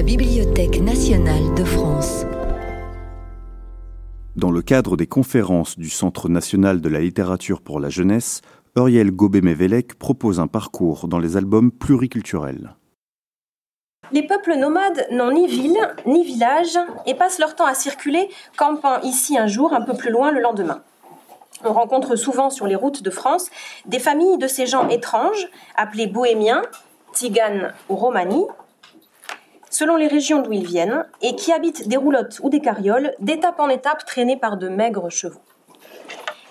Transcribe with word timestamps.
la 0.00 0.06
Bibliothèque 0.06 0.80
nationale 0.80 1.54
de 1.54 1.62
France. 1.62 2.24
Dans 4.34 4.50
le 4.50 4.62
cadre 4.62 4.96
des 4.96 5.06
conférences 5.06 5.78
du 5.78 5.90
Centre 5.90 6.30
national 6.30 6.80
de 6.80 6.88
la 6.88 7.00
littérature 7.00 7.60
pour 7.60 7.80
la 7.80 7.90
jeunesse, 7.90 8.40
Uriel 8.76 9.10
Gobé-Mévélec 9.10 9.98
propose 9.98 10.40
un 10.40 10.46
parcours 10.46 11.06
dans 11.06 11.18
les 11.18 11.36
albums 11.36 11.70
pluriculturels. 11.70 12.76
Les 14.10 14.26
peuples 14.26 14.56
nomades 14.56 15.06
n'ont 15.10 15.32
ni 15.32 15.46
ville 15.46 15.76
ni 16.06 16.24
village 16.24 16.78
et 17.04 17.14
passent 17.14 17.38
leur 17.38 17.54
temps 17.54 17.66
à 17.66 17.74
circuler, 17.74 18.30
campant 18.56 19.02
ici 19.02 19.36
un 19.36 19.48
jour, 19.48 19.74
un 19.74 19.82
peu 19.82 19.92
plus 19.92 20.10
loin 20.10 20.30
le 20.30 20.40
lendemain. 20.40 20.80
On 21.62 21.74
rencontre 21.74 22.16
souvent 22.16 22.48
sur 22.48 22.66
les 22.66 22.74
routes 22.74 23.02
de 23.02 23.10
France 23.10 23.50
des 23.84 23.98
familles 23.98 24.38
de 24.38 24.46
ces 24.46 24.64
gens 24.64 24.88
étranges, 24.88 25.50
appelés 25.76 26.06
bohémiens, 26.06 26.62
tziganes 27.12 27.74
ou 27.90 27.96
romani, 27.96 28.46
selon 29.70 29.96
les 29.96 30.08
régions 30.08 30.42
d'où 30.42 30.52
ils 30.52 30.66
viennent, 30.66 31.06
et 31.22 31.34
qui 31.34 31.52
habitent 31.52 31.88
des 31.88 31.96
roulottes 31.96 32.40
ou 32.42 32.50
des 32.50 32.60
carrioles, 32.60 33.14
d'étape 33.20 33.58
en 33.60 33.70
étape 33.70 34.04
traînées 34.04 34.36
par 34.36 34.58
de 34.58 34.68
maigres 34.68 35.10
chevaux. 35.10 35.40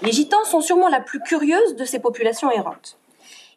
Les 0.02 0.12
gitans 0.12 0.44
sont 0.46 0.62
sûrement 0.62 0.90
la 0.90 1.02
plus 1.02 1.20
curieuse 1.20 1.76
de 1.76 1.86
ces 1.86 2.00
populations 2.00 2.52
errantes. 2.52 2.98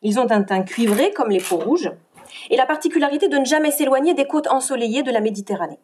Ils 0.03 0.19
ont 0.19 0.30
un 0.30 0.43
teint 0.43 0.65
cuivré 0.65 1.12
comme 1.12 1.30
les 1.30 1.41
peaux 1.41 1.56
rouges, 1.56 1.91
et 2.51 2.56
la 2.56 2.67
particularité 2.67 3.29
de 3.29 3.39
ne 3.39 3.45
jamais 3.45 3.70
s'éloigner 3.70 4.15
des 4.15 4.27
côtes 4.27 4.48
ensoleillées 4.48 5.03
de 5.03 5.12
la 5.12 5.20
Méditerranée. 5.20 5.79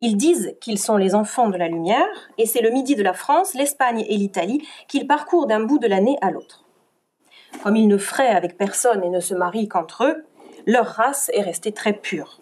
Ils 0.00 0.16
disent 0.16 0.54
qu'ils 0.60 0.78
sont 0.78 0.96
les 0.96 1.16
enfants 1.16 1.48
de 1.48 1.56
la 1.56 1.66
lumière, 1.66 2.06
et 2.38 2.46
c'est 2.46 2.60
le 2.60 2.70
midi 2.70 2.94
de 2.94 3.02
la 3.02 3.12
France, 3.12 3.54
l'Espagne 3.54 4.04
et 4.08 4.16
l'Italie 4.16 4.66
qu'ils 4.86 5.08
parcourent 5.08 5.48
d'un 5.48 5.60
bout 5.60 5.78
de 5.78 5.88
l'année 5.88 6.16
à 6.20 6.30
l'autre. 6.30 6.64
Comme 7.62 7.74
ils 7.74 7.88
ne 7.88 7.98
fraient 7.98 8.28
avec 8.28 8.56
personne 8.56 9.02
et 9.02 9.10
ne 9.10 9.20
se 9.20 9.34
marient 9.34 9.68
qu'entre 9.68 10.04
eux, 10.04 10.24
leur 10.66 10.86
race 10.86 11.30
est 11.34 11.42
restée 11.42 11.72
très 11.72 11.94
pure. 11.94 12.40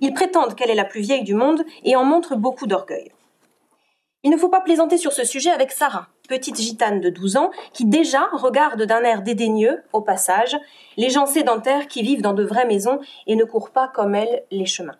Ils 0.00 0.14
prétendent 0.14 0.54
qu'elle 0.54 0.70
est 0.70 0.74
la 0.74 0.84
plus 0.84 1.00
vieille 1.00 1.24
du 1.24 1.34
monde 1.34 1.64
et 1.84 1.96
en 1.96 2.04
montrent 2.04 2.36
beaucoup 2.36 2.66
d'orgueil. 2.66 3.10
Il 4.24 4.30
ne 4.30 4.36
faut 4.36 4.48
pas 4.48 4.60
plaisanter 4.60 4.98
sur 4.98 5.12
ce 5.12 5.24
sujet 5.24 5.50
avec 5.50 5.70
Sarah, 5.70 6.08
petite 6.28 6.60
gitane 6.60 7.00
de 7.00 7.08
12 7.08 7.36
ans, 7.36 7.50
qui 7.72 7.84
déjà 7.84 8.28
regarde 8.32 8.82
d'un 8.82 9.02
air 9.02 9.22
dédaigneux, 9.22 9.82
au 9.92 10.00
passage, 10.00 10.56
les 10.96 11.08
gens 11.08 11.26
sédentaires 11.26 11.86
qui 11.86 12.02
vivent 12.02 12.22
dans 12.22 12.34
de 12.34 12.44
vraies 12.44 12.66
maisons 12.66 12.98
et 13.28 13.36
ne 13.36 13.44
courent 13.44 13.70
pas 13.70 13.86
comme 13.86 14.16
elle 14.16 14.44
les 14.50 14.66
chemins. 14.66 14.98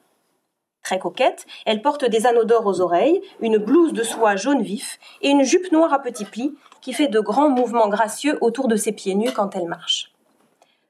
Très 0.84 1.00
coquette, 1.00 1.46
elle 1.66 1.82
porte 1.82 2.04
des 2.04 2.26
anneaux 2.26 2.44
d'or 2.44 2.64
aux 2.66 2.80
oreilles, 2.80 3.20
une 3.41 3.58
blouse 3.58 3.92
de 3.92 4.04
soie 4.04 4.36
jaune 4.36 4.62
vif 4.62 4.98
et 5.20 5.30
une 5.30 5.42
jupe 5.42 5.72
noire 5.72 5.92
à 5.92 5.98
petits 6.00 6.24
plis 6.24 6.54
qui 6.80 6.92
fait 6.92 7.08
de 7.08 7.20
grands 7.20 7.50
mouvements 7.50 7.88
gracieux 7.88 8.38
autour 8.41 8.69
de 8.69 8.76
ses 8.76 8.92
pieds 8.92 9.16
nus 9.16 9.32
quand 9.32 9.56
elle 9.56 9.66
marche. 9.66 10.12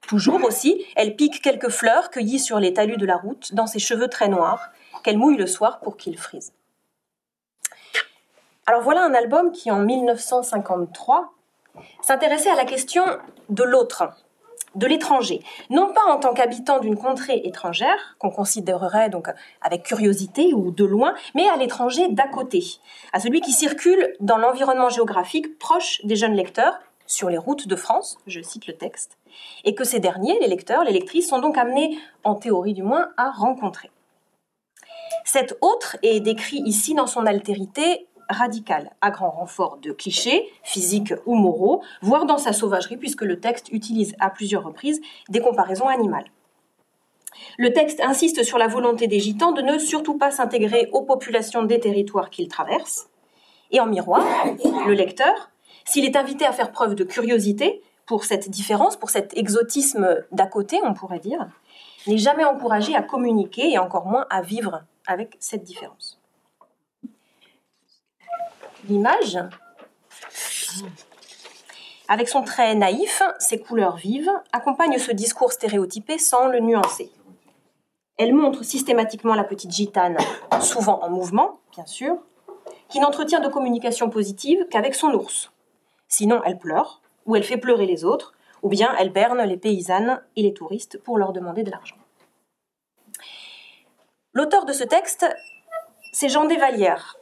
Toujours 0.09 0.43
aussi, 0.43 0.87
elle 0.97 1.17
pique 1.17 1.43
quelques 1.43 1.69
fleurs 1.69 2.09
cueillies 2.09 2.39
sur 2.39 2.59
les 2.59 2.73
talus 2.73 2.97
de 2.97 3.05
la 3.05 3.19
route 3.19 3.55
dans 3.55 3.67
ses 3.67 3.79
cheveux 3.79 4.09
très 4.09 4.29
noirs, 4.29 4.71
qu'elle 5.05 5.19
mouille 5.19 5.37
le 5.37 5.47
soir 5.47 5.81
pour 5.81 5.99
qu'ils 5.99 6.17
frisent. 6.17 6.55
Alors 8.67 8.81
voilà 8.81 9.05
un 9.05 9.13
album 9.13 9.53
qui, 9.53 9.71
en 9.71 9.81
1953, 9.81 11.35
s'intéressait 12.01 12.49
à 12.49 12.55
la 12.55 12.65
question 12.65 13.05
de 13.51 13.63
l'autre, 13.63 14.05
de 14.75 14.87
l'étranger, 14.87 15.43
non 15.69 15.93
pas 15.93 16.05
en 16.07 16.19
tant 16.19 16.33
qu'habitant 16.33 16.79
d'une 16.79 16.97
contrée 16.97 17.43
étrangère, 17.45 18.17
qu'on 18.19 18.31
considérerait 18.31 19.11
donc 19.11 19.29
avec 19.61 19.83
curiosité 19.83 20.55
ou 20.55 20.71
de 20.71 20.87
loin, 20.87 21.13
mais 21.35 21.47
à 21.51 21.57
l'étranger 21.57 22.09
d'à 22.09 22.29
côté, 22.29 22.65
à 23.13 23.21
celui 23.21 23.43
qui 23.43 23.53
circule 23.53 24.15
dans 24.21 24.39
l'environnement 24.39 24.89
géographique 24.89 25.59
proche 25.59 26.01
des 26.05 26.17
jeunes 26.17 26.35
lecteurs, 26.35 26.79
sur 27.09 27.31
les 27.31 27.39
routes 27.39 27.67
de 27.67 27.75
France, 27.75 28.19
je 28.27 28.43
cite 28.43 28.67
le 28.67 28.75
texte, 28.75 29.17
et 29.65 29.75
que 29.75 29.85
ces 29.85 30.01
derniers, 30.01 30.39
les 30.41 30.49
lecteurs, 30.49 30.85
les 30.85 30.93
lectrices, 30.93 31.29
sont 31.29 31.41
donc 31.41 31.59
amenés, 31.59 31.99
en 32.25 32.35
théorie 32.35 32.75
du 32.75 32.83
moins, 32.83 33.09
à 33.17 33.31
rencontrer. 33.31 33.91
Cet 35.25 35.57
autre 35.61 35.97
est 36.03 36.21
décrit 36.21 36.63
ici 36.65 36.95
dans 36.95 37.07
son 37.07 37.27
altérité 37.27 38.07
radicale, 38.29 38.91
à 39.01 39.11
grand 39.11 39.31
renfort 39.31 39.79
de 39.79 39.93
clichés, 39.93 40.49
physiques 40.63 41.15
ou 41.27 41.35
moraux, 41.35 41.83
voire 42.03 42.27
dans 42.27 42.39
sa 42.39 42.53
sauvagerie, 42.53 42.97
puisque 42.97 43.23
le 43.23 43.41
texte 43.41 43.69
utilise 43.73 44.15
à 44.21 44.31
plusieurs 44.31 44.65
reprises 44.65 45.01
des 45.29 45.41
comparaisons 45.41 45.89
animales. 45.89 46.31
Le 47.57 47.73
texte 47.73 48.01
insiste 48.01 48.43
sur 48.43 48.59
la 48.59 48.69
volonté 48.69 49.07
des 49.07 49.21
gitans 49.21 49.53
de 49.53 49.63
ne 49.63 49.79
surtout 49.79 50.19
pas 50.19 50.31
s'intégrer 50.31 50.89
aux 50.93 51.03
populations 51.03 51.63
des 51.63 51.81
territoires 51.81 52.31
qu'ils 52.31 52.49
traversent, 52.49 53.09
et 53.71 53.81
en 53.81 53.87
miroir, 53.87 54.25
le 54.87 54.95
lecteur, 54.95 55.51
s'il 55.85 56.05
est 56.05 56.17
invité 56.17 56.45
à 56.47 56.53
faire 56.53 56.73
preuve 56.73 56.95
de 56.95 57.05
curiosité 57.05 57.83
pour 58.09 58.25
cette 58.25 58.49
différence, 58.49 58.97
pour 58.97 59.11
cet 59.11 59.37
exotisme 59.37 60.25
d'à 60.33 60.47
côté, 60.47 60.81
on 60.83 60.95
pourrait 60.95 61.21
dire, 61.21 61.47
n'est 62.07 62.19
jamais 62.19 62.45
encouragé 62.45 62.97
à 62.97 63.03
communiquer 63.03 63.71
et 63.71 63.79
encore 63.79 64.07
moins 64.07 64.27
à 64.31 64.41
vivre 64.41 64.83
avec 65.07 65.37
cette 65.41 65.63
différence. 65.63 66.19
L'image, 68.89 69.39
avec 72.09 72.29
son 72.31 72.43
trait 72.43 72.75
naïf, 72.75 73.23
ses 73.39 73.61
couleurs 73.61 73.97
vives, 73.97 74.33
accompagne 74.53 74.99
ce 74.99 75.13
discours 75.13 75.53
stéréotypé 75.53 76.19
sans 76.19 76.49
le 76.49 76.61
nuancer. 76.61 77.13
Elle 78.17 78.35
montre 78.35 78.65
systématiquement 78.65 79.35
la 79.35 79.45
petite 79.45 79.71
gitane, 79.71 80.17
souvent 80.61 81.01
en 81.03 81.11
mouvement, 81.11 81.61
bien 81.73 81.87
sûr, 81.87 82.17
qui 82.89 83.01
n'entretient 83.01 83.41
de 83.41 83.49
communication 83.49 84.09
positive 84.09 84.67
qu'avec 84.71 84.95
son 84.95 85.13
ours, 85.13 85.53
Sinon, 86.09 86.41
elle 86.45 86.59
pleure, 86.59 87.03
ou 87.29 87.37
elle 87.37 87.45
fait 87.45 87.59
pleurer 87.59 87.87
les 87.87 88.05
autres, 88.05 88.33
ou 88.63 88.69
bien 88.69 88.93
elle 88.99 89.13
berne 89.13 89.43
les 89.43 89.59
paysannes 89.59 90.21
et 90.35 90.43
les 90.43 90.55
touristes 90.55 90.99
pour 91.05 91.19
leur 91.19 91.33
demander 91.33 91.63
de 91.63 91.71
l'argent. 91.71 91.97
L'auteur 94.33 94.65
de 94.65 94.73
ce 94.73 94.83
texte, 94.83 95.27
c'est 96.13 96.31
Jean 96.31 96.47
Desvallières, 96.47 97.19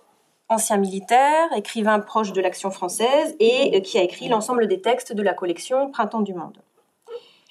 ancien 0.48 0.76
militaire, 0.76 1.48
écrivain 1.56 1.98
proche 1.98 2.32
de 2.32 2.40
l'Action 2.40 2.70
française 2.70 3.34
et 3.40 3.82
qui 3.82 3.98
a 3.98 4.02
écrit 4.02 4.28
l'ensemble 4.28 4.68
des 4.68 4.80
textes 4.80 5.12
de 5.12 5.22
la 5.22 5.34
collection 5.34 5.90
Printemps 5.90 6.22
du 6.22 6.34
Monde. 6.34 6.58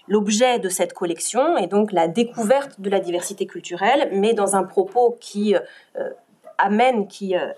L'objet 0.07 0.59
de 0.59 0.69
cette 0.69 0.93
collection 0.93 1.57
est 1.57 1.67
donc 1.67 1.91
la 1.91 2.07
découverte 2.07 2.79
de 2.79 2.89
la 2.89 2.99
diversité 2.99 3.47
culturelle, 3.47 4.09
mais 4.13 4.33
dans 4.33 4.55
un 4.55 4.63
propos 4.63 5.17
qui 5.19 5.55
euh, 5.55 6.09
amène, 6.57 7.07
qui 7.07 7.35
euh, 7.35 7.51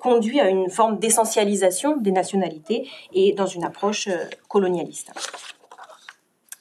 conduit 0.00 0.40
à 0.40 0.48
une 0.48 0.70
forme 0.70 0.98
d'essentialisation 0.98 1.96
des 1.96 2.12
nationalités 2.12 2.88
et 3.12 3.32
dans 3.32 3.46
une 3.46 3.64
approche 3.64 4.08
euh, 4.08 4.24
colonialiste. 4.48 5.12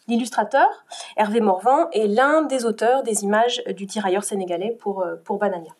L'illustrateur, 0.07 0.67
Hervé 1.15 1.39
Morvan, 1.39 1.89
est 1.91 2.07
l'un 2.07 2.41
des 2.41 2.65
auteurs 2.65 3.03
des 3.03 3.23
images 3.23 3.63
du 3.75 3.87
tirailleur 3.87 4.23
sénégalais 4.23 4.75
pour, 4.79 5.01
euh, 5.01 5.15
pour 5.23 5.37
Banania. 5.37 5.71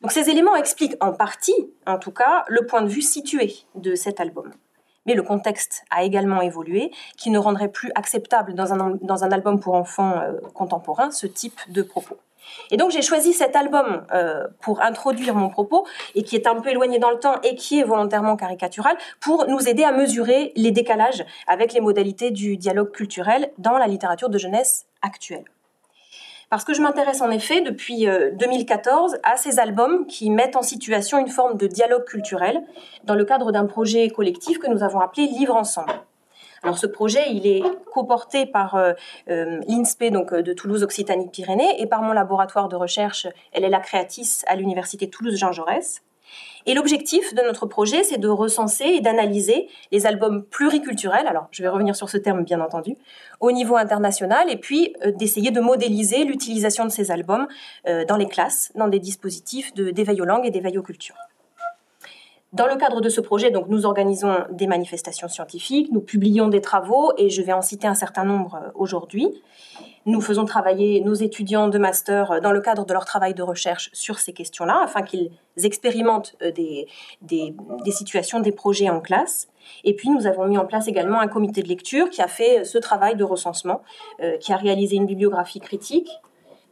Donc 0.00 0.12
ces 0.12 0.28
éléments 0.28 0.56
expliquent 0.56 0.96
en 1.00 1.12
partie, 1.12 1.72
en 1.86 1.98
tout 1.98 2.10
cas, 2.10 2.44
le 2.48 2.66
point 2.66 2.82
de 2.82 2.88
vue 2.88 3.02
situé 3.02 3.54
de 3.74 3.94
cet 3.94 4.20
album. 4.20 4.52
Mais 5.06 5.14
le 5.14 5.22
contexte 5.22 5.84
a 5.90 6.02
également 6.04 6.40
évolué, 6.40 6.90
qui 7.16 7.30
ne 7.30 7.38
rendrait 7.38 7.68
plus 7.68 7.90
acceptable 7.94 8.54
dans 8.54 8.72
un, 8.72 9.32
album 9.32 9.60
pour 9.60 9.74
enfants 9.74 10.22
contemporains 10.54 11.10
ce 11.10 11.26
type 11.26 11.60
de 11.68 11.82
propos. 11.82 12.16
Et 12.70 12.76
donc 12.76 12.90
j'ai 12.90 13.02
choisi 13.02 13.32
cet 13.32 13.56
album 13.56 14.04
euh, 14.12 14.46
pour 14.60 14.82
introduire 14.82 15.34
mon 15.34 15.48
propos 15.48 15.86
et 16.14 16.22
qui 16.22 16.36
est 16.36 16.46
un 16.46 16.60
peu 16.60 16.70
éloigné 16.70 16.98
dans 16.98 17.10
le 17.10 17.18
temps 17.18 17.40
et 17.42 17.54
qui 17.54 17.80
est 17.80 17.84
volontairement 17.84 18.36
caricatural 18.36 18.96
pour 19.20 19.46
nous 19.46 19.68
aider 19.68 19.84
à 19.84 19.92
mesurer 19.92 20.52
les 20.56 20.70
décalages 20.70 21.24
avec 21.46 21.72
les 21.72 21.80
modalités 21.80 22.30
du 22.30 22.56
dialogue 22.56 22.90
culturel 22.90 23.50
dans 23.58 23.78
la 23.78 23.86
littérature 23.86 24.28
de 24.28 24.38
jeunesse 24.38 24.86
actuelle. 25.02 25.44
Parce 26.50 26.64
que 26.64 26.74
je 26.74 26.82
m'intéresse 26.82 27.20
en 27.20 27.30
effet 27.30 27.60
depuis 27.60 28.06
2014 28.06 29.14
euh, 29.14 29.18
à 29.22 29.36
ces 29.36 29.58
albums 29.58 30.06
qui 30.06 30.30
mettent 30.30 30.56
en 30.56 30.62
situation 30.62 31.18
une 31.18 31.28
forme 31.28 31.56
de 31.56 31.66
dialogue 31.66 32.04
culturel 32.04 32.62
dans 33.04 33.14
le 33.14 33.24
cadre 33.24 33.52
d'un 33.52 33.66
projet 33.66 34.08
collectif 34.08 34.58
que 34.58 34.68
nous 34.68 34.82
avons 34.82 35.00
appelé 35.00 35.26
Livre 35.26 35.56
ensemble. 35.56 35.92
Alors 36.62 36.78
ce 36.78 36.86
projet, 36.86 37.30
il 37.30 37.46
est 37.46 37.62
coporté 37.92 38.46
par 38.46 38.74
euh, 38.74 38.92
euh, 39.28 39.60
l'INSPE 39.68 40.10
donc 40.10 40.34
de 40.34 40.52
Toulouse 40.52 40.82
Occitanie 40.82 41.28
Pyrénées 41.28 41.80
et 41.80 41.86
par 41.86 42.02
mon 42.02 42.12
laboratoire 42.12 42.68
de 42.68 42.76
recherche, 42.76 43.26
elle 43.52 43.64
est 43.64 43.70
la 43.70 43.80
créatrice 43.80 44.44
à 44.46 44.56
l'université 44.56 45.10
Toulouse 45.10 45.36
Jean 45.36 45.52
Jaurès. 45.52 46.02
Et 46.66 46.74
l'objectif 46.74 47.34
de 47.34 47.42
notre 47.42 47.66
projet, 47.66 48.02
c'est 48.04 48.18
de 48.18 48.28
recenser 48.28 48.84
et 48.84 49.00
d'analyser 49.00 49.68
les 49.92 50.06
albums 50.06 50.44
pluriculturels, 50.44 51.26
alors 51.26 51.48
je 51.50 51.62
vais 51.62 51.68
revenir 51.68 51.94
sur 51.94 52.08
ce 52.08 52.16
terme 52.16 52.44
bien 52.44 52.60
entendu, 52.60 52.96
au 53.40 53.52
niveau 53.52 53.76
international, 53.76 54.50
et 54.50 54.56
puis 54.56 54.94
d'essayer 55.16 55.50
de 55.50 55.60
modéliser 55.60 56.24
l'utilisation 56.24 56.84
de 56.84 56.90
ces 56.90 57.10
albums 57.10 57.46
dans 58.08 58.16
les 58.16 58.28
classes, 58.28 58.72
dans 58.74 58.88
des 58.88 58.98
dispositifs 58.98 59.74
d'éveil 59.74 60.20
aux 60.20 60.24
langues 60.24 60.46
et 60.46 60.50
d'éveil 60.50 60.78
aux 60.78 60.82
cultures. 60.82 61.16
Dans 62.54 62.68
le 62.68 62.76
cadre 62.76 63.00
de 63.00 63.08
ce 63.08 63.20
projet, 63.20 63.50
donc, 63.50 63.66
nous 63.68 63.84
organisons 63.84 64.32
des 64.52 64.68
manifestations 64.68 65.26
scientifiques, 65.26 65.90
nous 65.90 66.00
publions 66.00 66.46
des 66.46 66.60
travaux 66.60 67.12
et 67.18 67.28
je 67.28 67.42
vais 67.42 67.52
en 67.52 67.62
citer 67.62 67.88
un 67.88 67.96
certain 67.96 68.24
nombre 68.24 68.54
euh, 68.54 68.70
aujourd'hui. 68.76 69.26
Nous 70.06 70.20
faisons 70.20 70.44
travailler 70.44 71.00
nos 71.00 71.14
étudiants 71.14 71.68
de 71.68 71.78
master 71.78 72.32
euh, 72.32 72.40
dans 72.40 72.52
le 72.52 72.60
cadre 72.60 72.84
de 72.84 72.92
leur 72.92 73.06
travail 73.06 73.32
de 73.32 73.42
recherche 73.42 73.88
sur 73.94 74.18
ces 74.18 74.34
questions-là, 74.34 74.82
afin 74.84 75.00
qu'ils 75.00 75.30
expérimentent 75.62 76.36
euh, 76.42 76.52
des, 76.52 76.86
des, 77.22 77.54
situations, 77.90 78.40
des 78.40 78.52
projets 78.52 78.90
en 78.90 79.00
classe. 79.00 79.48
Et 79.82 79.94
puis, 79.94 80.10
nous 80.10 80.26
avons 80.26 80.46
mis 80.46 80.58
en 80.58 80.66
place 80.66 80.88
également 80.88 81.20
un 81.20 81.28
comité 81.28 81.62
de 81.62 81.68
lecture 81.68 82.10
qui 82.10 82.20
a 82.20 82.28
fait 82.28 82.64
ce 82.64 82.76
travail 82.76 83.16
de 83.16 83.24
recensement, 83.24 83.82
qui 84.40 84.52
a 84.52 84.56
réalisé 84.56 84.96
une 84.96 85.06
bibliographie 85.06 85.60
critique, 85.60 86.10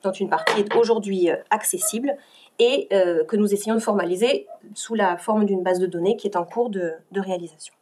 dont 0.03 0.13
une 0.13 0.29
partie 0.29 0.61
est 0.61 0.77
aujourd'hui 0.77 1.31
accessible 1.49 2.15
et 2.59 2.89
que 2.91 3.37
nous 3.37 3.55
essayons 3.55 3.77
de 3.77 3.81
formaliser 3.81 4.47
sous 4.75 4.95
la 4.95 5.17
forme 5.17 5.47
d'une 5.47 5.63
base 5.63 5.79
de 5.79 5.87
données 5.87 6.17
qui 6.17 6.27
est 6.27 6.37
en 6.37 6.45
cours 6.45 6.69
de 6.69 6.93
réalisation. 7.15 7.73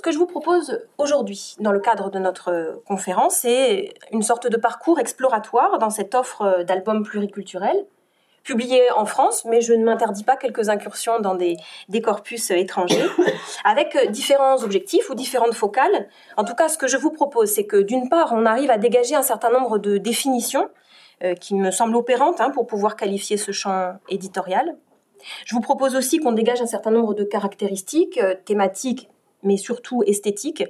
Ce 0.00 0.02
que 0.02 0.12
je 0.12 0.18
vous 0.18 0.24
propose 0.24 0.80
aujourd'hui, 0.96 1.56
dans 1.60 1.72
le 1.72 1.78
cadre 1.78 2.10
de 2.10 2.18
notre 2.18 2.80
conférence, 2.86 3.34
c'est 3.40 3.92
une 4.12 4.22
sorte 4.22 4.46
de 4.46 4.56
parcours 4.56 4.98
exploratoire 4.98 5.78
dans 5.78 5.90
cette 5.90 6.14
offre 6.14 6.64
d'albums 6.64 7.02
pluriculturels, 7.02 7.84
publiés 8.42 8.90
en 8.96 9.04
France, 9.04 9.44
mais 9.44 9.60
je 9.60 9.74
ne 9.74 9.84
m'interdis 9.84 10.24
pas 10.24 10.36
quelques 10.36 10.70
incursions 10.70 11.20
dans 11.20 11.34
des, 11.34 11.58
corpus 12.02 12.50
étrangers, 12.50 13.04
avec 13.66 14.10
différents 14.10 14.62
objectifs 14.62 15.10
ou 15.10 15.14
différentes 15.14 15.52
focales. 15.52 16.08
En 16.38 16.44
tout 16.44 16.54
cas, 16.54 16.70
ce 16.70 16.78
que 16.78 16.86
je 16.88 16.96
vous 16.96 17.10
propose, 17.10 17.50
c'est 17.50 17.66
que 17.66 17.76
d'une 17.76 18.08
part, 18.08 18.32
on 18.32 18.46
arrive 18.46 18.70
à 18.70 18.78
dégager 18.78 19.16
un 19.16 19.22
certain 19.22 19.50
nombre 19.50 19.76
de 19.76 19.98
définitions 19.98 20.70
euh, 21.22 21.34
qui 21.34 21.54
me 21.54 21.70
semblent 21.70 21.96
opérantes 21.96 22.40
hein, 22.40 22.48
pour 22.48 22.66
pouvoir 22.66 22.96
qualifier 22.96 23.36
ce 23.36 23.52
champ 23.52 23.92
éditorial. 24.08 24.78
Je 25.44 25.54
vous 25.54 25.60
propose 25.60 25.94
aussi 25.94 26.20
qu'on 26.20 26.32
dégage 26.32 26.62
un 26.62 26.66
certain 26.66 26.90
nombre 26.90 27.12
de 27.12 27.24
caractéristiques 27.24 28.16
euh, 28.16 28.34
thématiques 28.46 29.10
mais 29.42 29.56
surtout 29.56 30.02
esthétique 30.06 30.64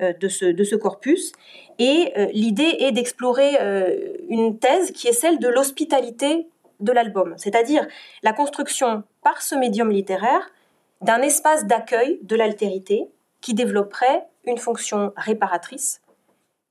euh, 0.00 0.12
de 0.12 0.28
ce, 0.28 0.44
de 0.44 0.62
ce 0.62 0.76
corpus. 0.76 1.32
Et 1.80 2.12
euh, 2.16 2.26
l'idée 2.32 2.76
est 2.78 2.92
d'explorer 2.92 3.60
euh, 3.60 4.16
une 4.28 4.58
thèse 4.58 4.92
qui 4.92 5.08
est 5.08 5.12
celle 5.12 5.40
de 5.40 5.48
l'hospitalité 5.48 6.48
de 6.78 6.92
l'album, 6.92 7.34
c'est-à-dire 7.36 7.84
la 8.22 8.32
construction 8.32 9.02
par 9.24 9.42
ce 9.42 9.56
médium 9.56 9.90
littéraire 9.90 10.50
d'un 11.00 11.20
espace 11.20 11.66
d'accueil 11.66 12.20
de 12.22 12.36
l'altérité 12.36 13.08
qui 13.40 13.54
développerait 13.54 14.28
une 14.44 14.58
fonction 14.58 15.12
réparatrice 15.16 16.00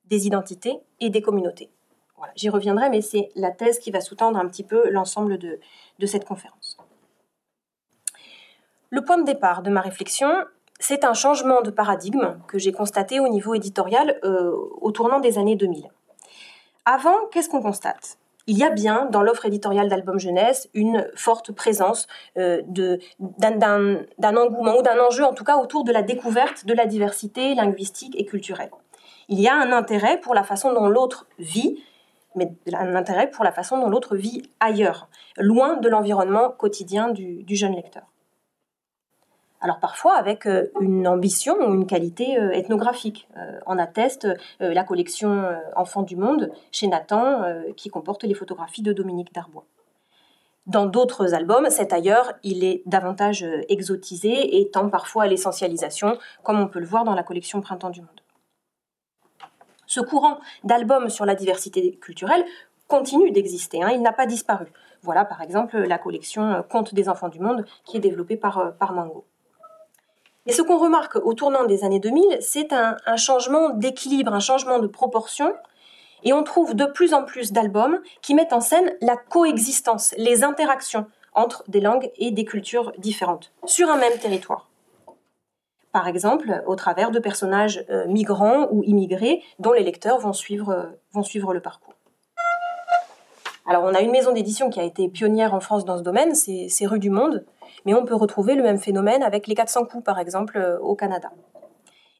des 0.06 0.26
identités 0.26 0.78
et 1.00 1.10
des 1.10 1.20
communautés. 1.20 1.70
Voilà, 2.16 2.32
J'y 2.34 2.48
reviendrai, 2.48 2.88
mais 2.88 3.02
c'est 3.02 3.28
la 3.36 3.50
thèse 3.50 3.78
qui 3.78 3.90
va 3.90 4.00
sous-tendre 4.00 4.38
un 4.38 4.48
petit 4.48 4.64
peu 4.64 4.88
l'ensemble 4.88 5.36
de, 5.36 5.60
de 5.98 6.06
cette 6.06 6.24
conférence. 6.24 6.78
Le 8.88 9.04
point 9.04 9.18
de 9.18 9.24
départ 9.24 9.62
de 9.62 9.68
ma 9.68 9.82
réflexion, 9.82 10.30
c'est 10.78 11.04
un 11.04 11.14
changement 11.14 11.60
de 11.62 11.70
paradigme 11.70 12.38
que 12.46 12.58
j'ai 12.58 12.72
constaté 12.72 13.20
au 13.20 13.28
niveau 13.28 13.54
éditorial 13.54 14.18
euh, 14.24 14.52
au 14.80 14.92
tournant 14.92 15.20
des 15.20 15.38
années 15.38 15.56
2000. 15.56 15.88
Avant, 16.84 17.16
qu'est-ce 17.30 17.48
qu'on 17.48 17.62
constate? 17.62 18.18
Il 18.46 18.56
y 18.56 18.64
a 18.64 18.70
bien 18.70 19.06
dans 19.10 19.22
l'offre 19.22 19.44
éditoriale 19.44 19.90
d'album 19.90 20.18
jeunesse 20.18 20.70
une 20.72 21.06
forte 21.14 21.52
présence 21.52 22.06
euh, 22.38 22.62
d'un 22.66 24.36
engouement 24.36 24.78
ou 24.78 24.82
d'un 24.82 24.98
enjeu 24.98 25.24
en 25.24 25.34
tout 25.34 25.44
cas 25.44 25.58
autour 25.58 25.84
de 25.84 25.92
la 25.92 26.02
découverte 26.02 26.64
de 26.64 26.72
la 26.72 26.86
diversité 26.86 27.54
linguistique 27.54 28.14
et 28.18 28.24
culturelle. 28.24 28.70
Il 29.28 29.38
y 29.38 29.48
a 29.48 29.54
un 29.54 29.70
intérêt 29.72 30.18
pour 30.18 30.34
la 30.34 30.44
façon 30.44 30.72
dont 30.72 30.88
l'autre 30.88 31.26
vit, 31.38 31.84
mais 32.36 32.50
un 32.72 32.94
intérêt 32.94 33.30
pour 33.30 33.44
la 33.44 33.52
façon 33.52 33.78
dont 33.78 33.90
l'autre 33.90 34.16
vit 34.16 34.50
ailleurs, 34.60 35.10
loin 35.36 35.76
de 35.76 35.88
l'environnement 35.90 36.48
quotidien 36.48 37.10
du 37.10 37.44
jeune 37.54 37.74
lecteur. 37.74 38.04
Alors 39.60 39.80
parfois 39.80 40.14
avec 40.14 40.46
euh, 40.46 40.70
une 40.80 41.08
ambition 41.08 41.56
ou 41.56 41.74
une 41.74 41.86
qualité 41.86 42.38
euh, 42.38 42.52
ethnographique. 42.52 43.28
Euh, 43.36 43.58
en 43.66 43.78
atteste 43.78 44.28
la 44.60 44.84
collection 44.84 45.44
Enfants 45.76 46.02
du 46.02 46.16
Monde 46.16 46.50
chez 46.72 46.86
Nathan 46.86 47.42
qui 47.76 47.90
comporte 47.90 48.24
les 48.24 48.34
photographies 48.34 48.82
de 48.82 48.92
Dominique 48.92 49.32
Darbois. 49.34 49.64
Dans 50.66 50.86
d'autres 50.86 51.34
albums, 51.34 51.68
cet 51.70 51.92
ailleurs, 51.92 52.32
il 52.42 52.64
est 52.64 52.82
davantage 52.86 53.44
exotisé 53.68 54.58
et 54.58 54.70
tend 54.70 54.88
parfois 54.88 55.24
à 55.24 55.26
l'essentialisation, 55.26 56.18
comme 56.42 56.60
on 56.60 56.68
peut 56.68 56.78
le 56.78 56.86
voir 56.86 57.04
dans 57.04 57.14
la 57.14 57.22
collection 57.22 57.60
Printemps 57.60 57.90
du 57.90 58.00
Monde. 58.00 58.20
Ce 59.86 60.00
courant 60.00 60.38
d'albums 60.64 61.08
sur 61.08 61.24
la 61.24 61.34
diversité 61.34 61.96
culturelle 61.96 62.44
continue 62.86 63.30
d'exister, 63.30 63.82
hein, 63.82 63.90
il 63.90 64.02
n'a 64.02 64.12
pas 64.12 64.26
disparu. 64.26 64.66
Voilà 65.02 65.24
par 65.24 65.42
exemple 65.42 65.78
la 65.78 65.98
collection 65.98 66.64
Contes 66.68 66.94
des 66.94 67.08
enfants 67.08 67.28
du 67.28 67.40
monde 67.40 67.64
qui 67.84 67.96
est 67.98 68.00
développée 68.00 68.36
par, 68.36 68.74
par 68.78 68.92
Mango. 68.92 69.24
Et 70.48 70.52
ce 70.52 70.62
qu'on 70.62 70.78
remarque 70.78 71.16
au 71.16 71.34
tournant 71.34 71.64
des 71.64 71.84
années 71.84 72.00
2000, 72.00 72.38
c'est 72.40 72.72
un, 72.72 72.96
changement 73.16 73.68
d'équilibre, 73.68 74.32
un 74.32 74.40
changement 74.40 74.78
de 74.78 74.86
proportion. 74.86 75.52
Et 76.24 76.32
on 76.32 76.42
trouve 76.42 76.74
de 76.74 76.86
plus 76.86 77.12
en 77.12 77.22
plus 77.22 77.52
d'albums 77.52 78.00
qui 78.22 78.34
mettent 78.34 78.54
en 78.54 78.62
scène 78.62 78.94
la 79.02 79.16
coexistence, 79.16 80.14
les 80.16 80.44
interactions 80.44 81.06
entre 81.34 81.64
des 81.68 81.82
langues 81.82 82.10
et 82.16 82.30
des 82.30 82.46
cultures 82.46 82.92
différentes 82.96 83.52
sur 83.66 83.90
un 83.90 83.98
même 83.98 84.18
territoire. 84.18 84.70
Par 85.92 86.08
exemple, 86.08 86.62
au 86.66 86.76
travers 86.76 87.10
de 87.10 87.18
personnages 87.18 87.84
euh, 87.90 88.06
migrants 88.06 88.68
ou 88.70 88.82
immigrés 88.84 89.42
dont 89.58 89.72
les 89.72 89.82
lecteurs 89.82 90.18
vont 90.18 90.32
suivre, 90.32 90.70
euh, 90.70 90.86
vont 91.12 91.22
suivre 91.22 91.52
le 91.52 91.60
parcours. 91.60 91.94
Alors, 93.68 93.84
on 93.84 93.92
a 93.92 94.00
une 94.00 94.10
maison 94.10 94.32
d'édition 94.32 94.70
qui 94.70 94.80
a 94.80 94.82
été 94.82 95.10
pionnière 95.10 95.52
en 95.52 95.60
France 95.60 95.84
dans 95.84 95.98
ce 95.98 96.02
domaine, 96.02 96.34
c'est 96.34 96.86
Rue 96.86 96.98
du 96.98 97.10
Monde, 97.10 97.44
mais 97.84 97.92
on 97.92 98.06
peut 98.06 98.14
retrouver 98.14 98.54
le 98.54 98.62
même 98.62 98.78
phénomène 98.78 99.22
avec 99.22 99.46
les 99.46 99.54
400 99.54 99.84
coups, 99.84 100.02
par 100.02 100.18
exemple, 100.18 100.56
euh, 100.56 100.78
au 100.78 100.96
Canada. 100.96 101.30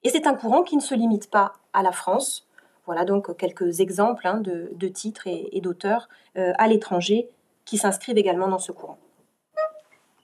Et 0.04 0.10
c'est 0.10 0.26
un 0.26 0.34
courant 0.34 0.62
qui 0.62 0.76
ne 0.76 0.82
se 0.82 0.94
limite 0.94 1.30
pas 1.30 1.54
à 1.72 1.82
la 1.82 1.90
France. 1.90 2.46
Voilà 2.84 3.06
donc 3.06 3.34
quelques 3.38 3.80
exemples 3.80 4.26
hein, 4.26 4.42
de, 4.42 4.88
titres 4.88 5.26
et, 5.26 5.60
d'auteurs 5.62 6.10
euh, 6.36 6.52
à 6.58 6.68
l'étranger 6.68 7.30
qui 7.64 7.78
s'inscrivent 7.78 8.18
également 8.18 8.48
dans 8.48 8.58
ce 8.58 8.70
courant. 8.70 8.98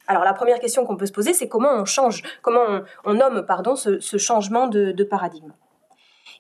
Alors 0.06 0.25
la 0.25 0.35
première 0.35 0.61
question 0.61 0.85
qu'on 0.85 0.99
peut 0.99 1.06
se 1.06 1.12
poser, 1.12 1.32
c'est 1.32 1.49
comment 1.49 1.73
on 1.73 1.87
change, 1.87 2.23
comment 2.43 2.82
on, 3.06 3.15
nomme 3.15 3.47
pardon, 3.47 3.77
ce, 3.77 4.19
changement 4.19 4.67
de 4.69 5.05
paradigme? 5.05 5.53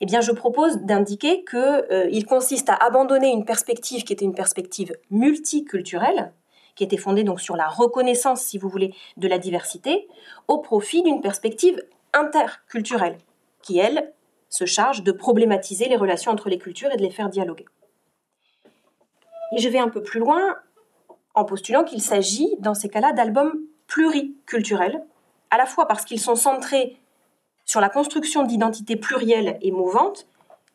Eh 0.00 0.06
bien, 0.06 0.20
je 0.20 0.32
propose 0.32 0.78
d'indiquer 0.78 1.44
qu'il 1.44 1.58
euh, 1.58 2.22
consiste 2.28 2.68
à 2.68 2.74
abandonner 2.74 3.30
une 3.30 3.44
perspective 3.44 4.04
qui 4.04 4.12
était 4.12 4.24
une 4.24 4.34
perspective 4.34 4.96
multiculturelle, 5.10 6.32
qui 6.74 6.84
était 6.84 6.96
fondée 6.96 7.24
donc 7.24 7.40
sur 7.40 7.56
la 7.56 7.68
reconnaissance, 7.68 8.42
si 8.42 8.58
vous 8.58 8.68
voulez, 8.68 8.94
de 9.16 9.28
la 9.28 9.38
diversité, 9.38 10.08
au 10.48 10.58
profit 10.58 11.02
d'une 11.02 11.20
perspective 11.20 11.82
interculturelle, 12.12 13.18
qui, 13.62 13.78
elle, 13.78 14.12
se 14.48 14.66
charge 14.66 15.02
de 15.02 15.12
problématiser 15.12 15.88
les 15.88 15.96
relations 15.96 16.30
entre 16.30 16.48
les 16.48 16.58
cultures 16.58 16.92
et 16.92 16.96
de 16.96 17.02
les 17.02 17.10
faire 17.10 17.28
dialoguer. 17.28 17.66
Et 19.56 19.58
je 19.58 19.68
vais 19.68 19.78
un 19.78 19.88
peu 19.88 20.02
plus 20.02 20.20
loin 20.20 20.56
en 21.34 21.44
postulant 21.44 21.84
qu'il 21.84 22.00
s'agit, 22.00 22.56
dans 22.60 22.74
ces 22.74 22.88
cas-là, 22.88 23.12
d'albums 23.12 23.60
pluriculturels, 23.86 25.04
à 25.50 25.56
la 25.56 25.66
fois 25.66 25.86
parce 25.86 26.04
qu'ils 26.04 26.20
sont 26.20 26.36
centrés 26.36 26.96
sur 27.64 27.80
la 27.80 27.88
construction 27.88 28.42
d'identités 28.42 28.96
plurielles 28.96 29.58
et 29.62 29.70
mouvantes, 29.70 30.26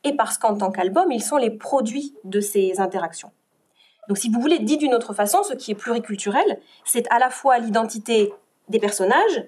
et 0.03 0.13
parce 0.13 0.37
qu'en 0.37 0.57
tant 0.57 0.71
qu'album, 0.71 1.11
ils 1.11 1.23
sont 1.23 1.37
les 1.37 1.51
produits 1.51 2.15
de 2.23 2.39
ces 2.39 2.79
interactions. 2.79 3.31
Donc 4.07 4.17
si 4.17 4.29
vous 4.29 4.41
voulez, 4.41 4.59
dit 4.59 4.77
d'une 4.77 4.95
autre 4.95 5.13
façon, 5.13 5.43
ce 5.43 5.53
qui 5.53 5.71
est 5.71 5.75
pluriculturel, 5.75 6.59
c'est 6.83 7.07
à 7.11 7.19
la 7.19 7.29
fois 7.29 7.59
l'identité 7.59 8.33
des 8.67 8.79
personnages, 8.79 9.45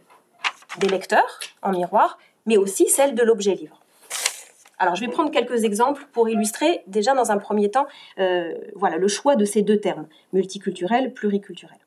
des 0.80 0.88
lecteurs 0.88 1.40
en 1.62 1.72
miroir, 1.72 2.18
mais 2.46 2.58
aussi 2.58 2.88
celle 2.88 3.16
de 3.16 3.24
l'objet 3.24 3.56
livre. 3.56 3.80
Alors 4.78 4.96
je 4.96 5.02
vais 5.02 5.12
prendre 5.12 5.32
quelques 5.32 5.64
exemples 5.64 6.08
pour 6.12 6.28
illustrer 6.28 6.84
déjà 6.88 7.14
dans 7.14 7.32
un 7.32 7.38
premier 7.38 7.70
temps 7.70 7.86
euh, 8.20 8.54
voilà, 8.76 8.98
le 8.98 9.08
choix 9.08 9.36
de 9.36 9.46
ces 9.46 9.62
deux 9.62 9.80
termes, 9.80 10.08
multiculturel, 10.34 11.14
pluriculturel. 11.14 11.78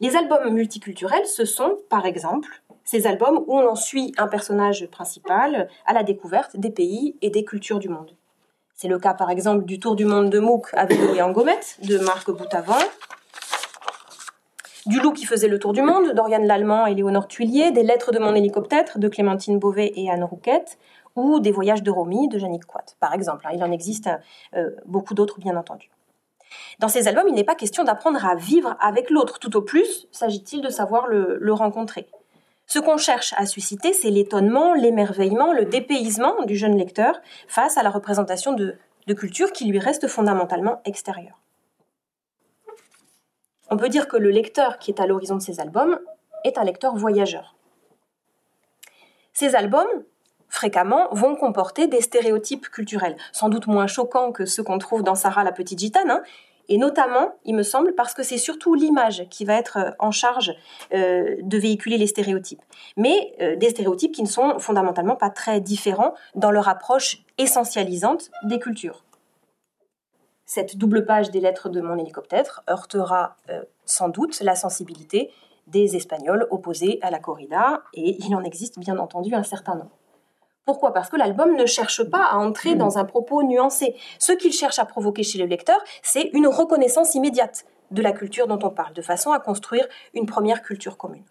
Les 0.00 0.14
albums 0.14 0.50
multiculturels, 0.50 1.26
ce 1.26 1.46
sont 1.46 1.78
par 1.88 2.04
exemple 2.04 2.62
ces 2.84 3.06
albums 3.06 3.42
où 3.46 3.58
on 3.58 3.74
suit 3.74 4.12
un 4.18 4.28
personnage 4.28 4.86
principal 4.88 5.68
à 5.86 5.92
la 5.92 6.02
découverte 6.02 6.56
des 6.56 6.70
pays 6.70 7.16
et 7.22 7.30
des 7.30 7.44
cultures 7.44 7.78
du 7.78 7.88
monde. 7.88 8.14
C'est 8.74 8.88
le 8.88 8.98
cas 8.98 9.14
par 9.14 9.30
exemple 9.30 9.64
du 9.64 9.80
Tour 9.80 9.96
du 9.96 10.04
monde 10.04 10.28
de 10.28 10.38
Mouk 10.38 10.68
à 10.74 10.84
vélo 10.84 11.14
et 11.14 11.22
en 11.22 11.32
gommette 11.32 11.78
de 11.82 11.96
Marc 11.98 12.30
Boutavant, 12.30 12.78
du 14.84 15.00
loup 15.00 15.12
qui 15.12 15.24
faisait 15.24 15.48
le 15.48 15.58
tour 15.58 15.72
du 15.72 15.82
monde 15.82 16.12
d'Oriane 16.12 16.46
Lallemand 16.46 16.86
et 16.86 16.94
Léonore 16.94 17.26
Tuillier, 17.26 17.72
des 17.72 17.82
lettres 17.82 18.12
de 18.12 18.18
mon 18.18 18.34
hélicoptère 18.34 18.84
de 18.98 19.08
Clémentine 19.08 19.58
Beauvais 19.58 19.92
et 19.96 20.10
Anne 20.10 20.22
Rouquette, 20.22 20.78
ou 21.16 21.40
des 21.40 21.50
voyages 21.50 21.82
de 21.82 21.90
Romy 21.90 22.28
de 22.28 22.38
Jannick 22.38 22.66
Quat, 22.66 22.84
par 23.00 23.14
exemple. 23.14 23.48
Il 23.52 23.64
en 23.64 23.72
existe 23.72 24.10
euh, 24.54 24.70
beaucoup 24.84 25.14
d'autres, 25.14 25.40
bien 25.40 25.56
entendu. 25.56 25.90
Dans 26.78 26.88
ces 26.88 27.08
albums, 27.08 27.28
il 27.28 27.34
n'est 27.34 27.44
pas 27.44 27.54
question 27.54 27.84
d'apprendre 27.84 28.24
à 28.24 28.34
vivre 28.34 28.76
avec 28.80 29.10
l'autre. 29.10 29.38
Tout 29.38 29.56
au 29.56 29.62
plus, 29.62 30.06
s'agit-il 30.12 30.60
de 30.60 30.68
savoir 30.68 31.06
le 31.08 31.52
rencontrer. 31.52 32.08
Ce 32.66 32.80
qu'on 32.80 32.96
cherche 32.96 33.32
à 33.36 33.46
susciter, 33.46 33.92
c'est 33.92 34.10
l'étonnement, 34.10 34.74
l'émerveillement, 34.74 35.52
le 35.52 35.64
dépaysement 35.64 36.42
du 36.44 36.56
jeune 36.56 36.76
lecteur 36.76 37.20
face 37.46 37.78
à 37.78 37.82
la 37.84 37.90
représentation 37.90 38.52
de, 38.52 38.76
culture 39.14 39.52
qui 39.52 39.66
lui 39.66 39.78
reste 39.78 40.08
fondamentalement 40.08 40.80
extérieure. 40.84 41.40
On 43.70 43.76
peut 43.76 43.88
dire 43.88 44.08
que 44.08 44.16
le 44.16 44.30
lecteur 44.30 44.78
qui 44.78 44.90
est 44.90 45.00
à 45.00 45.06
l'horizon 45.06 45.36
de 45.36 45.42
ces 45.42 45.60
albums 45.60 46.00
est 46.42 46.58
un 46.58 46.64
lecteur 46.64 46.96
voyageur. 46.96 47.54
Ces 49.32 49.54
albums, 49.54 49.86
fréquemment, 50.48 51.08
vont 51.12 51.36
comporter 51.36 51.86
des 51.86 52.00
stéréotypes 52.00 52.68
culturels, 52.68 53.16
sans 53.30 53.48
doute 53.48 53.68
moins 53.68 53.86
choquants 53.86 54.32
que 54.32 54.44
ceux 54.44 54.64
qu'on 54.64 54.78
trouve 54.78 55.04
dans 55.04 55.14
Sarah 55.14 55.44
la 55.44 55.52
petite 55.52 55.78
gitane, 55.78 56.10
hein, 56.10 56.22
et 56.68 56.78
notamment, 56.78 57.34
il 57.44 57.54
me 57.54 57.62
semble, 57.62 57.94
parce 57.94 58.14
que 58.14 58.22
c'est 58.22 58.38
surtout 58.38 58.74
l'image 58.74 59.26
qui 59.30 59.44
va 59.44 59.54
être 59.54 59.78
euh, 59.78 59.90
en 59.98 60.10
charge 60.10 60.54
euh, 60.92 61.36
de 61.40 61.58
véhiculer 61.58 61.98
les 61.98 62.06
stéréotypes. 62.06 62.62
Mais 62.96 63.34
euh, 63.40 63.56
des 63.56 63.70
stéréotypes 63.70 64.12
qui 64.12 64.22
ne 64.22 64.28
sont 64.28 64.58
fondamentalement 64.58 65.16
pas 65.16 65.30
très 65.30 65.60
différents 65.60 66.14
dans 66.34 66.50
leur 66.50 66.68
approche 66.68 67.24
essentialisante 67.38 68.30
des 68.44 68.58
cultures. 68.58 69.04
cette 70.48 70.76
double 70.76 71.04
page 71.04 71.30
des 71.30 71.40
lettres 71.40 71.68
de 71.68 71.80
mon 71.80 71.98
hélicoptère 71.98 72.62
heurtera 72.70 73.36
sans 73.84 74.08
doute 74.08 74.40
la 74.40 74.54
sensibilité 74.54 75.32
des 75.66 75.96
Espagnols 75.96 76.46
opposés 76.50 77.00
à 77.02 77.10
la 77.10 77.18
corrida, 77.18 77.82
et 77.94 78.16
il 78.24 78.34
en 78.34 78.44
existe 78.44 78.78
bien 78.78 78.96
entendu 78.98 79.34
un 79.34 79.42
certain 79.42 79.74
nombre. 79.74 79.90
Pourquoi? 80.66 80.92
Parce 80.92 81.08
que 81.08 81.16
l'album 81.16 81.56
ne 81.56 81.64
cherche 81.64 82.02
pas 82.02 82.24
à 82.24 82.36
entrer 82.36 82.74
mmh. 82.74 82.78
dans 82.78 82.98
un 82.98 83.04
propos 83.04 83.44
nuancé. 83.44 83.94
Ce 84.18 84.32
qu'il 84.32 84.52
cherche 84.52 84.80
à 84.80 84.84
provoquer 84.84 85.22
chez 85.22 85.38
le 85.38 85.46
lecteur, 85.46 85.78
c'est 86.02 86.28
une 86.32 86.48
reconnaissance 86.48 87.14
immédiate 87.14 87.64
de 87.92 88.02
la 88.02 88.10
culture 88.10 88.48
dont 88.48 88.58
on 88.60 88.70
parle, 88.70 88.92
de 88.92 89.00
façon 89.00 89.30
à 89.30 89.38
construire 89.38 89.86
une 90.12 90.26
première 90.26 90.62
culture 90.62 90.96
commune. 90.96 91.24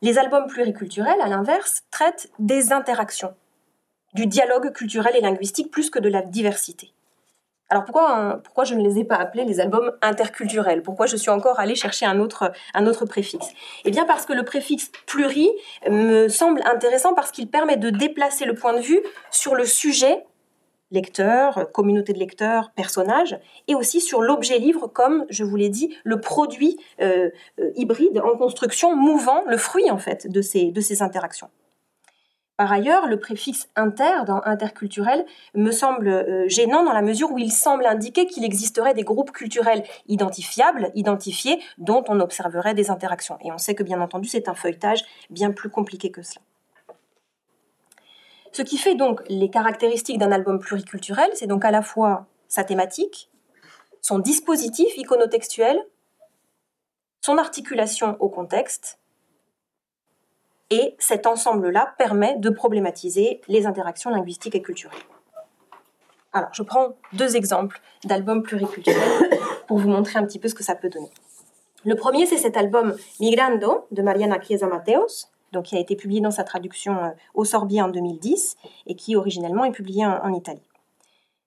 Les 0.00 0.16
albums 0.18 0.46
pluriculturels, 0.46 1.20
à 1.20 1.28
l'inverse, 1.28 1.82
traitent 1.90 2.30
des 2.38 2.72
interactions, 2.72 3.34
du 4.14 4.26
dialogue 4.26 4.72
culturel 4.72 5.14
et 5.16 5.20
linguistique 5.20 5.70
plus 5.70 5.90
que 5.90 5.98
de 5.98 6.08
la 6.08 6.22
diversité. 6.22 6.92
Alors 7.70 7.84
pourquoi, 7.84 8.10
hein, 8.10 8.40
pourquoi 8.42 8.64
je 8.64 8.74
ne 8.74 8.82
les 8.82 8.98
ai 8.98 9.04
pas 9.04 9.16
appelés 9.16 9.44
les 9.44 9.60
albums 9.60 9.92
interculturels? 10.00 10.82
Pourquoi 10.82 11.06
je 11.06 11.16
suis 11.16 11.30
encore 11.30 11.60
allée 11.60 11.74
chercher 11.74 12.06
un 12.06 12.18
autre, 12.18 12.50
un 12.74 12.86
autre 12.86 13.04
préfixe? 13.04 13.48
Eh 13.84 13.90
bien 13.90 14.06
parce 14.06 14.24
que 14.24 14.32
le 14.32 14.42
préfixe 14.42 14.90
pluri 15.06 15.50
me 15.90 16.28
semble 16.28 16.62
intéressant 16.64 17.12
parce 17.12 17.30
qu'il 17.30 17.48
permet 17.48 17.76
de 17.76 17.90
déplacer 17.90 18.46
le 18.46 18.54
point 18.54 18.72
de 18.72 18.80
vue 18.80 19.00
sur 19.30 19.54
le 19.54 19.66
sujet 19.66 20.24
lecteur, 20.90 21.70
communauté 21.72 22.12
de 22.12 22.18
lecteurs, 22.18 22.70
personnage, 22.74 23.38
et 23.66 23.74
aussi 23.74 24.00
sur 24.00 24.22
l'objet 24.22 24.58
livre 24.58 24.86
comme, 24.86 25.26
je 25.28 25.44
vous 25.44 25.56
l'ai 25.56 25.68
dit, 25.68 25.94
le 26.04 26.20
produit 26.20 26.78
euh, 27.02 27.30
euh, 27.60 27.70
hybride 27.76 28.20
en 28.24 28.36
construction, 28.36 28.96
mouvant, 28.96 29.44
le 29.46 29.58
fruit 29.58 29.90
en 29.90 29.98
fait 29.98 30.26
de 30.30 30.40
ces, 30.40 30.70
de 30.70 30.80
ces 30.80 31.02
interactions. 31.02 31.50
Par 32.58 32.72
ailleurs, 32.72 33.06
le 33.06 33.20
préfixe 33.20 33.68
inter 33.76 34.24
dans 34.26 34.42
interculturel 34.44 35.24
me 35.54 35.70
semble 35.70 36.08
euh, 36.08 36.48
gênant 36.48 36.82
dans 36.82 36.92
la 36.92 37.02
mesure 37.02 37.30
où 37.30 37.38
il 37.38 37.52
semble 37.52 37.86
indiquer 37.86 38.26
qu'il 38.26 38.44
existerait 38.44 38.94
des 38.94 39.04
groupes 39.04 39.30
culturels 39.30 39.84
identifiables, 40.08 40.90
identifiés, 40.96 41.62
dont 41.78 42.02
on 42.08 42.18
observerait 42.18 42.74
des 42.74 42.90
interactions. 42.90 43.38
Et 43.44 43.52
on 43.52 43.58
sait 43.58 43.76
que 43.76 43.84
bien 43.84 44.00
entendu, 44.00 44.28
c'est 44.28 44.48
un 44.48 44.56
feuilletage 44.56 45.04
bien 45.30 45.52
plus 45.52 45.70
compliqué 45.70 46.10
que 46.10 46.22
cela. 46.22 46.40
Ce 48.50 48.62
qui 48.62 48.76
fait 48.76 48.96
donc 48.96 49.20
les 49.28 49.50
caractéristiques 49.50 50.18
d'un 50.18 50.32
album 50.32 50.58
pluriculturel, 50.58 51.30
c'est 51.34 51.46
donc 51.46 51.64
à 51.64 51.70
la 51.70 51.82
fois 51.82 52.26
sa 52.48 52.64
thématique, 52.64 53.30
son 54.02 54.18
dispositif 54.18 54.96
iconotextuel, 54.96 55.80
son 57.20 57.38
articulation 57.38 58.16
au 58.18 58.28
contexte 58.28 58.98
et 60.70 60.94
cet 60.98 61.26
ensemble-là 61.26 61.94
permet 61.98 62.36
de 62.36 62.50
problématiser 62.50 63.40
les 63.48 63.66
interactions 63.66 64.10
linguistiques 64.10 64.54
et 64.54 64.62
culturelles. 64.62 64.98
Alors, 66.32 66.50
je 66.52 66.62
prends 66.62 66.94
deux 67.14 67.36
exemples 67.36 67.80
d'albums 68.04 68.42
pluriculturels 68.42 69.30
pour 69.66 69.78
vous 69.78 69.88
montrer 69.88 70.18
un 70.18 70.26
petit 70.26 70.38
peu 70.38 70.48
ce 70.48 70.54
que 70.54 70.62
ça 70.62 70.74
peut 70.74 70.90
donner. 70.90 71.10
Le 71.84 71.94
premier, 71.94 72.26
c'est 72.26 72.36
cet 72.36 72.56
album 72.56 72.96
Migrando 73.20 73.86
de 73.92 74.02
Mariana 74.02 74.40
Chiesa 74.40 74.66
Mateos, 74.66 75.28
donc 75.52 75.66
qui 75.66 75.76
a 75.76 75.80
été 75.80 75.96
publié 75.96 76.20
dans 76.20 76.30
sa 76.30 76.44
traduction 76.44 76.96
euh, 76.96 77.10
au 77.34 77.44
Sorbier 77.44 77.80
en 77.80 77.88
2010 77.88 78.56
et 78.86 78.94
qui 78.94 79.16
originellement 79.16 79.64
est 79.64 79.70
publié 79.70 80.04
en, 80.04 80.34
Italie. 80.34 80.62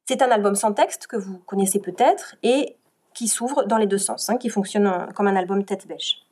C'est 0.05 0.21
un 0.23 0.31
album 0.31 0.55
sans 0.55 0.73
texte 0.73 1.05
que 1.05 1.17
vous 1.17 1.37
connaissez 1.45 1.79
peut-être 1.79 2.35
et 2.41 2.75
qui 3.13 3.27
s'ouvre 3.27 3.65
dans 3.65 3.77
les 3.77 3.87
deux 3.87 3.97
sens, 3.97 4.29
hein, 4.29 4.37
qui 4.37 4.49
fonctionne 4.49 5.07
comme 5.13 5.27
un 5.27 5.35
album 5.35 5.63
tête 5.63 5.87
bêche. 5.87 6.23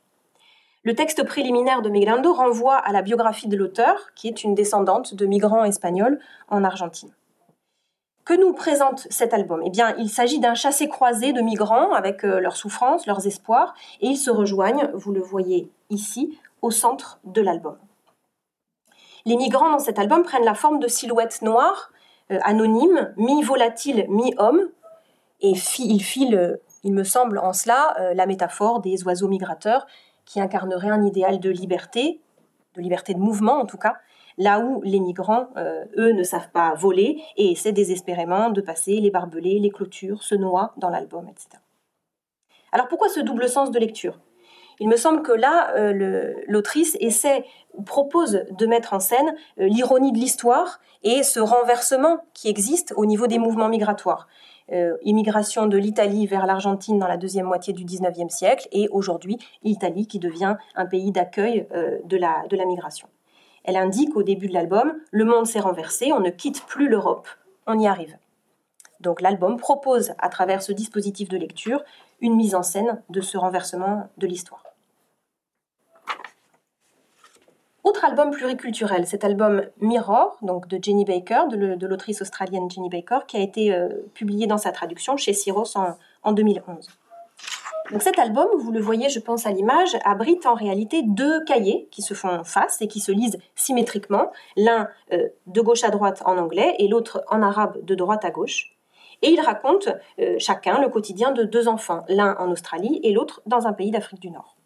Le 0.82 0.94
texte 0.94 1.24
préliminaire 1.26 1.82
de 1.82 1.90
Migrando 1.90 2.32
renvoie 2.32 2.76
à 2.76 2.90
la 2.92 3.02
biographie 3.02 3.48
de 3.48 3.56
l'auteur, 3.56 4.14
qui 4.14 4.28
est 4.28 4.44
une 4.44 4.54
descendante 4.54 5.14
de 5.14 5.26
migrants 5.26 5.64
espagnols 5.64 6.18
en 6.48 6.64
Argentine. 6.64 7.10
Que 8.24 8.32
nous 8.32 8.54
présente 8.54 9.06
cet 9.10 9.34
album? 9.34 9.60
Eh 9.62 9.68
bien, 9.68 9.94
il 9.98 10.08
s'agit 10.08 10.38
d'un 10.38 10.54
chassé-croisé 10.54 11.34
de 11.34 11.42
migrants 11.42 11.92
avec 11.92 12.24
euh, 12.24 12.40
leurs 12.40 12.56
souffrances, 12.56 13.06
leurs 13.06 13.26
espoirs, 13.26 13.74
et 14.00 14.06
ils 14.06 14.16
se 14.16 14.30
rejoignent, 14.30 14.90
vous 14.94 15.12
le 15.12 15.20
voyez 15.20 15.70
ici, 15.90 16.38
au 16.62 16.70
centre 16.70 17.20
de 17.24 17.42
l'album. 17.42 17.76
Les 19.26 19.36
migrants 19.36 19.72
dans 19.72 19.78
cet 19.78 19.98
album 19.98 20.22
prennent 20.22 20.44
la 20.44 20.54
forme 20.54 20.78
de 20.78 20.88
silhouettes 20.88 21.42
noires, 21.42 21.92
euh, 22.30 22.38
anonymes, 22.42 23.12
mi-volatiles, 23.18 24.06
mi-hommes, 24.08 24.70
et 25.42 25.50
ils 25.50 26.02
filent, 26.02 26.36
euh, 26.36 26.56
il 26.84 26.94
me 26.94 27.04
semble 27.04 27.38
en 27.38 27.52
cela, 27.52 27.94
la 28.14 28.24
métaphore 28.24 28.80
des 28.80 29.04
oiseaux 29.04 29.28
migrateurs 29.28 29.86
qui 30.30 30.40
incarnerait 30.40 30.90
un 30.90 31.04
idéal 31.04 31.40
de 31.40 31.50
liberté, 31.50 32.20
de 32.76 32.80
liberté 32.80 33.14
de 33.14 33.18
mouvement 33.18 33.54
en 33.54 33.66
tout 33.66 33.78
cas, 33.78 33.96
là 34.38 34.60
où 34.60 34.80
les 34.82 35.00
migrants, 35.00 35.48
euh, 35.56 35.84
eux, 35.98 36.12
ne 36.12 36.22
savent 36.22 36.50
pas 36.52 36.72
voler 36.74 37.20
et 37.36 37.50
essaient 37.50 37.72
désespérément 37.72 38.50
de 38.50 38.60
passer 38.60 39.00
les 39.00 39.10
barbelés, 39.10 39.58
les 39.58 39.70
clôtures, 39.70 40.22
se 40.22 40.36
noient 40.36 40.72
dans 40.76 40.88
l'album, 40.88 41.26
etc. 41.28 41.60
Alors 42.70 42.86
pourquoi 42.86 43.08
ce 43.08 43.18
double 43.18 43.48
sens 43.48 43.72
de 43.72 43.78
lecture? 43.80 44.20
Il 44.78 44.88
me 44.88 44.96
semble 44.96 45.22
que 45.22 45.32
là, 45.32 45.74
euh, 45.74 46.32
l'autrice 46.46 46.96
essaie 47.00 47.44
propose 47.84 48.44
de 48.52 48.66
mettre 48.66 48.94
en 48.94 49.00
scène 49.00 49.34
euh, 49.58 49.66
l'ironie 49.66 50.12
de 50.12 50.18
l'histoire 50.18 50.78
et 51.02 51.24
ce 51.24 51.40
renversement 51.40 52.20
qui 52.34 52.48
existe 52.48 52.94
au 52.96 53.04
niveau 53.04 53.26
des 53.26 53.38
mouvements 53.38 53.68
migratoires. 53.68 54.28
Euh, 54.72 54.96
immigration 55.02 55.66
de 55.66 55.76
l'Italie 55.76 56.28
vers 56.28 56.46
l'Argentine 56.46 56.98
dans 56.98 57.08
la 57.08 57.16
deuxième 57.16 57.46
moitié 57.46 57.72
du 57.72 57.84
XIXe 57.84 58.32
siècle 58.32 58.68
et 58.70 58.88
aujourd'hui 58.90 59.36
l'Italie 59.64 60.06
qui 60.06 60.20
devient 60.20 60.56
un 60.76 60.86
pays 60.86 61.10
d'accueil 61.10 61.66
euh, 61.74 61.98
de, 62.04 62.16
la, 62.16 62.44
de 62.48 62.56
la 62.56 62.64
migration. 62.64 63.08
Elle 63.64 63.76
indique 63.76 64.16
au 64.16 64.22
début 64.22 64.46
de 64.46 64.54
l'album, 64.54 64.94
le 65.10 65.24
monde 65.24 65.46
s'est 65.46 65.58
renversé, 65.58 66.12
on 66.12 66.20
ne 66.20 66.30
quitte 66.30 66.64
plus 66.66 66.88
l'Europe, 66.88 67.26
on 67.66 67.80
y 67.80 67.88
arrive. 67.88 68.16
Donc 69.00 69.20
l'album 69.20 69.56
propose 69.56 70.12
à 70.18 70.28
travers 70.28 70.62
ce 70.62 70.72
dispositif 70.72 71.28
de 71.28 71.36
lecture 71.36 71.82
une 72.20 72.36
mise 72.36 72.54
en 72.54 72.62
scène 72.62 73.02
de 73.08 73.20
ce 73.20 73.38
renversement 73.38 74.08
de 74.18 74.26
l'histoire. 74.28 74.69
Autre 77.82 78.04
album 78.04 78.30
pluriculturel, 78.30 79.06
cet 79.06 79.24
album 79.24 79.62
Mirror, 79.80 80.36
donc 80.42 80.68
de 80.68 80.78
Jenny 80.82 81.06
Baker, 81.06 81.44
de 81.50 81.86
l'autrice 81.86 82.20
australienne 82.20 82.70
Jenny 82.70 82.90
Baker, 82.90 83.20
qui 83.26 83.38
a 83.38 83.40
été 83.40 83.72
euh, 83.72 83.88
publié 84.12 84.46
dans 84.46 84.58
sa 84.58 84.70
traduction 84.70 85.16
chez 85.16 85.32
Syros 85.32 85.78
en, 86.22 86.32
2011. 86.32 86.88
Donc 87.90 88.02
cet 88.02 88.18
album, 88.18 88.46
vous 88.58 88.70
le 88.70 88.80
voyez, 88.80 89.08
je 89.08 89.18
pense 89.18 89.46
à 89.46 89.50
l'image, 89.50 89.96
abrite 90.04 90.44
en 90.44 90.52
réalité 90.52 91.02
deux 91.02 91.42
cahiers 91.44 91.88
qui 91.90 92.02
se 92.02 92.12
font 92.12 92.44
face 92.44 92.82
et 92.82 92.86
qui 92.86 93.00
se 93.00 93.12
lisent 93.12 93.38
symétriquement, 93.54 94.30
l'un 94.56 94.88
euh, 95.14 95.28
de 95.46 95.60
gauche 95.62 95.82
à 95.82 95.88
droite 95.88 96.22
en 96.26 96.36
anglais 96.36 96.76
et 96.78 96.86
l'autre 96.86 97.24
en 97.28 97.40
arabe 97.40 97.82
de 97.82 97.94
droite 97.94 98.26
à 98.26 98.30
gauche. 98.30 98.76
Et 99.22 99.30
ils 99.30 99.40
racontent 99.40 99.90
euh, 100.18 100.36
chacun 100.38 100.80
le 100.80 100.90
quotidien 100.90 101.32
de 101.32 101.44
deux 101.44 101.66
enfants, 101.66 102.04
l'un 102.08 102.36
en 102.38 102.50
Australie 102.50 103.00
et 103.02 103.12
l'autre 103.12 103.40
dans 103.46 103.66
un 103.66 103.72
pays 103.72 103.90
d'Afrique 103.90 104.20
du 104.20 104.30
Nord. 104.30 104.59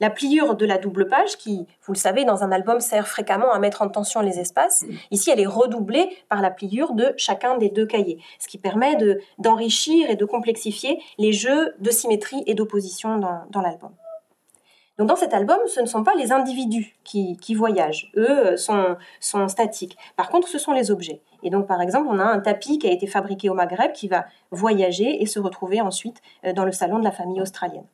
La 0.00 0.10
pliure 0.10 0.56
de 0.56 0.66
la 0.66 0.78
double 0.78 1.08
page, 1.08 1.36
qui, 1.36 1.66
vous 1.82 1.92
le 1.92 1.98
savez, 1.98 2.24
dans 2.24 2.42
un 2.42 2.52
album 2.52 2.80
sert 2.80 3.08
fréquemment 3.08 3.52
à 3.52 3.58
mettre 3.58 3.82
en 3.82 3.88
tension 3.88 4.20
les 4.20 4.38
espaces, 4.38 4.84
ici 5.10 5.30
elle 5.30 5.40
est 5.40 5.46
redoublée 5.46 6.08
par 6.28 6.42
la 6.42 6.50
pliure 6.50 6.92
de 6.92 7.14
chacun 7.16 7.56
des 7.56 7.70
deux 7.70 7.86
cahiers, 7.86 8.18
ce 8.38 8.48
qui 8.48 8.58
permet 8.58 8.96
d'enrichir 9.38 10.10
et 10.10 10.16
de 10.16 10.24
complexifier 10.24 11.00
les 11.18 11.32
jeux 11.32 11.74
de 11.78 11.90
symétrie 11.90 12.42
et 12.46 12.54
d'opposition 12.54 13.18
dans, 13.18 13.60
l'album. 13.60 13.90
Donc 14.98 15.08
dans 15.08 15.16
cet 15.16 15.34
album, 15.34 15.58
ce 15.66 15.80
ne 15.80 15.86
sont 15.86 16.04
pas 16.04 16.14
les 16.14 16.32
individus 16.32 16.96
qui, 17.04 17.54
voyagent, 17.54 18.10
eux 18.16 18.56
sont, 18.56 18.96
sont, 19.20 19.48
statiques. 19.48 19.96
Par 20.16 20.28
contre, 20.30 20.48
ce 20.48 20.58
sont 20.58 20.72
les 20.72 20.90
objets. 20.90 21.20
Et 21.42 21.50
donc 21.50 21.66
par 21.66 21.80
exemple, 21.82 22.08
on 22.10 22.18
a 22.18 22.24
un 22.24 22.40
tapis 22.40 22.78
qui 22.78 22.88
a 22.88 22.92
été 22.92 23.06
fabriqué 23.06 23.50
au 23.50 23.54
Maghreb 23.54 23.92
qui 23.92 24.08
va 24.08 24.26
voyager 24.50 25.22
et 25.22 25.26
se 25.26 25.38
retrouver 25.38 25.80
ensuite 25.80 26.20
euh, 26.44 26.52
dans 26.52 26.64
le 26.64 26.72
salon 26.72 26.98
de 26.98 27.04
la 27.04 27.12
famille 27.12 27.40
australienne. 27.40 27.86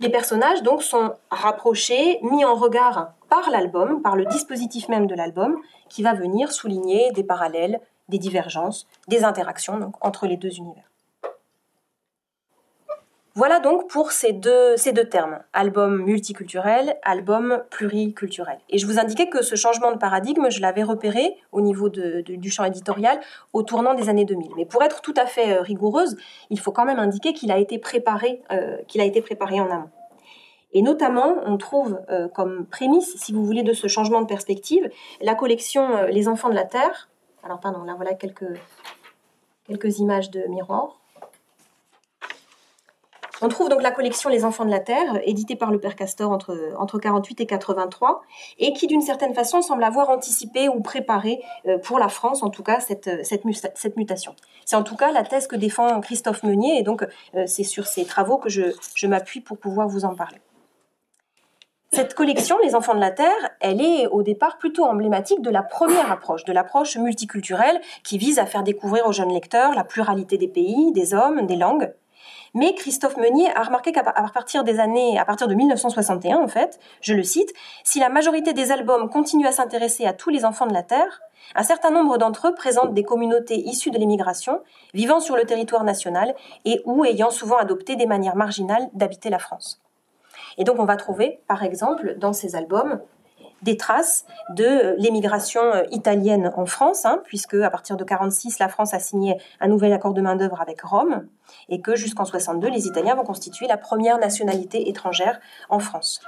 Les 0.00 0.10
personnages 0.10 0.62
donc 0.62 0.84
sont 0.84 1.14
rapprochés, 1.30 2.20
mis 2.22 2.44
en 2.44 2.54
regard 2.54 3.14
par 3.28 3.50
l'album, 3.50 4.00
par 4.00 4.14
le 4.14 4.26
dispositif 4.26 4.88
même 4.88 5.08
de 5.08 5.14
l'album, 5.14 5.60
qui 5.88 6.04
va 6.04 6.14
venir 6.14 6.52
souligner 6.52 7.10
des 7.12 7.24
parallèles, 7.24 7.80
des 8.08 8.18
divergences, 8.18 8.86
des 9.08 9.24
interactions 9.24 9.92
entre 10.00 10.26
les 10.26 10.36
deux 10.36 10.56
univers. 10.56 10.87
Voilà 13.38 13.60
donc 13.60 13.88
pour 13.88 14.10
ces 14.10 14.32
deux, 14.32 14.74
termes, 15.12 15.38
album 15.52 16.02
multiculturel, 16.02 16.96
album 17.04 17.62
pluriculturel. 17.70 18.58
Et 18.68 18.78
je 18.78 18.86
vous 18.88 18.98
indiquais 18.98 19.28
que 19.28 19.42
ce 19.42 19.54
changement 19.54 19.92
de 19.92 19.96
paradigme, 19.96 20.50
je 20.50 20.60
l'avais 20.60 20.82
repéré 20.82 21.36
au 21.52 21.60
niveau 21.60 21.88
du 21.88 22.50
champ 22.50 22.64
éditorial 22.64 23.20
au 23.52 23.62
tournant 23.62 23.94
des 23.94 24.08
années 24.08 24.24
2000. 24.24 24.50
Mais 24.56 24.66
pour 24.66 24.82
être 24.82 25.02
tout 25.02 25.14
à 25.16 25.24
fait 25.24 25.56
euh, 25.56 25.60
rigoureuse, 25.60 26.16
il 26.50 26.58
faut 26.58 26.72
quand 26.72 26.84
même 26.84 26.98
indiquer 26.98 27.32
qu'il 27.32 27.52
a 27.52 27.58
été 27.58 27.78
préparé, 27.78 28.42
euh, 28.50 28.78
a 28.98 29.04
été 29.04 29.22
préparé 29.22 29.60
en 29.60 29.70
amont. 29.70 29.90
Et 30.72 30.82
notamment, 30.82 31.36
on 31.46 31.58
trouve 31.58 32.00
euh, 32.10 32.26
comme 32.26 32.66
prémisse, 32.66 33.14
si 33.18 33.32
vous 33.32 33.44
voulez, 33.44 33.62
de 33.62 33.72
ce 33.72 33.86
changement 33.86 34.20
de 34.20 34.26
perspective, 34.26 34.90
la 35.20 35.36
collection 35.36 36.06
Les 36.10 36.26
Enfants 36.26 36.48
de 36.48 36.56
la 36.56 36.64
Terre. 36.64 37.08
Alors, 37.44 37.60
pardon, 37.60 37.84
là 37.84 37.94
voilà 37.94 38.14
quelques, 38.14 38.58
quelques 39.68 40.00
images 40.00 40.28
de 40.32 40.42
miroirs 40.48 40.98
On 43.40 43.48
trouve 43.48 43.68
donc 43.68 43.82
la 43.82 43.92
collection 43.92 44.28
Les 44.30 44.44
Enfants 44.44 44.64
de 44.64 44.70
la 44.70 44.80
Terre, 44.80 45.20
éditée 45.22 45.54
par 45.54 45.70
le 45.70 45.78
Père 45.78 45.94
Castor 45.94 46.32
entre, 46.32 46.74
entre 46.76 46.98
48 46.98 47.40
et 47.40 47.46
83, 47.46 48.22
et 48.58 48.72
qui 48.72 48.88
d'une 48.88 49.00
certaine 49.00 49.32
façon 49.32 49.62
semble 49.62 49.84
avoir 49.84 50.10
anticipé 50.10 50.68
ou 50.68 50.80
préparé 50.80 51.40
euh, 51.66 51.78
pour 51.78 52.00
la 52.00 52.08
France, 52.08 52.42
en 52.42 52.50
tout 52.50 52.64
cas, 52.64 52.80
cette, 52.80 53.24
cette, 53.24 53.44
mutation. 53.96 54.34
C'est 54.64 54.76
en 54.76 54.82
tout 54.82 54.96
cas 54.96 55.12
la 55.12 55.22
thèse 55.22 55.46
que 55.46 55.56
défend 55.56 56.00
Christophe 56.00 56.42
Meunier, 56.42 56.78
et 56.78 56.82
donc 56.82 57.04
euh, 57.34 57.44
c'est 57.46 57.64
sur 57.64 57.86
ces 57.86 58.04
travaux 58.04 58.38
que 58.38 58.48
je 58.48 59.06
m'appuie 59.06 59.40
pour 59.40 59.58
pouvoir 59.58 59.86
vous 59.86 60.04
en 60.04 60.14
parler. 60.16 60.38
Cette 61.90 62.12
collection, 62.14 62.58
Les 62.62 62.74
Enfants 62.74 62.94
de 62.94 63.00
la 63.00 63.10
Terre, 63.10 63.50
elle 63.60 63.80
est 63.80 64.06
au 64.08 64.22
départ 64.22 64.58
plutôt 64.58 64.84
emblématique 64.84 65.40
de 65.40 65.48
la 65.48 65.62
première 65.62 66.12
approche, 66.12 66.44
de 66.44 66.52
l'approche 66.52 66.98
multiculturelle 66.98 67.80
qui 68.04 68.18
vise 68.18 68.38
à 68.38 68.44
faire 68.44 68.62
découvrir 68.62 69.06
aux 69.06 69.12
jeunes 69.12 69.32
lecteurs 69.32 69.74
la 69.74 69.84
pluralité 69.84 70.36
des 70.36 70.48
pays, 70.48 70.92
des 70.92 71.14
hommes, 71.14 71.46
des 71.46 71.56
langues. 71.56 71.90
Mais 72.54 72.74
Christophe 72.74 73.16
Meunier 73.16 73.50
a 73.54 73.62
remarqué 73.62 73.92
qu'à 73.92 74.02
partir 74.02 74.64
des 74.64 74.80
années, 74.80 75.18
à 75.18 75.24
partir 75.24 75.48
de 75.48 75.54
1961 75.54 76.38
en 76.38 76.48
fait, 76.48 76.78
je 77.00 77.14
le 77.14 77.22
cite, 77.22 77.52
si 77.84 78.00
la 78.00 78.08
majorité 78.08 78.52
des 78.52 78.72
albums 78.72 79.10
continuent 79.10 79.46
à 79.46 79.52
s'intéresser 79.52 80.06
à 80.06 80.12
tous 80.12 80.30
les 80.30 80.44
enfants 80.44 80.66
de 80.66 80.74
la 80.74 80.82
Terre, 80.82 81.20
un 81.54 81.62
certain 81.62 81.90
nombre 81.90 82.18
d'entre 82.18 82.48
eux 82.48 82.54
présentent 82.54 82.94
des 82.94 83.04
communautés 83.04 83.58
issues 83.58 83.90
de 83.90 83.98
l'immigration, 83.98 84.60
vivant 84.94 85.20
sur 85.20 85.36
le 85.36 85.44
territoire 85.44 85.84
national 85.84 86.34
et 86.64 86.82
ou 86.84 87.04
ayant 87.04 87.30
souvent 87.30 87.56
adopté 87.56 87.96
des 87.96 88.06
manières 88.06 88.36
marginales 88.36 88.88
d'habiter 88.92 89.30
la 89.30 89.38
France. 89.38 89.80
Et 90.58 90.64
donc 90.64 90.78
on 90.78 90.84
va 90.84 90.96
trouver, 90.96 91.40
par 91.46 91.62
exemple, 91.62 92.16
dans 92.18 92.32
ces 92.32 92.56
albums, 92.56 93.00
des 93.62 93.76
traces 93.76 94.24
de 94.50 94.94
l'émigration 94.98 95.62
euh, 95.62 95.82
italienne 95.90 96.52
en 96.56 96.66
France, 96.66 97.04
hein, 97.04 97.20
puisque 97.24 97.54
à 97.54 97.70
partir 97.70 97.96
de 97.96 98.04
46, 98.04 98.58
la 98.58 98.68
France 98.68 98.94
a 98.94 98.98
signé 98.98 99.36
un 99.60 99.68
nouvel 99.68 99.92
accord 99.92 100.14
de 100.14 100.20
main-d'œuvre 100.20 100.60
avec 100.60 100.82
Rome, 100.82 101.26
et 101.68 101.80
que 101.80 101.96
jusqu'en 101.96 102.24
62, 102.24 102.68
les 102.68 102.86
Italiens 102.86 103.14
vont 103.14 103.24
constituer 103.24 103.66
la 103.66 103.76
première 103.76 104.18
nationalité 104.18 104.88
étrangère 104.88 105.40
en 105.68 105.78
France. 105.78 106.20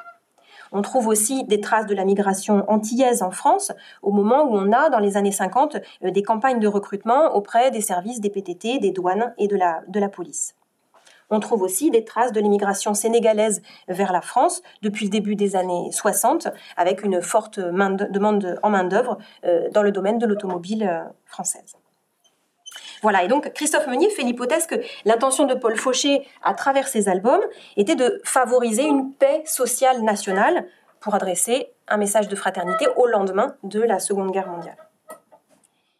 On 0.73 0.83
trouve 0.83 1.09
aussi 1.09 1.45
des 1.45 1.61
traces 1.61 1.87
de 1.87 1.95
la 1.95 2.05
migration 2.05 2.65
antillaise 2.69 3.23
en 3.23 3.31
France, 3.31 3.73
au 4.03 4.13
moment 4.13 4.45
où 4.45 4.57
on 4.57 4.73
a, 4.73 4.89
dans 4.89 5.01
les 5.01 5.17
années 5.17 5.33
50, 5.33 5.77
euh, 6.05 6.11
des 6.11 6.23
campagnes 6.23 6.61
de 6.61 6.69
recrutement 6.69 7.35
auprès 7.35 7.71
des 7.71 7.81
services 7.81 8.21
des 8.21 8.31
PTT, 8.31 8.79
des 8.79 8.93
douanes 8.93 9.35
et 9.39 9.49
de 9.49 9.57
la, 9.57 9.83
de 9.89 9.99
la 9.99 10.09
police. 10.09 10.55
On 11.31 11.39
trouve 11.41 11.63
aussi 11.63 11.91
des 11.91 12.05
traces 12.05 12.33
de 12.33 12.41
l'immigration 12.41 12.93
sénégalaise 12.93 13.63
vers 13.89 14.13
la 14.13 14.21
France 14.21 14.63
depuis 14.83 15.07
le 15.07 15.11
début 15.11 15.37
des 15.37 15.55
années 15.55 15.91
60, 15.93 16.49
avec 16.77 17.05
une 17.05 17.23
forte 17.23 17.61
demande 17.61 18.59
en 18.63 18.71
main-d'œuvre 18.71 19.19
euh, 19.45 19.69
dans 19.71 19.83
le 19.83 19.93
domaine 19.93 20.19
de 20.19 20.27
l'automobile 20.27 20.89
euh, 20.89 21.05
française. 21.25 21.77
Voilà, 23.03 23.25
et 23.25 23.29
donc 23.29 23.53
Christophe 23.55 23.87
Meunier 23.87 24.11
fait 24.11 24.23
l'hypothèse 24.23 24.67
que 24.67 24.75
l'intention 25.05 25.47
de 25.47 25.55
Paul 25.55 25.77
Fauché, 25.77 26.27
à 26.43 26.53
travers 26.53 26.89
ses 26.89 27.09
albums, 27.09 27.41
était 27.77 27.95
de 27.95 28.21
favoriser 28.25 28.85
une 28.85 29.13
paix 29.15 29.43
sociale 29.47 30.03
nationale 30.03 30.67
pour 31.01 31.15
adresser 31.15 31.73
un 31.89 31.97
message 31.97 32.29
de 32.29 32.37
fraternité 32.37 32.87
au 32.97 33.07
lendemain 33.07 33.57
de 33.63 33.81
la 33.81 34.01
Seconde 34.01 34.33
Guerre 34.33 34.49
mondiale. 34.49 34.77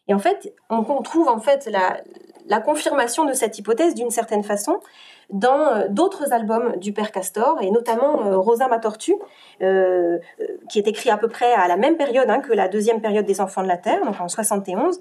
Et 0.09 0.15
en 0.15 0.19
fait, 0.19 0.53
on 0.69 0.83
trouve 1.03 1.29
en 1.29 1.41
fait 1.41 1.67
la, 1.67 2.01
la 2.51 2.61
confirmation 2.61 3.25
de 3.25 3.33
cette 3.33 3.59
hypothèse 3.59 3.95
d'une 3.95 4.11
certaine 4.11 4.43
façon 4.43 4.81
dans 5.33 5.75
euh, 5.75 5.89
d'autres 5.89 6.33
albums 6.33 6.77
du 6.77 6.93
père 6.93 7.13
Castor, 7.13 7.59
et 7.61 7.71
notamment 7.71 8.27
euh, 8.27 8.39
Rosa 8.39 8.69
ma 8.69 8.79
tortue, 8.79 9.15
euh, 9.63 10.19
qui 10.69 10.79
est 10.79 10.89
écrit 10.89 11.11
à 11.11 11.17
peu 11.17 11.29
près 11.29 11.53
à 11.53 11.69
la 11.69 11.77
même 11.77 11.97
période 11.97 12.29
hein, 12.29 12.41
que 12.41 12.53
la 12.53 12.69
deuxième 12.69 13.01
période 13.01 13.27
des 13.27 13.41
Enfants 13.41 13.63
de 13.63 13.69
la 13.69 13.77
Terre, 13.77 14.05
donc 14.05 14.21
en 14.21 14.29
71, 14.29 15.01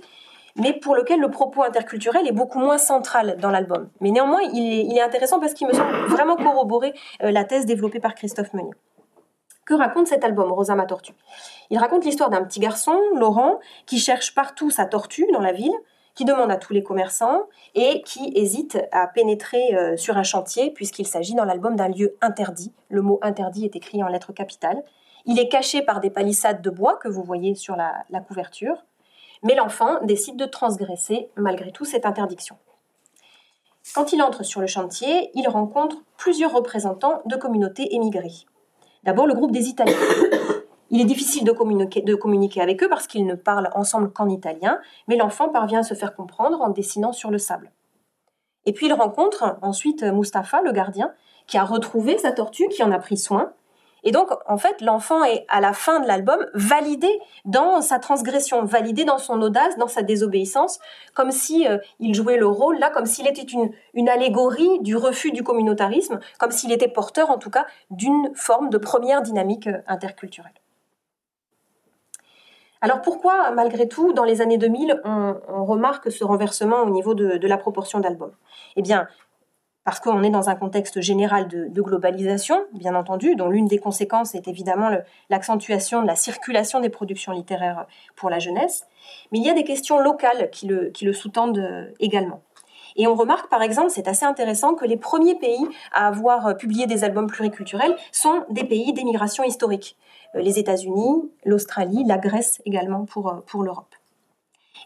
mais 0.56 0.74
pour 0.74 0.96
lequel 0.96 1.20
le 1.20 1.30
propos 1.30 1.64
interculturel 1.64 2.28
est 2.28 2.32
beaucoup 2.32 2.60
moins 2.60 2.78
central 2.78 3.38
dans 3.40 3.50
l'album. 3.50 3.90
Mais 4.02 4.12
néanmoins, 4.12 4.42
il 4.54 4.98
est, 4.98 5.02
intéressant 5.02 5.40
parce 5.40 5.54
qu'il 5.54 5.68
me 5.68 5.74
semble 5.74 5.94
vraiment 6.08 6.36
corroborer 6.36 6.94
la 7.22 7.44
thèse 7.46 7.66
développée 7.66 8.00
par 8.00 8.16
Christophe 8.16 8.54
Meunier. 8.54 8.74
Que 9.66 9.76
raconte 9.76 10.08
cet 10.08 10.24
album, 10.24 10.52
Rosa 10.52 10.74
ma 10.74 10.86
tortue? 10.86 11.14
Il 11.70 11.78
raconte 11.78 12.04
l'histoire 12.04 12.32
d'un 12.32 12.44
petit 12.44 12.60
garçon, 12.60 13.00
Laurent, 13.16 13.60
qui 13.86 14.00
cherche 14.00 14.34
partout 14.34 14.72
sa 14.72 14.86
tortue 14.86 15.28
dans 15.32 15.42
la 15.42 15.52
ville, 15.52 15.76
qui 16.16 16.26
demande 16.26 16.52
à 16.52 16.58
tous 16.58 16.74
les 16.74 16.84
commerçants 16.84 17.44
et 17.76 18.02
qui 18.02 18.32
hésite 18.36 18.78
à 18.92 19.08
pénétrer 19.08 19.76
euh, 19.76 19.98
sur 19.98 20.18
un 20.18 20.24
chantier 20.24 20.72
puisqu'il 20.72 21.08
s'agit 21.08 21.36
dans 21.36 21.46
l'album 21.46 21.76
d'un 21.76 21.88
lieu 21.88 22.16
interdit. 22.22 22.74
Le 22.90 23.02
mot 23.02 23.20
interdit 23.22 23.66
est 23.66 23.76
écrit 23.76 24.04
en 24.04 24.08
lettres 24.08 24.34
capitales. 24.34 24.84
Il 25.26 25.40
est 25.40 25.50
caché 25.50 25.82
par 25.82 26.00
des 26.00 26.10
palissades 26.10 26.62
de 26.62 26.70
bois 26.70 26.98
que 26.98 27.08
vous 27.08 27.24
voyez 27.24 27.56
sur 27.56 27.76
la, 27.76 28.04
la 28.10 28.20
couverture, 28.20 28.86
mais 29.44 29.56
l'enfant 29.56 30.00
décide 30.04 30.38
de 30.38 30.46
transgresser 30.46 31.30
malgré 31.36 31.72
tout 31.72 31.86
cette 31.86 32.06
interdiction. 32.06 32.58
Quand 33.96 34.14
il 34.14 34.22
entre 34.22 34.44
sur 34.44 34.62
le 34.62 34.68
chantier, 34.68 35.32
il 35.34 35.48
rencontre 35.48 35.98
plusieurs 36.18 36.54
représentants 36.54 37.22
de 37.26 37.36
communautés 37.36 37.96
émigrées. 37.96 38.46
D'abord 39.04 39.26
le 39.26 39.34
groupe 39.34 39.52
des 39.52 39.68
Italiens, 39.68 39.96
il 40.90 41.02
est 41.02 41.06
difficile 41.06 41.44
de 41.44 41.52
communiquer, 42.16 42.62
avec 42.62 42.84
eux 42.84 42.90
parce 42.90 43.08
qu'ils 43.08 43.26
ne 43.26 43.36
parlent 43.36 43.70
ensemble 43.74 44.12
qu'en 44.12 44.30
italien, 44.30 44.80
mais 45.08 45.18
l'enfant 45.18 45.50
parvient 45.50 45.80
à 45.80 45.84
se 45.84 45.94
faire 45.94 46.16
comprendre 46.16 46.62
en 46.62 46.70
dessinant 46.70 47.12
sur 47.12 47.32
le 47.32 47.38
sable. 47.38 47.72
Et 48.66 48.74
puis 48.74 48.88
il 48.88 48.94
rencontre 48.94 49.58
ensuite 49.62 50.04
Mustapha, 50.04 50.62
le 50.62 50.72
gardien, 50.72 51.14
qui 51.48 51.58
a 51.58 51.64
retrouvé 51.64 52.18
sa 52.18 52.32
tortue, 52.32 52.68
qui 52.70 52.84
en 52.84 52.92
a 52.92 53.00
pris 53.00 53.18
soin. 53.18 53.54
Et 54.04 54.12
donc, 54.12 54.30
en 54.48 54.58
fait, 54.58 54.80
l'enfant 54.82 55.24
est, 55.24 55.46
à 55.50 55.60
la 55.60 55.74
fin 55.74 56.00
de 56.00 56.08
l'album, 56.08 56.46
validé 56.54 57.10
dans 57.44 57.82
sa 57.82 58.00
transgression, 58.00 58.64
validé 58.64 59.04
dans 59.04 59.18
son 59.18 59.42
audace, 59.42 59.78
dans 59.78 59.88
sa 59.88 60.04
désobéissance, 60.04 60.80
comme 61.14 61.32
si 61.32 61.68
euh, 61.68 61.80
il 62.00 62.14
jouait 62.16 62.38
le 62.38 62.48
rôle, 62.48 62.80
là, 62.80 62.92
comme 62.92 63.06
s'il 63.06 63.28
était 63.28 63.42
une, 63.42 63.72
une 63.94 64.08
allégorie 64.08 64.80
du 64.82 64.96
refus 64.96 65.32
du 65.32 65.44
communautarisme, 65.44 66.20
comme 66.38 66.52
s'il 66.52 66.72
était 66.72 66.88
porteur, 66.88 67.30
en 67.30 67.38
tout 67.38 67.50
cas, 67.50 67.66
d'une 67.90 68.32
forme 68.36 68.70
de 68.70 68.78
première 68.78 69.22
dynamique 69.22 69.68
euh, 69.68 69.82
interculturelle. 69.88 70.54
Alors 72.82 73.02
pourquoi, 73.02 73.52
malgré 73.52 73.88
tout, 73.88 74.14
dans 74.14 74.24
les 74.24 74.42
années 74.42 74.58
2000, 74.58 75.02
on, 75.04 75.66
remarque 75.66 76.12
ce 76.12 76.24
renversement 76.24 76.82
au 76.82 76.90
niveau 76.90 77.14
de, 77.14 77.48
la 77.48 77.58
proportion 77.58 78.00
d'albums? 78.00 78.34
Eh 78.78 78.82
bien, 78.82 79.08
parce 79.84 80.00
qu'on 80.00 80.24
est 80.24 80.30
dans 80.30 80.50
un 80.50 80.56
contexte 80.56 81.02
général 81.02 81.48
de, 81.48 81.82
globalisation, 81.82 82.64
bien 82.74 82.96
entendu, 82.96 83.36
dont 83.36 83.50
l'une 83.50 83.68
des 83.68 83.80
conséquences 83.80 84.34
est 84.34 84.48
évidemment 84.48 84.92
l'accentuation 85.30 86.02
de 86.02 86.08
la 86.08 86.16
circulation 86.16 86.80
des 86.80 86.90
productions 86.90 87.34
littéraires 87.34 87.86
pour 88.16 88.30
la 88.30 88.40
jeunesse, 88.40 88.88
mais 89.32 89.40
il 89.40 89.46
y 89.46 89.50
a 89.50 89.54
des 89.54 89.66
questions 89.66 90.00
locales 90.00 90.50
qui 90.52 90.68
le, 90.68 91.14
sous-tendent 91.14 91.58
euh, 91.58 91.86
également. 92.00 92.42
Et 92.96 93.08
on 93.08 93.16
remarque 93.16 93.50
par 93.50 93.62
exemple, 93.62 93.90
c'est 93.90 94.08
assez 94.08 94.26
intéressant, 94.26 94.74
que 94.74 94.86
les 94.86 94.98
premiers 94.98 95.36
pays 95.36 95.68
à 95.92 96.08
avoir 96.08 96.56
publié 96.56 96.88
des 96.88 97.04
albums 97.04 97.28
pluriculturels 97.28 97.96
sont 98.12 98.46
des 98.50 98.64
pays 98.64 98.94
d'émigration 98.94 99.44
historique. 99.44 99.98
Euh, 100.36 100.42
les 100.42 100.60
États-Unis, 100.60 101.32
l'Australie, 101.46 102.04
la 102.06 102.18
Grèce 102.18 102.62
également 102.66 103.06
pour, 103.06 103.30
euh, 103.30 103.36
pour 103.46 103.64
l'Europe. 103.64 103.96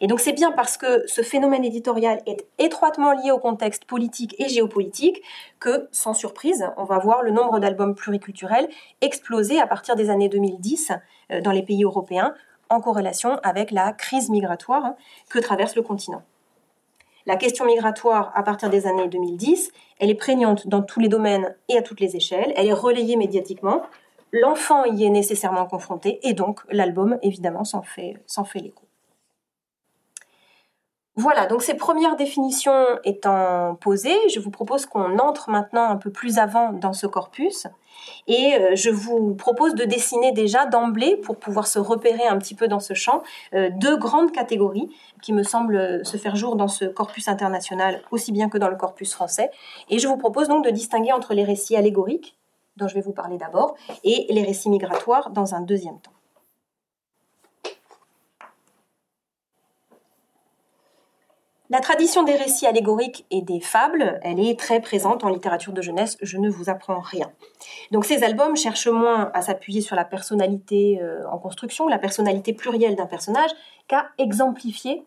Et 0.01 0.07
donc 0.07 0.19
c'est 0.19 0.33
bien 0.33 0.51
parce 0.51 0.77
que 0.77 1.03
ce 1.07 1.21
phénomène 1.21 1.63
éditorial 1.63 2.21
est 2.25 2.45
étroitement 2.57 3.11
lié 3.13 3.31
au 3.31 3.37
contexte 3.37 3.85
politique 3.85 4.35
et 4.39 4.49
géopolitique 4.49 5.21
que, 5.59 5.87
sans 5.91 6.13
surprise, 6.13 6.65
on 6.77 6.83
va 6.83 6.97
voir 6.97 7.21
le 7.21 7.31
nombre 7.31 7.59
d'albums 7.59 7.95
pluriculturels 7.95 8.67
exploser 9.01 9.59
à 9.59 9.67
partir 9.67 9.95
des 9.95 10.09
années 10.09 10.29
2010 10.29 10.91
euh, 11.31 11.41
dans 11.41 11.51
les 11.51 11.63
pays 11.63 11.83
européens 11.83 12.33
en 12.69 12.81
corrélation 12.81 13.39
avec 13.43 13.71
la 13.71 13.91
crise 13.91 14.29
migratoire 14.29 14.85
hein, 14.85 14.95
que 15.29 15.39
traverse 15.39 15.75
le 15.75 15.83
continent. 15.83 16.23
La 17.25 17.37
question 17.37 17.65
migratoire 17.65 18.33
à 18.35 18.43
partir 18.43 18.69
des 18.69 18.85
années 18.85 19.07
2010, 19.07 19.71
elle 19.99 20.09
est 20.09 20.15
prégnante 20.15 20.67
dans 20.67 20.81
tous 20.81 20.99
les 20.99 21.07
domaines 21.07 21.55
et 21.69 21.77
à 21.77 21.81
toutes 21.81 22.01
les 22.01 22.17
échelles, 22.17 22.51
elle 22.57 22.67
est 22.67 22.73
relayée 22.73 23.15
médiatiquement, 23.15 23.83
l'enfant 24.33 24.83
y 24.83 25.05
est 25.05 25.09
nécessairement 25.09 25.65
confronté 25.65 26.19
et 26.27 26.33
donc 26.33 26.59
l'album 26.69 27.17
évidemment 27.21 27.63
s'en 27.63 27.83
fait, 27.83 28.15
l'écho. 28.55 28.83
Voilà, 31.15 31.45
donc 31.45 31.61
ces 31.61 31.75
premières 31.75 32.15
définitions 32.15 32.87
étant 33.03 33.75
posées, 33.75 34.17
je 34.33 34.39
vous 34.39 34.49
propose 34.49 34.87
qu'on 34.87 35.19
entre 35.19 35.51
maintenant 35.51 35.87
un 35.87 35.97
peu 35.97 36.11
plus 36.11 36.39
avant 36.39 36.73
dans 36.73 36.91
ce 36.91 37.05
corpus 37.05 37.67
et 38.27 38.55
euh, 38.55 38.75
je 38.75 38.89
vous 38.89 39.35
propose 39.35 39.75
de 39.75 39.85
dessiner 39.85 40.31
déjà 40.31 40.65
d'emblée, 40.65 41.17
pour 41.17 41.37
pouvoir 41.37 41.67
se 41.67 41.77
repérer 41.77 42.25
un 42.25 42.39
petit 42.39 42.55
peu 42.55 42.67
dans 42.67 42.79
ce 42.79 42.95
champ, 42.95 43.21
euh, 43.53 43.69
deux 43.75 43.95
grandes 43.95 44.31
catégories 44.31 44.89
qui 45.21 45.33
me 45.33 45.43
semblent 45.43 46.03
se 46.03 46.17
faire 46.17 46.35
jour 46.35 46.55
dans 46.55 46.67
ce 46.67 46.85
corpus 46.85 47.27
international 47.27 48.01
aussi 48.09 48.31
bien 48.31 48.49
que 48.49 48.57
dans 48.57 48.69
le 48.69 48.75
corpus 48.75 49.13
français. 49.13 49.51
Et 49.91 49.99
je 49.99 50.07
vous 50.07 50.17
propose 50.17 50.47
donc 50.47 50.65
de 50.65 50.71
distinguer 50.71 51.11
entre 51.11 51.35
les 51.35 51.43
récits 51.43 51.75
allégoriques, 51.75 52.35
dont 52.77 52.87
je 52.87 52.95
vais 52.95 53.01
vous 53.01 53.13
parler 53.13 53.37
d'abord, 53.37 53.75
et 54.03 54.27
les 54.29 54.43
récits 54.43 54.69
migratoires 54.69 55.29
dans 55.29 55.55
un 55.55 55.61
deuxième 55.61 55.99
temps. 55.99 56.13
La 61.73 61.79
tradition 61.79 62.21
des 62.21 62.35
récits 62.35 62.67
allégoriques 62.67 63.25
et 63.31 63.41
des 63.41 63.59
fables, 63.59 64.19
elle 64.21 64.39
est 64.39 64.59
très 64.59 64.79
présente 64.79 65.23
en 65.23 65.29
littérature 65.29 65.73
de 65.73 65.81
jeunesse, 65.81 66.17
je 66.21 66.37
ne 66.37 66.47
vous 66.47 66.69
apprends 66.69 66.99
rien. 66.99 67.31
Donc 67.89 68.05
ces 68.05 68.23
albums 68.23 68.55
cherchent 68.55 68.89
moins 68.89 69.31
à 69.33 69.41
s'appuyer 69.41 69.81
sur 69.81 69.95
la 69.95 70.05
personnalité 70.05 71.01
euh, 71.01 71.27
en 71.31 71.39
construction, 71.39 71.87
la 71.87 71.97
personnalité 71.97 72.53
plurielle 72.53 72.95
d'un 72.95 73.07
personnage, 73.07 73.49
qu'à 73.87 74.09
exemplifier 74.19 75.03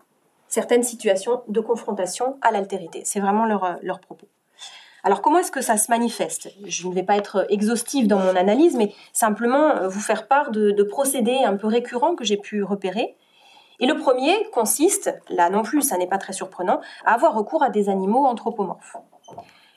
certaines 0.48 0.82
situations 0.82 1.42
de 1.46 1.60
confrontation 1.60 2.36
à 2.42 2.50
l'altérité. 2.50 3.02
C'est 3.04 3.20
vraiment 3.20 3.44
leur, 3.46 3.62
euh, 3.62 3.74
leur 3.82 4.00
propos. 4.00 4.26
Alors 5.06 5.22
comment 5.22 5.38
est-ce 5.38 5.52
que 5.52 5.60
ça 5.60 5.76
se 5.76 5.88
manifeste? 5.88 6.48
Je 6.64 6.88
ne 6.88 6.92
vais 6.92 7.04
pas 7.04 7.16
être 7.16 7.46
exhaustive 7.48 8.08
dans 8.08 8.18
mon 8.18 8.34
analyse, 8.34 8.74
mais 8.74 8.92
simplement 9.12 9.86
vous 9.86 10.00
faire 10.00 10.26
part 10.26 10.50
de, 10.50 10.82
procédés 10.82 11.44
un 11.44 11.56
peu 11.56 11.68
récurrents 11.68 12.16
que 12.16 12.24
j'ai 12.24 12.36
pu 12.36 12.64
repérer. 12.64 13.16
Et 13.78 13.86
le 13.86 13.94
premier 13.96 14.34
consiste, 14.52 15.16
là 15.28 15.48
non 15.48 15.62
plus, 15.62 15.82
ça 15.82 15.96
n'est 15.96 16.08
pas 16.08 16.18
très 16.18 16.32
surprenant, 16.32 16.80
à 17.04 17.14
avoir 17.14 17.34
recours 17.34 17.62
à 17.62 17.70
des 17.70 17.88
animaux 17.88 18.26
anthropomorphes. 18.26 18.96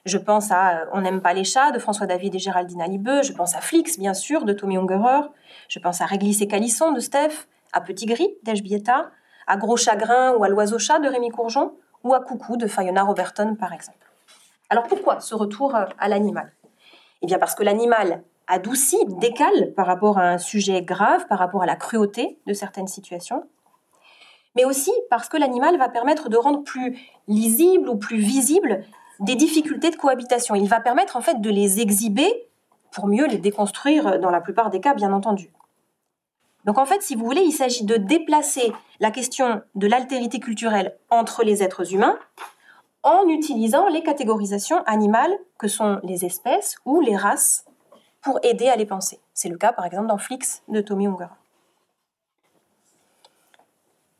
Je 0.03 0.17
pense 0.17 0.49
à 0.49 0.87
On 0.93 1.01
n'aime 1.01 1.21
pas 1.21 1.33
les 1.33 1.43
chats 1.43 1.69
de 1.69 1.77
François 1.77 2.07
David 2.07 2.33
et 2.33 2.39
Géraldine 2.39 2.81
Alibeux, 2.81 3.21
je 3.21 3.33
pense 3.33 3.55
à 3.55 3.61
Flix, 3.61 3.99
bien 3.99 4.15
sûr, 4.15 4.45
de 4.45 4.53
Tommy 4.53 4.77
Ungerer, 4.77 5.27
je 5.67 5.77
pense 5.77 6.01
à 6.01 6.07
Réglisse 6.07 6.41
et 6.41 6.47
Calisson 6.47 6.91
de 6.91 6.99
Steph, 6.99 7.45
à 7.71 7.81
Petit 7.81 8.07
Gris 8.07 8.33
d'Eshbieta, 8.41 9.11
à 9.45 9.57
Gros 9.57 9.77
Chagrin 9.77 10.33
ou 10.37 10.43
à 10.43 10.49
L'Oiseau 10.49 10.79
Chat 10.79 10.97
de 10.97 11.07
Rémi 11.07 11.29
Courgeon, 11.29 11.73
ou 12.03 12.15
à 12.15 12.19
Coucou 12.19 12.57
de 12.57 12.65
Fiona 12.65 13.03
Roberton, 13.03 13.53
par 13.53 13.73
exemple. 13.73 14.08
Alors 14.69 14.83
pourquoi 14.87 15.19
ce 15.19 15.35
retour 15.35 15.75
à 15.75 16.07
l'animal? 16.07 16.53
Eh 17.21 17.25
bien 17.25 17.39
parce 17.39 17.55
que 17.55 17.63
l'animal 17.63 18.23
adoucit, 18.47 19.03
décale 19.19 19.73
par 19.75 19.85
rapport 19.85 20.17
à 20.17 20.23
un 20.23 20.37
sujet 20.37 20.81
grave, 20.81 21.27
par 21.27 21.39
rapport 21.39 21.63
à 21.63 21.65
la 21.65 21.75
cruauté 21.75 22.39
de 22.47 22.53
certaines 22.53 22.87
situations, 22.87 23.43
mais 24.55 24.65
aussi 24.65 24.91
parce 25.09 25.29
que 25.29 25.37
l'animal 25.37 25.77
va 25.77 25.89
permettre 25.89 26.29
de 26.29 26.37
rendre 26.37 26.63
plus 26.63 26.99
lisible 27.27 27.89
ou 27.89 27.95
plus 27.95 28.17
visible 28.17 28.83
des 29.19 29.35
difficultés 29.35 29.91
de 29.91 29.95
cohabitation. 29.95 30.55
Il 30.55 30.67
va 30.67 30.79
permettre 30.79 31.15
en 31.17 31.21
fait 31.21 31.41
de 31.41 31.49
les 31.49 31.79
exhiber 31.79 32.47
pour 32.91 33.07
mieux 33.07 33.27
les 33.27 33.37
déconstruire 33.37 34.19
dans 34.19 34.31
la 34.31 34.41
plupart 34.41 34.69
des 34.69 34.79
cas, 34.79 34.93
bien 34.93 35.13
entendu. 35.13 35.51
Donc 36.65 36.77
en 36.77 36.85
fait, 36.85 37.01
si 37.01 37.15
vous 37.15 37.25
voulez, 37.25 37.41
il 37.41 37.51
s'agit 37.51 37.85
de 37.85 37.97
déplacer 37.97 38.73
la 38.99 39.11
question 39.11 39.61
de 39.75 39.87
l'altérité 39.87 40.39
culturelle 40.39 40.97
entre 41.09 41.43
les 41.43 41.63
êtres 41.63 41.93
humains 41.93 42.17
en 43.03 43.27
utilisant 43.27 43.87
les 43.87 44.03
catégorisations 44.03 44.83
animales 44.85 45.37
que 45.57 45.67
sont 45.67 45.99
les 46.03 46.25
espèces 46.25 46.77
ou 46.85 46.99
les 47.01 47.15
races 47.15 47.65
pour 48.21 48.39
aider 48.43 48.67
à 48.67 48.75
les 48.75 48.85
penser. 48.85 49.19
C'est 49.33 49.49
le 49.49 49.57
cas 49.57 49.71
par 49.71 49.85
exemple 49.85 50.07
dans 50.07 50.17
Flix 50.17 50.63
de 50.67 50.81
Tommy 50.81 51.07
Unger. 51.07 51.27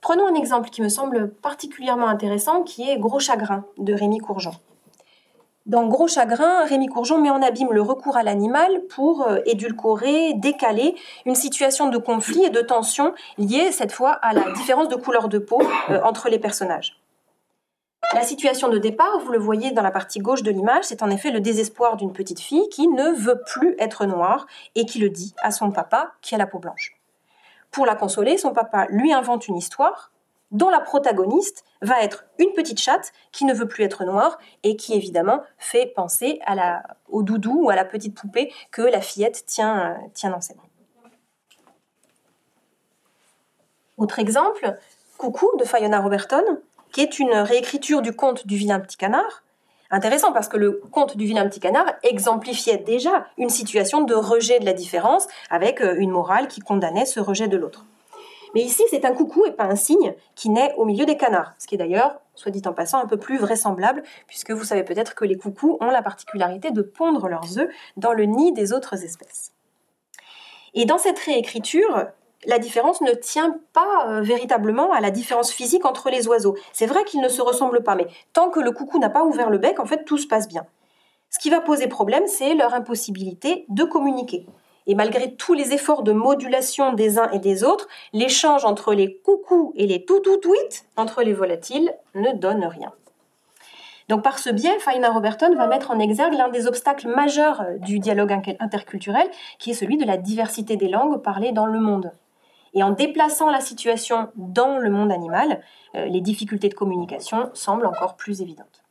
Prenons 0.01 0.27
un 0.27 0.33
exemple 0.33 0.69
qui 0.69 0.81
me 0.81 0.89
semble 0.89 1.29
particulièrement 1.29 2.07
intéressant, 2.07 2.63
qui 2.63 2.89
est 2.89 2.97
Gros 2.97 3.19
Chagrin 3.19 3.65
de 3.77 3.93
Rémi 3.93 4.19
Courgeon. 4.19 4.53
Dans 5.65 5.85
Gros 5.87 6.07
Chagrin, 6.07 6.65
Rémi 6.65 6.87
Courgeon 6.87 7.19
met 7.19 7.29
en 7.29 7.41
abîme 7.41 7.73
le 7.73 7.81
recours 7.81 8.15
à 8.15 8.23
l'animal 8.23 8.81
pour 8.89 9.27
euh, 9.27 9.39
édulcorer, 9.45 10.33
décaler 10.33 10.95
une 11.25 11.35
situation 11.35 11.89
de 11.89 11.97
conflit 11.97 12.45
et 12.45 12.49
de 12.49 12.61
tension 12.61 13.13
liée 13.37 13.71
cette 13.71 13.91
fois 13.91 14.13
à 14.13 14.33
la 14.33 14.51
différence 14.53 14.87
de 14.87 14.95
couleur 14.95 15.27
de 15.27 15.37
peau 15.37 15.61
euh, 15.89 16.01
entre 16.03 16.29
les 16.29 16.39
personnages. 16.39 16.99
La 18.13 18.23
situation 18.23 18.69
de 18.69 18.79
départ, 18.79 19.19
vous 19.19 19.31
le 19.31 19.37
voyez 19.37 19.71
dans 19.71 19.83
la 19.83 19.91
partie 19.91 20.19
gauche 20.19 20.41
de 20.41 20.49
l'image, 20.49 20.85
c'est 20.85 21.03
en 21.03 21.09
effet 21.11 21.29
le 21.29 21.41
désespoir 21.41 21.95
d'une 21.95 22.11
petite 22.11 22.39
fille 22.39 22.67
qui 22.69 22.87
ne 22.87 23.11
veut 23.11 23.41
plus 23.45 23.75
être 23.77 24.05
noire 24.05 24.47
et 24.75 24.85
qui 24.85 24.99
le 24.99 25.09
dit 25.09 25.35
à 25.43 25.51
son 25.51 25.71
papa 25.71 26.13
qui 26.21 26.33
a 26.33 26.37
la 26.37 26.47
peau 26.47 26.57
blanche. 26.57 26.97
Pour 27.71 27.85
la 27.85 27.95
consoler, 27.95 28.37
son 28.37 28.51
papa 28.51 28.87
lui 28.89 29.13
invente 29.13 29.47
une 29.47 29.57
histoire 29.57 30.11
dont 30.51 30.69
la 30.69 30.79
protagoniste 30.79 31.63
va 31.81 32.01
être 32.01 32.25
une 32.39 32.51
petite 32.53 32.79
chatte 32.79 33.11
qui 33.31 33.45
ne 33.45 33.53
veut 33.53 33.67
plus 33.67 33.83
être 33.83 34.03
noire 34.03 34.39
et 34.63 34.75
qui 34.75 34.95
évidemment 34.95 35.43
fait 35.59 35.85
penser 35.85 36.39
au 37.09 37.21
doudou 37.21 37.65
ou 37.65 37.69
à 37.69 37.75
la 37.75 37.85
petite 37.85 38.15
poupée 38.15 38.51
que 38.71 38.81
la 38.81 39.01
fillette 39.01 39.45
tient, 39.45 39.97
tient 40.15 40.31
dans 40.31 40.41
ses 40.41 40.55
bras. 40.55 40.65
Autre 43.97 44.17
exemple, 44.17 44.77
Coucou 45.17 45.51
de 45.59 45.65
Fiona 45.65 45.99
Roberton, 45.99 46.61
qui 46.91 47.01
est 47.01 47.19
une 47.19 47.33
réécriture 47.33 48.01
du 48.01 48.13
conte 48.13 48.47
du 48.47 48.57
vilain 48.57 48.79
petit 48.79 48.97
canard, 48.97 49.43
intéressant 49.91 50.31
parce 50.31 50.47
que 50.47 50.57
le 50.57 50.81
conte 50.91 51.17
du 51.17 51.25
vilain 51.25 51.47
petit 51.47 51.59
canard 51.59 51.93
exemplifiait 52.03 52.77
déjà 52.77 53.27
une 53.37 53.49
situation 53.49 54.01
de 54.01 54.13
rejet 54.13 54.59
de 54.59 54.65
la 54.65 54.73
différence 54.73 55.27
avec 55.49 55.81
euh, 55.81 55.95
une 55.97 56.11
morale 56.11 56.47
qui 56.47 56.61
condamnait 56.61 57.05
ce 57.05 57.19
rejet 57.19 57.47
de 57.47 57.57
l'autre. 57.57 57.85
Mais 58.55 58.61
ici, 58.61 58.83
c'est 58.89 59.05
un 59.05 59.13
coucou 59.13 59.45
et 59.45 59.51
pas 59.51 59.65
un 59.65 59.75
cygne 59.75 60.15
qui 60.35 60.49
naît 60.49 60.73
au 60.77 60.85
milieu 60.85 61.05
des 61.05 61.17
canards, 61.17 61.53
ce 61.59 61.67
qui 61.67 61.75
est 61.75 61.77
d'ailleurs, 61.77 62.19
soit 62.33 62.51
dit 62.51 62.63
en 62.65 62.73
passant, 62.73 62.99
un 62.99 63.05
peu 63.05 63.17
plus 63.17 63.37
vraisemblable, 63.37 64.03
puisque 64.27 64.51
vous 64.51 64.63
savez 64.63 64.83
peut-être 64.83 65.13
que 65.13 65.25
les 65.25 65.37
coucous 65.37 65.77
ont 65.81 65.91
la 65.91 66.01
particularité 66.01 66.71
de 66.71 66.81
pondre 66.81 67.27
leurs 67.27 67.59
œufs 67.59 67.69
dans 67.97 68.13
le 68.13 68.25
nid 68.25 68.51
des 68.53 68.73
autres 68.73 69.03
espèces. 69.03 69.51
Et 70.73 70.85
dans 70.85 70.97
cette 70.97 71.19
réécriture, 71.19 72.07
la 72.45 72.59
différence 72.59 73.01
ne 73.01 73.11
tient 73.11 73.57
pas 73.73 74.07
euh, 74.07 74.21
véritablement 74.21 74.91
à 74.91 75.01
la 75.01 75.11
différence 75.11 75.51
physique 75.51 75.85
entre 75.85 76.09
les 76.09 76.27
oiseaux. 76.27 76.55
C'est 76.73 76.85
vrai 76.85 77.03
qu'ils 77.03 77.21
ne 77.21 77.29
se 77.29 77.41
ressemblent 77.41 77.83
pas, 77.83 77.95
mais 77.95 78.07
tant 78.33 78.49
que 78.49 78.59
le 78.59 78.71
coucou 78.71 78.99
n'a 78.99 79.09
pas 79.09 79.23
ouvert 79.23 79.49
le 79.49 79.57
bec, 79.57 79.79
en 79.79 79.85
fait, 79.85 80.05
tout 80.05 80.17
se 80.17 80.27
passe 80.27 80.47
bien. 80.47 80.65
Ce 81.29 81.39
qui 81.39 81.49
va 81.49 81.61
poser 81.61 81.87
problème, 81.87 82.27
c'est 82.27 82.55
leur 82.55 82.73
impossibilité 82.73 83.65
de 83.69 83.83
communiquer. 83.83 84.45
Et 84.87 84.95
malgré 84.95 85.35
tous 85.35 85.53
les 85.53 85.73
efforts 85.73 86.01
de 86.01 86.13
modulation 86.13 86.93
des 86.93 87.19
uns 87.19 87.29
et 87.31 87.39
des 87.39 87.63
autres, 87.63 87.87
l'échange 88.13 88.65
entre 88.65 88.93
les 88.93 89.17
coucous 89.17 89.71
et 89.75 89.85
les 89.85 90.03
toutoutouites, 90.03 90.85
entre 90.97 91.21
les 91.21 91.33
volatiles, 91.33 91.93
ne 92.15 92.31
donne 92.31 92.65
rien. 92.65 92.91
Donc 94.07 94.23
par 94.23 94.39
ce 94.39 94.49
biais, 94.49 94.79
Faina 94.79 95.11
Roberton 95.11 95.53
va 95.55 95.67
mettre 95.67 95.91
en 95.91 95.99
exergue 95.99 96.33
l'un 96.33 96.49
des 96.49 96.65
obstacles 96.65 97.07
majeurs 97.07 97.61
euh, 97.61 97.77
du 97.77 97.99
dialogue 97.99 98.31
interculturel, 98.59 99.29
qui 99.59 99.69
est 99.69 99.75
celui 99.75 99.97
de 99.97 100.05
la 100.05 100.17
diversité 100.17 100.77
des 100.77 100.89
langues 100.89 101.21
parlées 101.21 101.51
dans 101.51 101.67
le 101.67 101.79
monde. 101.79 102.11
Et 102.73 102.83
en 102.83 102.91
déplaçant 102.91 103.49
la 103.49 103.61
situation 103.61 104.29
dans 104.35 104.77
le 104.77 104.89
monde 104.89 105.11
animal, 105.11 105.61
euh, 105.95 106.05
les 106.05 106.21
difficultés 106.21 106.69
de 106.69 106.73
communication 106.73 107.49
semblent 107.53 107.85
encore 107.85 108.15
plus 108.15 108.41
évidentes. 108.41 108.83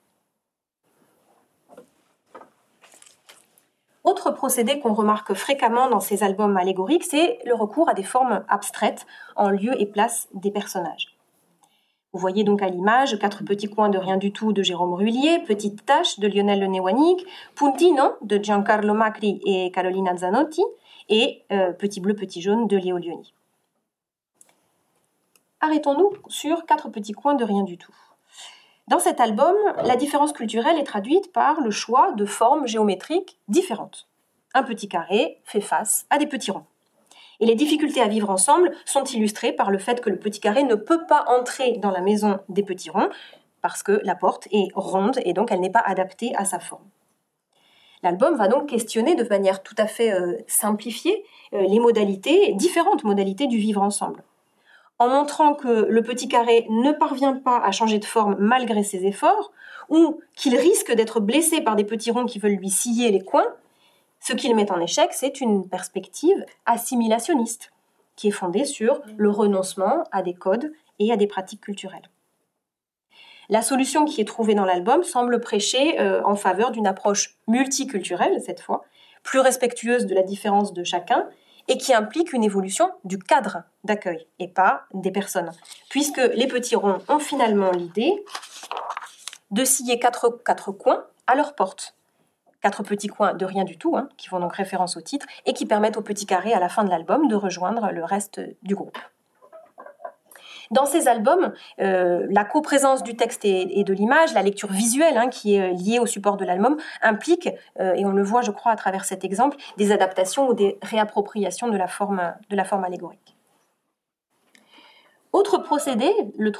Autre 4.04 4.30
procédé 4.30 4.80
qu'on 4.80 4.94
remarque 4.94 5.34
fréquemment 5.34 5.90
dans 5.90 6.00
ces 6.00 6.22
albums 6.22 6.56
allégoriques, 6.56 7.04
c'est 7.04 7.40
le 7.44 7.54
recours 7.54 7.90
à 7.90 7.94
des 7.94 8.02
formes 8.02 8.42
abstraites 8.48 9.06
en 9.36 9.50
lieu 9.50 9.78
et 9.78 9.86
place 9.86 10.28
des 10.32 10.50
personnages. 10.50 11.18
Vous 12.14 12.18
voyez 12.18 12.42
donc 12.42 12.62
à 12.62 12.68
l'image 12.68 13.18
Quatre 13.18 13.44
petits 13.44 13.68
coins 13.68 13.90
de 13.90 13.98
rien 13.98 14.16
du 14.16 14.32
tout 14.32 14.54
de 14.54 14.62
Jérôme 14.62 14.94
Rullier, 14.94 15.40
Petite 15.46 15.84
tâche 15.84 16.18
de 16.18 16.26
Lionel 16.26 16.60
Le 16.60 17.24
Puntino 17.54 18.14
de 18.22 18.42
Giancarlo 18.42 18.94
Macri 18.94 19.42
et 19.44 19.70
Carolina 19.72 20.16
Zanotti 20.16 20.64
et 21.10 21.42
euh, 21.52 21.72
Petit 21.72 22.00
bleu, 22.00 22.14
petit 22.14 22.40
jaune 22.40 22.66
de 22.66 22.78
Léo 22.78 22.96
Lioni 22.96 23.34
arrêtons-nous 25.60 26.12
sur 26.28 26.66
quatre 26.66 26.88
petits 26.88 27.12
coins 27.12 27.34
de 27.34 27.44
rien 27.44 27.62
du 27.62 27.78
tout. 27.78 27.94
Dans 28.88 28.98
cet 28.98 29.20
album, 29.20 29.54
la 29.84 29.96
différence 29.96 30.32
culturelle 30.32 30.78
est 30.78 30.84
traduite 30.84 31.32
par 31.32 31.60
le 31.60 31.70
choix 31.70 32.12
de 32.12 32.24
formes 32.24 32.66
géométriques 32.66 33.38
différentes. 33.48 34.08
Un 34.54 34.62
petit 34.62 34.88
carré 34.88 35.40
fait 35.44 35.60
face 35.60 36.06
à 36.08 36.18
des 36.18 36.26
petits 36.26 36.50
ronds. 36.50 36.64
Et 37.40 37.46
les 37.46 37.54
difficultés 37.54 38.00
à 38.00 38.08
vivre 38.08 38.30
ensemble 38.30 38.72
sont 38.84 39.04
illustrées 39.04 39.52
par 39.52 39.70
le 39.70 39.78
fait 39.78 40.00
que 40.00 40.10
le 40.10 40.18
petit 40.18 40.40
carré 40.40 40.64
ne 40.64 40.74
peut 40.74 41.04
pas 41.06 41.24
entrer 41.28 41.76
dans 41.78 41.90
la 41.90 42.00
maison 42.00 42.40
des 42.48 42.62
petits 42.62 42.90
ronds 42.90 43.10
parce 43.60 43.82
que 43.82 44.00
la 44.04 44.14
porte 44.14 44.48
est 44.52 44.68
ronde 44.74 45.20
et 45.24 45.34
donc 45.34 45.52
elle 45.52 45.60
n'est 45.60 45.70
pas 45.70 45.82
adaptée 45.84 46.32
à 46.36 46.44
sa 46.44 46.58
forme. 46.58 46.88
L'album 48.02 48.36
va 48.36 48.48
donc 48.48 48.68
questionner 48.68 49.16
de 49.16 49.24
manière 49.24 49.62
tout 49.62 49.74
à 49.76 49.86
fait 49.86 50.12
euh, 50.12 50.36
simplifiée 50.46 51.24
euh, 51.52 51.62
les 51.62 51.80
modalités, 51.80 52.54
différentes 52.54 53.04
modalités 53.04 53.48
du 53.48 53.58
vivre 53.58 53.82
ensemble 53.82 54.22
en 54.98 55.08
montrant 55.08 55.54
que 55.54 55.86
le 55.88 56.02
petit 56.02 56.28
carré 56.28 56.66
ne 56.70 56.92
parvient 56.92 57.34
pas 57.34 57.58
à 57.58 57.70
changer 57.70 57.98
de 57.98 58.04
forme 58.04 58.36
malgré 58.38 58.82
ses 58.82 59.06
efforts, 59.06 59.52
ou 59.88 60.20
qu'il 60.34 60.56
risque 60.56 60.92
d'être 60.92 61.20
blessé 61.20 61.60
par 61.60 61.76
des 61.76 61.84
petits 61.84 62.10
ronds 62.10 62.26
qui 62.26 62.38
veulent 62.38 62.56
lui 62.56 62.70
scier 62.70 63.10
les 63.10 63.22
coins, 63.22 63.54
ce 64.20 64.32
qu'il 64.32 64.54
met 64.54 64.70
en 64.70 64.80
échec, 64.80 65.10
c'est 65.12 65.40
une 65.40 65.68
perspective 65.68 66.44
assimilationniste, 66.66 67.72
qui 68.16 68.28
est 68.28 68.32
fondée 68.32 68.64
sur 68.64 69.00
le 69.16 69.30
renoncement 69.30 70.04
à 70.10 70.22
des 70.22 70.34
codes 70.34 70.72
et 70.98 71.12
à 71.12 71.16
des 71.16 71.28
pratiques 71.28 71.60
culturelles. 71.60 72.10
La 73.48 73.62
solution 73.62 74.04
qui 74.04 74.20
est 74.20 74.26
trouvée 74.26 74.54
dans 74.54 74.64
l'album 74.64 75.02
semble 75.04 75.40
prêcher 75.40 75.98
euh, 76.00 76.20
en 76.24 76.34
faveur 76.34 76.70
d'une 76.70 76.86
approche 76.86 77.36
multiculturelle, 77.46 78.42
cette 78.44 78.60
fois, 78.60 78.84
plus 79.22 79.40
respectueuse 79.40 80.06
de 80.06 80.14
la 80.14 80.22
différence 80.22 80.74
de 80.74 80.84
chacun 80.84 81.26
et 81.68 81.78
qui 81.78 81.94
implique 81.94 82.32
une 82.32 82.44
évolution 82.44 82.90
du 83.04 83.18
cadre 83.18 83.62
d'accueil 83.84 84.26
et 84.38 84.48
pas 84.48 84.84
des 84.94 85.10
personnes. 85.10 85.52
Puisque 85.90 86.20
les 86.34 86.46
petits 86.46 86.76
ronds 86.76 86.98
ont 87.08 87.18
finalement 87.18 87.70
l'idée 87.70 88.24
de 89.50 89.64
scier 89.64 89.98
quatre, 89.98 90.30
coins 90.72 91.04
à 91.26 91.34
leur 91.34 91.54
porte. 91.54 91.94
Quatre 92.60 92.82
petits 92.82 93.08
coins 93.08 93.34
de 93.34 93.44
rien 93.44 93.64
du 93.64 93.78
tout, 93.78 93.96
hein, 93.96 94.08
qui 94.16 94.28
font 94.28 94.40
donc 94.40 94.54
référence 94.54 94.96
au 94.96 95.00
titre, 95.00 95.26
et 95.46 95.52
qui 95.52 95.64
permettent 95.64 95.96
au 95.96 96.02
petit 96.02 96.26
carré 96.26 96.52
à 96.52 96.58
la 96.58 96.68
fin 96.68 96.84
de 96.84 96.90
l'album 96.90 97.28
de 97.28 97.36
rejoindre 97.36 97.92
le 97.92 98.04
reste 98.04 98.40
du 98.62 98.74
groupe. 98.74 98.98
Dans 100.70 100.86
ces 100.86 101.08
albums, 101.08 101.52
euh, 101.80 102.26
la 102.30 102.44
coprésence 102.44 103.02
du 103.02 103.16
texte 103.16 103.44
et, 103.44 103.84
de 103.84 103.92
l'image, 103.92 104.34
la 104.34 104.42
lecture 104.42 104.70
visuelle 104.70 105.16
hein, 105.16 105.28
qui 105.28 105.56
est 105.56 105.62
euh, 105.62 105.72
liée 105.72 105.98
au 105.98 106.06
support 106.06 106.36
de 106.36 106.44
l'album, 106.44 106.76
implique, 107.02 107.48
euh, 107.80 107.94
et 107.94 108.04
on 108.04 108.12
le 108.12 108.22
voit 108.22 108.42
je 108.42 108.50
crois 108.50 108.72
à 108.72 108.76
travers 108.76 109.04
cet 109.04 109.24
exemple, 109.24 109.56
des 109.76 109.92
adaptations 109.92 110.48
ou 110.48 110.54
des 110.54 110.78
réappropriations 110.82 111.68
de 111.68 111.76
la 111.76 111.86
forme, 111.86 112.34
de 112.50 112.56
la 112.56 112.64
forme 112.64 112.84
allégorique. 112.84 113.37
Autre 115.38 115.58
procédé, 115.58 116.10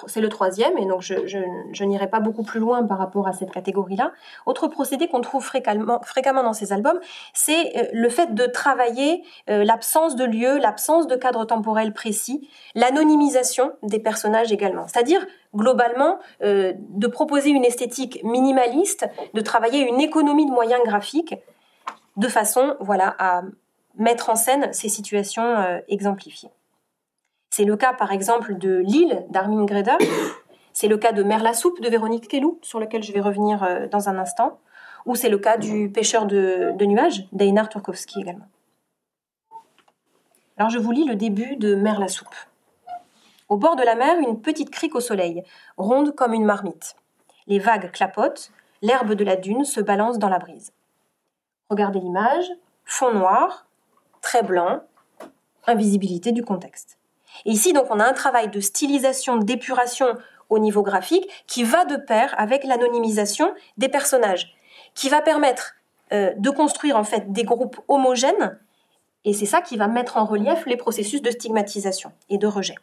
c'est 0.07 0.21
le 0.21 0.29
troisième, 0.29 0.79
et 0.79 0.87
donc 0.87 1.03
je, 1.03 1.85
n'irai 1.85 2.09
pas 2.09 2.21
beaucoup 2.21 2.45
plus 2.45 2.61
loin 2.61 2.85
par 2.85 2.99
rapport 2.99 3.27
à 3.27 3.33
cette 3.33 3.51
catégorie-là. 3.51 4.13
Autre 4.47 4.69
procédé 4.69 5.09
qu'on 5.09 5.21
trouve 5.21 5.45
fréquemment, 5.45 6.43
dans 6.45 6.53
ces 6.53 6.73
albums, 6.73 7.01
c'est 7.35 7.77
euh, 7.77 7.89
le 7.93 8.09
fait 8.09 8.37
de 8.37 8.47
travailler 8.47 9.25
euh, 9.51 9.65
l'absence 9.65 10.15
de 10.15 10.25
lieu, 10.25 10.59
l'absence 10.59 11.09
de 11.09 11.17
cadre 11.17 11.45
temporel 11.45 11.93
précis, 11.93 12.49
l'anonymisation 12.77 13.73
des 13.83 13.99
personnages 13.99 14.53
également. 14.53 14.87
C'est-à-dire, 14.87 15.27
globalement, 15.57 16.21
euh, 16.45 16.73
de 16.77 17.09
proposer 17.09 17.51
une 17.51 17.65
esthétique 17.65 18.23
minimaliste, 18.23 19.09
de 19.35 19.41
travailler 19.41 19.89
une 19.89 20.01
économie 20.01 20.47
de 20.47 20.53
moyens 20.53 20.83
graphiques, 20.85 21.35
de 22.17 22.29
façon 22.29 22.77
voilà, 22.79 23.17
à 23.19 23.43
mettre 23.97 24.31
en 24.31 24.37
scène 24.37 24.73
ces 24.73 24.89
situations 24.89 25.81
exemplifiées. 25.89 26.51
C'est 27.59 27.65
le 27.65 27.77
cas, 27.77 27.93
par 27.93 28.13
exemple, 28.13 28.57
de 28.57 28.85
L'île 28.87 29.27
d'Armin 29.31 29.65
Greda. 29.65 29.99
C'est 30.73 30.87
le 30.87 30.97
cas 30.97 31.11
de 31.11 31.25
Mer 31.25 31.43
la 31.43 31.55
soupe 31.55 31.81
de 31.81 31.89
Véronique 31.89 32.29
Kellou, 32.29 32.61
sur 32.63 32.79
lequel 32.79 33.03
je 33.03 33.13
vais 33.13 33.19
revenir 33.19 33.65
euh, 33.65 33.89
dans 33.89 34.09
un 34.09 34.17
instant. 34.17 34.61
Ou 35.07 35.17
c'est 35.17 35.29
le 35.29 35.39
cas 35.39 35.57
du 35.57 35.91
pêcheur 35.91 36.27
de, 36.27 36.73
nuages 36.85 37.27
d'Einar 37.33 37.69
Turkowski 37.69 38.21
également. 38.21 38.47
Alors 40.57 40.71
je 40.71 40.79
vous 40.79 40.93
lis 40.93 41.05
le 41.05 41.17
début 41.17 41.57
de 41.57 41.75
Mer 41.75 41.99
la 41.99 42.07
soupe. 42.07 42.37
Au 43.49 43.57
bord 43.57 43.75
de 43.75 43.83
la 43.83 43.97
mer, 43.97 44.21
une 44.21 44.41
petite 44.41 44.71
crique 44.71 44.95
au 44.95 45.01
soleil, 45.01 45.43
ronde 45.77 46.15
comme 46.15 46.35
une 46.35 46.45
marmite. 46.45 46.95
Les 47.49 47.59
vagues 47.59 47.91
clapotent, 47.91 48.53
l'herbe 48.83 49.15
de 49.15 49.25
la 49.25 49.35
dune 49.35 49.65
se 49.65 49.81
balance 49.81 50.21
dans 50.21 50.29
la 50.29 50.39
brise. 50.39 50.73
Regardez 51.71 51.99
l'image, 51.99 52.53
fond 52.85 53.13
noir, 53.13 53.67
très 54.21 54.45
blanc, 54.45 54.83
invisibilité 55.67 56.31
du 56.31 56.45
contexte. 56.45 56.98
Ici, 57.45 57.73
donc, 57.73 57.87
on 57.91 58.01
a 58.01 58.05
un 58.05 58.13
travail 58.13 58.49
de 58.49 58.61
stylisation, 58.61 59.37
d'épuration 59.37 60.07
au 60.51 60.59
niveau 60.59 60.83
graphique 60.83 61.29
qui 61.47 61.63
va 61.63 61.85
de 61.85 61.97
pair 61.97 62.35
avec 62.39 62.65
l'anonymisation 62.65 63.53
des 63.77 63.89
personnages, 63.89 64.55
qui 64.95 65.09
va 65.09 65.21
permettre 65.21 65.75
euh, 66.13 66.33
de 66.37 66.51
construire 66.51 66.97
en 66.97 67.05
fait 67.05 67.33
des 67.33 67.45
groupes 67.45 67.79
homogènes, 67.89 68.59
et 69.25 69.35
c'est 69.35 69.47
ça 69.47 69.61
qui 69.61 69.77
va 69.77 69.89
mettre 69.89 70.17
en 70.17 70.25
relief 70.25 70.65
les 70.67 70.77
processus 70.77 71.21
de 71.21 71.31
stigmatisation 71.31 72.13
et 72.31 72.39
de 72.39 72.47
rejet. 72.47 72.77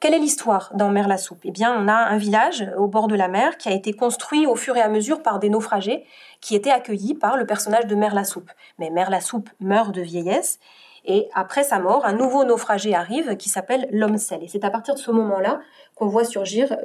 Quelle 0.00 0.14
est 0.14 0.18
l'histoire 0.18 0.72
dans 0.74 0.88
Mer 0.88 1.06
la 1.06 1.16
Soupe 1.16 1.42
Eh 1.44 1.52
bien, 1.52 1.72
on 1.72 1.86
a 1.86 1.94
un 1.94 2.16
village 2.16 2.68
au 2.76 2.88
bord 2.88 3.06
de 3.06 3.14
la 3.14 3.28
mer 3.28 3.56
qui 3.56 3.68
a 3.68 3.72
été 3.72 3.92
construit 3.92 4.48
au 4.48 4.56
fur 4.56 4.76
et 4.76 4.80
à 4.80 4.88
mesure 4.88 5.22
par 5.22 5.38
des 5.38 5.48
naufragés 5.48 6.04
qui 6.40 6.56
étaient 6.56 6.72
accueillis 6.72 7.14
par 7.14 7.36
le 7.36 7.46
personnage 7.46 7.86
de 7.86 7.94
Mer 7.94 8.12
la 8.12 8.24
Soupe. 8.24 8.50
Mais 8.80 8.90
Mer 8.90 9.10
la 9.10 9.20
Soupe 9.20 9.48
meurt 9.60 9.94
de 9.94 10.02
vieillesse 10.02 10.58
et 11.04 11.28
après 11.34 11.64
sa 11.64 11.78
mort, 11.78 12.04
un 12.04 12.12
nouveau 12.12 12.44
naufragé 12.44 12.94
arrive 12.94 13.36
qui 13.36 13.48
s'appelle 13.48 13.88
l'homme 13.90 14.18
sel. 14.18 14.42
Et 14.42 14.48
c'est 14.48 14.64
à 14.64 14.70
partir 14.70 14.94
de 14.94 15.00
ce 15.00 15.10
moment-là 15.10 15.60
qu'on 15.94 16.06
voit 16.06 16.24
surgir 16.24 16.76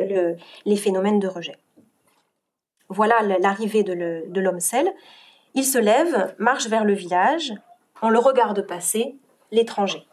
les 0.66 0.76
phénomènes 0.76 1.20
de 1.20 1.28
rejet. 1.28 1.58
Voilà 2.90 3.22
l'arrivée 3.40 3.84
de 3.84 4.40
l'homme 4.40 4.60
sel. 4.60 4.92
Il 5.54 5.66
se 5.66 5.78
lève, 5.78 6.36
marche 6.40 6.68
vers 6.68 6.86
le 6.86 6.94
village, 6.94 7.54
on 8.02 8.10
le 8.10 8.20
regarde 8.20 8.62
passer, 8.66 9.16
l'étranger. 9.52 10.08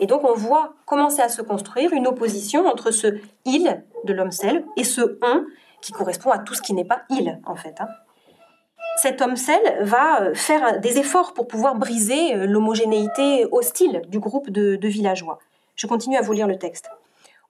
Et 0.00 0.06
donc 0.06 0.24
on 0.24 0.34
voit 0.34 0.74
commencer 0.86 1.20
à 1.20 1.28
se 1.28 1.42
construire 1.42 1.92
une 1.92 2.06
opposition 2.06 2.66
entre 2.66 2.90
ce 2.90 3.18
il 3.44 3.82
de 4.04 4.12
l'homme 4.12 4.32
sel 4.32 4.64
et 4.76 4.84
ce 4.84 5.18
on 5.22 5.44
qui 5.80 5.92
correspond 5.92 6.30
à 6.30 6.38
tout 6.38 6.54
ce 6.54 6.62
qui 6.62 6.74
n'est 6.74 6.84
pas 6.84 7.02
il 7.10 7.40
en 7.44 7.54
fait. 7.54 7.80
Hein 7.80 7.88
cet 9.02 9.20
homme 9.20 9.34
sel 9.34 9.60
va 9.80 10.22
euh, 10.22 10.34
faire 10.34 10.78
des 10.78 11.00
efforts 11.00 11.34
pour 11.34 11.48
pouvoir 11.48 11.74
briser 11.74 12.36
euh, 12.36 12.46
l'homogénéité 12.46 13.48
hostile 13.50 14.02
du 14.06 14.20
groupe 14.20 14.48
de, 14.48 14.78
villageois. 14.86 15.40
Je 15.74 15.88
continue 15.88 16.16
à 16.16 16.22
vous 16.22 16.32
lire 16.32 16.46
le 16.46 16.56
texte. 16.56 16.88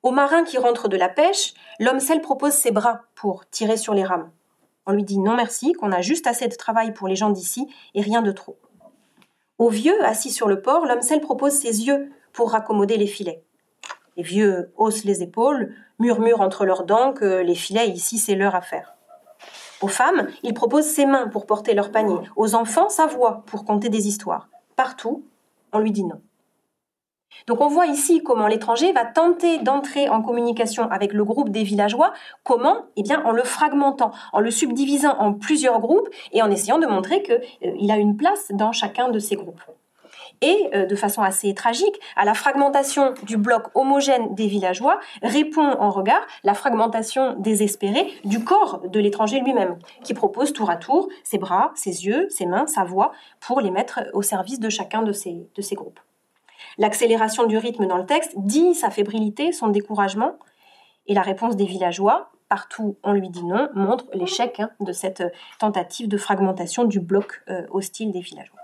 Au 0.03 0.12
marin 0.12 0.45
qui 0.45 0.57
rentre 0.57 0.88
de 0.88 0.97
la 0.97 1.11
pêche, 1.11 1.53
l'homme 1.79 2.01
sel 2.01 2.23
propose 2.23 2.55
ses 2.55 2.71
bras 2.71 3.03
pour 3.15 3.47
tirer 3.51 3.77
sur 3.77 3.93
les 3.93 4.03
rames. 4.03 4.31
On 4.87 4.93
lui 4.93 5.05
dit 5.05 5.19
non 5.19 5.37
merci, 5.37 5.75
qu'on 5.75 5.93
a 5.93 6.01
juste 6.01 6.27
assez 6.27 6.49
de 6.49 6.55
travail 6.55 6.95
pour 6.95 7.07
les 7.07 7.17
gens 7.17 7.29
d'ici 7.29 7.69
et 7.95 8.01
rien 8.01 8.23
de 8.23 8.33
trop. 8.33 8.57
Au 9.59 9.69
vieux, 9.69 10.03
assis 10.07 10.31
sur 10.31 10.49
le 10.49 10.62
port, 10.62 10.87
l'homme 10.87 11.03
sel 11.03 11.21
propose 11.21 11.53
ses 11.53 11.87
yeux 11.87 12.11
pour 12.33 12.53
raccommoder 12.53 12.97
les 12.97 13.07
filets. 13.07 13.43
Les 14.17 14.23
vieux 14.23 14.73
haussent 14.79 15.05
les 15.05 15.23
épaules, 15.23 15.75
murmurent 15.99 16.41
entre 16.41 16.65
leurs 16.65 16.85
dents 16.85 17.12
que 17.12 17.43
les 17.43 17.55
filets 17.55 17.91
ici 17.91 18.17
c'est 18.17 18.37
leur 18.37 18.55
affaire. 18.55 18.95
Aux 19.83 19.88
femmes, 19.88 20.29
il 20.42 20.55
propose 20.55 20.85
ses 20.85 21.07
mains 21.07 21.29
pour 21.29 21.45
porter 21.45 21.75
leur 21.75 21.90
panier. 21.90 22.16
Aux 22.37 22.55
enfants, 22.55 22.88
sa 22.88 23.07
voix 23.07 23.42
pour 23.47 23.64
conter 23.64 23.88
des 23.88 24.07
histoires. 24.07 24.49
Partout, 24.77 25.25
on 25.73 25.81
lui 25.81 25.90
dit 25.90 26.05
non. 26.05 26.21
Donc 27.47 27.61
on 27.61 27.68
voit 27.68 27.87
ici 27.87 28.23
comment 28.23 28.47
l'étranger 28.47 28.92
va 28.92 29.05
tenter 29.05 29.59
d'entrer 29.59 30.09
en 30.09 30.23
communication 30.23 30.88
avec 30.90 31.12
le 31.12 31.25
groupe 31.25 31.49
des 31.49 31.64
villageois. 31.64 32.12
Comment? 32.45 32.87
Eh 32.97 33.03
bien 33.03 33.25
en 33.25 33.33
le 33.33 33.42
fragmentant, 33.42 34.12
en 34.33 34.40
le 34.40 34.51
subdivisant 34.51 35.16
en 35.18 35.33
plusieurs 35.33 35.81
groupes 35.81 36.09
et 36.33 36.42
en 36.42 36.51
essayant 36.51 36.79
de 36.79 36.87
montrer 36.87 37.23
qu'il 37.23 37.40
euh, 37.64 37.92
a 37.92 37.97
une 37.97 38.16
place 38.16 38.53
dans 38.53 38.73
chacun 38.73 39.09
de 39.09 39.18
ces 39.18 39.37
groupes 39.37 39.62
et, 40.42 40.68
euh, 40.74 40.85
de 40.85 40.96
façon 40.96 41.22
assez 41.22 41.55
tragique, 41.55 41.98
à 42.16 42.24
la 42.24 42.35
fragmentation 42.35 43.14
du 43.22 43.37
bloc 43.37 43.68
homogène 43.74 44.35
des 44.35 44.46
villageois 44.46 45.00
répond 45.22 45.76
en 45.78 45.90
regard 45.90 46.26
la 46.44 46.55
fragmentation 46.55 47.37
désespérée 47.38 48.12
du 48.24 48.44
corps 48.44 48.83
de 48.88 49.00
l'étranger 49.00 49.40
lui-même, 49.40 49.78
qui 50.05 50.12
propose 50.12 50.52
tour 50.52 50.68
à 50.68 50.76
tour 50.76 51.09
ses 51.24 51.38
bras, 51.38 51.70
ses 51.74 52.05
yeux, 52.05 52.28
ses 52.28 52.46
mains, 52.46 52.66
sa 52.66 52.85
voix, 52.85 53.12
pour 53.40 53.61
les 53.61 53.70
mettre 53.70 54.00
au 54.12 54.22
service 54.22 54.61
de 54.61 54.68
chacun 54.68 55.02
de 55.02 55.12
ces, 55.12 55.48
groupes. 55.74 56.00
L'accélération 56.76 57.46
du 57.46 57.57
rythme 57.57 57.87
dans 57.87 57.96
le 57.96 58.07
texte 58.07 58.33
dit 58.37 58.74
sa 58.74 58.90
fébrilité, 58.90 59.52
son 59.52 59.68
découragement, 59.68 60.38
et 61.07 61.14
la 61.14 61.22
réponse 61.22 61.57
des 61.57 61.64
villageois, 61.64 62.31
partout 62.48 62.96
on 63.02 63.12
lui 63.12 63.28
dit 63.31 63.44
non, 63.44 63.68
montre 63.74 64.07
l'échec 64.12 64.61
hein, 64.61 64.70
de 64.81 64.92
cette 64.92 65.22
tentative 65.59 66.09
de 66.09 66.16
fragmentation 66.16 66.85
du 66.85 67.00
bloc 67.00 67.42
euh, 67.48 67.66
hostile 67.70 68.12
des 68.12 68.20
villageois. 68.20 68.62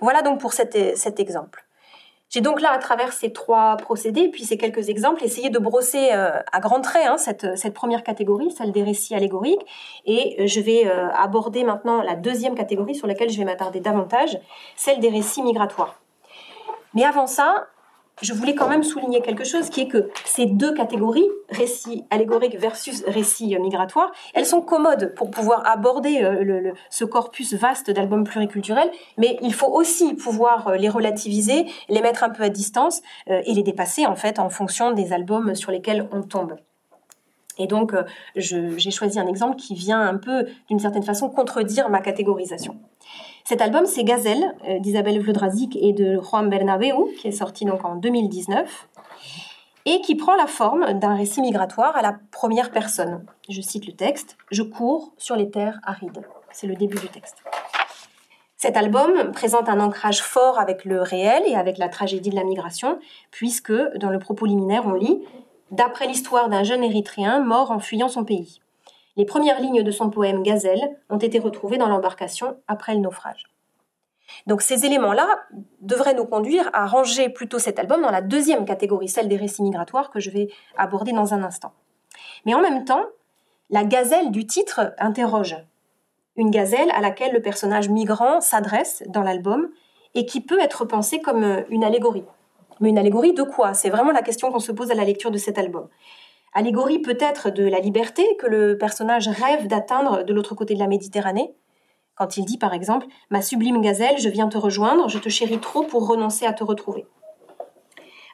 Voilà 0.00 0.22
donc 0.22 0.40
pour 0.40 0.52
cet, 0.52 0.76
exemple. 1.18 1.64
J'ai 2.30 2.40
donc 2.40 2.60
là, 2.60 2.72
à 2.72 2.78
travers 2.78 3.12
ces 3.12 3.32
trois 3.32 3.76
procédés, 3.78 4.28
puis 4.28 4.44
ces 4.44 4.58
quelques 4.58 4.90
exemples, 4.90 5.24
essayé 5.24 5.48
de 5.48 5.58
brosser 5.58 6.10
euh, 6.12 6.40
à 6.52 6.60
grands 6.60 6.82
traits 6.82 7.06
hein, 7.06 7.16
cette, 7.16 7.72
première 7.72 8.02
catégorie, 8.02 8.50
celle 8.50 8.70
des 8.70 8.82
récits 8.82 9.14
allégoriques, 9.14 9.64
et 10.04 10.36
euh, 10.38 10.46
je 10.46 10.60
vais 10.60 10.86
euh, 10.86 11.08
aborder 11.12 11.64
maintenant 11.64 12.02
la 12.02 12.16
deuxième 12.16 12.54
catégorie 12.54 12.94
sur 12.94 13.06
laquelle 13.06 13.30
je 13.30 13.38
vais 13.38 13.44
m'attarder 13.44 13.80
davantage, 13.80 14.38
celle 14.76 15.00
des 15.00 15.08
récits 15.08 15.42
migratoires. 15.42 16.00
Mais 16.94 17.04
avant 17.04 17.26
ça, 17.26 17.66
je 18.22 18.32
voulais 18.32 18.54
quand 18.54 18.68
même 18.68 18.82
souligner 18.82 19.20
quelque 19.20 19.44
chose 19.44 19.70
qui 19.70 19.82
est 19.82 19.88
que 19.88 20.10
ces 20.24 20.46
deux 20.46 20.74
catégories, 20.74 21.26
récit 21.48 22.04
allégorique 22.10 22.58
versus 22.58 23.02
récit 23.06 23.56
migratoire, 23.58 24.12
elles 24.34 24.46
sont 24.46 24.60
commodes 24.60 25.14
pour 25.14 25.30
pouvoir 25.30 25.66
aborder 25.66 26.22
euh, 26.22 26.72
ce 26.90 27.04
corpus 27.04 27.54
vaste 27.54 27.90
d'albums 27.90 28.24
pluriculturels, 28.24 28.90
mais 29.16 29.38
il 29.42 29.54
faut 29.54 29.72
aussi 29.72 30.14
pouvoir 30.14 30.68
euh, 30.68 30.76
les 30.76 30.88
relativiser, 30.88 31.66
les 31.88 32.00
mettre 32.00 32.24
un 32.24 32.30
peu 32.30 32.42
à 32.42 32.48
distance 32.48 33.00
euh, 33.30 33.40
et 33.44 33.54
les 33.54 33.62
dépasser 33.62 34.06
en 34.06 34.16
fait 34.16 34.38
en 34.38 34.50
fonction 34.50 34.92
des 34.92 35.12
albums 35.12 35.54
sur 35.54 35.72
lesquels 35.72 36.08
on 36.12 36.22
tombe. 36.22 36.56
Et 37.60 37.66
donc, 37.66 37.92
j'ai 38.36 38.90
choisi 38.92 39.18
un 39.18 39.26
exemple 39.26 39.56
qui 39.56 39.74
vient 39.74 40.00
un 40.00 40.16
peu, 40.16 40.46
d'une 40.68 40.78
certaine 40.78 41.02
façon, 41.02 41.28
contredire 41.28 41.88
ma 41.88 41.98
catégorisation. 41.98 42.76
Cet 43.48 43.62
album, 43.62 43.86
c'est 43.86 44.04
Gazelle 44.04 44.54
euh, 44.68 44.78
d'Isabelle 44.78 45.22
Vlodrazik 45.22 45.74
et 45.80 45.94
de 45.94 46.20
Juan 46.20 46.50
Bernabeu, 46.50 47.10
qui 47.18 47.28
est 47.28 47.32
sorti 47.32 47.64
donc 47.64 47.82
en 47.82 47.96
2019 47.96 48.88
et 49.86 50.02
qui 50.02 50.16
prend 50.16 50.36
la 50.36 50.46
forme 50.46 50.98
d'un 50.98 51.14
récit 51.14 51.40
migratoire 51.40 51.96
à 51.96 52.02
la 52.02 52.14
première 52.30 52.70
personne. 52.70 53.24
Je 53.48 53.62
cite 53.62 53.86
le 53.86 53.94
texte 53.94 54.36
Je 54.50 54.62
cours 54.62 55.14
sur 55.16 55.34
les 55.34 55.48
terres 55.48 55.80
arides. 55.82 56.26
C'est 56.52 56.66
le 56.66 56.74
début 56.74 56.98
du 56.98 57.08
texte. 57.08 57.36
Cet 58.58 58.76
album 58.76 59.32
présente 59.32 59.70
un 59.70 59.80
ancrage 59.80 60.20
fort 60.20 60.58
avec 60.58 60.84
le 60.84 61.00
réel 61.00 61.42
et 61.46 61.54
avec 61.54 61.78
la 61.78 61.88
tragédie 61.88 62.28
de 62.28 62.36
la 62.36 62.44
migration, 62.44 62.98
puisque 63.30 63.72
dans 63.96 64.10
le 64.10 64.18
propos 64.18 64.44
liminaire, 64.44 64.86
on 64.86 64.92
lit 64.92 65.22
D'après 65.70 66.06
l'histoire 66.06 66.50
d'un 66.50 66.64
jeune 66.64 66.84
Érythréen 66.84 67.40
mort 67.40 67.70
en 67.70 67.78
fuyant 67.78 68.08
son 68.08 68.24
pays. 68.24 68.60
Les 69.18 69.24
premières 69.24 69.60
lignes 69.60 69.82
de 69.82 69.90
son 69.90 70.10
poème 70.10 70.44
Gazelle 70.44 70.96
ont 71.10 71.18
été 71.18 71.40
retrouvées 71.40 71.76
dans 71.76 71.88
l'embarcation 71.88 72.56
après 72.68 72.94
le 72.94 73.00
naufrage. 73.00 73.46
Donc 74.46 74.62
ces 74.62 74.86
éléments-là 74.86 75.26
devraient 75.80 76.14
nous 76.14 76.24
conduire 76.24 76.70
à 76.72 76.86
ranger 76.86 77.28
plutôt 77.28 77.58
cet 77.58 77.80
album 77.80 78.00
dans 78.00 78.12
la 78.12 78.22
deuxième 78.22 78.64
catégorie, 78.64 79.08
celle 79.08 79.26
des 79.26 79.36
récits 79.36 79.62
migratoires 79.62 80.10
que 80.10 80.20
je 80.20 80.30
vais 80.30 80.48
aborder 80.76 81.10
dans 81.10 81.34
un 81.34 81.42
instant. 81.42 81.72
Mais 82.46 82.54
en 82.54 82.60
même 82.60 82.84
temps, 82.84 83.06
la 83.70 83.84
gazelle 83.84 84.30
du 84.30 84.46
titre 84.46 84.94
interroge. 84.98 85.56
Une 86.36 86.52
gazelle 86.52 86.92
à 86.92 87.00
laquelle 87.00 87.32
le 87.32 87.42
personnage 87.42 87.88
migrant 87.88 88.40
s'adresse 88.40 89.02
dans 89.08 89.22
l'album 89.22 89.68
et 90.14 90.26
qui 90.26 90.40
peut 90.40 90.60
être 90.60 90.84
pensée 90.84 91.20
comme 91.20 91.64
une 91.70 91.82
allégorie. 91.82 92.24
Mais 92.78 92.90
une 92.90 92.98
allégorie 92.98 93.32
de 93.32 93.42
quoi? 93.42 93.74
C'est 93.74 93.90
vraiment 93.90 94.12
la 94.12 94.22
question 94.22 94.52
qu'on 94.52 94.60
se 94.60 94.70
pose 94.70 94.92
à 94.92 94.94
la 94.94 95.04
lecture 95.04 95.32
de 95.32 95.38
cet 95.38 95.58
album. 95.58 95.88
Allégorie 96.58 96.98
peut-être 96.98 97.50
de 97.50 97.62
la 97.62 97.78
liberté 97.78 98.26
que 98.36 98.48
le 98.48 98.76
personnage 98.76 99.28
rêve 99.28 99.68
d'atteindre 99.68 100.24
de 100.24 100.34
l'autre 100.34 100.56
côté 100.56 100.74
de 100.74 100.80
la 100.80 100.88
Méditerranée, 100.88 101.54
quand 102.16 102.36
il 102.36 102.44
dit 102.44 102.58
par 102.58 102.74
exemple 102.74 103.06
Ma 103.30 103.42
sublime 103.42 103.80
gazelle, 103.80 104.18
je 104.18 104.28
viens 104.28 104.48
te 104.48 104.58
rejoindre, 104.58 105.08
je 105.08 105.20
te 105.20 105.28
chéris 105.28 105.60
trop 105.60 105.84
pour 105.84 106.08
renoncer 106.08 106.46
à 106.46 106.52
te 106.52 106.64
retrouver. 106.64 107.06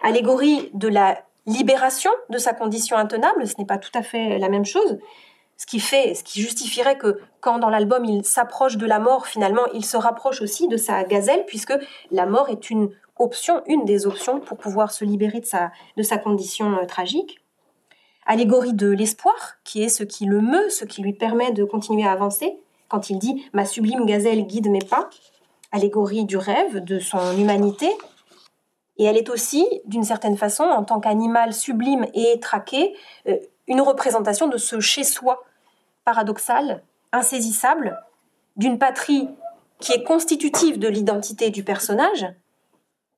Allégorie 0.02 0.70
de 0.72 0.88
la 0.88 1.18
libération 1.44 2.10
de 2.30 2.38
sa 2.38 2.54
condition 2.54 2.96
intenable, 2.96 3.46
ce 3.46 3.56
n'est 3.58 3.66
pas 3.66 3.76
tout 3.76 3.92
à 3.92 4.00
fait 4.00 4.38
la 4.38 4.48
même 4.48 4.64
chose. 4.64 4.98
Ce 5.58 5.66
qui 5.66 5.78
fait, 5.78 6.14
ce 6.14 6.24
qui 6.24 6.40
justifierait 6.40 6.96
que 6.96 7.20
quand 7.40 7.58
dans 7.58 7.68
l'album 7.68 8.06
il 8.06 8.24
s'approche 8.24 8.78
de 8.78 8.86
la 8.86 9.00
mort, 9.00 9.26
finalement, 9.26 9.66
il 9.74 9.84
se 9.84 9.98
rapproche 9.98 10.40
aussi 10.40 10.66
de 10.66 10.78
sa 10.78 11.04
gazelle, 11.04 11.44
puisque 11.46 11.74
la 12.10 12.24
mort 12.24 12.48
est 12.48 12.70
une 12.70 12.88
option, 13.18 13.62
une 13.66 13.84
des 13.84 14.06
options 14.06 14.40
pour 14.40 14.56
pouvoir 14.56 14.92
se 14.92 15.04
libérer 15.04 15.40
de 15.40 16.02
sa, 16.02 16.16
condition 16.16 16.78
euh, 16.78 16.86
tragique. 16.86 17.43
Allégorie 18.26 18.72
de 18.72 18.88
l'espoir, 18.88 19.54
qui 19.64 19.82
est 19.82 19.88
ce 19.88 20.02
qui 20.02 20.24
le 20.24 20.40
meut, 20.40 20.70
ce 20.70 20.84
qui 20.84 21.02
lui 21.02 21.12
permet 21.12 21.52
de 21.52 21.64
continuer 21.64 22.06
à 22.06 22.12
avancer, 22.12 22.56
quand 22.88 23.10
il 23.10 23.18
dit 23.18 23.44
Ma 23.52 23.64
sublime 23.64 24.06
gazelle 24.06 24.46
guide 24.46 24.70
mes 24.70 24.84
pas. 24.84 25.10
Allégorie 25.72 26.24
du 26.24 26.36
rêve, 26.36 26.82
de 26.84 26.98
son 26.98 27.36
humanité. 27.36 27.90
Et 28.96 29.04
elle 29.04 29.16
est 29.16 29.28
aussi, 29.28 29.66
d'une 29.86 30.04
certaine 30.04 30.36
façon, 30.36 30.62
en 30.62 30.84
tant 30.84 31.00
qu'animal 31.00 31.52
sublime 31.52 32.06
et 32.14 32.38
traqué, 32.40 32.94
euh, 33.28 33.36
une 33.66 33.80
représentation 33.80 34.46
de 34.46 34.56
ce 34.56 34.78
chez-soi 34.78 35.42
paradoxal, 36.04 36.82
insaisissable, 37.12 37.98
d'une 38.56 38.78
patrie 38.78 39.28
qui 39.80 39.92
est 39.92 40.04
constitutive 40.04 40.78
de 40.78 40.88
l'identité 40.88 41.50
du 41.50 41.64
personnage, 41.64 42.26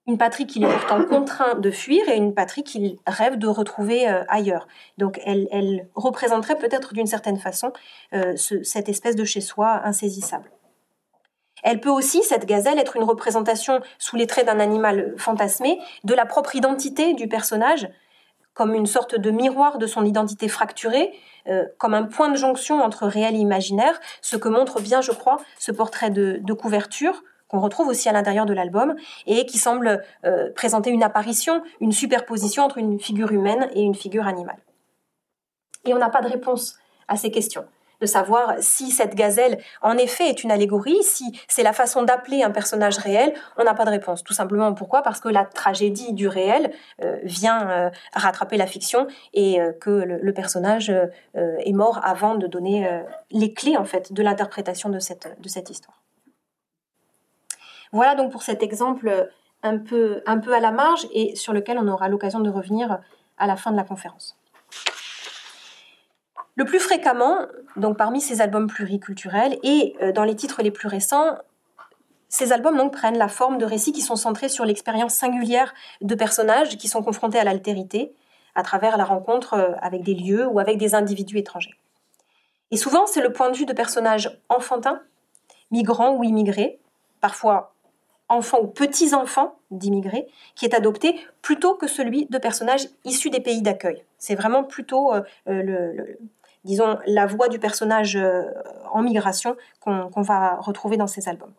une 0.07 0.19
patrie 0.19 0.47
qu'il 0.47 0.65
est 0.65 0.73
pourtant 0.73 1.05
contraint 1.05 1.55
de 1.55 1.71
fuir 1.71 2.09
et 2.09 2.17
une 2.17 2.35
patrie 2.35 2.63
qu'il 2.63 2.97
rêve 3.07 3.39
de 3.39 3.49
retrouver 3.49 4.09
euh, 4.09 4.23
ailleurs. 4.29 4.69
Donc 4.99 5.21
elle, 5.25 5.89
représenterait 5.95 6.59
peut-être 6.59 6.95
d'une 6.95 7.07
certaine 7.07 7.39
façon 7.39 7.73
euh, 8.15 8.37
cette 8.37 8.89
espèce 8.89 9.17
de 9.17 9.25
chez-soi 9.25 9.81
insaisissable. 9.85 10.51
Elle 11.63 11.81
peut 11.81 11.91
aussi, 11.91 12.23
cette 12.23 12.47
gazelle, 12.47 12.79
être 12.79 12.97
une 12.97 13.03
représentation 13.03 13.81
sous 13.99 14.17
les 14.17 14.27
traits 14.27 14.47
d'un 14.47 14.61
animal 14.61 15.15
fantasmé 15.17 15.81
de 16.05 16.15
la 16.15 16.27
propre 16.27 16.55
identité 16.55 17.15
du 17.15 17.29
personnage, 17.29 17.89
comme 18.55 18.75
une 18.75 18.87
sorte 18.87 19.19
de 19.19 19.31
miroir 19.31 19.79
de 19.79 19.87
son 19.87 20.05
identité 20.05 20.49
fracturée, 20.49 21.13
euh, 21.49 21.65
comme 21.79 21.95
un 21.95 22.05
point 22.05 22.29
de 22.29 22.37
jonction 22.37 22.83
entre 22.83 23.07
réel 23.07 23.35
et 23.35 23.39
imaginaire, 23.39 23.99
ce 24.23 24.37
que 24.37 24.49
montre 24.49 24.81
bien, 24.81 25.01
je 25.01 25.13
crois, 25.13 25.39
ce 25.59 25.73
portrait 25.73 26.11
de, 26.11 26.53
couverture 26.53 27.23
qu'on 27.49 27.61
retrouve 27.61 27.89
aussi 27.89 28.09
à 28.09 28.13
l'intérieur 28.13 28.47
de 28.47 28.53
l'album 28.53 28.95
et 29.27 29.47
qui 29.47 29.59
semble 29.59 30.03
euh, 30.25 30.51
présenter 30.55 30.91
une 30.91 31.03
apparition, 31.03 31.63
une 31.81 31.93
superposition 31.93 32.65
entre 32.65 32.79
une 32.79 32.99
figure 32.99 33.33
humaine 33.33 33.69
et 33.75 33.83
une 33.83 33.95
figure 33.95 34.27
animale. 34.27 34.59
Et 35.85 35.95
on 35.95 35.99
n'a 35.99 36.11
pas 36.11 36.23
de 36.23 36.29
réponse 36.29 36.79
à 37.09 37.17
ces 37.17 37.31
questions 37.31 37.65
de 37.99 38.05
savoir 38.05 38.57
si 38.59 38.91
cette 38.91 39.15
gazelle, 39.15 39.59
en 39.81 39.97
effet, 39.97 40.29
est 40.29 40.45
une 40.45 40.51
allégorie, 40.51 41.03
si 41.03 41.41
c'est 41.49 41.63
la 41.63 41.73
façon 41.73 42.03
d'appeler 42.03 42.43
un 42.43 42.51
personnage 42.51 42.99
réel, 42.99 43.33
on 43.57 43.65
n'a 43.65 43.73
pas 43.73 43.87
de 43.87 43.91
réponse. 43.91 44.23
Tout 44.23 44.35
simplement 44.35 44.75
pourquoi? 44.75 45.01
Parce 45.01 45.19
que 45.19 45.31
la 45.31 45.47
tragédie 45.47 46.13
du 46.13 46.29
réel 46.29 46.75
euh, 47.03 47.17
vient 47.23 47.71
euh, 47.71 47.91
rattraper 48.13 48.59
la 48.59 48.67
fiction 48.67 49.07
et 49.33 49.59
que 49.81 49.89
le, 49.91 50.33
personnage 50.35 50.93
est 51.35 51.73
mort 51.73 52.01
avant 52.05 52.35
de 52.35 52.47
donner 52.47 52.87
les 53.31 53.55
clés, 53.55 53.79
en 53.79 53.87
fait, 53.87 54.13
de 54.13 54.23
l'interprétation 54.23 54.91
de 54.91 54.99
cette 54.99 55.71
histoire. 55.71 56.03
Voilà 57.93 58.15
donc 58.15 58.33
pour 58.33 58.43
cet 58.43 58.63
exemple 58.63 59.31
un 59.63 59.79
peu, 59.79 60.23
un 60.27 60.39
peu 60.39 60.55
à 60.55 60.61
la 60.61 60.71
marge 60.71 61.07
et 61.13 61.35
sur 61.37 61.53
lequel 61.53 61.79
on 61.79 61.89
aura 61.89 62.09
l'occasion 62.09 62.41
de 62.41 62.51
revenir 62.51 62.99
à 63.39 63.47
la 63.47 63.57
fin 63.57 63.71
de 63.71 63.77
la 63.77 63.85
conférence. 63.85 64.37
Le 66.55 66.65
plus 66.65 66.81
fréquemment, 66.81 67.39
donc 67.77 67.99
parmi 67.99 68.21
ces 68.21 68.41
albums 68.41 68.67
pluriculturels 68.67 69.59
et 69.63 69.95
euh, 70.01 70.13
dans 70.13 70.25
les 70.25 70.35
titres 70.35 70.63
les 70.63 70.71
plus 70.71 70.89
récents, 70.89 71.37
ces 72.29 72.53
albums 72.53 72.91
prennent 72.91 73.19
la 73.19 73.29
forme 73.29 73.59
de 73.59 73.65
récits 73.65 73.93
qui 73.93 74.01
sont 74.01 74.17
centrés 74.17 74.49
sur 74.49 74.65
l'expérience 74.65 75.15
singulière 75.15 75.75
de 76.01 76.15
personnages 76.15 76.77
qui 76.79 76.89
sont 76.89 77.03
confrontés 77.03 77.39
à 77.39 77.45
l'altérité 77.45 78.15
à 78.55 78.63
travers 78.63 78.97
la 78.97 79.05
rencontre 79.05 79.55
euh, 79.55 79.73
avec 79.83 80.03
des 80.03 80.15
lieux 80.15 80.47
ou 80.47 80.59
avec 80.59 80.79
des 80.79 80.95
individus 80.95 81.39
étrangers. 81.39 81.77
Et 82.71 82.77
souvent, 82.77 83.07
c'est 83.07 83.21
le 83.21 83.33
point 83.33 83.51
de 83.51 83.57
vue 83.57 83.67
de 83.67 83.73
personnages 83.73 84.41
enfantins, 84.49 85.03
migrants 85.71 86.17
ou 86.17 86.25
immigrés, 86.25 86.81
parfois 87.21 87.76
enfants 88.29 88.59
ou 88.61 88.67
petits-enfants 88.67 89.57
d'immigrés, 89.71 90.27
qui 90.55 90.65
est 90.65 90.75
adopté 90.75 91.21
plutôt 91.43 91.75
que 91.75 91.87
celui 91.87 92.27
de 92.27 92.39
personnages 92.39 92.89
issus 93.05 93.31
des 93.31 93.41
pays 93.41 93.63
d'accueil. 93.63 94.05
C'est 94.19 94.35
vraiment 94.35 94.65
plutôt 94.65 95.13
euh, 95.15 95.23
le, 95.47 96.19
disons, 96.65 96.99
la 97.07 97.27
voix 97.27 97.49
du 97.49 97.59
personnage 97.59 98.17
euh, 98.17 98.43
en 98.93 99.03
migration 99.03 99.57
qu'on 99.81 100.23
va 100.23 100.57
retrouver 100.57 100.97
dans 100.97 101.07
ces 101.07 101.29
albums. 101.29 101.53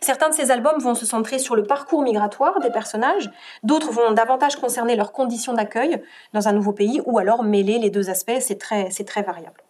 Certains 0.00 0.28
de 0.28 0.34
ces 0.34 0.50
albums 0.50 0.78
vont 0.78 0.94
se 0.94 1.06
centrer 1.06 1.38
sur 1.38 1.56
le 1.56 1.62
parcours 1.62 2.02
migratoire 2.02 2.60
des 2.60 2.70
personnages, 2.70 3.30
d'autres 3.62 3.92
vont 3.92 4.12
davantage 4.12 4.56
concerner 4.56 4.96
leurs 4.96 5.12
conditions 5.12 5.54
d'accueil 5.54 6.02
dans 6.32 6.48
un 6.48 6.52
nouveau 6.52 6.72
pays, 6.72 7.00
ou 7.06 7.18
alors 7.18 7.42
mêler 7.42 7.78
les 7.78 7.90
deux 7.90 8.10
aspects, 8.10 8.40
c'est 8.40 8.58
très, 8.58 8.90
très 8.90 9.22
variable. 9.22 9.62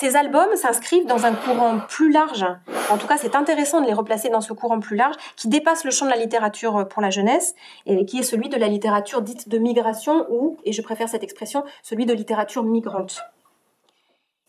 Ces 0.00 0.16
albums 0.16 0.56
s'inscrivent 0.56 1.04
dans 1.04 1.26
un 1.26 1.34
courant 1.34 1.78
plus 1.86 2.10
large, 2.10 2.46
en 2.88 2.96
tout 2.96 3.06
cas 3.06 3.18
c'est 3.18 3.36
intéressant 3.36 3.82
de 3.82 3.86
les 3.86 3.92
replacer 3.92 4.30
dans 4.30 4.40
ce 4.40 4.54
courant 4.54 4.80
plus 4.80 4.96
large, 4.96 5.14
qui 5.36 5.46
dépasse 5.46 5.84
le 5.84 5.90
champ 5.90 6.06
de 6.06 6.10
la 6.10 6.16
littérature 6.16 6.88
pour 6.88 7.02
la 7.02 7.10
jeunesse, 7.10 7.54
et 7.84 8.06
qui 8.06 8.18
est 8.18 8.22
celui 8.22 8.48
de 8.48 8.56
la 8.56 8.68
littérature 8.68 9.20
dite 9.20 9.50
de 9.50 9.58
migration, 9.58 10.24
ou, 10.30 10.56
et 10.64 10.72
je 10.72 10.80
préfère 10.80 11.10
cette 11.10 11.22
expression, 11.22 11.64
celui 11.82 12.06
de 12.06 12.14
littérature 12.14 12.62
migrante. 12.62 13.20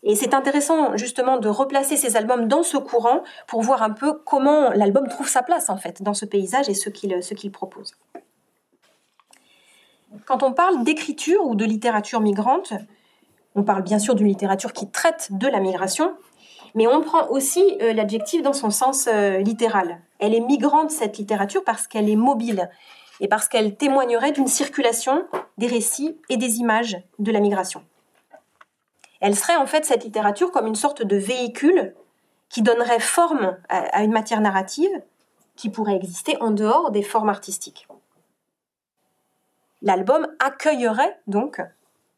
Et 0.02 0.14
c'est 0.14 0.32
intéressant 0.32 0.96
justement 0.96 1.36
de 1.36 1.50
replacer 1.50 1.98
ces 1.98 2.16
albums 2.16 2.48
dans 2.48 2.62
ce 2.62 2.78
courant 2.78 3.22
pour 3.46 3.60
voir 3.60 3.82
un 3.82 3.90
peu 3.90 4.14
comment 4.14 4.70
l'album 4.70 5.06
trouve 5.06 5.28
sa 5.28 5.42
place 5.42 5.68
en 5.68 5.76
fait 5.76 6.02
dans 6.02 6.14
ce 6.14 6.24
paysage 6.24 6.70
et 6.70 6.74
ce 6.74 6.88
qu'il 6.88 7.52
propose. 7.52 7.92
Quand 10.24 10.42
on 10.42 10.54
parle 10.54 10.82
d'écriture 10.82 11.44
ou 11.44 11.56
de 11.56 11.66
littérature 11.66 12.22
migrante, 12.22 12.72
on 13.54 13.62
parle 13.62 13.82
bien 13.82 13.98
sûr 13.98 14.14
d'une 14.14 14.28
littérature 14.28 14.72
qui 14.72 14.90
traite 14.90 15.28
de 15.30 15.46
la 15.46 15.60
migration, 15.60 16.14
mais 16.74 16.86
on 16.86 17.02
prend 17.02 17.28
aussi 17.28 17.62
euh, 17.82 17.92
l'adjectif 17.92 18.42
dans 18.42 18.52
son 18.52 18.70
sens 18.70 19.08
euh, 19.08 19.38
littéral. 19.38 20.00
Elle 20.18 20.34
est 20.34 20.40
migrante, 20.40 20.90
cette 20.90 21.18
littérature, 21.18 21.64
parce 21.64 21.86
qu'elle 21.86 22.08
est 22.08 22.16
mobile 22.16 22.70
et 23.20 23.28
parce 23.28 23.48
qu'elle 23.48 23.76
témoignerait 23.76 24.32
d'une 24.32 24.46
circulation 24.46 25.26
des 25.58 25.66
récits 25.66 26.18
et 26.28 26.36
des 26.36 26.58
images 26.58 26.96
de 27.18 27.30
la 27.30 27.40
migration. 27.40 27.84
Elle 29.20 29.36
serait 29.36 29.56
en 29.56 29.66
fait 29.66 29.84
cette 29.84 30.04
littérature 30.04 30.50
comme 30.50 30.66
une 30.66 30.74
sorte 30.74 31.02
de 31.02 31.16
véhicule 31.16 31.94
qui 32.48 32.62
donnerait 32.62 33.00
forme 33.00 33.56
à 33.68 34.02
une 34.02 34.12
matière 34.12 34.40
narrative 34.40 34.90
qui 35.56 35.70
pourrait 35.70 35.96
exister 35.96 36.36
en 36.40 36.50
dehors 36.50 36.90
des 36.90 37.02
formes 37.02 37.28
artistiques. 37.28 37.86
L'album 39.80 40.28
accueillerait 40.38 41.20
donc, 41.26 41.60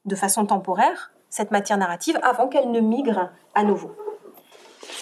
de 0.05 0.16
façon 0.16 0.47
temporaire, 0.47 1.13
cette 1.35 1.51
matière 1.51 1.79
narrative 1.79 2.16
avant 2.23 2.47
qu'elle 2.47 2.70
ne 2.70 2.79
migre 2.79 3.31
à 3.57 3.64
nouveau. 3.64 3.90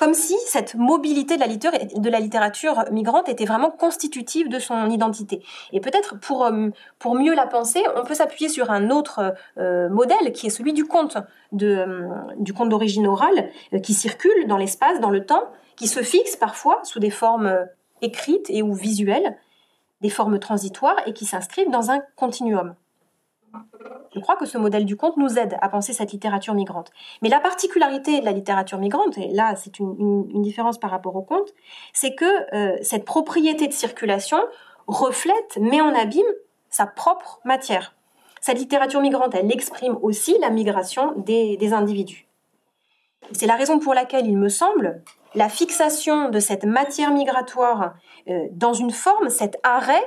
Comme 0.01 0.15
si 0.15 0.35
cette 0.47 0.75
mobilité 0.75 1.37
de 1.37 2.09
la, 2.09 2.21
littérature, 2.21 2.85
migrante 2.91 3.29
était 3.29 3.45
vraiment 3.45 3.71
constitutive 3.71 4.49
de 4.49 4.59
son 4.59 4.89
identité. 4.89 5.45
Et 5.73 5.81
peut-être 5.81 6.19
pour, 6.19 6.47
euh, 6.47 6.71
pour 6.99 7.17
mieux 7.17 7.35
la 7.35 7.47
penser, 7.47 7.85
on 7.97 8.03
peut 8.05 8.15
s'appuyer 8.15 8.49
sur 8.49 8.71
un 8.71 8.89
autre 8.89 9.35
euh, 9.59 9.91
modèle 9.91 10.33
qui 10.33 10.47
est 10.47 10.51
celui 10.51 10.73
du 10.73 10.87
conte, 10.87 11.19
de, 11.53 11.67
euh, 11.67 12.09
du 12.39 12.55
conte 12.55 12.71
d'origine 12.71 13.07
orale, 13.07 13.51
qui 13.83 13.93
circule 13.93 14.47
dans 14.47 14.57
l'espace, 14.57 15.01
dans 15.01 15.11
le 15.11 15.27
temps, 15.27 15.51
qui 15.77 15.87
se 15.87 16.01
fixe 16.01 16.37
parfois 16.37 16.81
sous 16.83 16.99
des 16.99 17.11
formes 17.11 17.67
écrites 18.01 18.49
et 18.49 18.63
ou 18.63 18.73
visuelles, 18.73 19.37
des 20.01 20.11
formes 20.11 20.39
transitoires 20.39 20.97
et 21.05 21.13
qui 21.13 21.27
s'inscrivent 21.27 21.71
dans 21.71 21.91
un 21.91 22.01
continuum. 22.17 22.75
Je 24.15 24.21
crois 24.21 24.37
que 24.37 24.47
ce 24.47 24.59
modèle 24.59 24.85
du 24.85 24.97
conte 24.97 25.17
nous 25.17 25.39
aide 25.39 25.57
à 25.61 25.69
penser 25.69 25.93
cette 25.93 26.13
littérature 26.13 26.55
migrante. 26.55 26.91
Mais 27.23 27.29
la 27.29 27.41
particularité 27.41 28.21
de 28.21 28.25
la 28.25 28.33
littérature 28.33 28.79
migrante, 28.79 29.17
et 29.19 29.29
là 29.29 29.55
c'est 29.57 29.79
une, 29.79 30.43
différence 30.43 30.79
par 30.79 30.91
rapport 30.91 31.17
au 31.17 31.23
conte, 31.23 31.53
c'est 31.93 32.15
que 32.15 32.55
euh, 32.55 32.77
cette 32.83 33.05
propriété 33.05 33.69
de 33.69 33.73
circulation 33.73 34.39
reflète, 34.87 35.59
met 35.61 35.81
en 35.81 35.95
abîme 35.95 36.23
sa 36.69 36.87
propre 36.87 37.41
matière. 37.45 37.95
Cette 38.41 38.59
littérature 38.59 39.01
migrante, 39.01 39.35
elle 39.35 39.53
exprime 39.53 39.97
aussi 40.03 40.37
la 40.41 40.51
migration 40.51 41.15
des, 41.17 41.73
individus. 41.73 42.27
C'est 43.33 43.47
la 43.47 43.55
raison 43.55 43.79
pour 43.79 43.95
laquelle 43.95 44.27
il 44.27 44.37
me 44.37 44.49
semble 44.49 45.03
la 45.35 45.49
fixation 45.49 46.29
de 46.29 46.41
cette 46.41 46.65
matière 46.65 47.13
migratoire 47.13 47.95
euh, 48.29 48.49
dans 48.51 48.75
une 48.75 48.91
forme, 48.91 49.29
cet 49.29 49.59
arrêt, 49.63 50.03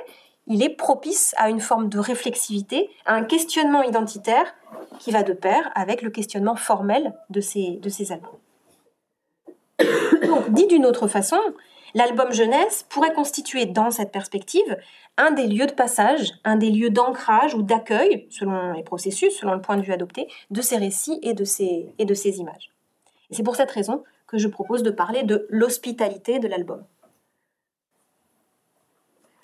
il 0.46 0.62
est 0.62 0.70
propice 0.70 1.34
à 1.36 1.50
une 1.50 1.60
forme 1.60 1.88
de 1.88 1.98
réflexivité, 1.98 2.90
à 3.04 3.14
un 3.14 3.24
questionnement 3.24 3.82
identitaire 3.82 4.54
qui 4.98 5.10
va 5.10 5.22
de 5.22 5.32
pair 5.32 5.70
avec 5.74 6.02
le 6.02 6.10
questionnement 6.10 6.56
formel 6.56 7.14
de 7.30 7.40
ces, 7.40 8.12
albums. 8.12 8.38
Dit 10.50 10.66
d'une 10.66 10.86
autre 10.86 11.08
façon, 11.08 11.38
l'album 11.94 12.32
jeunesse 12.32 12.86
pourrait 12.88 13.12
constituer 13.12 13.66
dans 13.66 13.90
cette 13.90 14.12
perspective 14.12 14.76
un 15.16 15.30
des 15.32 15.46
lieux 15.46 15.66
de 15.66 15.72
passage, 15.72 16.32
un 16.44 16.56
des 16.56 16.70
lieux 16.70 16.90
d'ancrage 16.90 17.54
ou 17.54 17.62
d'accueil, 17.62 18.26
selon 18.30 18.72
les 18.72 18.82
processus, 18.82 19.36
selon 19.38 19.54
le 19.54 19.60
point 19.60 19.76
de 19.76 19.82
vue 19.82 19.92
adopté, 19.92 20.28
de 20.50 20.60
ces 20.60 20.76
récits 20.76 21.18
et 21.22 21.34
de 21.34 21.44
ces, 21.44 21.94
images. 21.98 22.70
C'est 23.30 23.42
pour 23.42 23.56
cette 23.56 23.70
raison 23.70 24.04
que 24.26 24.38
je 24.38 24.48
propose 24.48 24.82
de 24.82 24.90
parler 24.90 25.22
de 25.22 25.46
l'hospitalité 25.50 26.38
de 26.38 26.48
l'album. 26.48 26.84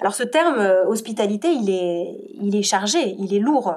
Alors 0.03 0.15
ce 0.15 0.25
terme 0.25 0.61
hospitalité, 0.89 1.49
il 1.53 1.71
est, 1.71 2.63
chargé, 2.63 3.15
il 3.19 3.33
est 3.33 3.39
lourd. 3.39 3.77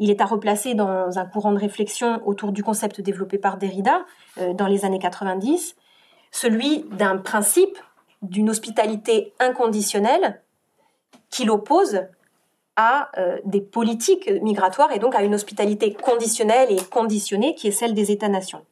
il 0.00 0.10
est 0.10 0.20
à 0.22 0.24
replacer 0.24 0.74
dans 0.74 1.18
un 1.18 1.26
courant 1.26 1.52
de 1.52 1.58
réflexion 1.58 2.26
autour 2.26 2.52
du 2.52 2.64
concept 2.64 3.02
développé 3.02 3.36
par 3.36 3.58
Derrida 3.58 4.06
dans 4.54 4.66
les 4.66 4.86
années 4.86 4.98
90, 4.98 5.76
celui 6.32 6.86
d'un 6.90 7.18
principe 7.18 7.76
d'une 8.22 8.48
hospitalité 8.48 9.34
inconditionnelle 9.38 10.40
qui 11.30 11.44
l'oppose 11.44 12.00
à 12.76 13.10
euh, 13.18 13.38
des 13.44 13.60
politiques 13.60 14.28
migratoires 14.42 14.92
et 14.92 14.98
donc 14.98 15.14
à 15.14 15.22
une 15.22 15.34
hospitalité 15.34 15.92
conditionnelle 15.92 16.72
et 16.72 16.82
conditionnée 16.90 17.54
qui 17.54 17.68
est 17.68 17.72
celle 17.72 17.94
des 17.94 18.10
États-nations. 18.10 18.64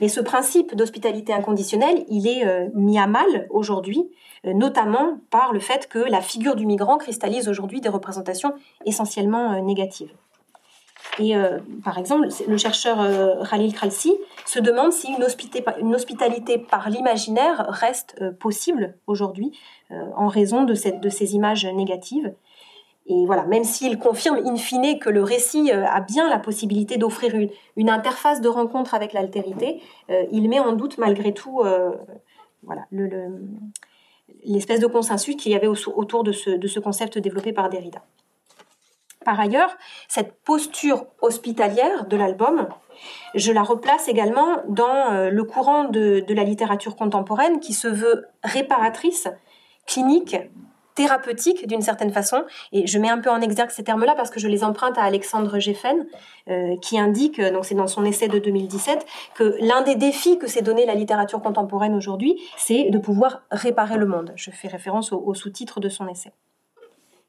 Mais 0.00 0.08
ce 0.08 0.20
principe 0.20 0.74
d'hospitalité 0.74 1.32
inconditionnelle, 1.32 2.04
il 2.08 2.26
est 2.26 2.46
euh, 2.46 2.68
mis 2.74 2.98
à 2.98 3.06
mal 3.06 3.46
aujourd'hui, 3.50 4.08
euh, 4.46 4.52
notamment 4.52 5.18
par 5.30 5.52
le 5.52 5.60
fait 5.60 5.88
que 5.88 5.98
la 5.98 6.20
figure 6.20 6.56
du 6.56 6.66
migrant 6.66 6.98
cristallise 6.98 7.48
aujourd'hui 7.48 7.80
des 7.80 7.88
représentations 7.88 8.54
essentiellement 8.84 9.60
négatives. 9.62 10.12
Et 11.18 11.36
euh, 11.36 11.58
par 11.84 11.98
exemple, 11.98 12.28
le 12.46 12.56
chercheur 12.56 13.00
euh, 13.00 13.44
Khalil 13.48 13.74
Khalsi 13.74 14.14
se 14.46 14.58
demande 14.60 14.92
si 14.92 15.08
une, 15.12 15.24
hospitalité, 15.94 16.58
par 16.58 16.88
l'imaginaire 16.90 17.66
reste 17.68 18.16
euh, 18.20 18.30
possible 18.30 18.94
aujourd'hui 19.06 19.52
en 19.90 20.28
raison 20.28 20.64
de, 20.64 20.74
ces 20.74 21.34
images 21.34 21.64
négatives. 21.64 22.34
Et 23.08 23.24
voilà, 23.26 23.44
même 23.44 23.64
s'il 23.64 23.98
confirme 23.98 24.36
in 24.44 24.56
fine 24.56 24.98
que 24.98 25.08
le 25.08 25.22
récit 25.22 25.72
a 25.72 26.00
bien 26.00 26.28
la 26.28 26.38
possibilité 26.38 26.98
d'offrir 26.98 27.34
une, 27.76 27.90
interface 27.90 28.40
de 28.40 28.48
rencontre 28.48 28.94
avec 28.94 29.14
l'altérité, 29.14 29.80
il 30.30 30.46
met 30.48 30.60
en 30.60 30.72
doute 30.72 30.98
malgré 30.98 31.32
tout 31.32 31.62
voilà, 32.62 32.82
l'espèce 34.44 34.80
de 34.80 34.86
consensus 34.86 35.36
qu'il 35.36 35.52
y 35.52 35.54
avait 35.54 35.68
autour 35.68 36.22
de 36.22 36.32
ce 36.32 36.80
concept 36.80 37.16
développé 37.16 37.54
par 37.54 37.70
Derrida. 37.70 38.02
Par 39.28 39.40
ailleurs, 39.40 39.76
cette 40.08 40.40
posture 40.42 41.04
hospitalière 41.20 42.06
de 42.06 42.16
l'album, 42.16 42.66
je 43.34 43.52
la 43.52 43.62
replace 43.62 44.08
également 44.08 44.62
dans 44.68 45.12
euh, 45.12 45.28
le 45.28 45.44
courant 45.44 45.84
de, 45.84 46.24
la 46.28 46.44
littérature 46.44 46.96
contemporaine 46.96 47.60
qui 47.60 47.74
se 47.74 47.88
veut 47.88 48.26
réparatrice, 48.42 49.28
clinique, 49.86 50.36
thérapeutique 50.98 51.68
d'une 51.68 51.80
certaine 51.80 52.10
façon. 52.10 52.44
Et 52.72 52.88
je 52.88 52.98
mets 52.98 53.08
un 53.08 53.18
peu 53.18 53.30
en 53.30 53.40
exergue 53.40 53.70
ces 53.70 53.84
termes-là 53.84 54.16
parce 54.16 54.30
que 54.30 54.40
je 54.40 54.48
les 54.48 54.64
emprunte 54.64 54.98
à 54.98 55.02
Alexandre 55.04 55.60
Geffen, 55.60 56.06
euh, 56.48 56.76
qui 56.82 56.98
indique, 56.98 57.40
donc 57.40 57.64
c'est 57.64 57.76
dans 57.76 57.86
son 57.86 58.04
essai 58.04 58.26
de 58.26 58.40
2017, 58.40 59.06
que 59.36 59.56
l'un 59.60 59.82
des 59.82 59.94
défis 59.94 60.38
que 60.38 60.48
s'est 60.48 60.62
donné 60.62 60.86
la 60.86 60.96
littérature 60.96 61.40
contemporaine 61.40 61.94
aujourd'hui, 61.94 62.36
c'est 62.56 62.90
de 62.90 62.98
pouvoir 62.98 63.42
réparer 63.52 63.96
le 63.96 64.06
monde. 64.06 64.32
Je 64.34 64.50
fais 64.50 64.66
référence 64.66 65.12
au 65.12 65.34
sous-titre 65.34 65.78
de 65.78 65.88
son 65.88 66.08
essai. 66.08 66.32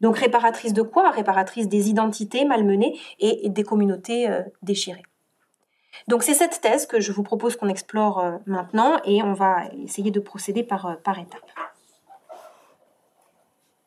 Donc 0.01 0.17
réparatrice 0.17 0.73
de 0.73 0.81
quoi? 0.81 1.11
Réparatrice 1.11 1.67
des 1.67 1.89
identités 1.89 2.45
malmenées 2.45 2.97
et 3.19 3.49
des 3.49 3.63
communautés 3.63 4.27
euh, 4.27 4.41
déchirées. 4.63 5.03
Donc 6.07 6.23
c'est 6.23 6.33
cette 6.33 6.59
thèse 6.59 6.87
que 6.87 6.99
je 6.99 7.11
vous 7.11 7.23
propose 7.23 7.55
qu'on 7.55 7.69
explore 7.69 8.17
euh, 8.17 8.37
maintenant 8.47 8.99
et 9.05 9.21
on 9.21 9.33
va 9.33 9.65
essayer 9.83 10.09
de 10.09 10.19
procéder 10.19 10.63
par, 10.63 10.97
par 11.03 11.19
étapes. 11.19 11.51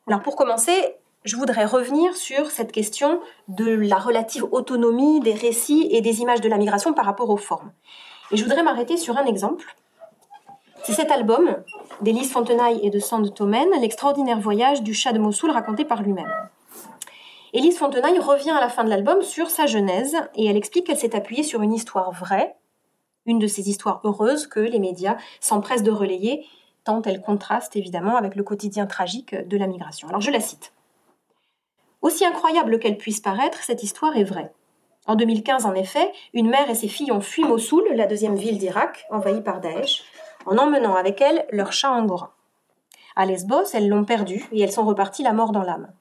Alors 0.07 0.21
pour 0.21 0.35
commencer, 0.35 0.95
je 1.23 1.35
voudrais 1.35 1.65
revenir 1.65 2.15
sur 2.15 2.51
cette 2.51 2.71
question 2.71 3.19
de 3.47 3.69
la 3.69 3.97
relative 3.97 4.45
autonomie 4.51 5.19
des 5.21 5.33
récits 5.33 5.87
et 5.91 6.01
des 6.01 6.21
images 6.21 6.41
de 6.41 6.49
la 6.49 6.57
migration 6.57 6.93
par 6.93 7.05
rapport 7.05 7.29
aux 7.29 7.37
formes. 7.37 7.71
Et 8.31 8.37
je 8.37 8.43
voudrais 8.43 8.63
m'arrêter 8.63 8.97
sur 8.97 9.17
un 9.17 9.25
exemple 9.25 9.75
c'est 10.83 10.91
cet 10.91 11.11
album 11.11 11.63
d'Élise 12.01 12.29
Fontenaille 12.29 12.81
et 12.83 12.89
de 12.89 12.99
Sand 12.99 13.33
Tomen, 13.33 13.69
L'extraordinaire 13.79 14.41
voyage 14.41 14.83
du 14.83 14.93
chat 14.93 15.13
de 15.13 15.19
Mossoul 15.19 15.49
raconté 15.49 15.85
par 15.85 16.01
lui-même. 16.03 16.29
Élise 17.53 17.77
Fontenaille 17.77 18.19
revient 18.19 18.51
à 18.51 18.59
la 18.59 18.67
fin 18.67 18.83
de 18.83 18.89
l'album 18.89 19.21
sur 19.21 19.49
sa 19.49 19.65
genèse 19.65 20.17
et 20.35 20.45
elle 20.45 20.57
explique 20.57 20.87
qu'elle 20.87 20.97
s'est 20.97 21.15
appuyée 21.15 21.43
sur 21.43 21.61
une 21.61 21.71
histoire 21.71 22.11
vraie, 22.11 22.57
une 23.25 23.39
de 23.39 23.47
ces 23.47 23.69
histoires 23.69 24.01
heureuses 24.03 24.45
que 24.45 24.59
les 24.59 24.79
médias 24.79 25.15
s'empressent 25.39 25.83
de 25.83 25.91
relayer, 25.91 26.45
tant 26.83 27.01
elle 27.03 27.21
contraste 27.21 27.75
évidemment 27.75 28.15
avec 28.15 28.35
le 28.35 28.43
quotidien 28.43 28.85
tragique 28.85 29.35
de 29.35 29.57
la 29.57 29.67
migration. 29.67 30.07
Alors 30.09 30.21
je 30.21 30.31
la 30.31 30.39
cite. 30.39 30.73
Aussi 32.01 32.25
incroyable 32.25 32.79
qu'elle 32.79 32.97
puisse 32.97 33.21
paraître, 33.21 33.63
cette 33.63 33.83
histoire 33.83 34.17
est 34.17 34.25
vraie. 34.25 34.51
En 35.05 35.15
2015, 35.15 35.65
en 35.65 35.73
effet, 35.73 36.11
une 36.33 36.49
mère 36.49 36.69
et 36.69 36.75
ses 36.75 36.87
filles 36.87 37.11
ont 37.11 37.21
fui 37.21 37.43
Mossoul, 37.43 37.83
la 37.93 38.07
deuxième 38.07 38.35
ville 38.35 38.57
d'Irak, 38.57 39.05
envahie 39.09 39.41
par 39.41 39.59
Daesh, 39.59 40.03
en 40.45 40.57
emmenant 40.57 40.95
avec 40.95 41.21
elles 41.21 41.45
leur 41.51 41.73
chat 41.73 41.91
angora. 41.91 42.33
À 43.15 43.25
Lesbos, 43.25 43.73
elles 43.73 43.89
l'ont 43.89 44.05
perdu 44.05 44.45
et 44.51 44.61
elles 44.61 44.71
sont 44.71 44.85
reparties 44.85 45.23
la 45.23 45.33
mort 45.33 45.51
dans 45.51 45.63
l'âme. 45.63 45.91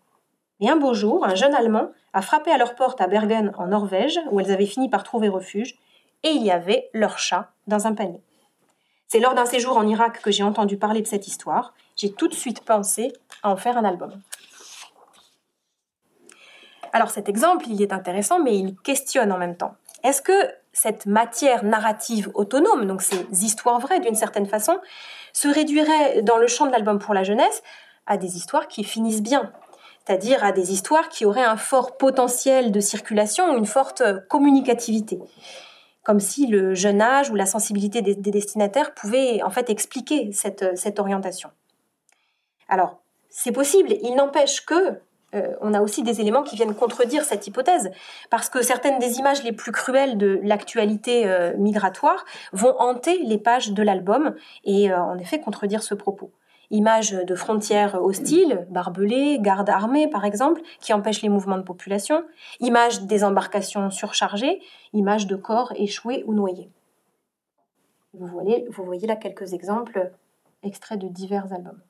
Et 0.61 0.69
un 0.69 0.77
beau 0.77 0.95
jour, 0.95 1.25
un 1.25 1.35
jeune 1.35 1.55
Allemand 1.55 1.91
a 2.13 2.23
frappé 2.23 2.51
à 2.51 2.59
leur 2.59 2.75
porte 2.75 3.01
à 3.01 3.09
Bergen, 3.09 3.53
en 3.59 3.67
Norvège, 3.67 4.21
où 4.31 4.39
elles 4.39 4.53
avaient 4.53 4.67
fini 4.67 4.89
par 4.89 5.03
trouver 5.03 5.29
refuge, 5.29 5.79
et 6.23 6.31
il 6.31 6.43
y 6.43 6.51
avait 6.51 6.89
leur 6.95 7.19
chat 7.19 7.51
dans 7.67 7.87
un 7.87 7.95
panier. 7.95 8.23
C'est 9.13 9.21
lors 9.21 9.35
d'un 9.35 9.45
séjour 9.45 9.77
en 9.77 9.87
Irak 9.87 10.23
que 10.23 10.31
j'ai 10.31 10.43
entendu 10.43 10.79
parler 10.79 11.03
de 11.03 11.07
cette 11.07 11.29
histoire. 11.29 11.75
J'ai 11.97 12.15
tout 12.15 12.29
de 12.29 12.35
suite 12.35 12.65
pensé 12.65 13.13
à 13.43 13.51
en 13.51 13.59
faire 13.59 13.77
un 13.77 13.85
album. 13.85 14.11
Alors 16.95 17.11
cet 17.11 17.29
exemple, 17.29 17.67
il 17.69 17.83
est 17.83 17.93
intéressant, 17.93 18.43
mais 18.43 18.57
il 18.57 18.75
questionne 18.75 19.31
en 19.31 19.37
même 19.37 19.55
temps. 19.55 19.75
Est-ce 20.03 20.23
que 20.23 20.33
cette 20.73 21.05
matière 21.05 21.63
narrative 21.63 22.31
autonome, 22.33 22.87
donc 22.87 23.03
ces 23.03 23.45
histoires 23.45 23.81
vraies 23.81 24.01
d'une 24.01 24.15
certaine 24.15 24.47
façon, 24.47 24.79
se 25.35 25.49
réduirait 25.49 26.23
dans 26.23 26.39
le 26.39 26.47
champ 26.47 26.65
de 26.65 26.73
l'album 26.73 26.99
pour 26.99 27.13
la 27.13 27.23
jeunesse 27.23 27.63
à 28.07 28.17
des 28.17 28.39
histoires 28.39 28.67
qui 28.67 28.83
finissent 28.83 29.23
bien, 29.23 29.53
c'est-à-dire 30.07 30.43
à 30.43 30.53
des 30.53 30.73
histoires 30.73 31.11
qui 31.11 31.27
auraient 31.27 31.45
un 31.45 31.59
fort 31.59 31.99
potentiel 31.99 32.73
de 32.73 32.81
circulation 32.81 33.53
ou 33.53 33.59
une 33.59 33.67
forte 33.67 34.03
communicativité, 34.29 35.21
comme 36.03 36.21
si 36.21 36.47
le 36.47 36.75
jeune 36.75 37.01
âge 37.01 37.31
ou 37.31 37.35
la 37.35 37.47
sensibilité 37.47 38.03
des, 38.03 38.15
destinataires 38.15 38.95
pouvaient 38.95 39.43
en 39.43 39.51
fait 39.51 39.71
expliquer 39.71 40.31
cette, 40.33 40.99
orientation. 40.99 41.51
Alors, 42.69 42.99
c'est 43.29 43.53
possible, 43.53 43.95
il 44.03 44.15
n'empêche 44.15 44.65
que 44.65 45.01
euh, 45.35 45.55
on 45.61 45.73
a 45.73 45.81
aussi 45.81 46.03
des 46.03 46.21
éléments 46.21 46.43
qui 46.43 46.57
viennent 46.57 46.75
contredire 46.75 47.25
cette 47.25 47.47
hypothèse, 47.47 47.91
parce 48.29 48.51
que 48.51 48.63
certaines 48.63 48.99
des 48.99 49.19
images 49.19 49.43
les 49.43 49.53
plus 49.53 49.73
cruelles 49.73 50.19
de 50.19 50.41
l'actualité 50.43 51.27
euh, 51.27 51.57
migratoire 51.57 52.25
vont 52.53 52.79
hanter 52.79 53.19
les 53.19 53.39
pages 53.39 53.73
de 53.73 53.83
l'album 53.83 54.35
et 54.65 54.91
euh, 54.91 55.01
en 55.01 55.17
effet 55.19 55.41
contredire 55.41 55.83
ce 55.83 55.95
propos. 55.95 56.33
Images 56.73 57.13
de 57.13 57.35
frontières 57.35 58.03
hostiles, 58.03 58.67
barbelées, 58.71 59.39
gardes 59.41 59.71
armés 59.71 60.09
par 60.09 60.25
exemple, 60.25 60.61
qui 60.81 60.93
empêchent 60.93 61.23
les 61.23 61.29
mouvements 61.29 61.59
de 61.59 61.63
population, 61.63 62.25
images 62.59 63.03
des 63.03 63.23
embarcations 63.23 63.91
surchargées, 63.91 64.61
images 64.93 65.29
de 65.29 65.37
corps 65.37 65.73
échoués 65.77 66.25
ou 66.27 66.35
noyés. 66.35 66.71
vous 68.15 68.27
voyez 68.27 69.07
là 69.07 69.17
quelques 69.17 69.53
exemples 69.53 70.13
extraits 70.63 70.99
de 70.99 71.09
divers 71.09 71.53
albums. 71.53 71.81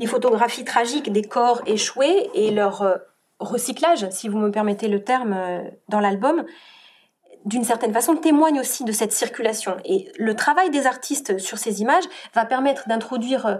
Les 0.00 0.06
photographies 0.06 0.64
tragiques 0.64 1.12
des 1.12 1.22
corps 1.22 1.60
échoués 1.66 2.30
et 2.34 2.50
leur 2.50 2.82
euh, 2.82 2.96
recyclage, 3.38 4.08
si 4.10 4.28
vous 4.28 4.38
me 4.38 4.50
permettez 4.50 4.88
le 4.88 5.04
terme, 5.04 5.34
euh, 5.34 5.60
dans 5.88 6.00
l'album, 6.00 6.44
d'une 7.44 7.64
certaine 7.64 7.92
façon 7.92 8.16
témoignent 8.16 8.60
aussi 8.60 8.84
de 8.84 8.92
cette 8.92 9.12
circulation. 9.12 9.76
Et 9.84 10.10
le 10.18 10.34
travail 10.34 10.70
des 10.70 10.86
artistes 10.86 11.38
sur 11.38 11.58
ces 11.58 11.82
images 11.82 12.04
va 12.34 12.46
permettre 12.46 12.88
d'introduire 12.88 13.46
euh, 13.46 13.56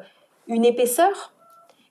une 0.49 0.65
épaisseur, 0.65 1.35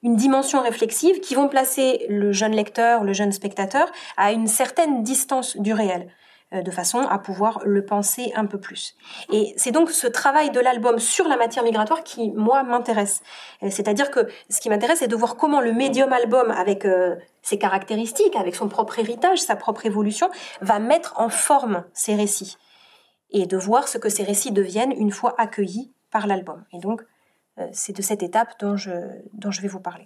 une 0.02 0.16
dimension 0.16 0.62
réflexive 0.64 1.20
qui 1.20 1.36
vont 1.36 1.48
placer 1.48 2.08
le 2.10 2.32
jeune 2.32 2.54
lecteur, 2.54 3.04
le 3.04 3.14
jeune 3.14 3.32
spectateur 3.32 3.92
à 4.18 4.32
une 4.32 4.48
certaine 4.48 5.04
distance 5.04 5.58
du 5.58 5.74
réel. 5.74 6.12
Euh, 6.52 6.64
de 6.64 6.72
façon 6.72 7.02
à 7.02 7.20
pouvoir 7.20 7.62
le 7.64 7.86
penser 7.86 8.32
un 8.36 8.48
peu 8.48 8.60
plus. 8.60 8.96
Et 9.32 9.54
c'est 9.56 9.70
donc 9.70 9.92
ce 9.92 10.08
travail 10.08 10.50
de 10.50 10.60
l'album 10.60 10.98
sur 10.98 11.28
la 11.28 11.38
matière 11.38 11.64
migratoire 11.64 12.04
qui, 12.04 12.32
moi, 12.32 12.64
m'intéresse. 12.64 13.22
Euh, 13.62 13.70
c'est-à-dire 13.70 14.10
que 14.10 14.28
ce 14.50 14.60
qui 14.60 14.68
m'intéresse, 14.70 14.98
c'est 14.98 15.08
de 15.08 15.16
voir 15.16 15.36
comment 15.36 15.62
le 15.62 15.74
médium 15.74 16.12
album, 16.12 16.50
avec 16.50 16.86
euh, 16.86 17.16
ses 17.44 17.60
caractéristiques, 17.60 18.36
avec 18.36 18.56
son 18.56 18.68
propre 18.68 18.98
héritage, 18.98 19.38
sa 19.38 19.56
propre 19.56 19.86
évolution, 19.86 20.32
va 20.62 20.80
mettre 20.80 21.14
en 21.20 21.30
forme 21.30 21.84
ces 21.94 22.16
récits. 22.16 22.58
Et 23.30 23.46
de 23.46 23.56
voir 23.56 23.88
ce 23.88 24.00
que 24.00 24.10
ces 24.10 24.24
récits 24.24 24.52
deviennent 24.52 24.94
une 24.94 25.12
fois 25.12 25.36
accueillis 25.38 25.94
par 26.10 26.26
l'album. 26.26 26.66
Et 26.74 26.80
donc, 26.80 27.04
c'est 27.74 27.96
de 27.96 28.02
cette 28.02 28.24
étape 28.24 28.60
dont 28.60 28.76
je, 28.76 28.90
dont 29.34 29.52
je 29.52 29.62
vais 29.62 29.68
vous 29.68 29.82
parler. 29.82 30.06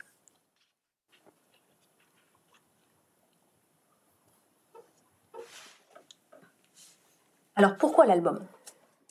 Alors 7.56 7.78
pourquoi 7.78 8.06
l'album? 8.06 8.39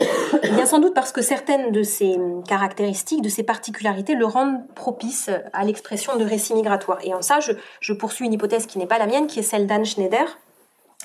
Y 0.00 0.60
a 0.60 0.66
sans 0.66 0.80
doute 0.80 0.94
parce 0.94 1.12
que 1.12 1.22
certaines 1.22 1.70
de 1.70 1.82
ces 1.82 2.18
caractéristiques, 2.48 3.22
de 3.22 3.28
ces 3.28 3.44
particularités, 3.44 4.14
le 4.14 4.26
rendent 4.26 4.66
propice 4.74 5.30
à 5.52 5.64
l'expression 5.64 6.16
de 6.16 6.24
récits 6.24 6.54
migratoires. 6.54 6.98
Et 7.04 7.14
en 7.14 7.22
ça, 7.22 7.40
je, 7.40 7.52
je 7.80 7.92
poursuis 7.92 8.26
une 8.26 8.32
hypothèse 8.32 8.66
qui 8.66 8.78
n'est 8.78 8.86
pas 8.86 8.98
la 8.98 9.06
mienne, 9.06 9.26
qui 9.26 9.38
est 9.38 9.44
celle 9.44 9.66
d'Anne 9.66 9.84
Schneider, 9.84 10.38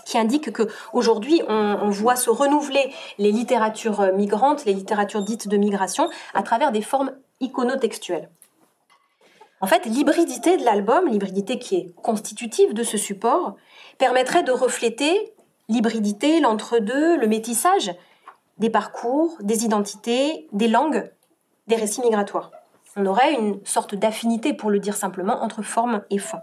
qui 0.05 0.17
indique 0.17 0.51
que 0.51 0.63
aujourd'hui 0.93 1.41
on, 1.47 1.77
on, 1.81 1.89
voit 1.89 2.15
se 2.15 2.29
renouveler 2.29 2.91
les 3.17 3.31
littératures 3.31 4.13
migrantes, 4.13 4.65
les 4.65 4.73
littératures 4.73 5.21
dites 5.21 5.47
de 5.47 5.57
migration, 5.57 6.09
à 6.33 6.41
travers 6.41 6.71
des 6.71 6.81
formes 6.81 7.11
iconotextuelles. 7.39 8.29
En 9.59 9.67
fait, 9.67 9.85
l'hybridité 9.85 10.57
de 10.57 10.63
l'album, 10.63 11.07
l'hybridité 11.07 11.57
qui 11.59 11.75
est 11.75 11.95
constitutive 12.01 12.73
de 12.73 12.83
ce 12.83 12.97
support, 12.97 13.55
permettrait 13.97 14.43
de 14.43 14.51
refléter 14.51 15.33
l'hybridité, 15.69 16.39
l'entre-deux, 16.39 17.17
le 17.17 17.27
métissage 17.27 17.91
des 18.57 18.69
parcours, 18.69 19.37
des 19.41 19.65
identités, 19.65 20.47
des 20.51 20.67
langues, 20.67 21.11
des 21.67 21.75
récits 21.75 22.01
migratoires. 22.01 22.51
On 22.95 23.05
aurait 23.05 23.33
une 23.33 23.63
sorte 23.65 23.93
d'affinité, 23.93 24.53
pour 24.53 24.71
le 24.71 24.79
dire 24.79 24.95
simplement, 24.95 25.43
entre 25.43 25.61
forme 25.61 26.01
et 26.09 26.17
fond. 26.17 26.39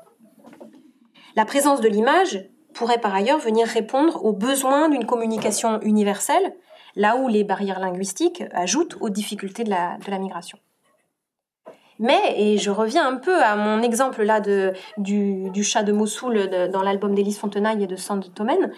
La 1.34 1.44
présence 1.44 1.80
de 1.80 1.88
l'image 1.88 2.48
pourrait 2.74 3.00
par 3.00 3.14
ailleurs 3.14 3.38
venir 3.38 3.66
répondre 3.66 4.24
aux 4.24 4.32
besoins 4.32 4.88
d'une 4.88 5.06
communication 5.06 5.80
universelle, 5.80 6.54
là 6.94 7.16
où 7.16 7.26
les 7.26 7.42
barrières 7.42 7.80
linguistiques 7.80 8.44
ajoutent 8.52 8.96
aux 9.00 9.10
difficultés 9.10 9.64
de 9.64 9.70
la, 9.70 10.18
migration. 10.18 10.58
Mais, 11.98 12.34
et 12.36 12.58
je 12.58 12.70
reviens 12.70 13.06
un 13.06 13.16
peu 13.16 13.42
à 13.42 13.56
mon 13.56 13.82
exemple 13.82 14.22
là 14.22 14.40
du, 14.40 15.64
chat 15.64 15.82
de 15.82 15.92
Mossoul 15.92 16.68
dans 16.70 16.82
l'album 16.82 17.14
d'Élise 17.14 17.38
Fontenaille 17.38 17.82
et 17.82 17.88
de 17.88 17.96
Sand 17.96 18.32
Tomen, 18.32 18.70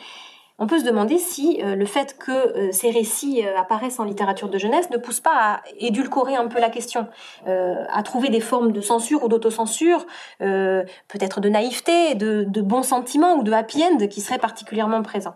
on 0.58 0.66
peut 0.66 0.78
se 0.78 0.84
demander 0.84 1.18
si 1.18 1.60
euh, 1.62 1.74
le 1.74 1.84
fait 1.84 2.16
que 2.18 2.32
euh, 2.32 2.72
ces 2.72 2.90
récits 2.90 3.44
euh, 3.44 3.58
apparaissent 3.58 4.00
en 4.00 4.04
littérature 4.04 4.48
de 4.48 4.56
jeunesse 4.56 4.88
ne 4.90 4.96
pousse 4.96 5.20
pas 5.20 5.34
à 5.34 5.60
édulcorer 5.78 6.34
un 6.34 6.48
peu 6.48 6.60
la 6.60 6.70
question, 6.70 7.06
à 7.46 8.02
trouver 8.02 8.28
des 8.28 8.40
formes 8.40 8.72
de 8.72 8.80
censure 8.80 9.24
ou 9.24 9.28
d'autocensure, 9.28 10.06
peut-être 10.38 11.40
de 11.40 11.48
naïveté, 11.48 12.14
de, 12.14 12.60
bons 12.60 12.82
sentiments 12.82 13.34
ou 13.34 13.42
de 13.42 13.52
happy 13.52 13.82
end 13.82 14.06
qui 14.08 14.20
seraient 14.20 14.38
particulièrement 14.38 15.02
présents. 15.02 15.34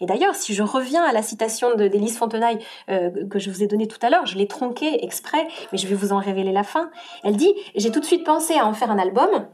Et 0.00 0.06
d'ailleurs, 0.06 0.34
si 0.34 0.54
je 0.54 0.62
reviens 0.62 1.02
à 1.02 1.12
la 1.12 1.22
citation 1.22 1.74
d'Élise 1.74 2.18
Fontenaille 2.18 2.58
que 2.86 3.38
je 3.38 3.50
vous 3.50 3.62
ai 3.62 3.66
donnée 3.66 3.88
tout 3.88 3.98
à 4.02 4.10
l'heure, 4.10 4.26
je 4.26 4.36
l'ai 4.36 4.46
tronquée 4.46 5.04
exprès, 5.04 5.46
mais 5.72 5.78
je 5.78 5.86
vais 5.86 5.94
vous 5.94 6.12
en 6.12 6.18
révéler 6.18 6.52
la 6.52 6.64
fin. 6.64 6.90
Elle 7.24 7.36
dit 7.36 7.52
J'ai 7.74 7.90
tout 7.90 8.00
de 8.00 8.04
suite 8.04 8.24
pensé 8.24 8.54
à 8.54 8.66
en 8.66 8.74
faire 8.74 8.90
un 8.90 8.98
album 8.98 9.46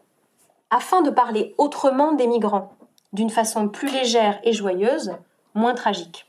afin 0.71 1.03
de 1.03 1.11
parler 1.11 1.55
autrement 1.59 2.13
des 2.13 2.27
migrants 2.27 2.73
d'une 3.15 3.31
façon 3.31 3.69
plus 3.69 3.91
légère 3.91 4.39
et 4.45 4.53
joyeuse, 4.53 5.13
moins 5.55 5.75
tragique. 5.75 6.27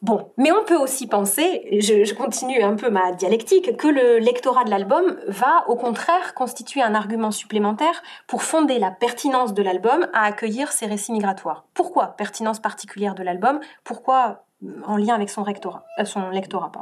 Bon, 0.00 0.30
mais 0.36 0.52
on 0.52 0.64
peut 0.64 0.76
aussi 0.76 1.08
penser, 1.08 1.66
je, 1.80 2.14
continue 2.14 2.62
un 2.62 2.76
peu 2.76 2.88
ma 2.88 3.10
dialectique, 3.12 3.76
que 3.76 3.88
le 3.88 4.18
lectorat 4.18 4.62
de 4.62 4.70
l'album 4.70 5.18
va 5.26 5.64
au 5.66 5.74
contraire 5.74 6.34
constituer 6.34 6.82
un 6.82 6.94
argument 6.94 7.32
supplémentaire 7.32 8.02
pour 8.28 8.44
fonder 8.44 8.78
la 8.78 8.92
pertinence 8.92 9.54
de 9.54 9.62
l'album 9.62 10.08
à 10.12 10.22
accueillir 10.22 10.70
ces 10.70 10.86
récits 10.86 11.10
migratoires. 11.10 11.64
Pourquoi 11.74 12.14
pertinence 12.16 12.60
particulière 12.60 13.16
de 13.16 13.24
l'album? 13.24 13.58
Pourquoi 13.82 14.44
en 14.84 14.96
lien 14.96 15.14
avec 15.14 15.30
son, 15.30 15.42
rectorat, 15.42 15.84
euh, 15.98 16.04
son 16.04 16.30
lectorat. 16.30 16.72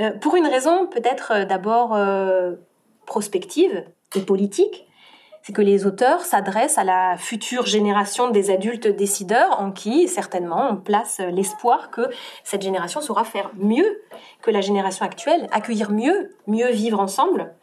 Euh, 0.00 0.10
Pour 0.12 0.36
une 0.36 0.46
raison 0.46 0.86
peut-être 0.86 1.32
euh, 1.32 1.44
d'abord 1.44 1.94
euh, 1.94 2.54
prospective 3.06 3.84
et 4.14 4.20
politique, 4.20 4.86
c'est 5.46 5.52
que 5.52 5.62
les 5.62 5.86
auteurs 5.86 6.22
s'adressent 6.22 6.76
à 6.76 6.82
la 6.82 7.16
future 7.16 7.66
génération 7.66 8.30
des 8.30 8.50
adultes 8.50 8.88
décideurs 8.88 9.60
en 9.60 9.70
qui, 9.70 10.08
certainement, 10.08 10.70
on 10.72 10.76
place 10.76 11.20
l'espoir 11.20 11.92
que 11.92 12.10
cette 12.42 12.62
génération 12.62 13.00
saura 13.00 13.22
faire 13.22 13.52
mieux 13.54 14.02
que 14.42 14.50
la 14.50 14.60
génération 14.60 15.04
actuelle, 15.04 15.46
accueillir 15.52 15.92
mieux, 15.92 16.34
mieux 16.48 16.72
vivre 16.72 16.98
ensemble, 16.98 17.54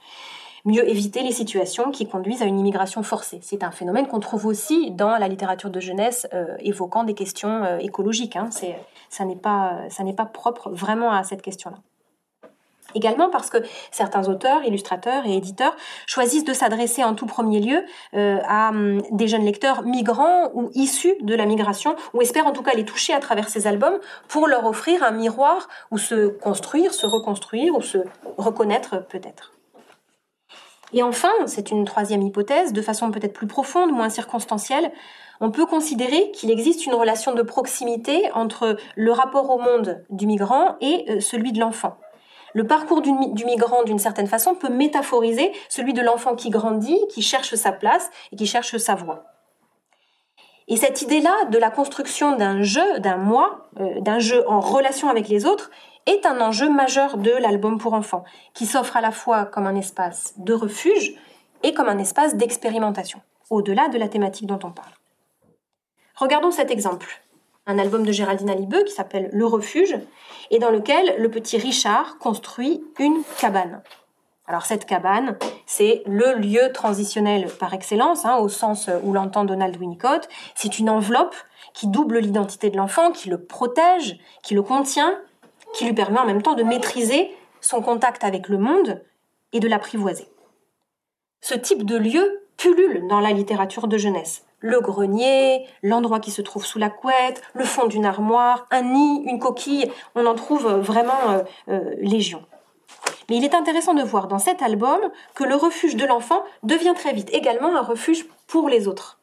mieux 0.63 0.87
éviter 0.89 1.23
les 1.23 1.33
situations 1.33 1.91
qui 1.91 2.07
conduisent 2.07 2.41
à 2.41 2.45
une 2.45 2.57
immigration 2.57 3.03
forcée. 3.03 3.39
C'est 3.41 3.63
un 3.63 3.71
phénomène 3.71 4.07
qu'on 4.07 4.21
trouve 4.21 4.45
aussi 4.45 4.91
dans 4.91 5.17
la 5.17 5.27
littérature 5.27 5.69
de 5.69 5.81
jeunesse 5.81 6.25
euh, 6.33 6.55
évoquant 6.61 7.03
des 7.03 7.15
questions 7.15 7.65
euh, 7.65 7.79
écologiques. 7.79 8.37
Hein. 8.37 8.49
ça 9.09 9.25
n'est 9.25 9.35
pas, 9.35 9.89
ça 9.89 10.05
n'est 10.05 10.15
pas 10.15 10.25
propre 10.25 10.69
vraiment 10.69 11.11
à 11.11 11.25
cette 11.25 11.41
question-là. 11.41 11.79
Également 12.95 13.29
parce 13.29 13.49
que 13.49 13.57
certains 13.91 14.27
auteurs, 14.27 14.63
illustrateurs 14.63 15.25
et 15.25 15.35
éditeurs 15.35 15.75
choisissent 16.05 16.43
de 16.43 16.53
s'adresser 16.53 17.03
en 17.03 17.15
tout 17.15 17.25
premier 17.25 17.59
lieu 17.59 17.83
euh, 18.13 18.39
à 18.47 18.69
um, 18.69 19.01
des 19.11 19.27
jeunes 19.27 19.45
lecteurs 19.45 19.83
migrants 19.83 20.51
ou 20.53 20.69
issus 20.73 21.15
de 21.21 21.35
la 21.35 21.45
migration, 21.45 21.95
ou 22.13 22.21
espèrent 22.21 22.47
en 22.47 22.51
tout 22.51 22.63
cas 22.63 22.73
les 22.73 22.85
toucher 22.85 23.13
à 23.13 23.19
travers 23.19 23.49
ces 23.49 23.67
albums 23.67 23.99
pour 24.27 24.47
leur 24.47 24.65
offrir 24.65 25.03
un 25.03 25.11
miroir 25.11 25.67
où 25.91 25.97
se 25.97 26.27
construire, 26.27 26.93
se 26.93 27.05
reconstruire 27.05 27.75
ou 27.75 27.81
se 27.81 27.99
reconnaître 28.37 29.05
peut-être. 29.07 29.53
Et 30.93 31.01
enfin, 31.01 31.31
c'est 31.47 31.71
une 31.71 31.85
troisième 31.85 32.21
hypothèse, 32.21 32.71
de 32.71 32.81
façon 32.81 33.09
peut-être 33.09 33.33
plus 33.33 33.47
profonde, 33.47 33.91
moins 33.91 34.09
circonstancielle, 34.09 34.91
on 35.41 35.51
peut 35.51 35.65
considérer 35.65 36.31
qu'il 36.31 36.51
existe 36.51 36.85
une 36.85 36.93
relation 36.93 37.33
de 37.33 37.41
proximité 37.41 38.31
entre 38.33 38.77
le 38.95 39.11
rapport 39.11 39.49
au 39.49 39.59
monde 39.59 40.03
du 40.09 40.27
migrant 40.27 40.77
et 40.79 41.05
euh, 41.09 41.19
celui 41.19 41.51
de 41.51 41.59
l'enfant 41.59 41.97
le 42.53 42.67
parcours 42.67 43.01
du, 43.01 43.11
migrant, 43.45 43.83
d'une 43.83 43.99
certaine 43.99 44.27
façon, 44.27 44.55
peut 44.55 44.69
métaphoriser 44.69 45.51
celui 45.69 45.93
de 45.93 46.01
l'enfant 46.01 46.35
qui 46.35 46.49
grandit, 46.49 46.99
qui 47.09 47.21
cherche 47.21 47.55
sa 47.55 47.71
place 47.71 48.09
et 48.31 48.35
qui 48.35 48.45
cherche 48.45 48.77
sa 48.77 48.95
voie. 48.95 49.25
Et 50.67 50.77
cette 50.77 51.01
idée-là 51.01 51.45
de 51.45 51.57
la 51.57 51.69
construction 51.69 52.37
d'un 52.37 52.61
jeu, 52.61 52.99
d'un 52.99 53.17
moi, 53.17 53.67
euh, 53.79 53.99
d'un 53.99 54.19
jeu 54.19 54.47
en 54.47 54.59
relation 54.59 55.09
avec 55.09 55.27
les 55.27 55.45
autres, 55.45 55.71
est 56.05 56.25
un 56.25 56.39
enjeu 56.41 56.69
majeur 56.69 57.17
de 57.17 57.31
l'album 57.31 57.77
pour 57.77 57.93
enfants, 57.93 58.23
qui 58.53 58.65
s'offre 58.65 58.97
à 58.97 59.01
la 59.01 59.11
fois 59.11 59.45
comme 59.45 59.67
un 59.67 59.75
espace 59.75 60.33
de 60.37 60.53
refuge 60.53 61.15
et 61.63 61.73
comme 61.73 61.89
un 61.89 61.97
espace 61.97 62.35
d'expérimentation, 62.35 63.21
au-delà 63.49 63.89
de 63.89 63.97
la 63.97 64.07
thématique 64.07 64.47
dont 64.47 64.59
on 64.63 64.71
parle. 64.71 64.91
Regardons 66.15 66.51
cet 66.51 66.71
exemple 66.71 67.21
un 67.65 67.79
album 67.79 68.05
de 68.05 68.11
Géraldine 68.11 68.49
Alibeux 68.49 68.83
qui 68.83 68.93
s'appelle 68.93 69.29
Le 69.31 69.45
Refuge, 69.45 69.97
et 70.51 70.59
dans 70.59 70.69
lequel 70.69 71.15
le 71.17 71.29
petit 71.29 71.57
Richard 71.57 72.17
construit 72.17 72.83
une 72.99 73.21
cabane. 73.39 73.81
Alors 74.45 74.65
cette 74.65 74.85
cabane, 74.85 75.37
c'est 75.65 76.03
le 76.05 76.33
lieu 76.33 76.71
transitionnel 76.73 77.47
par 77.47 77.73
excellence, 77.73 78.25
hein, 78.25 78.37
au 78.37 78.49
sens 78.49 78.89
où 79.03 79.13
l'entend 79.13 79.45
Donald 79.45 79.77
Winnicott. 79.77 80.27
C'est 80.53 80.79
une 80.79 80.89
enveloppe 80.89 81.35
qui 81.73 81.87
double 81.87 82.19
l'identité 82.19 82.69
de 82.69 82.75
l'enfant, 82.75 83.11
qui 83.11 83.29
le 83.29 83.41
protège, 83.41 84.19
qui 84.43 84.53
le 84.53 84.61
contient, 84.61 85.17
qui 85.73 85.85
lui 85.85 85.93
permet 85.93 86.19
en 86.19 86.25
même 86.25 86.41
temps 86.41 86.55
de 86.55 86.63
maîtriser 86.63 87.31
son 87.61 87.81
contact 87.81 88.25
avec 88.25 88.49
le 88.49 88.57
monde 88.57 89.01
et 89.53 89.61
de 89.61 89.67
l'apprivoiser. 89.69 90.27
Ce 91.39 91.53
type 91.53 91.85
de 91.85 91.95
lieu 91.95 92.43
pullule 92.57 93.07
dans 93.07 93.21
la 93.21 93.31
littérature 93.31 93.87
de 93.87 93.97
jeunesse 93.97 94.45
le 94.63 94.79
grenier, 94.79 95.67
l'endroit 95.83 96.21
qui 96.21 96.31
se 96.31 96.41
trouve 96.41 96.65
sous 96.65 96.79
la 96.79 96.89
couette, 96.89 97.41
le 97.53 97.65
fond 97.65 97.85
d'une 97.85 98.05
armoire, 98.05 98.65
un 98.71 98.81
nid, 98.81 99.21
une 99.25 99.37
coquille, 99.37 99.91
on 100.15 100.25
en 100.25 100.35
trouve 100.35 100.67
vraiment 100.67 101.29
euh, 101.29 101.43
euh, 101.69 101.95
légion. 101.99 102.43
Mais 103.29 103.35
il 103.35 103.43
est 103.43 103.55
intéressant 103.55 103.93
de 103.93 104.01
voir 104.01 104.27
dans 104.27 104.39
cet 104.39 104.61
album 104.61 104.99
que 105.35 105.43
le 105.43 105.55
refuge 105.55 105.97
de 105.97 106.05
l'enfant 106.05 106.43
devient 106.63 106.93
très 106.95 107.11
vite 107.11 107.29
également 107.33 107.75
un 107.75 107.81
refuge 107.81 108.25
pour 108.47 108.69
les 108.69 108.87
autres 108.87 109.19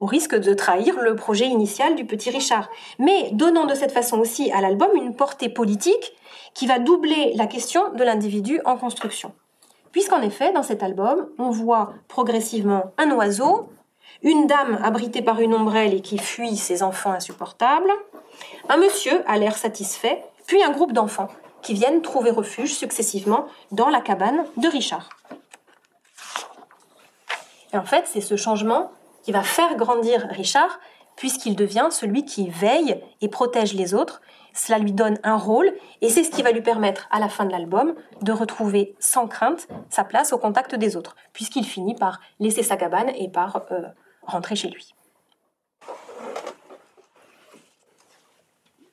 au 0.00 0.06
risque 0.06 0.34
de 0.34 0.52
trahir 0.52 1.00
le 1.00 1.16
projet 1.16 1.46
initial 1.46 1.94
du 1.94 2.04
petit 2.04 2.30
Richard, 2.30 2.68
mais 2.98 3.30
donnant 3.32 3.64
de 3.64 3.74
cette 3.74 3.92
façon 3.92 4.18
aussi 4.18 4.50
à 4.52 4.60
l'album 4.60 4.90
une 4.94 5.16
portée 5.16 5.48
politique 5.48 6.12
qui 6.54 6.66
va 6.66 6.78
doubler 6.78 7.32
la 7.34 7.46
question 7.46 7.92
de 7.94 8.04
l'individu 8.04 8.60
en 8.64 8.76
construction. 8.76 9.32
Puisqu'en 9.92 10.20
effet, 10.20 10.52
dans 10.52 10.62
cet 10.62 10.82
album, 10.82 11.28
on 11.38 11.48
voit 11.48 11.94
progressivement 12.08 12.92
un 12.98 13.10
oiseau, 13.12 13.70
une 14.22 14.46
dame 14.46 14.78
abritée 14.82 15.22
par 15.22 15.40
une 15.40 15.54
ombrelle 15.54 15.94
et 15.94 16.00
qui 16.00 16.18
fuit 16.18 16.56
ses 16.56 16.82
enfants 16.82 17.12
insupportables, 17.12 17.90
un 18.68 18.76
monsieur 18.76 19.22
à 19.26 19.38
l'air 19.38 19.56
satisfait, 19.56 20.22
puis 20.46 20.62
un 20.62 20.70
groupe 20.70 20.92
d'enfants 20.92 21.28
qui 21.62 21.74
viennent 21.74 22.02
trouver 22.02 22.30
refuge 22.30 22.74
successivement 22.74 23.46
dans 23.72 23.88
la 23.88 24.00
cabane 24.00 24.44
de 24.56 24.68
Richard. 24.68 25.08
Et 27.72 27.76
en 27.76 27.84
fait, 27.84 28.04
c'est 28.06 28.20
ce 28.20 28.36
changement 28.36 28.90
qui 29.22 29.32
va 29.32 29.42
faire 29.42 29.76
grandir 29.76 30.28
Richard, 30.30 30.78
puisqu'il 31.16 31.56
devient 31.56 31.88
celui 31.90 32.24
qui 32.24 32.48
veille 32.48 33.02
et 33.20 33.28
protège 33.28 33.74
les 33.74 33.94
autres. 33.94 34.20
Cela 34.54 34.78
lui 34.78 34.92
donne 34.92 35.18
un 35.24 35.36
rôle, 35.36 35.72
et 36.00 36.08
c'est 36.08 36.24
ce 36.24 36.30
qui 36.30 36.42
va 36.42 36.52
lui 36.52 36.62
permettre, 36.62 37.08
à 37.10 37.18
la 37.18 37.28
fin 37.28 37.44
de 37.44 37.50
l'album, 37.50 37.94
de 38.22 38.32
retrouver 38.32 38.94
sans 39.00 39.26
crainte 39.26 39.66
sa 39.90 40.04
place 40.04 40.32
au 40.32 40.38
contact 40.38 40.74
des 40.74 40.96
autres, 40.96 41.16
puisqu'il 41.32 41.66
finit 41.66 41.94
par 41.94 42.20
laisser 42.38 42.62
sa 42.62 42.76
cabane 42.76 43.10
et 43.16 43.28
par 43.28 43.64
euh, 43.72 43.82
rentrer 44.26 44.56
chez 44.56 44.68
lui. 44.68 44.94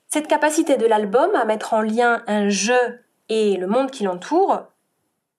Cette 0.07 0.27
capacité 0.27 0.77
de 0.77 0.85
l'album 0.85 1.33
à 1.35 1.45
mettre 1.45 1.73
en 1.73 1.81
lien 1.81 2.21
un 2.27 2.49
jeu 2.49 3.03
et 3.29 3.57
le 3.57 3.67
monde 3.67 3.89
qui 3.89 4.03
l'entoure 4.03 4.67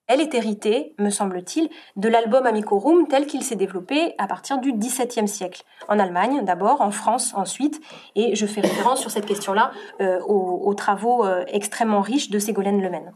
elle 0.07 0.21
est 0.21 0.35
héritée, 0.35 0.93
me 0.99 1.09
semble-t-il, 1.09 1.67
de 1.95 2.07
l'album 2.07 2.45
Amicorum 2.45 3.07
tel 3.07 3.25
qu'il 3.25 3.41
s'est 3.41 3.55
développé 3.55 4.13
à 4.19 4.27
partir 4.27 4.59
du 4.59 4.71
XVIIe 4.71 5.27
siècle. 5.27 5.63
En 5.87 5.97
Allemagne 5.97 6.45
d'abord, 6.45 6.81
en 6.81 6.91
France 6.91 7.33
ensuite, 7.35 7.81
et 8.15 8.35
je 8.35 8.45
fais 8.45 8.61
référence 8.61 8.99
sur 8.99 9.09
cette 9.09 9.25
question-là 9.25 9.71
euh, 10.01 10.19
aux, 10.21 10.73
travaux 10.75 11.25
euh, 11.25 11.43
extrêmement 11.47 12.01
riches 12.01 12.29
de 12.29 12.37
Ségolène 12.37 12.81
Lemaine. 12.81 13.13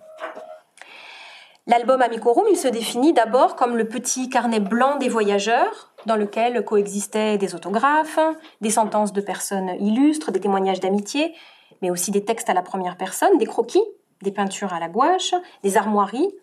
L'album 1.69 2.01
Amicorum, 2.01 2.45
il 2.49 2.57
se 2.57 2.67
définit 2.67 3.13
d'abord 3.13 3.55
comme 3.55 3.77
le 3.77 3.87
petit 3.87 4.27
carnet 4.27 4.59
blanc 4.59 4.97
des 4.97 5.07
voyageurs, 5.07 5.93
dans 6.07 6.15
lequel 6.15 6.65
coexistaient 6.65 7.37
des 7.37 7.53
autographes, 7.53 8.17
des 8.59 8.71
sentences 8.71 9.13
de 9.13 9.21
personnes 9.21 9.75
illustres, 9.79 10.31
des 10.31 10.39
témoignages 10.39 10.79
d'amitié, 10.79 11.35
mais 11.83 11.91
aussi 11.91 12.09
des 12.09 12.25
textes 12.25 12.49
à 12.49 12.55
la 12.55 12.63
première 12.63 12.97
personne, 12.97 13.37
des 13.37 13.45
croquis, 13.45 13.83
des 14.23 14.31
peintures 14.31 14.73
à 14.73 14.79
la 14.79 14.89
gouache, 14.89 15.35
des 15.61 15.77
armoiries, 15.77 16.33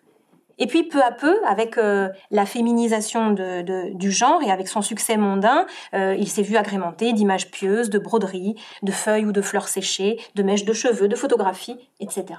et 0.58 0.68
puis 0.68 0.84
peu 0.84 1.02
à 1.02 1.10
peu, 1.10 1.36
avec 1.44 1.76
euh, 1.76 2.08
la 2.30 2.46
féminisation 2.46 3.32
du 3.32 4.12
genre 4.12 4.44
et 4.44 4.52
avec 4.52 4.68
son 4.68 4.80
succès 4.80 5.16
mondain, 5.16 5.66
euh, 5.94 6.14
il 6.16 6.28
s'est 6.28 6.42
vu 6.42 6.56
agrémenté 6.56 7.12
d'images 7.12 7.50
pieuses, 7.50 7.90
de 7.90 7.98
broderies, 7.98 8.54
de 8.84 8.92
feuilles 8.92 9.26
ou 9.26 9.32
de 9.32 9.42
fleurs 9.42 9.66
séchées, 9.66 10.20
de 10.36 10.44
mèches 10.44 10.64
de 10.64 10.72
cheveux, 10.72 11.08
de 11.08 11.16
photographies, 11.16 11.90
etc. 11.98 12.38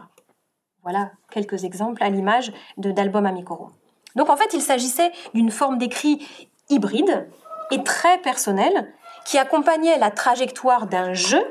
Voilà 0.88 1.12
quelques 1.32 1.66
exemples 1.66 2.02
à 2.02 2.08
l'image 2.08 2.54
d'albums 2.78 3.26
Amicoro. 3.26 3.72
Donc 4.16 4.30
en 4.30 4.38
fait, 4.38 4.54
il 4.54 4.62
s'agissait 4.62 5.12
d'une 5.34 5.52
forme 5.52 5.78
d'écrit 5.78 6.26
hybride 6.70 7.28
et 7.72 7.84
très 7.84 8.20
personnelle 8.20 8.94
qui 9.26 9.38
accompagnait 9.38 10.00
la 10.00 10.12
trajectoire 10.12 10.88
d'un 10.88 11.14
jeu 11.14 11.42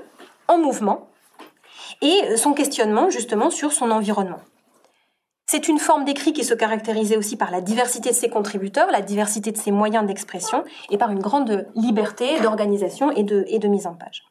en 0.48 0.56
mouvement 0.56 1.08
et 2.00 2.34
son 2.38 2.54
questionnement 2.54 3.10
justement 3.10 3.50
sur 3.50 3.74
son 3.74 3.90
environnement. 3.90 4.40
C'est 5.44 5.68
une 5.68 5.78
forme 5.78 6.06
d'écrit 6.06 6.32
qui 6.32 6.42
se 6.42 6.54
caractérisait 6.54 7.18
aussi 7.18 7.36
par 7.36 7.50
la 7.50 7.60
diversité 7.60 8.08
de 8.08 8.14
ses 8.14 8.30
contributeurs, 8.30 8.90
la 8.90 9.02
diversité 9.02 9.52
de 9.52 9.58
ses 9.58 9.70
moyens 9.70 10.06
d'expression 10.06 10.64
et 10.88 10.96
par 10.96 11.10
une 11.10 11.20
grande 11.20 11.68
liberté 11.74 12.40
d'organisation 12.40 13.08
de, 13.08 13.44
et 13.48 13.58
de 13.58 13.68
mise 13.68 13.86
en 13.86 13.92
page. 13.92 14.25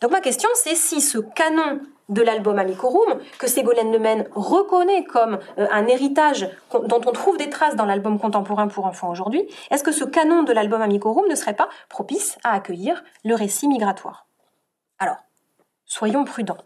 Donc 0.00 0.10
ma 0.10 0.20
question, 0.20 0.48
c'est 0.54 0.74
si 0.74 1.00
ce 1.00 1.18
canon 1.18 1.80
de 2.08 2.22
l'album 2.22 2.58
Amicorum, 2.58 3.20
que 3.38 3.48
Ségolène 3.48 3.92
Lemaine 3.92 4.28
reconnaît 4.34 5.04
comme 5.04 5.38
euh, 5.58 5.66
un 5.70 5.86
héritage 5.86 6.48
dont 6.72 7.00
on 7.04 7.12
trouve 7.12 7.36
des 7.36 7.50
traces 7.50 7.74
dans 7.74 7.84
l'album 7.84 8.18
contemporain 8.18 8.68
pour 8.68 8.86
enfants 8.86 9.10
aujourd'hui, 9.10 9.46
est-ce 9.70 9.82
que 9.82 9.92
ce 9.92 10.04
canon 10.04 10.44
de 10.44 10.52
l'album 10.52 10.80
Amicorum 10.82 11.26
ne 11.28 11.34
serait 11.34 11.56
pas 11.56 11.68
propice 11.88 12.38
à 12.44 12.52
accueillir 12.52 13.02
le 13.24 13.34
récit 13.34 13.66
migratoire? 13.66 14.26
Alors, 14.98 15.16
soyons 15.84 16.24
prudents. 16.24 16.58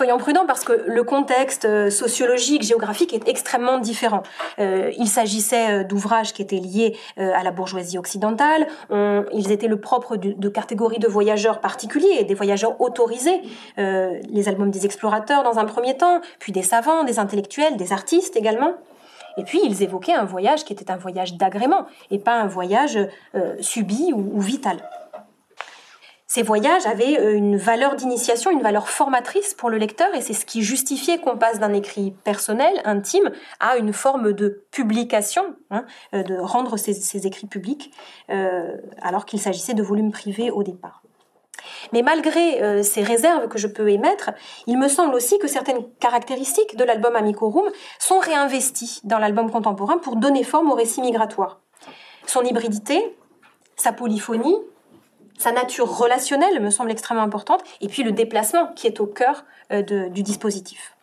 Soyons 0.00 0.16
prudents 0.16 0.46
parce 0.46 0.64
que 0.64 0.72
le 0.86 1.04
contexte 1.04 1.66
euh, 1.66 1.90
sociologique, 1.90 2.62
géographique 2.62 3.12
est 3.12 3.28
extrêmement 3.28 3.78
différent. 3.78 4.22
Euh, 4.58 4.90
il 4.96 5.08
s'agissait 5.08 5.80
euh, 5.80 5.84
d'ouvrages 5.84 6.32
qui 6.32 6.40
étaient 6.40 6.56
liés 6.56 6.96
à 7.18 7.42
la 7.42 7.50
bourgeoisie 7.50 7.98
occidentale. 7.98 8.66
ils 8.90 9.52
étaient 9.52 9.68
le 9.68 9.78
propre 9.78 10.16
de, 10.16 10.48
catégories 10.48 11.00
de 11.00 11.06
voyageurs 11.06 11.60
particuliers, 11.60 12.24
des 12.24 12.32
voyageurs 12.32 12.80
autorisés. 12.80 13.42
les 13.76 14.48
albums 14.48 14.70
des 14.70 14.86
explorateurs 14.86 15.42
dans 15.42 15.58
un 15.58 15.66
premier 15.66 15.98
temps, 15.98 16.22
puis 16.38 16.52
des 16.52 16.62
savants, 16.62 17.04
des 17.04 17.18
intellectuels, 17.18 17.76
des 17.76 17.92
artistes 17.92 18.36
également. 18.36 18.72
Et 19.36 19.44
puis 19.44 19.60
ils 19.62 19.82
évoquaient 19.82 20.14
un 20.14 20.24
voyage 20.24 20.64
qui 20.64 20.72
était 20.72 20.90
un 20.90 20.96
voyage 20.96 21.34
d'agrément 21.34 21.84
et 22.10 22.18
pas 22.18 22.40
un 22.40 22.46
voyage 22.46 22.98
subi 23.60 24.12
ou 24.14 24.40
vital. 24.40 24.78
Ces 26.30 26.44
voyages 26.44 26.86
avaient 26.86 27.18
euh, 27.18 27.34
une 27.34 27.56
valeur 27.56 27.96
d'initiation, 27.96 28.52
une 28.52 28.62
valeur 28.62 28.88
formatrice 28.88 29.52
pour 29.52 29.68
le 29.68 29.78
lecteur, 29.78 30.14
et 30.14 30.20
c'est 30.20 30.32
ce 30.32 30.46
qui 30.46 30.62
justifiait 30.62 31.18
qu'on 31.18 31.36
passe 31.36 31.58
d'un 31.58 31.72
écrit 31.72 32.12
personnel, 32.22 32.80
intime, 32.84 33.32
à 33.58 33.78
une 33.78 33.92
forme 33.92 34.32
de 34.32 34.64
publication, 34.70 35.56
hein, 35.72 35.84
euh, 36.14 36.22
de 36.22 36.38
rendre 36.38 36.76
ces, 36.76 37.26
écrits 37.26 37.48
publics, 37.48 37.92
euh, 38.30 38.76
alors 39.02 39.26
qu'il 39.26 39.40
s'agissait 39.40 39.74
de 39.74 39.82
volumes 39.82 40.12
privés 40.12 40.52
au 40.52 40.62
départ. 40.62 41.02
Mais 41.92 42.02
malgré 42.02 42.82
ces 42.84 43.02
réserves 43.02 43.48
que 43.48 43.58
je 43.58 43.66
peux 43.66 43.90
émettre, 43.90 44.30
il 44.66 44.78
me 44.78 44.88
semble 44.88 45.14
aussi 45.14 45.38
que 45.38 45.46
certaines 45.46 45.84
caractéristiques 45.98 46.76
de 46.76 46.84
l'album 46.84 47.14
Amicorum 47.16 47.68
sont 47.98 48.18
réinvesties 48.18 49.00
dans 49.04 49.18
l'album 49.18 49.50
contemporain 49.50 49.98
pour 49.98 50.16
donner 50.16 50.42
forme 50.42 50.70
au 50.70 50.74
récit 50.74 51.02
migratoire. 51.02 51.60
Son 52.24 52.42
hybridité, 52.42 53.14
sa 53.76 53.92
polyphonie, 53.92 54.56
sa 55.40 55.52
nature 55.52 55.88
relationnelle 55.88 56.60
me 56.60 56.70
semble 56.70 56.90
extrêmement 56.90 57.22
importante, 57.22 57.62
et 57.80 57.88
puis 57.88 58.02
le 58.02 58.12
déplacement 58.12 58.68
qui 58.76 58.86
est 58.86 59.00
au 59.00 59.06
cœur 59.06 59.44
euh, 59.72 59.82
du 59.82 60.22
dispositif. 60.22 60.94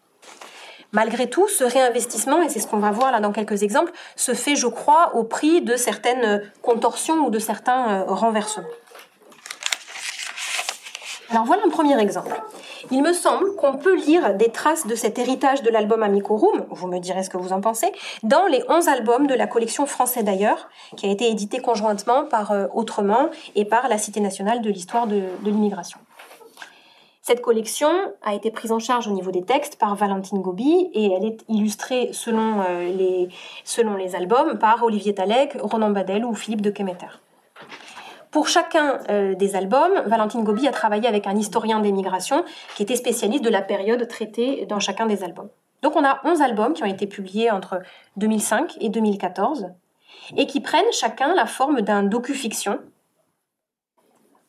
Malgré 0.94 1.30
tout, 1.30 1.48
ce 1.48 1.64
réinvestissement, 1.64 2.42
et 2.42 2.50
c'est 2.50 2.60
ce 2.60 2.68
qu'on 2.68 2.78
va 2.78 2.92
voir 2.92 3.12
là 3.12 3.20
dans 3.20 3.32
quelques 3.32 3.64
exemples, 3.64 3.92
se 4.16 4.34
fait, 4.34 4.56
je 4.56 4.68
crois, 4.68 5.16
au 5.16 5.24
prix 5.24 5.62
de 5.62 5.76
certaines 5.76 6.42
contorsions 6.62 7.26
ou 7.26 7.30
de 7.30 7.40
certains 7.40 7.90
euh, 7.90 8.04
renversements. 8.06 8.68
Alors 11.30 11.44
voilà 11.44 11.64
un 11.66 11.70
premier 11.70 12.00
exemple. 12.00 12.42
Il 12.90 13.04
me 13.04 13.12
semble 13.12 13.54
qu'on 13.56 13.78
peut 13.78 13.96
lire 13.96 14.36
des 14.36 14.50
traces 14.50 14.88
de 14.88 14.96
cet 14.96 15.20
héritage 15.20 15.62
de 15.62 15.70
l'album 15.70 16.02
Amicorum, 16.02 16.66
vous 16.70 16.88
me 16.88 17.00
direz 17.00 17.24
ce 17.24 17.30
que 17.30 17.38
vous 17.38 17.52
en 17.52 17.60
pensez, 17.60 17.92
dans 18.24 18.46
les 18.46 18.64
11 18.70 18.88
albums 18.88 19.28
de 19.28 19.34
la 19.34 19.46
collection 19.46 19.86
Français 19.86 20.24
d'ailleurs, 20.24 20.70
qui 20.96 21.06
a 21.06 21.12
été 21.12 21.30
édité 21.30 21.60
conjointement 21.60 22.24
par 22.26 22.52
euh, 22.52 22.68
Autrement 22.74 23.30
et 23.56 23.66
par 23.66 23.90
la 23.90 23.98
Cité 23.98 24.22
nationale 24.22 24.62
de 24.62 24.70
l'histoire 24.70 25.08
de, 25.08 25.24
l'immigration. 25.44 26.00
Cette 27.22 27.42
collection 27.42 27.90
a 28.24 28.34
été 28.34 28.50
prise 28.50 28.72
en 28.72 28.80
charge 28.80 29.10
au 29.10 29.12
niveau 29.12 29.32
des 29.32 29.44
textes 29.44 29.76
par 29.76 29.96
Valentine 29.96 30.42
Gobi 30.42 30.90
et 30.94 31.12
elle 31.12 31.26
est 31.26 31.44
illustrée 31.50 32.10
selon, 32.14 32.62
euh, 32.62 32.90
les, 32.90 33.28
selon 33.66 33.96
les 33.96 34.16
albums 34.16 34.58
par 34.60 34.82
Olivier 34.84 35.14
Talek, 35.14 35.58
Ronan 35.60 35.90
Badel 35.90 36.24
ou 36.24 36.34
Philippe 36.34 36.62
de 36.62 36.70
Kemeter. 36.70 37.20
Pour 38.32 38.48
chacun 38.48 39.00
euh, 39.10 39.36
des 39.36 39.56
albums, 39.56 40.04
Valentine 40.06 40.44
Gobi 40.44 40.68
a 40.68 40.72
travaillé 40.72 41.08
avec 41.08 41.28
un 41.28 41.36
historien 41.36 41.80
des 41.80 41.92
migrations 41.92 42.44
qui 42.76 42.84
était 42.84 42.96
spécialiste 42.96 43.44
de 43.44 43.50
la 43.50 43.62
période 43.62 44.06
traitée 44.08 44.66
dans 44.66 44.80
chacun 44.80 45.06
des 45.06 45.24
albums. 45.24 45.50
Donc 45.82 45.96
on 45.96 46.04
a 46.04 46.20
11 46.24 46.42
albums 46.42 46.74
qui 46.74 46.84
ont 46.84 46.88
été 46.88 47.08
publiés 47.08 47.52
entre 47.52 47.82
2005 48.18 48.78
et 48.82 48.90
2014 48.90 49.68
et 50.36 50.46
qui 50.48 50.60
prennent 50.60 50.92
chacun 50.92 51.34
la 51.36 51.46
forme 51.46 51.82
d'un 51.82 52.04
docu-fiction 52.04 52.80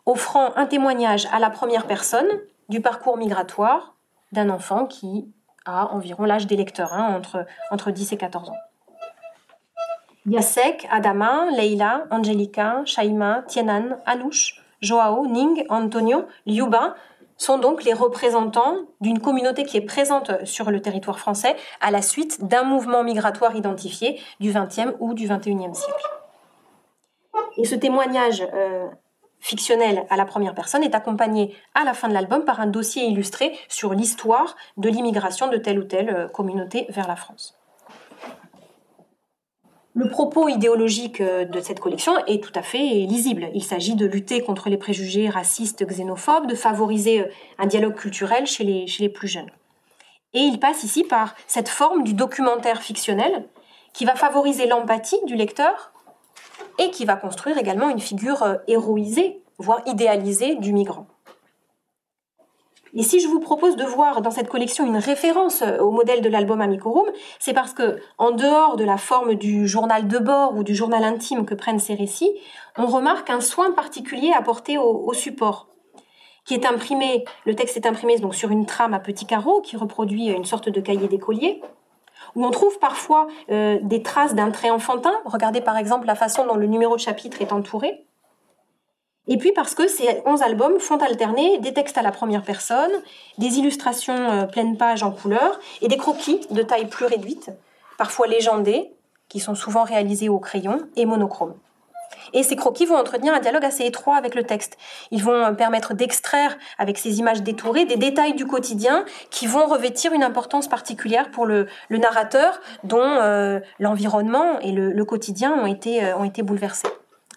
offrant 0.07 0.57
un 0.57 0.67
témoignage 0.67 1.29
à 1.33 1.39
la 1.39 1.51
première 1.51 1.87
personne 1.87 2.29
du 2.69 2.81
parcours 2.81 3.19
migratoire 3.19 3.95
d'un 4.33 4.49
enfant 4.49 4.87
qui 4.87 5.31
a 5.67 5.93
environ 5.93 6.25
l'âge 6.25 6.47
des 6.47 6.57
lecteurs, 6.57 6.95
hein, 6.95 7.15
entre, 7.15 7.47
entre 7.71 7.91
10 7.91 8.13
et 8.13 8.17
14 8.17 8.49
ans. 8.51 8.57
Yasek, 10.29 10.87
Adama, 10.91 11.51
Leila, 11.51 12.07
Angelica, 12.11 12.83
Shaima, 12.85 13.43
Tianan, 13.49 13.99
Anouche, 14.05 14.63
Joao, 14.81 15.27
Ning, 15.27 15.65
Antonio, 15.69 16.27
Liuba 16.47 16.95
sont 17.37 17.59
donc 17.59 17.85
les 17.85 17.93
représentants 17.93 18.77
d'une 19.01 19.21
communauté 19.21 19.65
qui 19.65 19.77
est 19.77 19.87
présente 19.87 20.45
sur 20.45 20.71
le 20.71 20.83
territoire 20.83 21.19
français 21.19 21.57
à 21.81 21.91
la 21.91 22.03
suite 22.03 22.45
d'un 22.45 22.65
mouvement 22.65 23.05
migratoire 23.05 23.57
identifié 23.57 24.21
du 24.41 24.53
XXe 24.53 24.95
ou 24.99 25.15
du 25.15 25.29
XXIe 25.29 25.75
siècle. 25.75 26.09
Et 27.57 27.65
ce 27.65 27.77
témoignage 27.77 28.47
euh, 28.55 28.89
fictionnel 29.41 30.05
à 30.11 30.17
la 30.17 30.25
première 30.25 30.55
personne 30.55 30.83
est 30.83 30.95
accompagné 30.95 31.55
à 31.75 31.85
la 31.85 31.95
fin 31.95 32.09
de 32.09 32.15
l'album 32.15 32.45
par 32.45 32.61
un 32.61 32.67
dossier 32.67 33.05
illustré 33.05 33.57
sur 33.69 33.95
l'histoire 33.95 34.57
de 34.77 34.89
l'immigration 34.89 35.49
de 35.49 35.57
telle 35.57 35.79
ou 35.79 35.85
telle 35.85 36.11
euh, 36.11 36.29
communauté 36.29 36.87
vers 36.91 37.09
la 37.09 37.17
France. 37.17 37.58
Le 39.99 40.09
propos 40.09 40.49
idéologique 40.49 41.21
euh, 41.21 41.45
de 41.45 41.59
cette 41.59 41.81
collection 41.81 42.13
est 42.27 42.41
tout 42.41 42.53
à 42.55 42.63
fait 42.63 42.79
lisible. 42.79 43.49
Il 43.53 43.65
s'agit 43.65 43.97
de 43.97 44.07
lutter 44.07 44.43
contre 44.43 44.69
les 44.69 44.77
préjugés 44.77 45.29
racistes, 45.29 45.85
xénophobes, 45.85 46.47
de 46.47 46.55
favoriser 46.55 47.23
euh, 47.23 47.29
un 47.59 47.67
dialogue 47.67 47.97
culturel 47.97 48.47
chez 48.47 48.63
les, 48.63 48.87
chez 48.87 49.03
les 49.03 49.09
plus 49.09 49.27
jeunes. 49.27 49.51
Et 50.35 50.39
il 50.39 50.61
passe 50.61 50.85
ici 50.85 51.03
par 51.03 51.35
cette 51.49 51.69
forme 51.69 52.05
du 52.05 52.15
documentaire 52.15 52.81
fictionnel 52.81 53.49
qui 53.93 54.05
va 54.05 54.15
favoriser 54.15 54.69
l'empathie 54.69 55.19
du 55.27 55.35
lecteur 55.35 55.93
et 56.79 56.91
qui 56.91 57.05
va 57.05 57.17
construire 57.17 57.59
également 57.59 57.91
une 57.91 57.99
figure 57.99 58.45
euh, 58.45 58.55
héroïsée, 58.69 59.43
voire 59.59 59.81
idéalisée 59.85 60.55
du 60.55 60.73
migrant. 60.73 61.09
Et 62.95 63.03
si 63.03 63.21
je 63.21 63.29
vous 63.29 63.41
propose 63.41 63.77
de 63.77 63.85
voir 63.85 64.23
dans 64.23 64.31
cette 64.31 64.49
collection 64.49 64.87
une 64.87 64.97
référence 64.97 65.63
euh, 65.63 65.79
au 65.79 65.91
modèle 65.91 66.21
de 66.21 66.29
l'album 66.29 66.61
Amicorum, 66.61 67.07
c'est 67.39 67.53
parce 67.53 67.73
que, 67.73 68.01
en 68.17 68.31
dehors 68.31 68.77
de 68.77 68.85
la 68.85 68.97
forme 68.97 69.35
du 69.35 69.67
journal 69.69 70.09
de 70.09 70.19
bord 70.19 70.57
ou 70.57 70.65
du 70.65 70.75
journal 70.75 71.05
intime 71.05 71.45
que 71.45 71.55
prennent 71.55 71.79
ces 71.79 71.95
récits, 71.95 72.33
on 72.77 72.87
remarque 72.87 73.31
un 73.31 73.41
soin 73.41 73.73
particulier 73.73 74.33
apporté 74.35 74.79
au, 74.79 75.13
support, 75.13 75.69
qui 76.45 76.55
est 76.55 76.65
imprimé, 76.65 77.25
le 77.45 77.55
texte 77.55 77.77
est 77.77 77.87
imprimé 77.87 78.19
donc 78.19 78.35
sur 78.35 78.51
une 78.51 78.67
trame 78.67 78.95
à 78.95 79.01
petits 79.01 79.27
carreaux 79.27 79.61
qui 79.61 79.77
reproduit 79.77 80.29
une 80.29 80.45
sorte 80.45 80.69
de 80.69 80.81
cahier 80.81 81.09
d'écolier, 81.09 81.61
où 82.35 82.45
on 82.45 82.51
trouve 82.51 82.79
parfois 82.79 83.27
euh, 83.51 83.79
des 83.83 84.03
traces 84.03 84.35
d'un 84.35 84.51
trait 84.51 84.71
enfantin. 84.71 85.13
Regardez 85.25 85.61
par 85.61 85.77
exemple 85.77 86.07
la 86.07 86.15
façon 86.15 86.47
dont 86.47 86.57
le 86.57 86.67
numéro 86.67 86.95
de 86.95 87.01
chapitre 87.01 87.43
est 87.43 87.53
entouré. 87.53 88.08
Et 89.29 89.37
puis 89.37 89.53
parce 89.53 89.75
que 89.75 89.87
ces 89.87 90.23
11 90.25 90.43
albums 90.43 90.81
font 90.81 90.97
alterner 90.97 91.59
des 91.59 91.73
textes 91.73 91.99
à 91.99 92.03
la 92.03 92.11
première 92.11 92.43
personne, 92.43 92.91
des 93.37 93.59
illustrations 93.59 94.31
euh, 94.31 94.45
pleines 94.47 94.77
pages 94.77 95.03
en 95.03 95.11
couleur 95.11 95.61
et 95.83 95.89
des 95.89 95.99
croquis 95.99 96.41
de 96.51 96.63
taille 96.63 96.87
plus 96.87 97.07
réduite 97.07 97.51
parfois 97.99 98.29
légendés, 98.29 98.93
qui 99.29 99.41
sont 99.41 99.55
souvent 99.55 99.85
réalisés 99.85 100.31
au 100.31 100.39
crayon 100.39 100.79
et 100.97 101.05
monochrome. 101.05 101.55
Et 102.33 102.43
ces 102.43 102.57
croquis 102.57 102.87
vont 102.87 102.97
entretenir 102.97 103.35
un 103.35 103.41
dialogue 103.41 103.65
assez 103.65 103.85
étroit 103.85 104.17
avec 104.17 104.35
le 104.35 104.45
texte. 104.45 104.79
Ils 105.11 105.23
vont 105.23 105.55
permettre 105.55 105.95
d'extraire, 105.95 106.57
avec 106.79 106.97
ces 106.97 107.19
images 107.19 107.43
détourées, 107.43 107.85
des 107.85 107.97
détails 107.97 108.35
du 108.35 108.47
quotidien 108.47 109.05
qui 109.31 109.47
vont 109.47 109.67
revêtir 109.67 110.13
une 110.13 110.23
importance 110.23 110.69
particulière 110.69 111.31
pour 111.31 111.47
le, 111.47 111.67
narrateur, 111.91 112.61
dont 112.85 113.03
euh, 113.03 113.61
l'environnement 113.79 114.59
et 114.61 114.73
le, 114.73 115.05
quotidien 115.05 115.59
euh, 115.59 116.15
ont 116.17 116.25
été 116.25 116.43
bouleversés. 116.43 116.89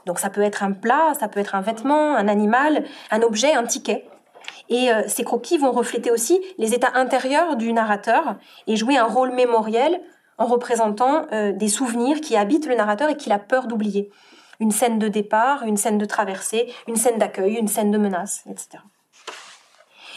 Donc 0.05 0.19
ça 0.19 0.29
peut 0.29 0.41
être 0.41 0.63
un 0.63 0.71
plat, 0.71 1.13
ça 1.19 1.27
peut 1.27 1.39
être 1.39 1.55
un 1.55 1.61
vêtement, 1.61 2.15
un 2.15 2.27
animal, 2.27 2.85
un 3.11 3.21
objet, 3.21 3.53
un 3.53 3.63
ticket. 3.63 4.07
Et 4.69 4.91
euh, 4.91 5.03
ces 5.07 5.23
croquis 5.23 5.57
vont 5.57 5.71
refléter 5.71 6.11
aussi 6.11 6.41
les 6.57 6.73
états 6.73 6.91
intérieurs 6.95 7.55
du 7.55 7.73
narrateur 7.73 8.35
et 8.67 8.75
jouer 8.75 8.97
un 8.97 9.05
rôle 9.05 9.31
mémoriel 9.31 10.01
en 10.37 10.45
représentant 10.45 11.27
des 11.31 11.67
souvenirs 11.67 12.19
qui 12.19 12.35
habitent 12.35 12.65
le 12.65 12.73
narrateur 12.73 13.09
et 13.09 13.15
qu'il 13.15 13.31
a 13.31 13.37
peur 13.37 13.67
d'oublier 13.67 14.09
une 14.61 14.71
scène 14.71 14.99
de 14.99 15.07
départ, 15.07 15.63
une 15.63 15.75
scène 15.75 15.97
de 15.97 16.05
traversée, 16.05 16.71
une 16.87 16.95
scène 16.95 17.17
d'accueil, 17.17 17.55
une 17.55 17.67
scène 17.67 17.91
de 17.91 17.97
menace, 17.97 18.43
etc. 18.49 18.83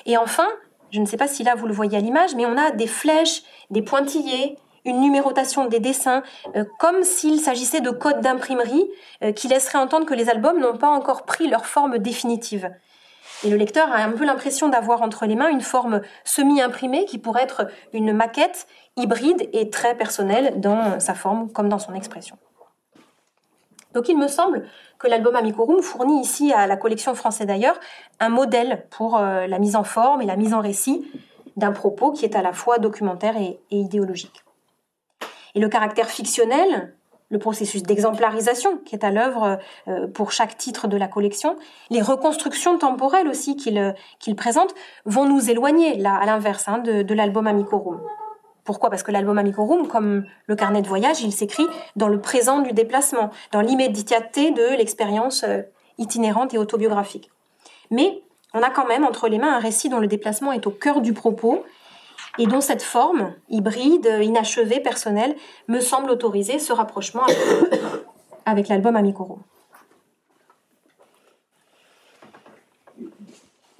Et 0.06 0.16
enfin, 0.18 0.48
je 0.92 1.00
ne 1.00 1.06
sais 1.06 1.16
pas 1.16 1.26
si 1.26 1.42
là 1.42 1.54
vous 1.54 1.66
le 1.66 1.72
voyez 1.72 1.96
à 1.96 2.00
l'image, 2.00 2.34
mais 2.36 2.44
on 2.44 2.56
a 2.56 2.70
des 2.70 2.86
flèches, 2.86 3.42
des 3.70 3.82
pointillés, 3.82 4.58
une 4.84 5.00
numérotation 5.00 5.66
des 5.66 5.80
dessins, 5.80 6.22
euh, 6.56 6.64
comme 6.78 7.02
s'il 7.02 7.40
s'agissait 7.40 7.80
de 7.80 7.90
codes 7.90 8.20
d'imprimerie 8.20 8.88
euh, 9.22 9.32
qui 9.32 9.48
laisseraient 9.48 9.78
entendre 9.78 10.06
que 10.06 10.14
les 10.14 10.28
albums 10.28 10.60
n'ont 10.60 10.76
pas 10.76 10.88
encore 10.88 11.24
pris 11.24 11.48
leur 11.48 11.66
forme 11.66 11.98
définitive. 11.98 12.70
Et 13.42 13.50
le 13.50 13.56
lecteur 13.56 13.90
a 13.90 13.96
un 13.96 14.12
peu 14.12 14.24
l'impression 14.24 14.68
d'avoir 14.68 15.02
entre 15.02 15.26
les 15.26 15.36
mains 15.36 15.48
une 15.48 15.60
forme 15.60 16.00
semi-imprimée 16.24 17.04
qui 17.04 17.18
pourrait 17.18 17.42
être 17.42 17.66
une 17.92 18.12
maquette 18.12 18.66
hybride 18.96 19.48
et 19.52 19.70
très 19.70 19.96
personnelle 19.96 20.60
dans 20.60 21.00
sa 21.00 21.14
forme 21.14 21.50
comme 21.50 21.68
dans 21.68 21.78
son 21.78 21.94
expression. 21.94 22.36
Donc 23.94 24.08
il 24.08 24.18
me 24.18 24.28
semble 24.28 24.64
que 24.98 25.06
l'album 25.06 25.36
Amicorum 25.36 25.80
fournit 25.80 26.20
ici 26.20 26.52
à 26.52 26.66
la 26.66 26.76
collection 26.76 27.14
française 27.14 27.46
d'ailleurs 27.46 27.78
un 28.20 28.28
modèle 28.28 28.86
pour 28.90 29.16
euh, 29.16 29.46
la 29.46 29.58
mise 29.58 29.76
en 29.76 29.84
forme 29.84 30.20
et 30.20 30.26
la 30.26 30.36
mise 30.36 30.52
en 30.52 30.60
récit 30.60 31.08
d'un 31.56 31.72
propos 31.72 32.12
qui 32.12 32.24
est 32.24 32.34
à 32.34 32.42
la 32.42 32.52
fois 32.52 32.78
documentaire 32.78 33.36
et, 33.36 33.60
idéologique. 33.70 34.43
Et 35.54 35.60
le 35.60 35.68
caractère 35.68 36.08
fictionnel, 36.08 36.94
le 37.30 37.38
processus 37.38 37.82
d'exemplarisation 37.82 38.78
qui 38.84 38.94
est 38.94 39.04
à 39.04 39.10
l'œuvre 39.10 39.58
euh, 39.88 40.06
pour 40.08 40.32
chaque 40.32 40.56
titre 40.56 40.88
de 40.88 40.96
la 40.96 41.08
collection, 41.08 41.56
les 41.90 42.02
reconstructions 42.02 42.78
temporelles 42.78 43.28
aussi 43.28 43.56
qu'il 43.56 43.78
euh, 43.78 44.34
présente 44.36 44.74
vont 45.04 45.24
nous 45.24 45.50
éloigner, 45.50 45.96
là, 45.96 46.16
à 46.16 46.26
l'inverse, 46.26 46.68
hein, 46.68 46.78
de, 46.78 47.02
de 47.02 47.14
l'album 47.14 47.46
Amicorum. 47.46 48.00
Pourquoi? 48.64 48.88
Parce 48.88 49.02
que 49.02 49.10
l'album 49.10 49.36
Amicorum, 49.36 49.88
comme 49.88 50.24
le 50.46 50.56
carnet 50.56 50.80
de 50.80 50.88
voyage, 50.88 51.22
il 51.22 51.32
s'écrit 51.32 51.66
dans 51.96 52.08
le 52.08 52.20
présent 52.20 52.60
du 52.60 52.72
déplacement, 52.72 53.30
dans 53.52 53.60
l'immédiateté 53.60 54.52
de 54.52 54.76
l'expérience 54.76 55.44
euh, 55.44 55.62
itinérante 55.98 56.54
et 56.54 56.58
autobiographique. 56.58 57.30
Mais 57.90 58.22
on 58.54 58.62
a 58.62 58.70
quand 58.70 58.86
même 58.86 59.04
entre 59.04 59.28
les 59.28 59.38
mains 59.38 59.54
un 59.54 59.58
récit 59.58 59.88
dont 59.88 59.98
le 59.98 60.06
déplacement 60.06 60.52
est 60.52 60.66
au 60.66 60.70
cœur 60.70 61.00
du 61.00 61.12
propos 61.12 61.64
et 62.38 62.46
dont 62.46 62.60
cette 62.60 62.82
forme, 62.82 63.34
hybride, 63.48 64.18
inachevée, 64.22 64.80
personnelle, 64.80 65.36
me 65.68 65.80
semble 65.80 66.10
autoriser 66.10 66.58
ce 66.58 66.72
rapprochement 66.72 67.22
avec, 68.46 68.68
l'album 68.68 68.96
Amicorum. 68.96 69.40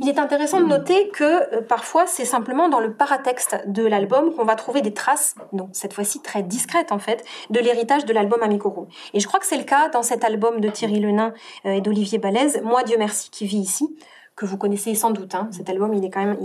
Il 0.01 0.09
est 0.09 0.19
intéressant 0.19 0.61
de 0.61 0.67
noter 0.67 1.09
que 1.11 1.25
euh, 1.25 1.63
parfois 1.63 2.07
c'est 2.07 2.25
simplement 2.25 2.69
dans 2.69 2.81
le 2.81 2.93
paratexte 2.93 3.57
de 3.67 3.87
l'album 3.87 4.35
qu'on 4.35 4.45
va 4.45 4.57
trouver 4.57 4.83
des 4.83 4.93
traces, 4.93 5.37
donc 5.53 5.71
cette 5.73 5.93
fois-ci 5.93 6.21
très 6.21 6.43
discrètes 6.43 6.91
en 6.91 6.99
fait, 6.99 7.25
de 7.51 7.61
l'héritage 7.61 8.05
de 8.05 8.13
l'album 8.13 8.43
Amicorum. 8.43 8.87
Et 9.15 9.21
je 9.21 9.27
crois 9.27 9.39
que 9.39 9.47
c'est 9.47 9.57
le 9.57 9.65
cas 9.65 9.89
dans 9.89 10.03
cet 10.03 10.25
album 10.25 10.61
de 10.61 10.69
Thierry 10.69 10.99
Lenain 10.99 11.33
euh, 11.65 11.71
et 11.71 11.81
d'Olivier 11.81 12.19
Balèze, 12.19 12.61
Moi 12.65 12.83
Dieu 12.83 12.97
merci 12.99 13.31
qui 13.31 13.47
vit 13.47 13.59
ici, 13.59 13.97
que 14.35 14.45
vous 14.45 14.59
connaissez 14.59 14.95
sans 14.97 15.13
doute. 15.13 15.35
Hein. 15.37 15.49
Cet 15.53 15.71
album 15.71 15.95
il 15.95 16.05
est 16.05 16.11
quand 16.11 16.25
même, 16.25 16.39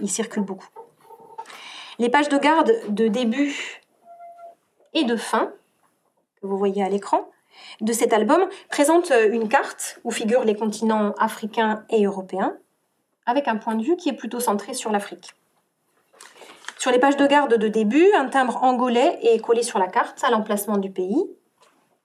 il 0.00 0.10
circule 0.10 0.42
beaucoup. 0.42 0.66
Les 1.98 2.10
pages 2.10 2.28
de 2.28 2.36
garde 2.36 2.72
de 2.88 3.08
début 3.08 3.82
et 4.92 5.04
de 5.04 5.16
fin 5.16 5.52
que 6.40 6.46
vous 6.46 6.58
voyez 6.58 6.82
à 6.82 6.90
l'écran 6.90 7.30
de 7.80 7.92
cet 7.94 8.12
album 8.12 8.46
présentent 8.68 9.12
une 9.30 9.48
carte 9.48 9.98
où 10.04 10.10
figurent 10.10 10.44
les 10.44 10.54
continents 10.54 11.14
africains 11.18 11.84
et 11.88 12.04
européens 12.04 12.54
avec 13.24 13.48
un 13.48 13.56
point 13.56 13.76
de 13.76 13.82
vue 13.82 13.96
qui 13.96 14.10
est 14.10 14.14
plutôt 14.14 14.40
centré 14.40 14.74
sur 14.74 14.92
l'Afrique. 14.92 15.32
Sur 16.78 16.90
les 16.90 16.98
pages 16.98 17.16
de 17.16 17.26
garde 17.26 17.56
de 17.56 17.68
début, 17.68 18.06
un 18.14 18.28
timbre 18.28 18.62
angolais 18.62 19.18
est 19.22 19.40
collé 19.40 19.62
sur 19.62 19.78
la 19.78 19.88
carte 19.88 20.22
à 20.22 20.30
l'emplacement 20.30 20.76
du 20.76 20.90
pays. 20.90 21.24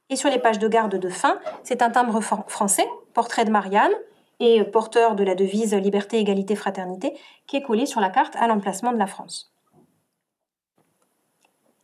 Et 0.10 0.16
sur 0.16 0.30
les 0.30 0.40
pages 0.40 0.60
de 0.60 0.68
garde 0.70 0.96
de 0.96 1.10
fin, 1.10 1.38
c'est 1.64 1.82
un 1.82 1.90
timbre 1.90 2.22
français, 2.22 2.88
portrait 3.14 3.44
de 3.44 3.52
Marianne, 3.52 3.92
et 4.40 4.64
porteur 4.64 5.16
de 5.16 5.24
la 5.24 5.36
devise 5.36 5.76
Liberté, 5.76 6.18
Égalité, 6.18 6.56
Fraternité, 6.56 7.14
qui 7.46 7.58
est 7.58 7.62
collé 7.62 7.86
sur 7.86 8.00
la 8.00 8.10
carte 8.10 8.36
à 8.38 8.48
l'emplacement 8.48 8.92
de 8.92 8.98
la 8.98 9.06
France. 9.06 9.51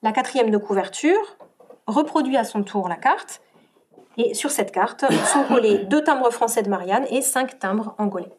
La 0.03 0.11
quatrième 0.11 0.51
de 0.51 0.57
couverture 0.57 1.37
reproduit 1.87 2.37
à 2.37 2.43
son 2.43 2.61
tour 2.61 2.87
la 2.87 2.97
carte, 2.97 3.41
et 4.17 4.35
sur 4.35 4.51
cette 4.51 4.71
carte 4.71 5.05
sont 5.25 5.43
collés 5.43 5.79
deux 5.85 6.03
timbres 6.03 6.29
français 6.31 6.61
de 6.61 6.69
Marianne 6.69 7.05
et 7.09 7.21
cinq 7.21 7.57
timbres 7.57 7.95
angolais. 7.97 8.31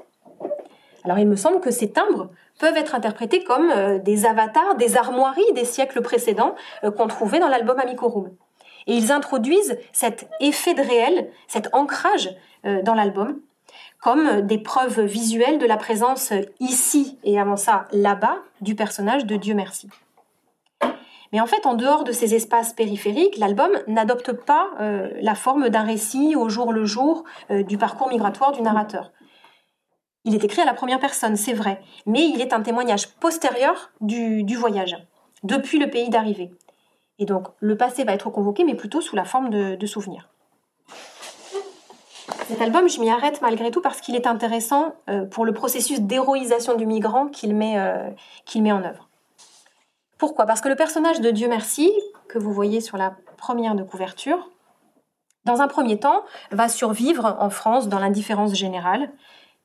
Alors 1.04 1.18
il 1.18 1.26
me 1.26 1.36
semble 1.36 1.60
que 1.60 1.70
ces 1.70 1.90
timbres 1.90 2.30
peuvent 2.60 2.76
être 2.76 2.94
interprétés 2.94 3.42
comme 3.42 3.70
euh, 3.70 3.98
des 3.98 4.24
avatars, 4.26 4.76
des 4.76 4.96
armoiries 4.96 5.52
des 5.54 5.64
siècles 5.64 6.00
précédents 6.00 6.54
euh, 6.84 6.90
qu'on 6.90 7.06
trouvait 7.06 7.40
dans 7.40 7.48
l'album 7.48 7.78
Amicorum. 7.78 8.30
Et 8.86 8.94
ils 8.94 9.10
introduisent 9.10 9.78
cet 9.92 10.28
effet 10.40 10.74
de 10.74 10.82
réel, 10.82 11.30
cet 11.46 11.68
ancrage 11.72 12.30
euh, 12.66 12.82
dans 12.82 12.94
l'album, 12.94 13.40
comme 14.00 14.42
des 14.42 14.58
preuves 14.58 15.00
visuelles 15.00 15.58
de 15.58 15.66
la 15.66 15.76
présence 15.76 16.32
ici 16.60 17.18
et 17.24 17.40
avant 17.40 17.56
ça 17.56 17.86
là-bas 17.92 18.38
du 18.60 18.74
personnage 18.74 19.26
de 19.26 19.36
Dieu 19.36 19.54
merci. 19.54 19.88
Mais 21.32 21.40
en 21.40 21.46
fait, 21.46 21.66
en 21.66 21.74
dehors 21.74 22.04
de 22.04 22.12
ces 22.12 22.34
espaces 22.34 22.72
périphériques, 22.72 23.36
l'album 23.36 23.70
n'adopte 23.86 24.32
pas 24.32 24.70
la 24.78 25.34
forme 25.34 25.68
d'un 25.68 25.82
récit 25.82 26.36
au 26.36 26.48
jour 26.48 26.72
le 26.72 26.86
jour 26.86 27.24
du 27.50 27.76
parcours 27.76 28.08
migratoire 28.08 28.52
du 28.52 28.62
narrateur. 28.62 29.12
Il 30.28 30.34
est 30.34 30.44
écrit 30.44 30.60
à 30.60 30.66
la 30.66 30.74
première 30.74 31.00
personne, 31.00 31.36
c'est 31.36 31.54
vrai, 31.54 31.80
mais 32.04 32.28
il 32.28 32.42
est 32.42 32.52
un 32.52 32.60
témoignage 32.60 33.08
postérieur 33.14 33.92
du, 34.02 34.44
voyage, 34.56 34.94
depuis 35.42 35.78
le 35.78 35.88
pays 35.88 36.10
d'arrivée. 36.10 36.50
Et 37.18 37.24
donc 37.24 37.48
le 37.60 37.78
passé 37.78 38.04
va 38.04 38.12
être 38.12 38.28
convoqué, 38.28 38.62
mais 38.64 38.74
plutôt 38.74 39.00
sous 39.00 39.16
la 39.16 39.24
forme 39.24 39.48
de, 39.48 39.86
souvenirs. 39.86 40.28
Cet 42.46 42.60
album, 42.60 42.90
je 42.90 43.00
m'y 43.00 43.08
arrête 43.08 43.40
malgré 43.40 43.70
tout 43.70 43.80
parce 43.80 44.02
qu'il 44.02 44.16
est 44.16 44.26
intéressant 44.26 44.94
euh, 45.08 45.24
pour 45.24 45.46
le 45.46 45.54
processus 45.54 46.00
d'héroïsation 46.00 46.76
du 46.76 46.84
migrant 46.84 47.28
qu'il 47.28 47.54
met, 47.54 47.78
euh, 47.78 48.10
qu'il 48.44 48.62
met 48.62 48.72
en 48.72 48.84
œuvre. 48.84 49.07
Pourquoi? 50.18 50.46
Parce 50.46 50.60
que 50.60 50.68
le 50.68 50.76
personnage 50.76 51.20
de 51.20 51.30
Dieu 51.30 51.48
merci, 51.48 51.92
que 52.28 52.38
vous 52.38 52.52
voyez 52.52 52.80
sur 52.80 52.96
la 52.96 53.16
première 53.36 53.74
de 53.74 53.84
couverture, 53.84 54.50
dans 55.44 55.60
un 55.60 55.68
premier 55.68 55.98
temps, 55.98 56.24
va 56.50 56.68
survivre 56.68 57.36
en 57.40 57.50
France 57.50 57.88
dans 57.88 58.00
l'indifférence 58.00 58.54
générale, 58.54 59.10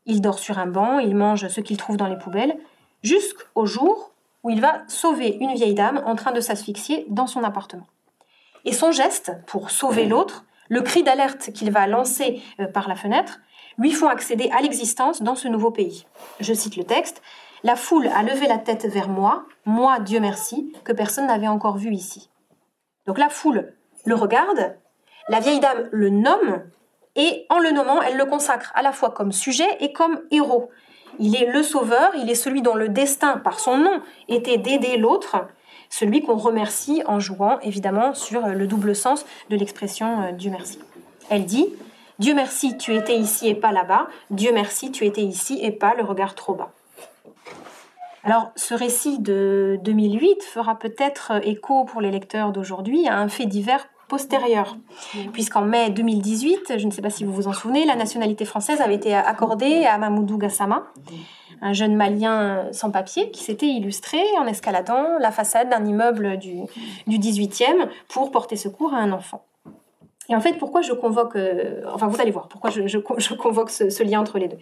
il 0.06 0.22
dort 0.22 0.39
sur 0.39 0.60
un 0.60 0.68
banc, 0.68 0.99
il 0.99 1.16
mange 1.16 1.47
ce 1.47 1.62
qu'il 1.62 1.78
trouve 1.78 1.97
dans 1.97 2.08
les 2.08 2.18
poubelles, 2.18 2.58
jusqu'au 3.01 3.66
jour 3.66 4.12
où 4.43 4.49
il 4.49 4.62
va 4.62 4.84
sauver 4.88 5.38
une 5.39 5.54
vieille 5.54 5.74
dame 5.74 6.01
en 6.06 6.16
train 6.16 6.32
de 6.32 6.41
s'asphyxier 6.41 7.06
dans 7.10 7.28
son 7.28 7.43
appartement. 7.43 7.88
Et 8.66 8.74
son 8.74 8.91
geste, 8.91 9.34
pour 9.47 9.72
sauver 9.72 10.06
l'autre, 10.06 10.45
le 10.70 10.82
cri 10.82 11.04
d'alerte 11.04 11.51
qu'il 11.51 11.72
va 11.72 11.88
lancer 11.88 12.41
euh, 12.60 12.68
par 12.68 12.88
la 12.88 12.95
fenêtre, 12.95 13.39
lui 13.78 13.91
font 13.91 14.08
accéder 14.08 14.49
à 14.56 14.62
l'existence 14.62 15.22
dans 15.22 15.36
ce 15.36 15.47
nouveau 15.47 15.72
pays. 15.72 16.06
Je 16.39 16.54
cite 16.54 16.78
le 16.78 16.84
texte. 16.84 17.22
La 17.64 17.76
foule 17.78 18.07
a 18.07 18.24
levé 18.24 18.47
la 18.47 18.57
tête 18.57 18.86
vers 18.86 19.07
moi, 19.07 19.45
moi, 19.66 19.99
Dieu 19.99 20.20
merci, 20.20 20.74
que 20.84 20.91
personne 20.91 21.28
n'avait 21.28 21.47
encore 21.47 21.78
vu 21.78 21.93
ici. 21.93 22.30
Donc 23.07 23.18
la 23.18 23.30
foule 23.30 23.74
le 24.05 24.16
regarde, 24.16 24.76
la 25.30 25.39
vieille 25.39 25.61
dame 25.61 25.88
le 25.91 26.09
nomme, 26.09 26.64
et 27.16 27.45
en 27.49 27.59
le 27.59 27.72
nommant, 27.72 28.01
elle 28.01 28.18
le 28.18 28.26
consacre 28.26 28.72
à 28.76 28.82
la 28.82 28.91
fois 28.91 29.11
comme 29.11 29.32
sujet 29.32 29.78
et 29.80 29.93
comme 29.93 30.22
héros. 30.32 30.70
Il 31.20 31.36
est 31.36 31.45
le 31.45 31.64
sauveur, 31.64 32.11
il 32.16 32.30
est 32.30 32.36
celui 32.36 32.61
dont 32.61 32.76
le 32.76 32.89
destin, 32.89 33.38
par 33.38 33.59
son 33.59 33.78
nom, 33.78 34.01
était 34.28 34.57
d'aider 34.57 34.97
l'autre, 34.97 35.47
celui 35.89 36.22
qu'on 36.22 36.36
remercie 36.36 37.03
en 37.05 37.20
jouant 37.20 37.59
évidemment 37.59 38.14
sur 38.14 38.45
le 38.47 38.68
double 38.68 38.95
sens 38.95 39.26
de 39.49 39.55
l'expression 39.55 40.24
euh, 40.24 40.32
Dieu 40.32 40.49
merci. 40.49 40.80
Elle 41.30 41.45
dit 41.45 41.68
Dieu 42.20 42.34
merci, 42.34 42.78
tu 42.78 42.95
étais 42.95 43.16
ici 43.16 43.47
et 43.47 43.55
pas 43.55 43.72
là-bas. 43.72 44.07
Dieu 44.32 44.51
merci, 44.53 44.91
tu 44.91 45.05
étais 45.05 45.22
ici 45.22 45.59
et 45.61 45.72
pas 45.72 45.93
le 45.93 46.03
regard 46.03 46.36
trop 46.36 46.55
bas. 46.55 46.74
Alors, 48.24 48.51
ce 48.55 48.74
récit 48.74 49.19
de 49.19 49.80
2008 49.84 50.43
fera 50.43 50.80
peut-être 50.80 51.45
écho 51.45 51.84
pour 51.84 51.99
les 51.99 52.09
lecteurs 52.09 52.51
d'aujourd'hui 52.51 53.07
à 53.07 53.17
un 53.17 53.28
fait 53.28 53.45
divers 53.45 53.88
postérieure. 54.07 54.78
Puisqu'en 55.34 55.61
mai 55.61 55.89
2018, 55.89 56.78
je 56.78 56.86
ne 56.86 56.91
sais 56.91 57.01
pas 57.01 57.09
si 57.09 57.24
vous 57.24 57.34
vous 57.34 57.47
en 57.47 57.53
souvenez, 57.53 57.86
la 57.86 57.95
nationalité 57.95 58.45
française 58.45 58.80
avait 58.80 58.95
été 58.95 59.13
accordée 59.13 59.86
à 59.86 59.97
Mamoudou 59.97 60.38
Gassama, 60.38 60.84
un 61.61 61.74
jeune 61.74 61.95
Malien 61.95 62.67
sans 62.71 62.91
papier 62.91 63.32
qui 63.32 63.43
s'était 63.43 63.67
illustré 63.67 64.19
en 64.39 64.45
escaladant 64.45 65.17
la 65.19 65.32
façade 65.32 65.69
d'un 65.69 65.84
immeuble 65.86 66.38
du, 66.38 66.61
du 67.07 67.17
18e 67.17 67.89
pour 68.07 68.32
porter 68.32 68.55
secours 68.55 68.93
à 68.93 68.97
un 68.97 69.11
enfant. 69.11 69.45
Et 70.30 70.36
en 70.36 70.41
fait, 70.41 70.53
pourquoi 70.53 70.82
je 70.82 70.93
convoque, 70.93 71.36
euh, 71.36 71.82
enfin 71.93 72.07
vous 72.07 72.21
allez 72.21 72.32
voir, 72.32 72.47
pourquoi 72.47 72.69
je, 72.69 72.88
je, 72.88 72.97
convoque 73.34 73.69
ce, 73.69 74.03
lien 74.03 74.21
entre 74.21 74.39
les 74.39 74.47
deux? 74.47 74.57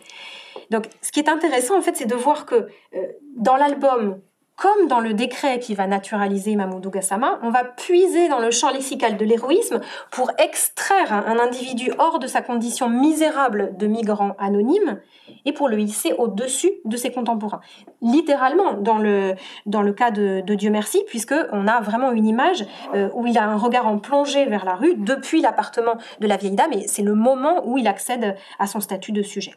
Donc, 0.72 0.88
ce 1.01 1.11
qui 1.11 1.19
est 1.19 1.30
intéressant, 1.30 1.78
en 1.78 1.82
fait, 1.82 1.95
c'est 1.97 2.05
de 2.05 2.15
voir 2.15 2.45
que 2.45 2.55
euh, 2.55 2.99
dans 3.36 3.57
l'album 3.57 4.22
comme 4.61 4.88
dans 4.88 4.99
le 4.99 5.15
décret 5.15 5.57
qui 5.57 5.74
va 5.74 5.88
naturaliser 5.88 6.55
Mamoudou 6.55 6.91
Gassama, 6.91 7.39
on 7.41 7.49
va 7.49 7.63
puiser 7.63 8.30
dans 8.30 8.38
le 8.38 8.51
champ 8.51 8.69
lexical 8.69 9.17
de 9.17 9.26
l'héroïsme 9.26 9.82
pour 10.11 10.30
extraire 10.38 11.11
un 11.11 11.39
individu 11.39 11.91
hors 11.97 12.19
de 12.19 12.28
sa 12.28 12.43
condition 12.43 12.88
misérable 12.88 13.76
de 13.78 13.88
migrant 13.88 14.36
anonyme 14.38 14.99
et 15.45 15.51
pour 15.51 15.67
le 15.67 15.80
hisser 15.80 16.13
au-dessus 16.13 16.72
de 16.86 16.95
ses 16.95 17.11
contemporains. 17.11 17.61
Littéralement, 18.03 18.74
dans 18.74 18.99
le, 18.99 19.34
dans 19.65 19.82
le 19.82 19.93
cas 19.93 20.11
de, 20.11 20.41
Dieu 20.53 20.69
merci, 20.69 21.01
puisque 21.07 21.36
on 21.51 21.67
a 21.67 21.82
vraiment 21.82 22.11
une 22.11 22.28
image 22.28 22.63
euh, 22.93 23.09
où 23.15 23.26
il 23.26 23.39
a 23.39 23.45
un 23.45 23.57
regard 23.57 23.88
en 23.88 23.97
plongée 23.97 24.45
vers 24.45 24.63
la 24.63 24.76
rue 24.76 24.93
depuis 24.95 25.41
l'appartement 25.41 25.95
de 26.19 26.28
la 26.28 26.38
vieille 26.38 26.55
dame, 26.55 26.74
et 26.74 26.88
c'est 26.88 27.01
le 27.01 27.15
moment 27.15 27.63
où 27.65 27.80
il 27.80 27.88
accède 27.88 28.36
à 28.59 28.67
son 28.67 28.80
statut 28.80 29.11
de 29.11 29.24
sujet. 29.24 29.55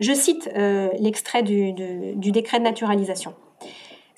Je 0.00 0.12
cite 0.12 0.50
euh, 0.56 0.88
l'extrait 0.98 1.42
du 1.42 1.72
décret 2.32 2.58
de 2.58 2.64
naturalisation. 2.64 3.34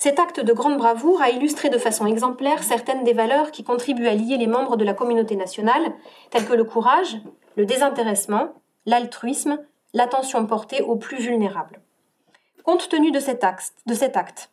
Cet 0.00 0.18
acte 0.18 0.40
de 0.40 0.54
grande 0.54 0.78
bravoure 0.78 1.20
a 1.20 1.28
illustré 1.28 1.68
de 1.68 1.76
façon 1.76 2.06
exemplaire 2.06 2.62
certaines 2.62 3.04
des 3.04 3.12
valeurs 3.12 3.50
qui 3.50 3.64
contribuent 3.64 4.08
à 4.08 4.14
lier 4.14 4.38
les 4.38 4.46
membres 4.46 4.78
de 4.78 4.84
la 4.84 4.94
communauté 4.94 5.36
nationale, 5.36 5.92
telles 6.30 6.46
que 6.46 6.54
le 6.54 6.64
courage, 6.64 7.18
le 7.56 7.66
désintéressement, 7.66 8.54
l'altruisme, 8.86 9.58
l'attention 9.92 10.46
portée 10.46 10.80
aux 10.80 10.96
plus 10.96 11.18
vulnérables. 11.18 11.82
Compte 12.64 12.88
tenu 12.88 13.10
de 13.10 13.20
cet, 13.20 13.44
acte, 13.44 13.74
de 13.86 13.92
cet 13.92 14.16
acte, 14.16 14.50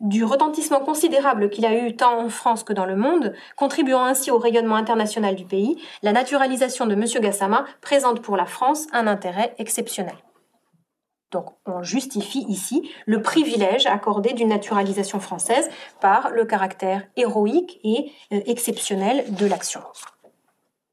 du 0.00 0.24
retentissement 0.24 0.80
considérable 0.80 1.50
qu'il 1.50 1.66
a 1.66 1.74
eu 1.74 1.96
tant 1.96 2.18
en 2.18 2.28
France 2.28 2.64
que 2.64 2.72
dans 2.72 2.86
le 2.86 2.96
monde, 2.96 3.34
contribuant 3.56 4.04
ainsi 4.04 4.30
au 4.30 4.38
rayonnement 4.38 4.76
international 4.76 5.34
du 5.34 5.44
pays, 5.44 5.80
la 6.02 6.12
naturalisation 6.12 6.86
de 6.86 6.94
M. 6.94 7.04
Gassama 7.20 7.64
présente 7.80 8.20
pour 8.22 8.36
la 8.36 8.46
France 8.46 8.86
un 8.92 9.06
intérêt 9.06 9.54
exceptionnel. 9.58 10.16
Donc 11.30 11.50
on 11.66 11.82
justifie 11.82 12.44
ici 12.48 12.90
le 13.06 13.20
privilège 13.20 13.86
accordé 13.86 14.32
d'une 14.32 14.48
naturalisation 14.48 15.20
française 15.20 15.68
par 16.00 16.30
le 16.30 16.46
caractère 16.46 17.06
héroïque 17.16 17.80
et 17.84 18.12
euh, 18.32 18.40
exceptionnel 18.46 19.24
de 19.34 19.46
l'action. 19.46 19.82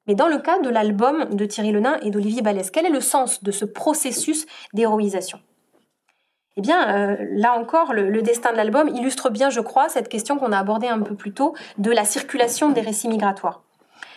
Mais 0.07 0.15
dans 0.15 0.27
le 0.27 0.37
cas 0.37 0.59
de 0.59 0.69
l'album 0.69 1.35
de 1.35 1.45
Thierry 1.45 1.71
Lenain 1.71 1.99
et 2.01 2.11
d'Olivier 2.11 2.41
Balès, 2.41 2.69
quel 2.69 2.85
est 2.85 2.89
le 2.89 3.01
sens 3.01 3.43
de 3.43 3.51
ce 3.51 3.65
processus 3.65 4.45
d'héroïsation? 4.73 5.39
Eh 6.57 6.61
bien, 6.61 6.95
euh, 6.95 7.17
là 7.31 7.57
encore, 7.59 7.93
le, 7.93 8.21
destin 8.21 8.51
de 8.51 8.57
l'album 8.57 8.87
illustre 8.87 9.29
bien, 9.29 9.49
je 9.49 9.59
crois, 9.59 9.89
cette 9.89 10.07
question 10.07 10.37
qu'on 10.37 10.53
a 10.53 10.57
abordée 10.57 10.87
un 10.87 11.01
peu 11.01 11.15
plus 11.15 11.33
tôt 11.33 11.53
de 11.77 11.91
la 11.91 12.05
circulation 12.05 12.69
des 12.69 12.81
récits 12.81 13.09
migratoires. 13.09 13.61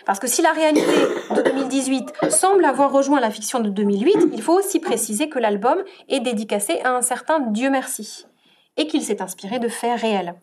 Parce 0.07 0.21
que 0.21 0.29
si 0.29 0.41
la 0.41 0.53
réalité 0.53 0.87
de 1.35 1.43
2018 1.43 2.31
semble 2.31 2.65
avoir 2.65 2.93
rejoint 2.93 3.21
la 3.21 3.31
fiction 3.31 3.59
de 3.61 3.69
2008, 3.69 4.29
il 4.33 4.41
faut 4.41 4.55
aussi 4.55 4.81
préciser 4.81 5.29
que 5.29 5.39
l'album 5.39 5.83
est 6.09 6.21
dédicacé 6.21 6.81
à 6.85 6.95
un 6.95 7.03
certain 7.03 7.41
Dieu 7.41 7.71
merci 7.71 8.27
et 8.77 8.87
qu'il 8.87 9.03
s'est 9.03 9.21
inspiré 9.21 9.59
de 9.59 9.69
faits 9.69 10.01
réels. 10.01 10.35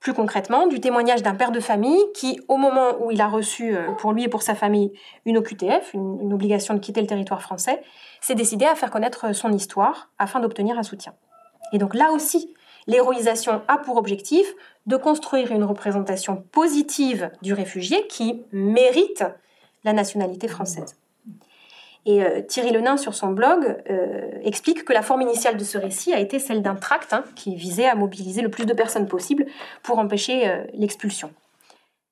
Plus 0.00 0.12
concrètement, 0.12 0.66
du 0.66 0.80
témoignage 0.80 1.22
d'un 1.22 1.34
père 1.34 1.52
de 1.52 1.60
famille 1.60 2.02
qui, 2.14 2.40
au 2.48 2.56
moment 2.56 2.96
où 3.00 3.10
il 3.10 3.20
a 3.20 3.28
reçu 3.28 3.76
euh, 3.76 3.92
pour 3.92 4.12
lui 4.12 4.24
et 4.24 4.28
pour 4.28 4.42
sa 4.42 4.54
famille 4.54 4.92
une 5.24 5.38
OQTF, 5.38 5.94
une, 5.94 6.18
une 6.20 6.32
obligation 6.32 6.74
de 6.74 6.78
quitter 6.78 7.00
le 7.00 7.06
territoire 7.06 7.42
français, 7.42 7.80
s'est 8.24 8.34
décidé 8.34 8.64
à 8.64 8.74
faire 8.74 8.90
connaître 8.90 9.34
son 9.34 9.52
histoire 9.52 10.10
afin 10.18 10.40
d'obtenir 10.40 10.78
un 10.78 10.82
soutien. 10.82 11.14
Et 11.72 11.78
donc 11.78 11.94
là 11.94 12.10
aussi, 12.12 12.54
L'héroïsation 12.86 13.62
a 13.68 13.78
pour 13.78 13.96
objectif 13.96 14.46
de 14.86 14.96
construire 14.96 15.52
une 15.52 15.64
représentation 15.64 16.44
positive 16.52 17.30
du 17.40 17.54
réfugié 17.54 18.06
qui 18.08 18.42
mérite 18.52 19.24
la 19.84 19.92
nationalité 19.92 20.48
française. 20.48 20.96
Et 22.06 22.22
euh, 22.22 22.42
Thierry 22.42 22.72
Lenain, 22.72 22.98
sur 22.98 23.14
son 23.14 23.28
blog, 23.28 23.82
euh, 23.88 24.30
explique 24.42 24.84
que 24.84 24.92
la 24.92 25.00
forme 25.00 25.22
initiale 25.22 25.56
de 25.56 25.64
ce 25.64 25.78
récit 25.78 26.12
a 26.12 26.20
été 26.20 26.38
celle 26.38 26.60
d'un 26.60 26.74
tract 26.74 27.14
hein, 27.14 27.24
qui 27.34 27.56
visait 27.56 27.88
à 27.88 27.94
mobiliser 27.94 28.42
le 28.42 28.50
plus 28.50 28.66
de 28.66 28.74
personnes 28.74 29.08
possible 29.08 29.46
pour 29.82 29.98
empêcher 29.98 30.48
euh, 30.48 30.64
l'expulsion. 30.74 31.32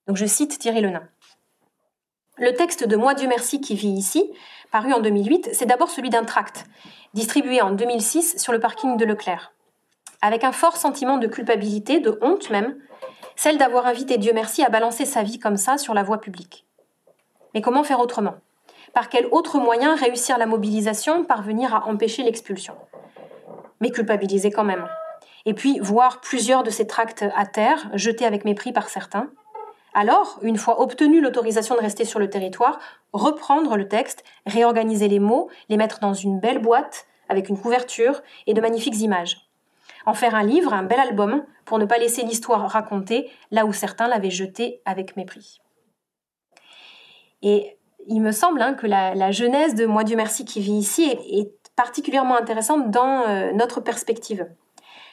Donc 0.07 0.17
je 0.17 0.25
cite 0.25 0.59
Thierry 0.59 0.81
Lenain. 0.81 1.03
Le 2.43 2.55
texte 2.55 2.85
de 2.85 2.97
Moi 2.97 3.15
Dieu 3.15 3.29
merci 3.29 3.61
qui 3.61 3.77
vit 3.77 3.93
ici, 3.93 4.29
paru 4.73 4.93
en 4.93 4.99
2008, 4.99 5.51
c'est 5.53 5.65
d'abord 5.65 5.91
celui 5.91 6.11
d'un 6.11 6.25
tract, 6.25 6.65
distribué 7.15 7.63
en 7.63 7.71
2006 7.71 8.37
sur 8.37 8.53
le 8.53 8.59
parking 8.59 8.97
de 8.97 9.05
Leclerc 9.05 9.53
avec 10.23 10.43
un 10.43 10.51
fort 10.51 10.77
sentiment 10.77 11.19
de 11.19 11.29
culpabilité, 11.29 12.01
de 12.01 12.19
honte 12.21 12.51
même, 12.51 12.77
celle 13.37 13.59
d'avoir 13.59 13.87
invité 13.87 14.19
Dieu 14.19 14.33
merci 14.35 14.65
à 14.65 14.71
balancer 14.71 15.05
sa 15.05 15.23
vie 15.23 15.39
comme 15.39 15.57
ça 15.57 15.79
sur 15.79 15.95
la 15.95 16.03
voie 16.03 16.21
publique. 16.21 16.67
Mais 17.55 17.61
comment 17.61 17.85
faire 17.85 18.01
autrement? 18.01 18.35
Par 18.93 19.09
quel 19.09 19.27
autre 19.27 19.59
moyen 19.61 19.95
réussir 19.95 20.37
la 20.37 20.47
mobilisation, 20.47 21.25
parvenir 21.25 21.75
à 21.77 21.87
empêcher 21.87 22.25
l'expulsion? 22.25 22.75
Mais 23.81 23.91
culpabiliser 23.91 24.51
quand 24.51 24.65
même. 24.65 24.89
Et 25.45 25.55
puis 25.55 25.79
voir 25.79 26.21
plusieurs 26.21 26.65
de 26.65 26.71
ces 26.71 26.89
tracts 26.89 27.25
à 27.37 27.47
terre, 27.47 27.89
jetés 27.95 28.27
avec 28.27 28.45
mépris 28.45 28.73
par 28.73 28.89
certains. 28.89 29.29
Alors, 29.95 30.39
une 30.43 30.57
fois 30.57 30.81
obtenue 30.81 31.21
l'autorisation 31.21 31.75
de 31.75 31.81
rester 31.81 32.05
sur 32.05 32.19
le 32.19 32.31
territoire, 32.31 32.79
reprendre 33.13 33.77
le 33.77 33.89
texte, 33.89 34.25
réorganiser 34.47 35.09
les 35.09 35.19
mots, 35.19 35.49
les 35.69 35.77
mettre 35.77 36.01
dans 36.01 36.15
une 36.15 36.41
belle 36.41 36.61
boîte 36.61 37.07
avec 37.29 37.49
une 37.49 37.59
couverture 37.59 38.23
et 38.47 38.55
de 38.55 38.61
magnifiques 38.61 39.01
images 39.01 39.53
en 40.07 40.15
faire 40.15 40.35
un 40.35 40.43
livre, 40.43 40.73
un 40.73 40.83
bel 40.83 41.01
album, 41.01 41.45
pour 41.65 41.79
ne 41.79 41.85
pas 41.85 41.99
laisser 41.99 42.23
l'histoire 42.23 42.69
racontée 42.69 43.31
là 43.51 43.67
où 43.67 43.73
certains 43.73 44.09
l'avaient 44.09 44.31
jetée 44.31 44.81
avec 44.85 45.17
mépris. 45.17 45.61
Et 47.43 47.79
il 48.09 48.21
me 48.21 48.33
semble 48.33 48.63
hein, 48.63 48.75
que 48.75 48.87
la, 48.87 49.31
genèse 49.31 49.75
de 49.75 49.87
Moi 49.87 50.05
Dieu 50.05 50.17
merci 50.17 50.45
qui 50.45 50.61
vit 50.61 50.73
ici 50.73 51.05
est, 51.05 51.51
particulièrement 51.75 52.37
intéressante 52.37 52.91
dans 52.91 53.23
euh, 53.27 53.51
notre 53.53 53.81
perspective. 53.81 54.47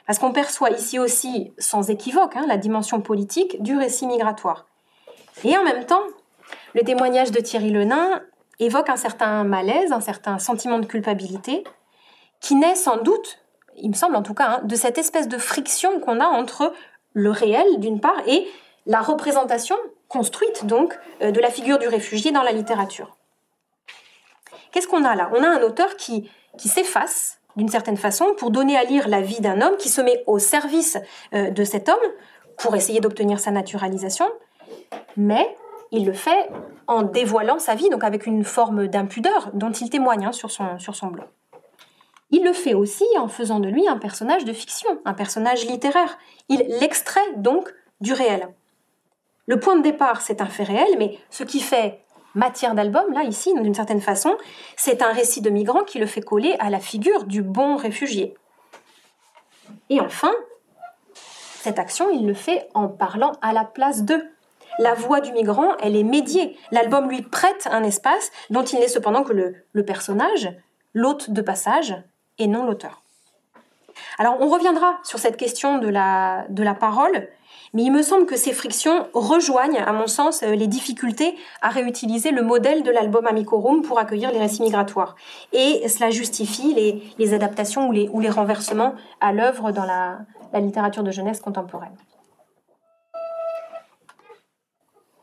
Parce 0.09 0.17
qu'on 0.17 0.31
perçoit 0.31 0.71
ici 0.71 0.97
aussi, 0.97 1.53
sans 1.59 1.91
équivoque, 1.91 2.35
hein, 2.35 2.45
la 2.47 2.57
dimension 2.57 2.99
politique 2.99 3.61
du 3.61 3.77
récit 3.77 4.07
migratoire. 4.07 4.65
Et 5.43 5.55
en 5.55 5.63
même 5.63 5.85
temps, 5.85 6.01
le 6.73 6.81
témoignage 6.81 7.29
de 7.29 7.39
Thierry 7.39 7.69
Lenain 7.69 8.23
évoque 8.57 8.89
un 8.89 8.95
certain 8.95 9.43
malaise, 9.43 9.91
un 9.91 10.01
certain 10.01 10.39
sentiment 10.39 10.79
de 10.79 10.87
culpabilité, 10.87 11.63
qui 12.39 12.55
naît 12.55 12.73
sans 12.73 12.97
doute 12.97 13.37
il 13.77 13.91
me 13.91 13.93
semble 13.93 14.15
en 14.15 14.23
tout 14.23 14.33
cas, 14.33 14.47
hein, 14.47 14.61
de 14.63 14.75
cette 14.75 14.97
espèce 14.97 15.27
de 15.27 15.37
friction 15.37 15.99
qu'on 15.99 16.19
a 16.19 16.25
entre 16.25 16.73
le 17.13 17.29
réel 17.29 17.79
d'une 17.79 18.01
part 18.01 18.19
et 18.25 18.47
la 18.87 19.01
représentation 19.01 19.75
construite 20.07 20.65
donc 20.65 20.97
euh, 21.21 21.29
de 21.29 21.39
la 21.39 21.51
figure 21.51 21.77
du 21.77 21.87
réfugié 21.87 22.31
dans 22.31 22.41
la 22.41 22.51
littérature. 22.51 23.15
Qu'est-ce 24.71 24.87
qu'on 24.87 25.05
a 25.05 25.13
là? 25.13 25.29
On 25.35 25.43
a 25.43 25.47
un 25.47 25.61
auteur 25.61 25.97
qui, 25.97 26.31
qui 26.57 26.67
s'efface 26.67 27.38
d'une 27.55 27.69
certaine 27.69 27.97
façon 27.97 28.33
pour 28.37 28.51
donner 28.51 28.77
à 28.77 28.83
lire 28.83 29.07
la 29.07 29.21
vie 29.21 29.41
d'un 29.41 29.61
homme 29.61 29.77
qui 29.77 29.89
se 29.89 30.01
met 30.01 30.23
au 30.27 30.39
service 30.39 30.97
euh, 31.33 31.49
de 31.49 31.63
cet 31.63 31.89
homme 31.89 31.95
pour 32.57 32.75
essayer 32.75 32.99
d'obtenir 32.99 33.39
sa 33.39 33.51
naturalisation, 33.51 34.25
mais 35.17 35.55
il 35.91 36.05
le 36.05 36.13
fait 36.13 36.49
en 36.87 37.03
dévoilant 37.03 37.59
sa 37.59 37.75
vie, 37.75 37.89
donc 37.89 38.03
avec 38.03 38.25
une 38.25 38.43
forme 38.43 38.87
d'impudeur 38.87 39.49
dont 39.53 39.71
il 39.71 39.89
témoigne 39.89 40.25
hein, 40.25 40.31
sur, 40.31 40.51
son, 40.51 40.77
sur 40.77 40.95
son 40.95 41.07
blog. 41.07 41.27
Il 42.31 42.43
le 42.43 42.53
fait 42.53 42.75
aussi 42.75 43.05
en 43.17 43.27
faisant 43.27 43.59
de 43.59 43.69
lui 43.69 43.87
un 43.87 43.97
personnage 43.97 44.45
de 44.45 44.53
fiction, 44.53 44.99
un 45.05 45.13
personnage 45.13 45.65
littéraire. 45.65 46.19
Il 46.47 46.59
l'extrait 46.79 47.33
donc 47.37 47.73
du 48.01 48.13
réel. 48.13 48.49
Le 49.47 49.59
point 49.59 49.75
de 49.75 49.81
départ, 49.81 50.21
c'est 50.21 50.41
un 50.41 50.45
fait 50.45 50.63
réel, 50.63 50.89
mais 50.99 51.17
ce 51.31 51.43
qui 51.43 51.59
fait 51.59 52.03
matière 52.35 52.75
d'album, 52.75 53.11
là, 53.13 53.23
ici, 53.23 53.53
d'une 53.53 53.73
certaine 53.73 54.01
façon, 54.01 54.35
c'est 54.75 55.01
un 55.01 55.11
récit 55.11 55.41
de 55.41 55.49
migrant 55.49 55.83
qui 55.83 55.99
le 55.99 56.05
fait 56.05 56.21
coller 56.21 56.55
à 56.59 56.69
la 56.69 56.79
figure 56.79 57.25
du 57.25 57.41
bon 57.41 57.75
réfugié. 57.75 58.35
Et 59.89 59.99
enfin, 59.99 60.31
cette 61.13 61.79
action, 61.79 62.09
il 62.09 62.25
le 62.25 62.33
fait 62.33 62.69
en 62.73 62.87
parlant 62.87 63.33
à 63.41 63.53
la 63.53 63.65
place 63.65 64.03
d'eux. 64.03 64.23
La 64.77 64.93
voix 64.93 65.19
du 65.19 65.31
migrant, 65.33 65.75
elle 65.81 65.95
est 65.95 66.03
médiée. 66.03 66.57
L'album 66.71 67.09
lui 67.09 67.21
prête 67.21 67.67
un 67.71 67.83
espace 67.83 68.31
dont 68.49 68.63
il 68.63 68.79
n'est 68.79 68.87
cependant 68.87 69.23
que 69.23 69.33
le, 69.33 69.83
personnage, 69.83 70.55
l'hôte 70.93 71.31
de 71.31 71.41
passage, 71.41 71.95
et 72.37 72.47
non 72.47 72.65
l'auteur. 72.65 73.03
Alors 74.17 74.37
on 74.39 74.47
reviendra 74.47 74.97
sur 75.03 75.19
cette 75.19 75.35
question 75.35 75.79
de 75.79 75.89
la 75.89 76.73
parole, 76.79 77.27
mais 77.73 77.83
il 77.83 77.91
me 77.91 78.01
semble 78.01 78.25
que 78.25 78.35
ces 78.35 78.53
frictions 78.53 79.07
rejoignent, 79.13 79.77
à 79.77 79.91
mon 79.93 80.07
sens, 80.07 80.43
euh, 80.43 80.55
les 80.55 80.67
difficultés 80.67 81.35
à 81.61 81.69
réutiliser 81.69 82.31
le 82.31 82.41
modèle 82.41 82.83
de 82.83 82.91
l'album 82.91 83.27
Amicorum 83.27 83.81
pour 83.81 83.99
accueillir 83.99 84.31
les 84.31 84.39
récits 84.39 84.61
migratoires. 84.61 85.15
Et 85.53 85.87
cela 85.87 86.09
justifie 86.09 86.73
les, 87.17 87.33
adaptations 87.33 87.89
ou 87.89 88.19
les, 88.19 88.29
renversements 88.29 88.93
à 89.21 89.31
l'œuvre 89.33 89.71
dans 89.71 89.85
la 89.85 90.19
littérature 90.59 91.03
de 91.03 91.11
jeunesse 91.11 91.39
contemporaine. 91.39 91.95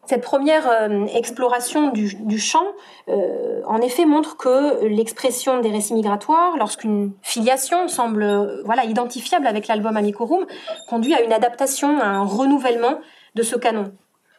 Cette 0.06 0.22
première 0.22 0.68
euh, 0.68 1.06
exploration 1.06 1.90
du, 1.90 2.38
champ, 2.38 2.64
euh, 3.08 3.60
en 3.66 3.80
effet, 3.80 4.06
montre 4.06 4.36
que 4.36 4.84
l'expression 4.86 5.60
des 5.60 5.70
récits 5.70 5.94
migratoires, 5.94 6.56
lorsqu'une 6.56 7.12
filiation 7.22 7.88
semble 7.88 8.22
euh, 8.22 8.62
voilà 8.64 8.84
identifiable 8.84 9.48
avec 9.48 9.66
l'album 9.66 9.96
Amicorum, 9.96 10.46
conduit 10.88 11.14
à 11.14 11.22
une 11.22 11.32
adaptation, 11.32 11.98
à 12.00 12.06
un 12.06 12.24
renouvellement 12.24 13.00
de 13.34 13.42
ce 13.42 13.56
canon. 13.56 13.92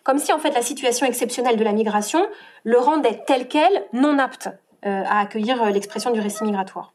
Comme 0.03 0.19
si 0.19 0.31
en 0.31 0.39
fait 0.39 0.51
la 0.51 0.61
situation 0.61 1.05
exceptionnelle 1.05 1.57
de 1.57 1.63
la 1.65 1.73
migration 1.73 2.25
le 2.63 2.77
rendait 2.77 3.23
tel 3.27 3.49
quel 3.49 3.83
non 3.91 4.19
apte 4.19 4.49
à 4.83 5.19
accueillir 5.19 5.65
l'expression 5.71 6.11
du 6.11 6.21
récit 6.21 6.45
migratoire. 6.45 6.93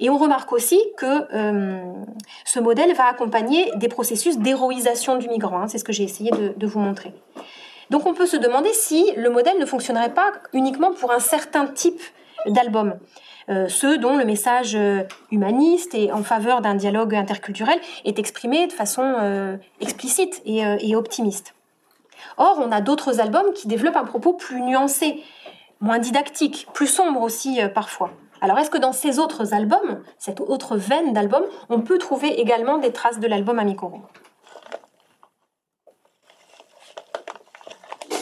Et 0.00 0.10
on 0.10 0.18
remarque 0.18 0.52
aussi 0.52 0.80
que 0.96 1.28
ce 2.44 2.58
modèle 2.58 2.94
va 2.94 3.04
accompagner 3.04 3.70
des 3.76 3.88
processus 3.88 4.38
d'héroïsation 4.38 5.16
du 5.16 5.28
migrant. 5.28 5.60
Hein, 5.60 5.68
c'est 5.68 5.78
ce 5.78 5.84
que 5.84 5.92
j'ai 5.92 6.04
essayé 6.04 6.30
de 6.30 6.66
vous 6.66 6.80
montrer. 6.80 7.12
Donc 7.90 8.06
on 8.06 8.14
peut 8.14 8.26
se 8.26 8.36
demander 8.36 8.72
si 8.72 9.12
le 9.16 9.30
modèle 9.30 9.58
ne 9.58 9.66
fonctionnerait 9.66 10.14
pas 10.14 10.32
uniquement 10.52 10.92
pour 10.92 11.10
un 11.12 11.18
certain 11.18 11.66
type 11.66 12.00
d'album. 12.46 12.94
Euh, 13.48 13.68
ceux 13.68 13.98
dont 13.98 14.16
le 14.16 14.24
message 14.24 14.76
euh, 14.76 15.02
humaniste 15.32 15.94
et 15.94 16.12
en 16.12 16.22
faveur 16.22 16.60
d'un 16.60 16.76
dialogue 16.76 17.16
interculturel 17.16 17.80
est 18.04 18.20
exprimé 18.20 18.68
de 18.68 18.72
façon 18.72 19.02
euh, 19.02 19.56
explicite 19.80 20.40
et, 20.44 20.94
optimiste. 20.94 21.54
Or, 22.36 22.62
on 22.64 22.70
a 22.70 22.80
d'autres 22.80 23.18
albums 23.18 23.52
qui 23.54 23.66
développent 23.66 23.96
un 23.96 24.04
propos 24.04 24.34
plus 24.34 24.60
nuancé, 24.60 25.22
moins 25.80 25.98
didactique, 25.98 26.68
plus 26.72 26.86
sombre 26.86 27.22
aussi 27.22 27.58
parfois. 27.74 28.10
Alors, 28.40 28.58
est-ce 28.58 28.70
que 28.70 28.78
dans 28.78 28.92
ces 28.92 29.18
autres 29.18 29.54
albums, 29.54 30.02
cette 30.18 30.40
autre 30.40 30.76
veine 30.76 31.12
d'albums, 31.12 31.44
on 31.68 31.80
peut 31.80 31.98
trouver 31.98 32.40
également 32.40 32.78
des 32.78 32.92
traces 32.92 33.20
de 33.20 33.26
l'album 33.26 33.58
Amicoro 33.58 34.00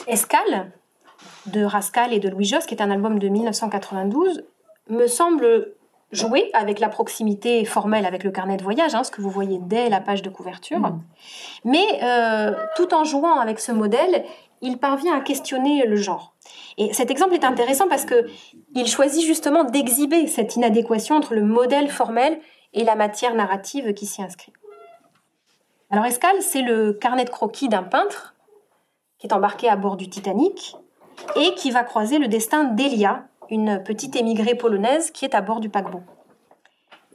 Escale 0.07 0.73
de 1.47 1.63
Rascal 1.65 2.13
et 2.13 2.19
de 2.19 2.29
Louis 2.29 2.45
Josse, 2.45 2.67
qui 2.67 2.75
est 2.75 2.83
un 2.83 2.91
album 2.91 3.19
de 3.19 3.29
1992, 3.29 4.45
me 4.89 5.07
semble 5.07 5.75
jouer 6.11 6.51
avec 6.55 6.81
la 6.81 6.89
proximité 6.89 7.65
formelle 7.65 8.07
avec 8.07 8.25
le 8.25 8.31
carnet 8.31 8.57
de 8.57 8.63
voyage, 8.63 8.95
hein, 8.95 9.05
ce 9.05 9.11
que 9.11 9.21
vous 9.21 9.31
voyez 9.31 9.59
dès 9.61 9.89
la 9.91 10.01
page 10.01 10.23
de 10.23 10.31
couverture. 10.31 10.79
Mm. 10.79 11.03
Mais 11.65 11.87
euh, 12.03 12.55
tout 12.77 12.95
en 12.95 13.05
jouant 13.05 13.39
avec 13.39 13.61
ce 13.61 13.73
modèle, 13.73 14.25
il 14.63 14.79
parvient 14.79 15.17
à 15.17 15.21
questionner 15.21 15.87
le 15.87 15.97
genre. 15.97 16.35
Et 16.77 16.93
cet 16.93 17.11
exemple 17.11 17.35
est 17.35 17.45
intéressant 17.45 17.89
parce 17.89 18.05
que 18.05 18.27
il 18.75 18.87
choisit 18.87 19.25
justement 19.25 19.65
d'exhiber 19.65 20.27
cette 20.27 20.57
inadéquation 20.57 21.17
entre 21.17 21.35
le 21.35 21.43
modèle 21.43 21.91
formel 21.91 22.41
et 22.73 22.85
la 22.85 22.95
matière 22.95 23.35
narrative 23.35 23.95
qui 23.95 24.07
s'y 24.07 24.23
inscrit. 24.23 24.53
Alors 25.91 26.05
Escale, 26.05 26.43
c'est 26.43 26.63
le 26.63 26.93
carnet 26.93 27.25
de 27.25 27.31
croquis 27.31 27.69
d'un 27.69 27.83
peintre 27.83 28.35
qui 29.19 29.27
est 29.27 29.33
embarqué 29.33 29.69
à 29.69 29.77
bord 29.77 29.97
du 29.97 30.09
Titanic 30.09 30.77
et 31.35 31.55
qui 31.55 31.71
va 31.71 31.83
croiser 31.83 32.19
le 32.19 32.29
destin 32.29 32.65
d'Elia, 32.65 33.25
une 33.51 33.83
petite 33.83 34.15
émigrée 34.15 34.55
polonaise 34.55 35.11
qui 35.11 35.25
est 35.25 35.35
à 35.35 35.41
bord 35.41 35.61
du 35.61 35.71
paquebot. 35.71 36.03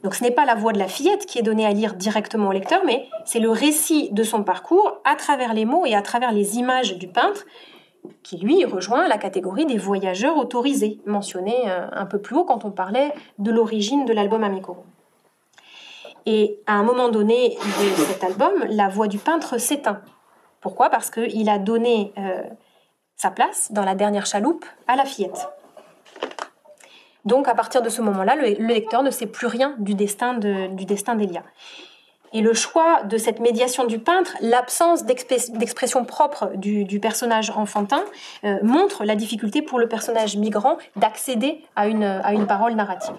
Donc 0.02 0.14
ce 0.14 0.22
n'est 0.22 0.30
pas 0.30 0.44
la 0.44 0.54
voix 0.54 0.72
de 0.72 0.78
la 0.78 0.86
fillette 0.86 1.24
qui 1.24 1.38
est 1.38 1.42
donnée 1.42 1.64
à 1.64 1.72
lire 1.72 1.94
directement 1.94 2.48
au 2.48 2.52
lecteur, 2.52 2.82
mais 2.84 3.08
c'est 3.24 3.38
le 3.38 3.48
récit 3.48 4.10
de 4.12 4.22
son 4.22 4.44
parcours 4.44 4.98
à 5.04 5.16
travers 5.16 5.54
les 5.54 5.64
mots 5.64 5.86
et 5.86 5.94
à 5.94 6.02
travers 6.02 6.30
les 6.30 6.58
images 6.58 6.98
du 6.98 7.08
peintre, 7.08 7.46
qui 8.22 8.38
lui 8.38 8.64
rejoint 8.64 9.08
la 9.08 9.18
catégorie 9.18 9.66
des 9.66 9.78
voyageurs 9.78 10.36
autorisés, 10.36 11.00
mentionné 11.06 11.54
euh, 11.66 11.86
un 11.92 12.06
peu 12.06 12.18
plus 12.18 12.36
haut 12.36 12.44
quand 12.44 12.64
on 12.64 12.70
parlait 12.70 13.12
de 13.38 13.50
l'origine 13.50 14.04
de 14.04 14.12
l'album 14.12 14.42
Amicoro. 14.44 14.84
Et 16.26 16.58
à 16.66 16.74
un 16.74 16.82
moment 16.82 17.10
donné 17.10 17.56
de 17.58 18.02
cet 18.04 18.24
album, 18.24 18.52
la 18.68 18.88
voix 18.88 19.08
du 19.08 19.18
peintre 19.18 19.58
s'éteint. 19.58 20.00
Pourquoi? 20.60 20.88
Parce 20.88 21.10
qu'il 21.10 21.48
a 21.50 21.58
donné 21.58 22.14
euh, 22.16 22.42
sa 23.16 23.30
place 23.30 23.70
dans 23.72 23.84
la 23.84 23.94
dernière 23.94 24.24
chaloupe 24.24 24.64
à 24.86 24.96
la 24.96 25.04
fillette. 25.04 25.48
Donc 27.26 27.48
à 27.48 27.54
partir 27.54 27.82
de 27.82 27.88
ce 27.88 28.00
moment-là, 28.02 28.36
le, 28.36 28.66
lecteur 28.66 29.02
ne 29.02 29.10
sait 29.10 29.26
plus 29.26 29.46
rien 29.46 29.74
du 29.78 29.94
destin 29.94 30.34
du 30.34 30.84
destin 30.84 31.14
d'Elia. 31.14 31.42
Et 32.34 32.42
le 32.42 32.52
choix 32.52 33.04
de 33.04 33.16
cette 33.16 33.40
médiation 33.40 33.86
du 33.86 33.98
peintre, 33.98 34.36
l'absence 34.40 35.04
d'expression 35.04 36.04
propre 36.04 36.50
du, 36.56 37.00
personnage 37.00 37.50
enfantin, 37.50 38.04
euh, 38.44 38.58
montre 38.62 39.04
la 39.04 39.16
difficulté 39.16 39.62
pour 39.62 39.78
le 39.78 39.88
personnage 39.88 40.36
migrant 40.36 40.76
d'accéder 40.96 41.62
à 41.76 41.86
une 41.86 42.46
parole 42.46 42.74
narrative. 42.74 43.14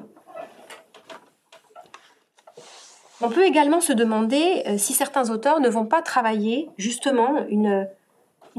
On 3.21 3.29
peut 3.29 3.45
également 3.45 3.79
se 3.79 3.93
demander 3.93 4.63
euh, 4.67 4.77
si 4.77 4.93
certains 4.93 5.29
auteurs 5.29 5.59
ne 5.59 5.69
vont 5.69 5.85
pas 5.85 6.01
travailler 6.01 6.69
justement 6.77 7.45
une, 7.49 7.87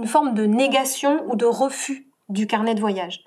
forme 0.06 0.34
de 0.34 0.44
négation 0.44 1.24
ou 1.28 1.36
de 1.36 1.46
refus 1.46 2.06
du 2.28 2.46
carnet 2.46 2.74
de 2.74 2.80
voyage. 2.80 3.24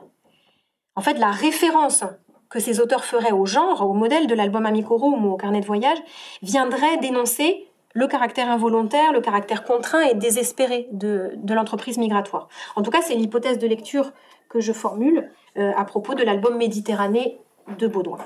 En 0.95 1.01
fait, 1.01 1.13
la 1.13 1.31
référence 1.31 2.03
que 2.49 2.59
ces 2.59 2.79
auteurs 2.79 3.05
feraient 3.05 3.31
au 3.31 3.45
genre, 3.45 3.87
au 3.87 3.93
modèle 3.93 4.27
de 4.27 4.35
l'album 4.35 4.65
Amicorum 4.65 5.25
ou 5.25 5.33
au 5.33 5.37
carnet 5.37 5.61
de 5.61 5.65
voyage, 5.65 5.97
viendrait 6.41 6.97
dénoncer 6.97 7.67
le 7.93 8.07
caractère 8.07 8.49
involontaire, 8.49 9.11
le 9.13 9.21
caractère 9.21 9.63
contraint 9.63 10.01
et 10.01 10.13
désespéré 10.13 10.87
de, 10.91 11.31
l'entreprise 11.47 11.97
migratoire. 11.97 12.47
En 12.75 12.81
tout 12.81 12.91
cas, 12.91 13.01
c'est 13.01 13.15
l'hypothèse 13.15 13.57
de 13.57 13.67
lecture 13.67 14.11
que 14.49 14.59
je 14.59 14.73
formule 14.73 15.29
euh, 15.57 15.71
à 15.75 15.85
propos 15.85 16.13
de 16.13 16.23
l'album 16.23 16.57
Méditerranée 16.57 17.39
de 17.77 17.87
Baudouin. 17.87 18.19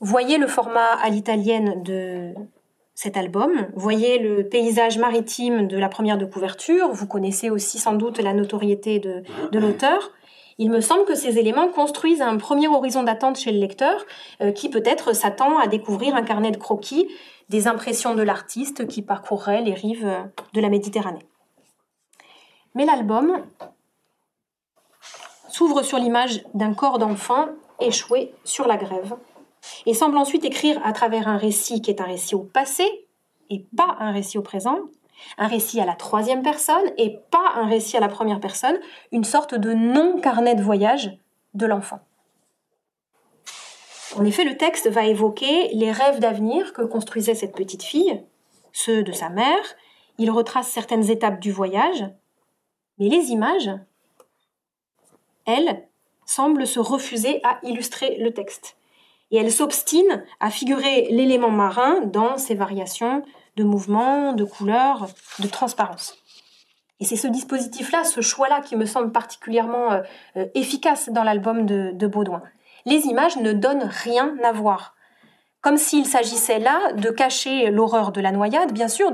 Voyez 0.00 0.38
le 0.38 0.46
format 0.46 0.92
à 1.02 1.08
l'italienne 1.08 1.82
de 1.82 2.34
cet 2.94 3.16
album, 3.16 3.66
voyez 3.74 4.18
le 4.18 4.48
paysage 4.48 4.98
maritime 4.98 5.66
de 5.66 5.76
la 5.76 5.88
première 5.88 6.16
de 6.16 6.24
couverture, 6.24 6.90
vous 6.92 7.06
connaissez 7.06 7.50
aussi 7.50 7.78
sans 7.78 7.94
doute 7.94 8.20
la 8.20 8.32
notoriété 8.32 9.00
de, 9.00 9.24
l'auteur. 9.58 10.12
Il 10.58 10.70
me 10.70 10.80
semble 10.80 11.04
que 11.04 11.14
ces 11.14 11.38
éléments 11.38 11.68
construisent 11.68 12.22
un 12.22 12.36
premier 12.36 12.68
horizon 12.68 13.02
d'attente 13.02 13.38
chez 13.38 13.52
le 13.52 13.58
lecteur 13.58 14.04
euh, 14.40 14.52
qui 14.52 14.68
peut-être 14.68 15.14
s'attend 15.14 15.58
à 15.58 15.66
découvrir 15.66 16.14
un 16.14 16.22
carnet 16.22 16.50
de 16.50 16.56
croquis 16.56 17.08
des 17.48 17.66
impressions 17.66 18.14
de 18.14 18.22
l'artiste 18.22 18.86
qui 18.86 19.02
parcourrait 19.02 19.62
les 19.62 19.74
rives 19.74 20.10
de 20.54 20.60
la 20.60 20.68
Méditerranée. 20.68 21.26
Mais 22.74 22.86
l'album 22.86 23.42
s'ouvre 25.48 25.82
sur 25.82 25.98
l'image 25.98 26.42
d'un 26.54 26.74
corps 26.74 26.98
d'enfant 26.98 27.46
échoué 27.80 28.32
sur 28.44 28.66
la 28.66 28.76
grève 28.76 29.14
et 29.86 29.94
semble 29.94 30.16
ensuite 30.16 30.44
écrire 30.44 30.80
à 30.84 30.92
travers 30.92 31.28
un 31.28 31.36
récit 31.36 31.80
qui 31.80 31.90
est 31.90 32.00
un 32.00 32.06
récit 32.06 32.34
au 32.34 32.42
passé 32.42 32.84
et 33.50 33.64
pas 33.76 33.96
un 34.00 34.12
récit 34.12 34.38
au 34.38 34.42
présent, 34.42 34.78
un 35.38 35.46
récit 35.46 35.80
à 35.80 35.86
la 35.86 35.94
troisième 35.94 36.42
personne 36.42 36.84
et 36.96 37.18
pas 37.30 37.52
un 37.54 37.66
récit 37.66 37.96
à 37.96 38.00
la 38.00 38.08
première 38.08 38.40
personne, 38.40 38.78
une 39.12 39.24
sorte 39.24 39.54
de 39.54 39.72
non-carnet 39.72 40.54
de 40.54 40.62
voyage 40.62 41.18
de 41.54 41.66
l'enfant. 41.66 42.00
En 44.16 44.24
effet, 44.24 44.44
le 44.44 44.56
texte 44.56 44.88
va 44.88 45.06
évoquer 45.06 45.68
les 45.74 45.90
rêves 45.90 46.20
d'avenir 46.20 46.72
que 46.72 46.82
construisait 46.82 47.34
cette 47.34 47.56
petite 47.56 47.82
fille, 47.82 48.22
ceux 48.72 49.02
de 49.02 49.12
sa 49.12 49.28
mère, 49.28 49.64
il 50.18 50.30
retrace 50.30 50.68
certaines 50.68 51.10
étapes 51.10 51.40
du 51.40 51.50
voyage, 51.50 52.04
mais 52.98 53.08
les 53.08 53.30
images, 53.30 53.70
elles, 55.46 55.88
semblent 56.26 56.66
se 56.66 56.80
refuser 56.80 57.40
à 57.44 57.58
illustrer 57.62 58.16
le 58.18 58.32
texte 58.32 58.76
et 59.30 59.36
elle 59.36 59.52
s'obstine 59.52 60.24
à 60.40 60.50
figurer 60.50 61.08
l'élément 61.10 61.50
marin 61.50 62.00
dans 62.02 62.38
ses 62.38 62.54
variations 62.54 63.22
de 63.56 63.64
mouvement, 63.64 64.32
de 64.32 64.44
couleur, 64.44 65.08
de 65.38 65.48
transparence. 65.48 66.16
Et 67.00 67.04
c'est 67.04 67.16
ce 67.16 67.26
dispositif-là, 67.26 68.04
ce 68.04 68.20
choix-là 68.20 68.60
qui 68.60 68.76
me 68.76 68.86
semble 68.86 69.12
particulièrement 69.12 69.92
euh, 69.92 70.02
euh, 70.36 70.46
efficace 70.54 71.08
dans 71.10 71.24
l'album 71.24 71.66
de, 71.66 72.06
Baudouin. 72.06 72.42
Les 72.86 73.06
images 73.06 73.36
ne 73.36 73.52
donnent 73.52 73.88
rien 73.90 74.36
à 74.42 74.52
voir. 74.52 74.94
Comme 75.60 75.76
s'il 75.76 76.06
s'agissait 76.06 76.58
là 76.58 76.92
de 76.92 77.10
cacher 77.10 77.70
l'horreur 77.70 78.12
de 78.12 78.20
la 78.20 78.30
noyade, 78.30 78.72
bien 78.72 78.88
sûr, 78.88 79.10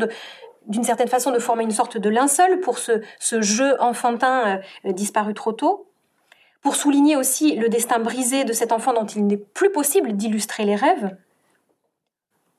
d'une 0.67 0.85
certaine 0.85 1.09
façon 1.09 1.31
de 1.31 1.39
former 1.39 1.65
une 1.65 1.71
sorte 1.71 1.97
de 1.97 2.09
linceul 2.09 2.61
pour 2.61 2.79
ce, 2.79 3.03
jeu 3.41 3.81
enfantin 3.81 4.61
euh, 4.85 4.93
disparu 4.93 5.33
trop 5.33 5.53
tôt, 5.53 5.87
pour 6.61 6.77
souligner 6.77 7.17
aussi 7.17 7.57
le 7.57 7.69
destin 7.69 7.99
brisé 7.99 8.45
de 8.45 8.53
cet 8.53 8.73
enfant 8.73 8.93
dont 8.93 9.07
il 9.07 9.27
n'est 9.27 9.39
plus 9.39 9.73
possible 9.73 10.13
d'illustrer 10.13 10.65
les 10.65 10.77
rêves, 10.77 11.17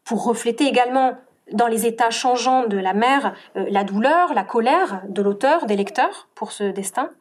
pour 0.03 0.23
refléter 0.23 0.65
également 0.65 1.15
dans 1.51 1.67
les 1.67 1.85
états 1.85 2.09
changeants 2.09 2.65
de 2.67 2.77
la 2.77 2.93
mère 2.93 3.33
euh, 3.55 3.65
la 3.69 3.83
douleur, 3.83 4.33
la 4.33 4.43
colère 4.43 5.01
de 5.07 5.21
l'auteur, 5.21 5.65
des 5.65 5.75
lecteurs 5.75 6.27
pour 6.35 6.51
ce 6.51 6.63
destin, 6.63 7.11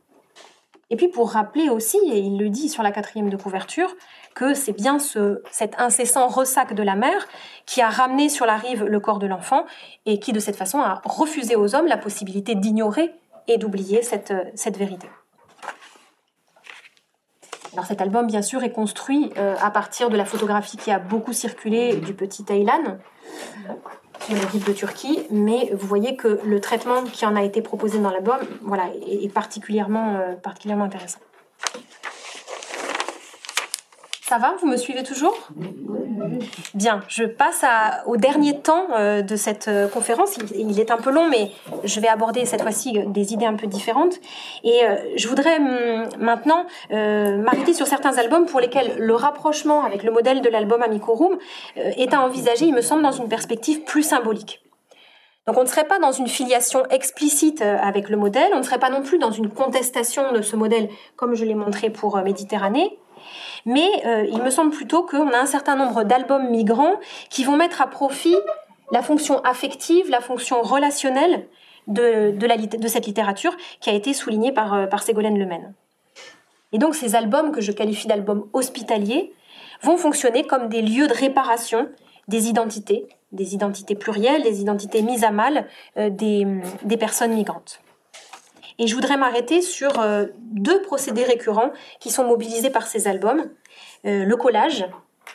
et 0.91 0.97
puis 0.97 1.09
pour 1.09 1.31
rappeler 1.31 1.68
aussi, 1.68 1.99
et 2.12 2.18
il 2.18 2.39
le 2.39 2.49
dit 2.49 2.68
sur 2.68 2.83
la 2.83 2.91
quatrième 2.91 3.31
de 3.31 3.37
couverture, 3.37 3.95
que 4.35 4.55
c'est 4.55 4.72
bien 4.72 4.99
ce, 4.99 5.41
cet 5.51 5.81
incessant 5.81 6.26
ressac 6.26 6.74
de 6.74 6.83
la 6.83 6.97
mère 6.97 7.28
qui 7.64 7.81
a 7.81 7.89
ramené 7.89 8.28
sur 8.28 8.45
la 8.45 8.57
rive 8.57 8.85
le 8.85 9.01
corps 9.01 9.20
de 9.20 9.26
l'enfant 9.26 9.64
et 10.07 10.18
qui 10.18 10.33
de 10.33 10.41
cette 10.41 10.57
façon 10.57 10.81
a 10.81 11.01
refusé 11.05 11.55
aux 11.55 11.76
hommes 11.76 11.87
la 11.87 11.97
possibilité 11.97 12.57
d'ignorer 12.57 13.14
et 13.47 13.57
d'oublier 13.57 14.03
cette, 14.03 14.33
cette 14.55 14.76
vérité. 14.76 15.09
Alors 17.72 17.87
cet 17.87 18.01
album, 18.01 18.26
bien 18.26 18.43
sûr, 18.43 18.64
est 18.64 18.72
construit 18.72 19.31
euh, 19.39 19.55
à 19.61 19.70
partir 19.70 20.11
de 20.11 20.16
la 20.16 20.24
photographie 20.24 20.76
qui 20.76 20.91
a 20.91 20.99
beaucoup 20.99 21.33
circulé 21.33 21.97
du 21.97 22.14
petit 22.14 22.45
Thailand. 22.45 22.99
Sur 24.22 24.34
ville 24.48 24.64
de 24.64 24.72
Turquie, 24.72 25.26
mais 25.30 25.70
vous 25.72 25.86
voyez 25.86 26.16
que 26.16 26.40
le 26.44 26.60
traitement 26.60 27.02
qui 27.04 27.26
en 27.26 27.36
a 27.36 27.42
été 27.42 27.62
proposé 27.62 27.98
dans 27.98 28.10
l'album 28.10 28.38
voilà, 28.62 28.84
est, 29.06 29.32
particulièrement, 29.32 30.20
particulièrement 30.42 30.84
intéressant. 30.84 31.20
Ça 34.31 34.39
va 34.39 34.55
Vous 34.61 34.68
me 34.68 34.76
suivez 34.76 35.03
toujours? 35.03 35.37
Bien, 36.74 37.03
je 37.09 37.24
passe 37.24 37.64
au 38.07 38.16
dernier 38.16 38.61
temps 38.61 38.87
euh, 38.93 39.22
de 39.22 39.35
cette 39.35 39.66
euh, 39.66 39.89
conférence. 39.89 40.39
Il, 40.55 40.78
est 40.78 40.93
un 40.93 40.99
peu 40.99 41.11
long, 41.11 41.28
mais 41.28 41.51
je 41.83 41.99
vais 41.99 42.07
aborder 42.07 42.45
cette 42.45 42.62
fois-ci 42.62 42.97
des 43.09 43.33
idées 43.33 43.47
un 43.47 43.57
peu 43.57 43.66
différentes. 43.66 44.20
Et 44.62 44.85
euh, 44.85 44.95
je 45.16 45.26
voudrais 45.26 45.57
hum, 45.57 46.09
maintenant 46.20 46.64
m'arrêter 46.91 47.74
sur 47.74 47.89
certains 47.89 48.18
albums 48.18 48.47
pour 48.47 48.61
lesquels 48.61 48.95
le 48.99 49.16
rapprochement 49.16 49.83
avec 49.83 50.05
le 50.05 50.12
modèle 50.12 50.43
de 50.43 50.49
l'album 50.49 50.81
Amico 50.81 51.12
Room 51.12 51.37
est 51.74 52.14
à 52.14 52.20
envisager, 52.20 52.66
il 52.66 52.72
me 52.72 52.83
semble, 52.83 53.03
dans 53.03 53.11
une 53.11 53.28
perspective 53.28 53.83
plus 53.83 54.05
symbolique. 54.05 54.62
Donc 55.49 55.59
on 55.59 55.62
ne 55.62 55.68
serait 55.68 55.89
pas 55.89 55.99
dans 55.99 56.12
une 56.12 56.28
filiation 56.28 56.85
explicite 56.91 57.62
avec 57.62 58.09
le 58.09 58.16
modèle, 58.16 58.53
on 58.55 58.59
ne 58.59 58.62
serait 58.62 58.78
pas 58.78 58.91
non 58.91 59.03
plus 59.03 59.18
dans 59.18 59.33
une 59.33 59.49
contestation 59.49 60.31
de 60.31 60.41
ce 60.41 60.55
modèle 60.55 60.89
comme 61.16 61.35
je 61.35 61.45
l'ai 61.45 61.57
montré 61.57 61.91
pour 61.91 62.16
Méditerranée, 62.18 62.97
mais 63.66 63.88
euh, 64.06 64.26
il 64.30 64.42
me 64.42 64.50
semble 64.50 64.70
plutôt 64.70 65.02
qu'on 65.02 65.28
a 65.28 65.38
un 65.38 65.46
certain 65.46 65.76
nombre 65.76 66.04
d'albums 66.04 66.48
migrants 66.50 66.94
qui 67.28 67.44
vont 67.44 67.56
mettre 67.56 67.82
à 67.82 67.86
profit 67.86 68.36
la 68.92 69.02
fonction 69.02 69.40
affective, 69.42 70.11
la 70.11 70.20
fonction 70.20 70.62
relationnelle 70.62 71.46
de, 71.86 72.34
cette 72.86 73.06
littérature 73.06 73.56
qui 73.80 73.90
a 73.90 73.92
été 73.92 74.12
soulignée 74.12 74.52
par, 74.52 74.74
euh, 74.74 74.86
par 74.86 75.02
Ségolène 75.02 75.38
Lemaine. 75.38 75.74
Et 76.72 76.78
donc 76.78 76.94
ces 76.94 77.14
albums 77.14 77.52
que 77.52 77.61
je 77.61 77.72
qualifie 77.72 78.06
d'albums 78.06 78.46
hospitaliers 78.52 79.32
vont 79.82 79.96
fonctionner 79.96 80.44
comme 80.44 80.68
des 80.68 80.82
lieux 80.82 81.08
de 81.08 81.14
réparation 81.14 81.88
des 82.28 82.48
identités, 82.48 83.08
des 83.32 83.54
identités 83.54 83.96
plurielles, 83.96 84.42
des 84.42 84.61
identités 84.61 85.02
mises 85.02 85.24
à 85.24 85.30
mal 85.30 85.66
euh, 85.96 86.11
des 86.11 86.96
personnes 86.96 87.34
migrantes. 87.34 87.80
Et 88.81 88.87
je 88.87 88.95
voudrais 88.95 89.18
m'arrêter 89.18 89.61
sur 89.61 90.01
euh, 90.01 90.24
deux 90.41 90.81
procédés 90.81 91.22
récurrents 91.22 91.70
qui 92.01 92.11
sont 92.11 92.24
mobilisés 92.24 92.70
par 92.70 92.87
ces 92.87 93.07
albums. 93.07 93.51
Euh, 94.07 94.24
le 94.24 94.37
collage, 94.37 94.87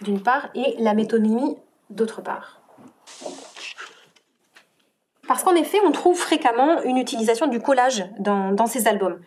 d'une 0.01 0.19
part, 0.19 0.49
et 0.55 0.75
la 0.79 0.95
métonymie, 0.95 1.55
d'autre 1.91 2.21
part. 2.21 2.59
Parce 5.27 5.43
qu'en 5.43 5.53
effet, 5.53 5.77
on 5.85 5.91
trouve 5.91 6.17
fréquemment 6.17 6.81
une 6.81 6.97
utilisation 6.97 7.45
du 7.45 7.59
collage 7.59 8.05
dans, 8.17 8.65
ces 8.65 8.87
albums. 8.87 9.21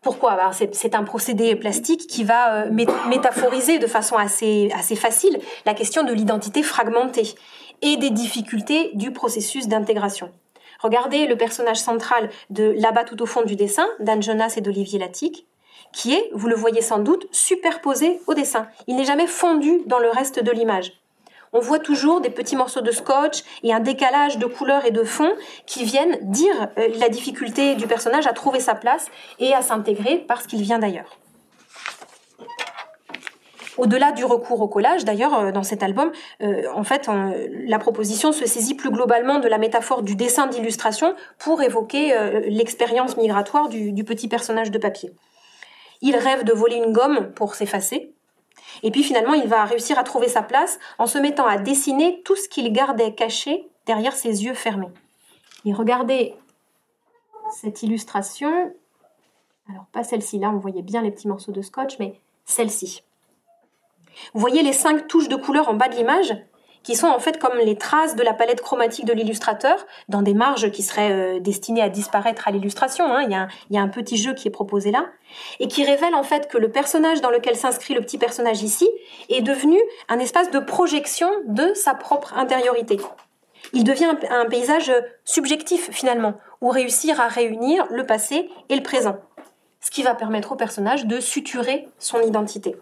Pourquoi? 0.00 0.38
C'est 0.72 0.94
un 0.94 1.04
procédé 1.04 1.54
plastique 1.54 2.06
qui 2.06 2.24
va 2.24 2.62
euh, 2.62 2.70
métaphoriser 2.70 3.78
de 3.78 3.86
façon 3.86 4.16
assez 4.16 4.70
facile 4.96 5.38
la 5.66 5.74
question 5.74 6.04
de 6.04 6.14
l'identité 6.14 6.62
fragmentée 6.62 7.34
et 7.82 7.98
des 7.98 8.10
difficultés 8.10 8.92
du 8.94 9.12
processus 9.12 9.68
d'intégration. 9.68 10.32
Regardez 10.78 11.26
le 11.26 11.36
personnage 11.36 11.78
central 11.78 12.30
de 12.50 12.74
Là-bas 12.78 13.04
tout 13.04 13.20
au 13.22 13.26
fond 13.26 13.42
du 13.42 13.56
dessin, 13.56 13.88
d'Anne 13.98 14.22
Jonas 14.22 14.54
et 14.56 14.60
d'Olivier 14.60 14.98
Latique, 14.98 15.46
qui 15.92 16.14
est, 16.14 16.30
vous 16.32 16.48
le 16.48 16.54
voyez 16.54 16.82
sans 16.82 16.98
doute, 16.98 17.26
superposé 17.32 18.20
au 18.26 18.34
dessin. 18.34 18.68
Il 18.86 18.96
n'est 18.96 19.04
jamais 19.04 19.26
fondu 19.26 19.80
dans 19.86 19.98
le 19.98 20.10
reste 20.10 20.40
de 20.40 20.50
l'image. 20.50 20.92
On 21.52 21.60
voit 21.60 21.78
toujours 21.78 22.20
des 22.20 22.30
petits 22.30 22.56
morceaux 22.56 22.82
de 22.82 22.90
scotch 22.90 23.42
et 23.62 23.72
un 23.72 23.80
décalage 23.80 24.38
de 24.38 24.46
couleurs 24.46 24.84
et 24.84 24.90
de 24.90 25.02
fond 25.02 25.32
qui 25.66 25.84
viennent 25.84 26.18
dire 26.22 26.68
euh, 26.78 26.88
la 26.98 27.08
difficulté 27.08 27.74
du 27.74 27.86
personnage 27.86 28.26
à 28.26 28.32
trouver 28.32 28.60
sa 28.60 28.74
place 28.74 29.06
et 29.38 29.54
à 29.54 29.62
s'intégrer 29.62 30.24
parce 30.28 30.46
qu'il 30.46 30.62
vient 30.62 30.78
d'ailleurs. 30.78 31.18
Au-delà 33.78 34.10
du 34.10 34.24
recours 34.24 34.60
au 34.60 34.66
collage, 34.66 35.04
d'ailleurs, 35.04 35.38
euh, 35.38 35.52
dans 35.52 35.62
cet 35.62 35.84
album, 35.84 36.10
euh, 36.42 36.64
en 36.74 36.82
fait, 36.82 37.08
la 37.08 37.78
proposition 37.78 38.32
se 38.32 38.44
saisit 38.44 38.74
plus 38.74 38.90
globalement 38.90 39.38
de 39.38 39.46
la 39.48 39.56
métaphore 39.56 40.02
du 40.02 40.16
dessin 40.16 40.48
d'illustration 40.48 41.14
pour 41.38 41.62
évoquer 41.62 42.12
euh, 42.12 42.40
l'expérience 42.46 43.16
migratoire 43.16 43.68
du, 43.68 44.04
petit 44.04 44.26
personnage 44.26 44.72
de 44.72 44.78
papier. 44.78 45.12
Il 46.00 46.16
rêve 46.16 46.42
de 46.42 46.52
voler 46.52 46.76
une 46.76 46.92
gomme 46.92 47.32
pour 47.34 47.54
s'effacer, 47.54 48.12
et 48.82 48.90
puis 48.90 49.04
finalement, 49.04 49.34
il 49.34 49.46
va 49.46 49.64
réussir 49.64 49.98
à 49.98 50.02
trouver 50.02 50.28
sa 50.28 50.42
place 50.42 50.78
en 50.98 51.06
se 51.06 51.18
mettant 51.18 51.46
à 51.46 51.56
dessiner 51.56 52.22
tout 52.24 52.36
ce 52.36 52.48
qu'il 52.48 52.72
gardait 52.72 53.14
caché 53.14 53.68
derrière 53.86 54.14
ses 54.14 54.44
yeux 54.44 54.54
fermés. 54.54 54.90
Et 55.64 55.72
regardez 55.72 56.34
cette 57.52 57.82
illustration. 57.82 58.72
Alors, 59.68 59.86
pas 59.92 60.02
celle-ci, 60.02 60.38
là, 60.38 60.50
on 60.50 60.58
voyait 60.58 60.82
bien 60.82 61.02
les 61.02 61.10
petits 61.10 61.28
morceaux 61.28 61.52
de 61.52 61.62
scotch, 61.62 61.98
mais 61.98 62.14
celle-ci. 62.44 63.02
Vous 64.34 64.40
voyez 64.40 64.62
les 64.62 64.72
cinq 64.72 65.08
touches 65.08 65.28
de 65.28 65.36
couleur 65.36 65.68
en 65.68 65.74
bas 65.74 65.88
de 65.88 65.94
l'image 65.94 66.34
qui 66.82 66.96
sont 66.96 67.08
en 67.08 67.18
fait 67.18 67.38
comme 67.38 67.58
les 67.58 67.76
traces 67.76 68.16
de 68.16 68.22
la 68.22 68.32
palette 68.32 68.62
chromatique 68.62 69.04
de 69.04 69.12
l'illustrateur 69.12 69.86
dans 70.08 70.22
des 70.22 70.32
marges 70.32 70.70
qui 70.70 70.82
seraient 70.82 71.12
euh, 71.12 71.40
destinées 71.40 71.82
à 71.82 71.88
disparaître 71.88 72.48
à 72.48 72.50
l'illustration. 72.50 73.04
Hein. 73.04 73.22
Il, 73.24 73.48
il, 73.70 73.76
y 73.76 73.78
a 73.78 73.82
un 73.82 73.88
petit 73.88 74.16
jeu 74.16 74.32
qui 74.32 74.48
est 74.48 74.50
proposé 74.50 74.90
là 74.90 75.06
et 75.60 75.68
qui 75.68 75.84
révèle 75.84 76.14
en 76.14 76.22
fait 76.22 76.48
que 76.48 76.56
le 76.56 76.70
personnage 76.70 77.20
dans 77.20 77.30
lequel 77.30 77.56
s'inscrit 77.56 77.94
le 77.94 78.00
petit 78.00 78.16
personnage 78.16 78.62
ici 78.62 78.88
est 79.28 79.42
devenu 79.42 79.78
un 80.08 80.18
espace 80.18 80.50
de 80.50 80.60
projection 80.60 81.28
de 81.46 81.74
sa 81.74 81.94
propre 81.94 82.34
intériorité. 82.38 82.98
Il 83.72 83.84
devient 83.84 84.14
un 84.30 84.46
paysage 84.46 84.92
subjectif 85.24 85.90
finalement, 85.90 86.34
où 86.60 86.70
réussir 86.70 87.20
à 87.20 87.28
réunir 87.28 87.86
le 87.90 88.06
passé 88.06 88.48
et 88.68 88.76
le 88.76 88.82
présent, 88.82 89.16
ce 89.80 89.90
qui 89.90 90.02
va 90.02 90.14
permettre 90.14 90.52
au 90.52 90.56
personnage 90.56 91.06
de 91.06 91.20
suturer 91.20 91.88
son 91.98 92.20
identité. 92.22 92.76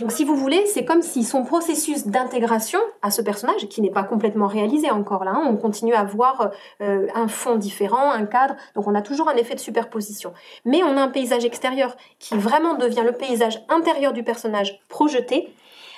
Donc 0.00 0.12
si 0.12 0.24
vous 0.24 0.36
voulez, 0.36 0.66
c'est 0.66 0.84
comme 0.84 1.00
si 1.00 1.24
son 1.24 1.44
processus 1.44 2.06
d'intégration 2.06 2.78
à 3.00 3.10
ce 3.10 3.22
personnage, 3.22 3.66
qui 3.68 3.80
n'est 3.80 3.90
pas 3.90 4.02
complètement 4.02 4.46
réalisé 4.46 4.90
encore 4.90 5.24
là, 5.24 5.32
hein, 5.34 5.46
on 5.48 5.56
continue 5.56 5.94
à 5.94 6.04
voir 6.04 6.50
euh, 6.82 7.06
un 7.14 7.28
fond 7.28 7.56
différent, 7.56 8.10
un 8.10 8.26
cadre, 8.26 8.56
donc 8.74 8.86
on 8.86 8.94
a 8.94 9.00
toujours 9.00 9.28
un 9.28 9.36
effet 9.36 9.54
de 9.54 9.60
superposition. 9.60 10.34
Mais 10.66 10.82
on 10.82 10.98
a 10.98 11.00
un 11.00 11.08
paysage 11.08 11.46
extérieur 11.46 11.96
qui 12.18 12.36
vraiment 12.36 12.74
devient 12.74 13.04
le 13.04 13.12
paysage 13.12 13.62
intérieur 13.70 14.12
du 14.12 14.22
personnage 14.22 14.80
projeté, 14.88 15.54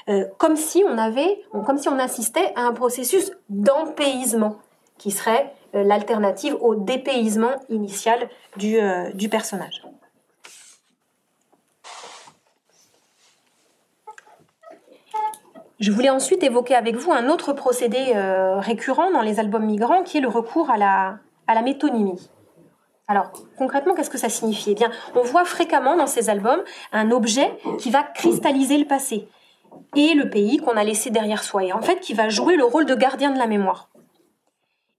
euh, 0.09 0.27
comme 0.39 0.57
si 0.57 0.85
on 0.87 0.97
avait, 0.97 1.43
comme 1.67 1.79
si 1.79 1.89
on 1.89 1.99
assistait 1.99 2.53
à 2.55 2.63
un 2.63 2.73
processus 2.73 3.33
d'empaysement, 3.49 4.59
qui 4.97 5.11
serait 5.11 5.53
euh, 5.75 5.83
l'alternative 5.83 6.57
au 6.61 6.77
dépaysement 6.77 7.57
initial 7.69 8.29
du 8.57 9.29
personnage. 9.29 9.83
Je 15.81 15.93
voulais 15.93 16.11
ensuite 16.11 16.43
évoquer 16.43 16.75
avec 16.75 16.97
vous 16.97 17.13
un 17.13 17.29
autre 17.29 17.53
procédé 17.53 18.13
euh, 18.15 18.59
récurrent 18.59 19.13
dans 19.13 19.23
les 19.23 19.39
albums 19.39 19.65
migrants 19.65 20.03
qui 20.03 20.19
est 20.19 20.21
le 20.21 20.29
recours 20.29 20.71
à 20.71 20.77
la, 20.77 21.19
à 21.47 21.55
la 21.55 21.63
métonymie. 21.63 22.31
Alors, 23.07 23.31
concrètement, 23.57 23.95
qu'est-ce 23.95 24.11
que 24.11 24.19
ça 24.19 24.29
signifie? 24.29 24.73
Eh 24.73 24.75
bien, 24.75 24.91
on 25.15 25.23
voit 25.23 25.45
fréquemment 25.45 25.97
dans 25.97 26.09
ces 26.09 26.31
albums 26.31 26.63
un 26.93 27.11
objet 27.11 27.57
qui 27.79 27.91
va 27.91 28.03
cristalliser 28.03 28.77
le 28.77 28.87
passé 28.87 29.29
et 29.95 30.15
le 30.15 30.29
pays 30.29 30.59
qu'on 30.59 30.77
a 30.77 30.85
laissé 30.85 31.11
derrière 31.11 31.43
soi, 31.43 31.65
et 31.65 31.73
en 31.73 31.81
fait 31.81 32.01
qui 32.01 32.13
va 32.13 32.29
jouer 32.29 32.57
le 32.57 32.65
rôle 32.65 32.85
de 32.85 32.95
gardien 32.95 33.31
de 33.31 33.39
la 33.39 33.47
mémoire. 33.47 33.89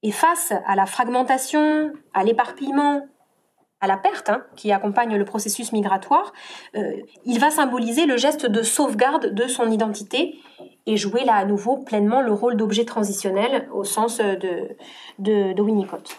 Et 0.01 0.11
face 0.11 0.53
à 0.65 0.75
la 0.75 0.85
fragmentation, 0.85 1.91
à 2.13 2.23
l'éparpillement, 2.23 3.05
à 3.81 3.87
la 3.87 3.97
perte 3.97 4.29
hein, 4.29 4.43
qui 4.55 4.71
accompagne 4.71 5.15
le 5.15 5.25
processus 5.25 5.71
migratoire, 5.71 6.33
euh, 6.75 6.93
il 7.25 7.39
va 7.39 7.49
symboliser 7.49 8.05
le 8.05 8.17
geste 8.17 8.45
de 8.45 8.61
sauvegarde 8.61 9.33
de 9.33 9.47
son 9.47 9.71
identité 9.71 10.35
et 10.85 10.97
jouer 10.97 11.23
là 11.23 11.35
à 11.35 11.45
nouveau 11.45 11.77
pleinement 11.77 12.21
le 12.21 12.33
rôle 12.33 12.57
d'objet 12.57 12.85
transitionnel 12.85 13.69
au 13.73 13.83
sens 13.83 14.17
de, 14.17 14.75
de, 15.19 15.61
Winnicott. 15.61 16.17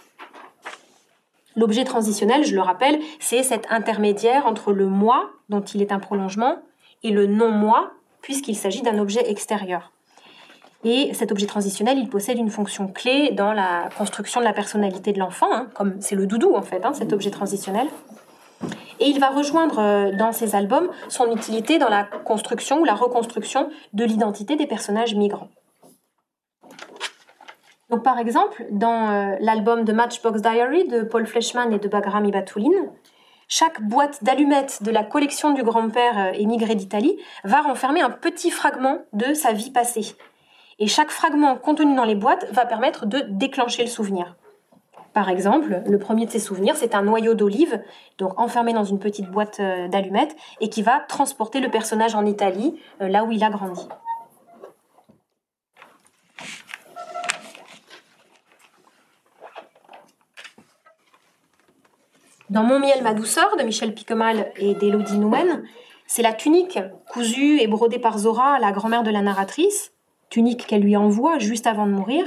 L'objet 1.56 1.84
transitionnel, 1.84 2.44
je 2.44 2.54
le 2.54 2.60
rappelle, 2.60 3.00
c'est 3.18 3.42
cet 3.42 3.66
intermédiaire 3.70 4.46
entre 4.46 4.72
le 4.72 4.86
moi, 4.86 5.30
dont 5.48 5.60
il 5.60 5.82
est 5.82 5.92
un 5.92 5.98
prolongement, 5.98 6.58
et 7.02 7.10
le 7.10 7.26
non-moi, 7.26 7.90
puisqu'il 8.22 8.54
s'agit 8.56 8.82
d'un 8.82 8.98
objet 8.98 9.28
extérieur. 9.28 9.90
Et 10.82 11.12
cet 11.12 11.30
objet 11.30 11.46
transitionnel, 11.46 11.98
il 11.98 12.08
possède 12.08 12.38
une 12.38 12.50
fonction 12.50 12.88
clé 12.88 13.32
dans 13.32 13.52
la 13.52 13.90
construction 13.98 14.40
de 14.40 14.46
la 14.46 14.54
personnalité 14.54 15.12
de 15.12 15.18
l'enfant, 15.18 15.52
hein, 15.52 15.68
comme 15.74 16.00
c'est 16.00 16.14
le 16.14 16.26
doudou 16.26 16.54
en 16.54 16.62
fait, 16.62 16.84
hein, 16.84 16.94
cet 16.94 17.12
objet 17.12 17.30
transitionnel. 17.30 17.86
Et 18.98 19.06
il 19.06 19.18
va 19.18 19.28
rejoindre 19.28 19.78
euh, 19.78 20.12
dans 20.12 20.32
ses 20.32 20.54
albums 20.54 20.88
son 21.08 21.34
utilité 21.34 21.78
dans 21.78 21.88
la 21.88 22.04
construction 22.04 22.80
ou 22.80 22.84
la 22.84 22.94
reconstruction 22.94 23.70
de 23.92 24.04
l'identité 24.04 24.56
des 24.56 24.66
personnages 24.66 25.14
migrants. 25.14 25.48
Donc, 27.90 28.04
par 28.04 28.18
exemple, 28.18 28.64
dans 28.70 29.10
euh, 29.10 29.36
l'album 29.40 29.84
de 29.84 29.92
Matchbox 29.92 30.42
Diary 30.42 30.86
de 30.86 31.02
Paul 31.02 31.26
Fleischmann 31.26 31.72
et 31.72 31.78
de 31.78 31.88
Bagram 31.88 32.24
Ibatoulin, 32.24 32.86
chaque 33.48 33.82
boîte 33.82 34.22
d'allumettes 34.22 34.82
de 34.82 34.92
la 34.92 35.02
collection 35.02 35.52
du 35.52 35.64
grand-père 35.64 36.18
euh, 36.18 36.32
émigré 36.34 36.76
d'Italie 36.76 37.18
va 37.42 37.62
renfermer 37.62 38.00
un 38.00 38.10
petit 38.10 38.50
fragment 38.50 38.98
de 39.12 39.34
sa 39.34 39.52
vie 39.52 39.70
passée. 39.70 40.14
Et 40.82 40.86
chaque 40.86 41.10
fragment 41.10 41.56
contenu 41.56 41.94
dans 41.94 42.04
les 42.04 42.14
boîtes 42.14 42.46
va 42.52 42.64
permettre 42.64 43.04
de 43.04 43.20
déclencher 43.28 43.82
le 43.82 43.90
souvenir. 43.90 44.36
Par 45.12 45.28
exemple, 45.28 45.82
le 45.86 45.98
premier 45.98 46.24
de 46.24 46.30
ces 46.30 46.38
souvenirs, 46.38 46.74
c'est 46.74 46.94
un 46.94 47.02
noyau 47.02 47.34
d'olive, 47.34 47.82
donc 48.16 48.38
enfermé 48.40 48.72
dans 48.72 48.84
une 48.84 48.98
petite 48.98 49.30
boîte 49.30 49.60
euh, 49.60 49.88
d'allumettes, 49.88 50.34
et 50.60 50.70
qui 50.70 50.80
va 50.80 51.00
transporter 51.00 51.60
le 51.60 51.70
personnage 51.70 52.14
en 52.14 52.24
Italie, 52.24 52.80
euh, 53.02 53.08
là 53.08 53.24
où 53.24 53.32
il 53.32 53.44
a 53.44 53.50
grandi. 53.50 53.86
Dans 62.48 62.62
Mon 62.62 62.78
miel, 62.78 63.02
ma 63.02 63.12
douceur 63.12 63.56
de 63.58 63.64
Michel 63.64 63.94
Piquemal 63.94 64.50
et 64.56 64.74
d'Élodie 64.74 65.18
Nouen, 65.18 65.62
c'est 66.06 66.22
la 66.22 66.32
tunique 66.32 66.78
cousue 67.12 67.60
et 67.60 67.66
brodée 67.66 67.98
par 67.98 68.18
Zora, 68.18 68.58
la 68.58 68.72
grand-mère 68.72 69.02
de 69.02 69.10
la 69.10 69.22
narratrice, 69.22 69.92
tunique 70.30 70.66
qu'elle 70.66 70.82
lui 70.82 70.96
envoie 70.96 71.38
juste 71.38 71.66
avant 71.66 71.86
de 71.86 71.92
mourir, 71.92 72.24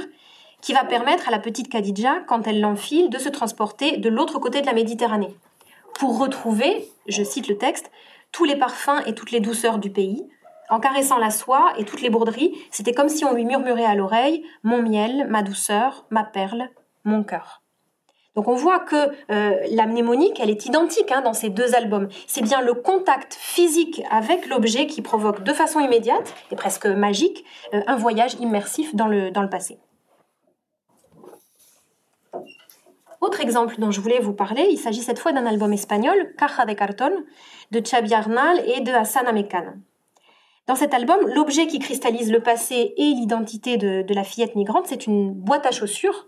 qui 0.60 0.72
va 0.72 0.84
permettre 0.84 1.28
à 1.28 1.30
la 1.30 1.38
petite 1.38 1.68
Khadija, 1.68 2.20
quand 2.26 2.46
elle 2.46 2.60
l'enfile, 2.60 3.10
de 3.10 3.18
se 3.18 3.28
transporter 3.28 3.96
de 3.96 4.08
l'autre 4.08 4.38
côté 4.38 4.60
de 4.60 4.66
la 4.66 4.72
Méditerranée, 4.72 5.34
pour 5.98 6.18
retrouver, 6.18 6.88
je 7.06 7.22
cite 7.22 7.48
le 7.48 7.56
texte, 7.56 7.90
tous 8.32 8.44
les 8.44 8.56
parfums 8.56 9.02
et 9.06 9.14
toutes 9.14 9.30
les 9.30 9.40
douceurs 9.40 9.78
du 9.78 9.90
pays. 9.90 10.28
En 10.68 10.80
caressant 10.80 11.18
la 11.18 11.30
soie 11.30 11.72
et 11.78 11.84
toutes 11.84 12.02
les 12.02 12.10
broderies, 12.10 12.54
c'était 12.70 12.94
comme 12.94 13.08
si 13.08 13.24
on 13.24 13.32
lui 13.32 13.44
murmurait 13.44 13.84
à 13.84 13.94
l'oreille 13.94 14.44
Mon 14.64 14.82
miel, 14.82 15.26
ma 15.28 15.42
douceur, 15.42 16.06
ma 16.10 16.24
perle, 16.24 16.68
mon 17.04 17.22
cœur. 17.22 17.63
Donc 18.34 18.48
on 18.48 18.54
voit 18.54 18.80
que 18.80 18.96
euh, 19.30 19.58
la 19.70 19.86
mnémonique, 19.86 20.40
elle 20.40 20.50
est 20.50 20.66
identique 20.66 21.12
hein, 21.12 21.22
dans 21.22 21.32
ces 21.32 21.50
deux 21.50 21.74
albums. 21.74 22.08
C'est 22.26 22.42
bien 22.42 22.60
le 22.60 22.74
contact 22.74 23.34
physique 23.34 24.02
avec 24.10 24.48
l'objet 24.48 24.86
qui 24.86 25.02
provoque 25.02 25.44
de 25.44 25.52
façon 25.52 25.78
immédiate 25.78 26.34
et 26.50 26.56
presque 26.56 26.86
magique 26.86 27.44
euh, 27.74 27.80
un 27.86 27.96
voyage 27.96 28.34
immersif 28.40 28.94
dans 28.94 29.06
le, 29.06 29.30
passé. 29.48 29.78
Autre 33.20 33.40
exemple 33.40 33.76
dont 33.78 33.90
je 33.90 34.00
voulais 34.00 34.18
vous 34.18 34.32
parler, 34.32 34.66
il 34.68 34.78
s'agit 34.78 35.02
cette 35.02 35.18
fois 35.18 35.32
d'un 35.32 35.46
album 35.46 35.72
espagnol, 35.72 36.34
Caja 36.36 36.66
de 36.66 36.72
Cartón, 36.72 37.12
de 37.70 37.80
Xavi 37.80 38.12
Arnal 38.14 38.60
et 38.66 38.80
de 38.80 38.90
Hassan 38.90 39.26
Amekan. 39.26 39.74
Dans 40.66 40.74
cet 40.74 40.94
album, 40.94 41.20
l'objet 41.34 41.66
qui 41.66 41.78
cristallise 41.78 42.32
le 42.32 42.40
passé 42.40 42.94
et 42.96 43.02
l'identité 43.02 43.76
de, 43.76 44.02
de 44.02 44.14
la 44.14 44.24
fillette 44.24 44.56
migrante, 44.56 44.86
c'est 44.86 45.06
une 45.06 45.32
boîte 45.32 45.66
à 45.66 45.70
chaussures 45.70 46.26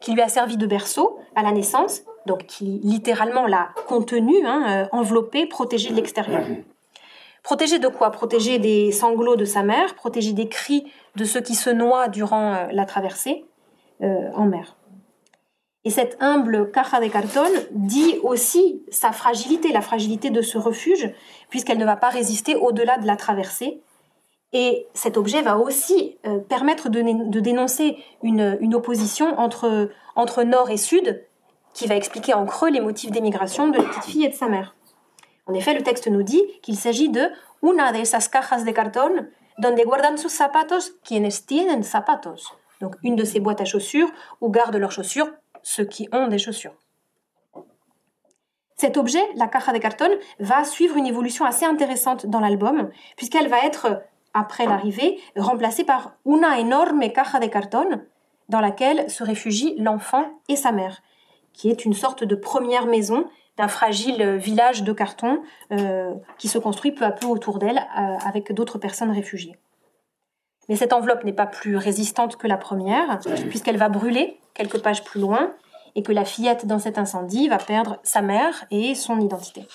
qui 0.00 0.12
lui 0.12 0.22
a 0.22 0.28
servi 0.28 0.56
de 0.56 0.66
berceau 0.66 1.18
à 1.34 1.42
la 1.42 1.52
naissance, 1.52 2.02
donc 2.26 2.46
qui 2.46 2.80
littéralement 2.82 3.46
l'a 3.46 3.70
contenue, 3.86 4.44
hein, 4.44 4.64
euh, 4.68 4.86
enveloppée, 4.92 5.46
protégée 5.46 5.90
de 5.90 5.94
l'extérieur. 5.94 6.44
Protégée 7.42 7.78
de 7.78 7.88
quoi? 7.88 8.10
Protégée 8.10 8.58
des 8.58 8.92
sanglots 8.92 9.36
de 9.36 9.44
sa 9.44 9.62
mère, 9.62 9.94
protégée 9.94 10.32
des 10.32 10.48
cris 10.48 10.90
de 11.16 11.24
ceux 11.24 11.40
qui 11.40 11.54
se 11.54 11.70
noient 11.70 12.08
durant 12.08 12.54
euh, 12.54 12.66
la 12.72 12.84
traversée 12.84 13.44
euh, 14.02 14.30
en 14.34 14.44
mer. 14.44 14.76
Et 15.84 15.90
cette 15.90 16.18
humble 16.20 16.70
caja 16.70 17.00
de 17.00 17.08
carton 17.08 17.48
dit 17.70 18.18
aussi 18.22 18.82
sa 18.90 19.12
fragilité, 19.12 19.72
la 19.72 19.80
fragilité 19.80 20.28
de 20.28 20.42
ce 20.42 20.58
refuge, 20.58 21.10
puisqu'elle 21.48 21.78
ne 21.78 21.86
va 21.86 21.96
pas 21.96 22.10
résister 22.10 22.54
au-delà 22.54 22.98
de 22.98 23.06
la 23.06 23.16
traversée. 23.16 23.80
Et 24.52 24.88
cet 24.94 25.16
objet 25.16 25.42
va 25.42 25.58
aussi 25.58 26.18
euh, 26.26 26.38
permettre 26.38 26.88
de, 26.88 27.00
dénoncer 27.40 27.96
une, 28.22 28.74
opposition 28.74 29.38
entre, 29.38 29.90
entre 30.16 30.42
nord 30.42 30.70
et 30.70 30.76
sud, 30.76 31.24
qui 31.72 31.86
va 31.86 31.94
expliquer 31.94 32.34
en 32.34 32.46
creux 32.46 32.70
les 32.70 32.80
motifs 32.80 33.12
d'émigration 33.12 33.68
de 33.68 33.78
la 33.78 33.84
petite 33.84 34.04
fille 34.04 34.24
et 34.24 34.28
de 34.28 34.34
sa 34.34 34.48
mère. 34.48 34.74
En 35.46 35.54
effet, 35.54 35.74
le 35.74 35.82
texte 35.82 36.08
nous 36.08 36.24
dit 36.24 36.42
qu'il 36.62 36.76
s'agit 36.76 37.08
de 37.08 37.28
una 37.62 37.92
de 37.92 37.98
esas 37.98 38.28
cajas 38.28 38.64
de 38.64 38.72
cartón 38.72 39.30
donde 39.58 39.84
guardan 39.84 40.16
sus 40.16 40.36
zapatos 40.36 40.92
quienes 41.04 41.44
tienen 41.46 41.82
zapatos. 41.82 42.54
Donc 42.80 42.96
une 43.02 43.14
de 43.14 43.24
ces 43.24 43.40
boîtes 43.40 43.60
à 43.60 43.64
chaussures 43.64 44.10
où 44.40 44.48
gardent 44.50 44.76
leurs 44.76 44.92
chaussures 44.92 45.30
ceux 45.62 45.84
qui 45.84 46.08
ont 46.12 46.28
des 46.28 46.38
chaussures. 46.38 46.74
Cet 48.76 48.96
objet, 48.96 49.22
la 49.34 49.46
caja 49.46 49.72
de 49.72 49.78
carton, 49.78 50.08
va 50.38 50.64
suivre 50.64 50.96
une 50.96 51.06
évolution 51.06 51.44
assez 51.44 51.66
intéressante 51.66 52.24
dans 52.24 52.40
l'album, 52.40 52.90
puisqu'elle 53.18 53.48
va 53.48 53.58
être, 53.66 54.02
après 54.34 54.66
l'arrivée, 54.66 55.18
remplacée 55.36 55.84
par 55.84 56.12
una 56.26 56.60
enorme 56.60 57.10
caja 57.12 57.38
de 57.38 57.46
carton, 57.46 58.00
dans 58.48 58.60
laquelle 58.60 59.08
se 59.10 59.22
réfugient 59.24 59.74
l'enfant 59.78 60.24
et 60.48 60.56
sa 60.56 60.72
mère, 60.72 61.02
qui 61.52 61.70
est 61.70 61.84
une 61.84 61.94
sorte 61.94 62.24
de 62.24 62.34
première 62.34 62.86
maison 62.86 63.26
d'un 63.56 63.68
fragile 63.68 64.36
village 64.36 64.82
de 64.82 64.92
carton 64.92 65.42
euh, 65.72 66.14
qui 66.38 66.48
se 66.48 66.58
construit 66.58 66.92
peu 66.92 67.04
à 67.04 67.10
peu 67.10 67.26
autour 67.26 67.58
d'elle 67.58 67.78
euh, 67.78 68.16
avec 68.24 68.52
d'autres 68.52 68.78
personnes 68.78 69.10
réfugiées. 69.10 69.58
Mais 70.68 70.76
cette 70.76 70.92
enveloppe 70.92 71.24
n'est 71.24 71.32
pas 71.32 71.46
plus 71.46 71.76
résistante 71.76 72.36
que 72.36 72.46
la 72.46 72.56
première, 72.56 73.18
puisqu'elle 73.48 73.76
va 73.76 73.88
brûler 73.88 74.38
quelques 74.54 74.80
pages 74.80 75.02
plus 75.02 75.20
loin, 75.20 75.52
et 75.94 76.02
que 76.02 76.12
la 76.12 76.24
fillette 76.24 76.66
dans 76.66 76.78
cet 76.78 76.98
incendie 76.98 77.48
va 77.48 77.58
perdre 77.58 77.98
sa 78.02 78.22
mère 78.22 78.64
et 78.70 78.94
son 78.94 79.18
identité. 79.20 79.66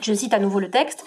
Je 0.00 0.12
cite 0.12 0.34
à 0.34 0.38
nouveau 0.38 0.60
le 0.60 0.70
texte. 0.70 1.04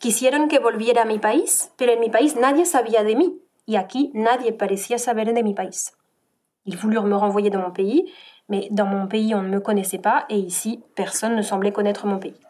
Quisieron 0.00 0.48
que 0.48 0.58
volviera 0.58 1.02
a 1.02 1.04
mi 1.04 1.18
país, 1.18 1.72
pero 1.76 1.92
en 1.92 2.00
mi 2.00 2.08
país 2.08 2.34
nadie 2.34 2.64
sabía 2.64 3.04
de 3.04 3.14
mí, 3.16 3.38
y 3.66 3.76
aquí 3.76 4.10
nadie 4.14 4.54
parecía 4.54 4.96
saber 4.96 5.34
de 5.34 5.42
mi 5.42 5.52
país. 5.52 5.92
Ils 6.64 6.78
voulurent 6.78 7.04
me 7.04 7.16
renvoyer 7.16 7.50
dans 7.50 7.60
mon 7.60 7.70
pays, 7.70 8.10
mais 8.48 8.68
dans 8.70 8.86
mon 8.86 9.08
pays 9.08 9.34
on 9.34 9.42
ne 9.42 9.50
me 9.50 9.60
connaissait 9.60 9.98
pas, 9.98 10.24
et 10.30 10.38
ici 10.38 10.82
personne 10.94 11.36
ne 11.36 11.42
semblait 11.42 11.70
connaître 11.70 12.06
mon 12.06 12.18
pays. 12.18 12.40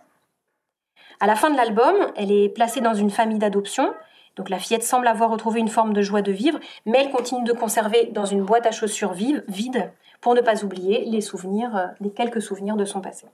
À 1.19 1.27
la 1.27 1.35
fin 1.35 1.51
de 1.51 1.57
l'album, 1.57 1.97
elle 2.15 2.31
est 2.31 2.51
placée 2.51 2.81
dans 2.81 2.95
une 2.95 3.11
famille 3.11 3.41
d'adoption, 3.41 3.93
donc 4.37 4.49
la 4.49 4.61
fillette 4.61 4.85
semble 4.85 5.09
avoir 5.09 5.29
retrouvé 5.29 5.59
une 5.59 5.67
forme 5.67 5.93
de 5.93 6.03
joie 6.03 6.23
de 6.23 6.31
vivre, 6.31 6.61
mais 6.87 6.99
elle 7.01 7.11
continue 7.11 7.43
de 7.43 7.53
conserver 7.53 8.11
dans 8.13 8.27
une 8.27 8.45
boîte 8.45 8.67
à 8.67 8.71
chaussures 8.71 9.13
vive, 9.13 9.43
vide 9.49 9.93
pour 10.21 10.37
ne 10.37 10.41
pas 10.41 10.65
oublier 10.65 11.05
les 11.05 11.21
souvenirs, 11.21 11.77
euh, 11.77 11.87
les 11.99 12.13
quelques 12.13 12.43
souvenirs 12.43 12.77
de 12.77 12.85
son 12.85 13.01
passé. 13.01 13.27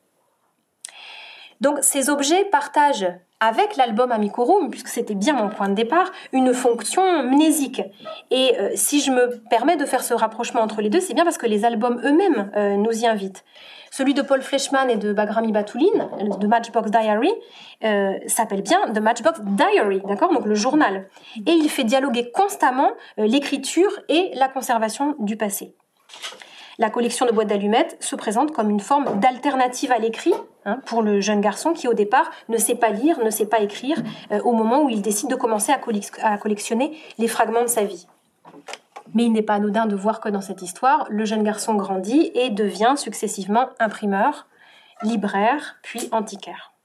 Donc 1.60 1.80
ces 1.82 2.08
objets 2.08 2.46
partagent 2.46 3.12
avec 3.40 3.76
l'album 3.76 4.12
Amicorum, 4.12 4.70
puisque 4.70 4.88
c'était 4.88 5.14
bien 5.14 5.34
mon 5.34 5.48
point 5.48 5.68
de 5.68 5.74
départ, 5.74 6.10
une 6.32 6.54
fonction 6.54 7.22
mnésique. 7.22 7.82
Et 8.30 8.56
euh, 8.58 8.70
si 8.74 9.00
je 9.00 9.10
me 9.10 9.40
permets 9.50 9.76
de 9.76 9.84
faire 9.84 10.02
ce 10.02 10.14
rapprochement 10.14 10.60
entre 10.60 10.80
les 10.80 10.88
deux, 10.88 11.00
c'est 11.00 11.14
bien 11.14 11.24
parce 11.24 11.36
que 11.36 11.46
les 11.46 11.64
albums 11.64 12.00
eux-mêmes 12.04 12.50
euh, 12.56 12.76
nous 12.76 12.92
y 12.92 13.06
invitent. 13.06 13.44
Celui 13.90 14.14
de 14.14 14.22
Paul 14.22 14.42
Fleischmann 14.42 14.90
et 14.90 14.96
de 14.96 15.12
Bagrami 15.12 15.52
Batouline, 15.52 16.08
de 16.20 16.46
Matchbox 16.46 16.90
Diary, 16.90 17.32
euh, 17.84 18.12
s'appelle 18.26 18.62
bien 18.62 18.78
The 18.92 19.00
Matchbox 19.00 19.40
Diary, 19.42 20.02
d'accord? 20.06 20.32
Donc 20.32 20.44
le 20.46 20.54
journal. 20.54 21.08
Et 21.46 21.52
il 21.52 21.68
fait 21.68 21.84
dialoguer 21.84 22.30
constamment 22.30 22.90
l'écriture 23.16 23.90
et 24.08 24.30
la 24.34 24.48
conservation 24.48 25.14
du 25.18 25.36
passé. 25.36 25.74
La 26.78 26.90
collection 26.90 27.24
de 27.24 27.32
boîtes 27.32 27.48
d'allumettes 27.48 27.96
se 28.00 28.16
présente 28.16 28.52
comme 28.52 28.68
une 28.68 28.80
forme 28.80 29.18
d'alternative 29.18 29.92
à 29.92 29.98
l'écrit 29.98 30.34
hein, 30.66 30.78
pour 30.84 31.02
le 31.02 31.22
jeune 31.22 31.40
garçon 31.40 31.72
qui 31.72 31.88
au 31.88 31.94
départ 31.94 32.30
ne 32.50 32.58
sait 32.58 32.74
pas 32.74 32.90
lire, 32.90 33.18
ne 33.24 33.30
sait 33.30 33.46
pas 33.46 33.60
écrire 33.60 33.96
euh, 34.30 34.40
au 34.42 34.52
moment 34.52 34.82
où 34.82 34.90
il 34.90 35.00
décide 35.00 35.30
de 35.30 35.36
commencer 35.36 35.72
à, 35.72 36.36
collectionner 36.38 36.98
les 37.18 37.28
fragments 37.28 37.62
de 37.62 37.68
sa 37.68 37.84
vie. 37.84 38.06
Mais 39.14 39.24
il 39.24 39.32
n'est 39.32 39.42
pas 39.42 39.54
anodin 39.54 39.86
de 39.86 39.96
voir 39.96 40.20
que 40.20 40.28
dans 40.28 40.42
cette 40.42 40.60
histoire, 40.60 41.06
le 41.08 41.24
jeune 41.24 41.44
garçon 41.44 41.74
grandit 41.74 42.30
et 42.34 42.50
devient 42.50 42.94
successivement 42.96 43.68
imprimeur, 43.78 44.46
libraire, 45.02 45.76
puis 45.82 46.08
antiquaire. 46.12 46.75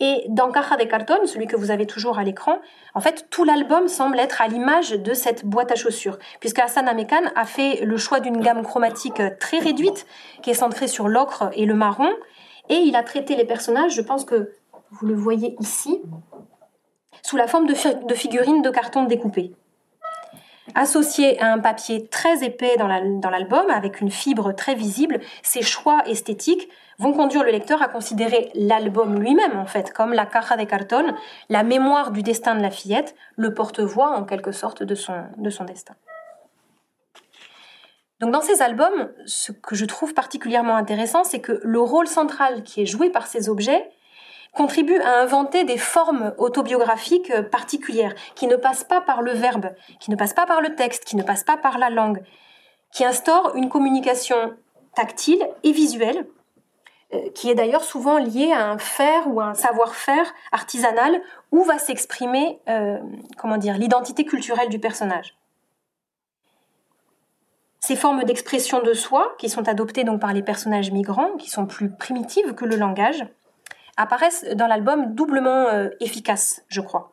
Et 0.00 0.24
dans 0.28 0.50
Caja 0.50 0.76
de 0.76 0.84
Carton, 0.84 1.24
celui 1.26 1.46
que 1.46 1.56
vous 1.56 1.70
avez 1.70 1.86
toujours 1.86 2.18
à 2.18 2.24
l'écran, 2.24 2.58
en 2.94 3.00
fait, 3.00 3.28
tout 3.30 3.44
l'album 3.44 3.86
semble 3.86 4.18
être 4.18 4.42
à 4.42 4.48
l'image 4.48 4.90
de 4.90 5.14
cette 5.14 5.44
boîte 5.44 5.70
à 5.70 5.76
chaussures, 5.76 6.18
puisque 6.40 6.58
Hassan 6.58 6.88
Amekan 6.88 7.30
a 7.36 7.44
fait 7.44 7.84
le 7.84 7.96
choix 7.96 8.20
d'une 8.20 8.40
gamme 8.40 8.62
chromatique 8.62 9.22
très 9.38 9.58
réduite, 9.58 10.06
qui 10.42 10.50
est 10.50 10.54
centrée 10.54 10.88
sur 10.88 11.08
l'ocre 11.08 11.50
et 11.54 11.64
le 11.64 11.74
marron, 11.74 12.10
et 12.68 12.76
il 12.76 12.96
a 12.96 13.02
traité 13.02 13.36
les 13.36 13.44
personnages, 13.44 13.94
je 13.94 14.02
pense 14.02 14.24
que 14.24 14.52
vous 14.90 15.06
le 15.06 15.14
voyez 15.14 15.54
ici, 15.60 16.02
sous 17.22 17.36
la 17.36 17.46
forme 17.46 17.66
de, 17.66 18.14
figurines 18.14 18.62
de 18.62 18.70
carton 18.70 19.04
découpées. 19.04 19.52
Associé 20.74 21.40
à 21.40 21.52
un 21.52 21.58
papier 21.58 22.08
très 22.08 22.42
épais 22.42 22.76
dans 22.76 23.30
l'album, 23.30 23.70
avec 23.70 24.00
une 24.00 24.10
fibre 24.10 24.52
très 24.52 24.74
visible, 24.74 25.20
ces 25.42 25.62
choix 25.62 26.02
esthétiques 26.06 26.68
vont 27.04 27.12
conduire 27.12 27.44
le 27.44 27.50
lecteur 27.50 27.82
à 27.82 27.88
considérer 27.88 28.50
l'album 28.54 29.20
lui-même, 29.20 29.58
en 29.58 29.66
fait, 29.66 29.92
comme 29.92 30.14
la 30.14 30.24
caja 30.24 30.56
de 30.56 30.64
carton, 30.64 31.14
la 31.50 31.62
mémoire 31.62 32.10
du 32.12 32.22
destin 32.22 32.54
de 32.54 32.62
la 32.62 32.70
fillette, 32.70 33.14
le 33.36 33.52
porte-voix 33.52 34.08
en 34.08 34.24
quelque 34.24 34.52
sorte 34.52 34.82
de 34.82 34.94
son, 34.94 35.24
de 35.36 35.50
son 35.50 35.64
destin. 35.64 35.94
Donc 38.20 38.30
dans 38.30 38.40
ces 38.40 38.62
albums, 38.62 39.10
ce 39.26 39.52
que 39.52 39.74
je 39.74 39.84
trouve 39.84 40.14
particulièrement 40.14 40.76
intéressant, 40.76 41.24
c'est 41.24 41.40
que 41.40 41.60
le 41.62 41.80
rôle 41.80 42.06
central 42.06 42.62
qui 42.62 42.80
est 42.80 42.86
joué 42.86 43.10
par 43.10 43.26
ces 43.26 43.50
objets 43.50 43.90
contribue 44.54 44.98
à 45.00 45.20
inventer 45.20 45.64
des 45.64 45.76
formes 45.76 46.32
autobiographiques 46.38 47.32
particulières, 47.50 48.14
qui 48.34 48.46
ne 48.46 48.56
passent 48.56 48.84
pas 48.84 49.02
par 49.02 49.20
le 49.20 49.32
verbe, 49.32 49.74
qui 50.00 50.10
ne 50.10 50.16
passent 50.16 50.32
pas 50.32 50.46
par 50.46 50.62
le 50.62 50.74
texte, 50.74 51.04
qui 51.04 51.16
ne 51.16 51.22
passent 51.22 51.44
pas 51.44 51.58
par 51.58 51.76
la 51.76 51.90
langue, 51.90 52.22
qui 52.92 53.04
instaurent 53.04 53.52
une 53.56 53.68
communication 53.68 54.54
tactile 54.94 55.46
et 55.64 55.72
visuelle 55.72 56.26
qui 57.34 57.50
est 57.50 57.54
d'ailleurs 57.54 57.84
souvent 57.84 58.18
lié 58.18 58.52
à 58.52 58.68
un 58.70 58.78
faire 58.78 59.28
ou 59.28 59.40
à 59.40 59.46
un 59.46 59.54
savoir-faire 59.54 60.32
artisanal 60.52 61.20
où 61.52 61.62
va 61.64 61.78
s'exprimer 61.78 62.60
euh, 62.68 62.98
comment 63.38 63.56
dire 63.56 63.78
l'identité 63.78 64.24
culturelle 64.24 64.68
du 64.68 64.78
personnage. 64.78 65.36
Ces 67.80 67.96
formes 67.96 68.24
d'expression 68.24 68.82
de 68.82 68.94
soi, 68.94 69.34
qui 69.38 69.48
sont 69.48 69.68
adoptées 69.68 70.04
donc 70.04 70.20
par 70.20 70.32
les 70.32 70.42
personnages 70.42 70.90
migrants, 70.90 71.36
qui 71.38 71.50
sont 71.50 71.66
plus 71.66 71.90
primitives 71.90 72.54
que 72.54 72.64
le 72.64 72.76
langage, 72.76 73.26
apparaissent 73.96 74.46
dans 74.54 74.66
l'album 74.66 75.14
doublement 75.14 75.68
euh, 75.68 75.90
efficaces, 76.00 76.64
je 76.68 76.80
crois. 76.80 77.12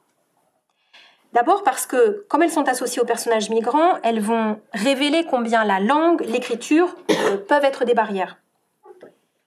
D'abord 1.34 1.64
parce 1.64 1.86
que, 1.86 2.26
comme 2.28 2.42
elles 2.42 2.52
sont 2.52 2.68
associées 2.68 3.02
aux 3.02 3.06
personnages 3.06 3.50
migrants, 3.50 3.98
elles 4.04 4.20
vont 4.20 4.60
révéler 4.74 5.26
combien 5.26 5.64
la 5.64 5.80
langue, 5.80 6.22
l'écriture 6.26 6.96
peuvent 7.48 7.64
être 7.64 7.86
des 7.86 7.94
barrières. 7.94 8.41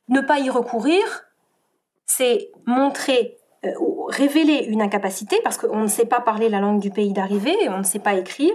Ne 0.08 0.20
pas 0.20 0.38
y 0.38 0.50
recourir, 0.50 1.02
c'est 2.06 2.50
montrer 2.66 3.38
euh, 3.64 3.72
révéler 4.08 4.66
une 4.68 4.82
incapacité, 4.82 5.38
parce 5.42 5.56
qu'on 5.56 5.80
ne 5.80 5.88
sait 5.88 6.06
pas 6.06 6.20
parler 6.20 6.48
la 6.48 6.60
langue 6.60 6.80
du 6.80 6.90
pays 6.90 7.12
d'arrivée, 7.12 7.56
on 7.68 7.78
ne 7.78 7.84
sait 7.84 7.98
pas 7.98 8.14
écrire, 8.14 8.54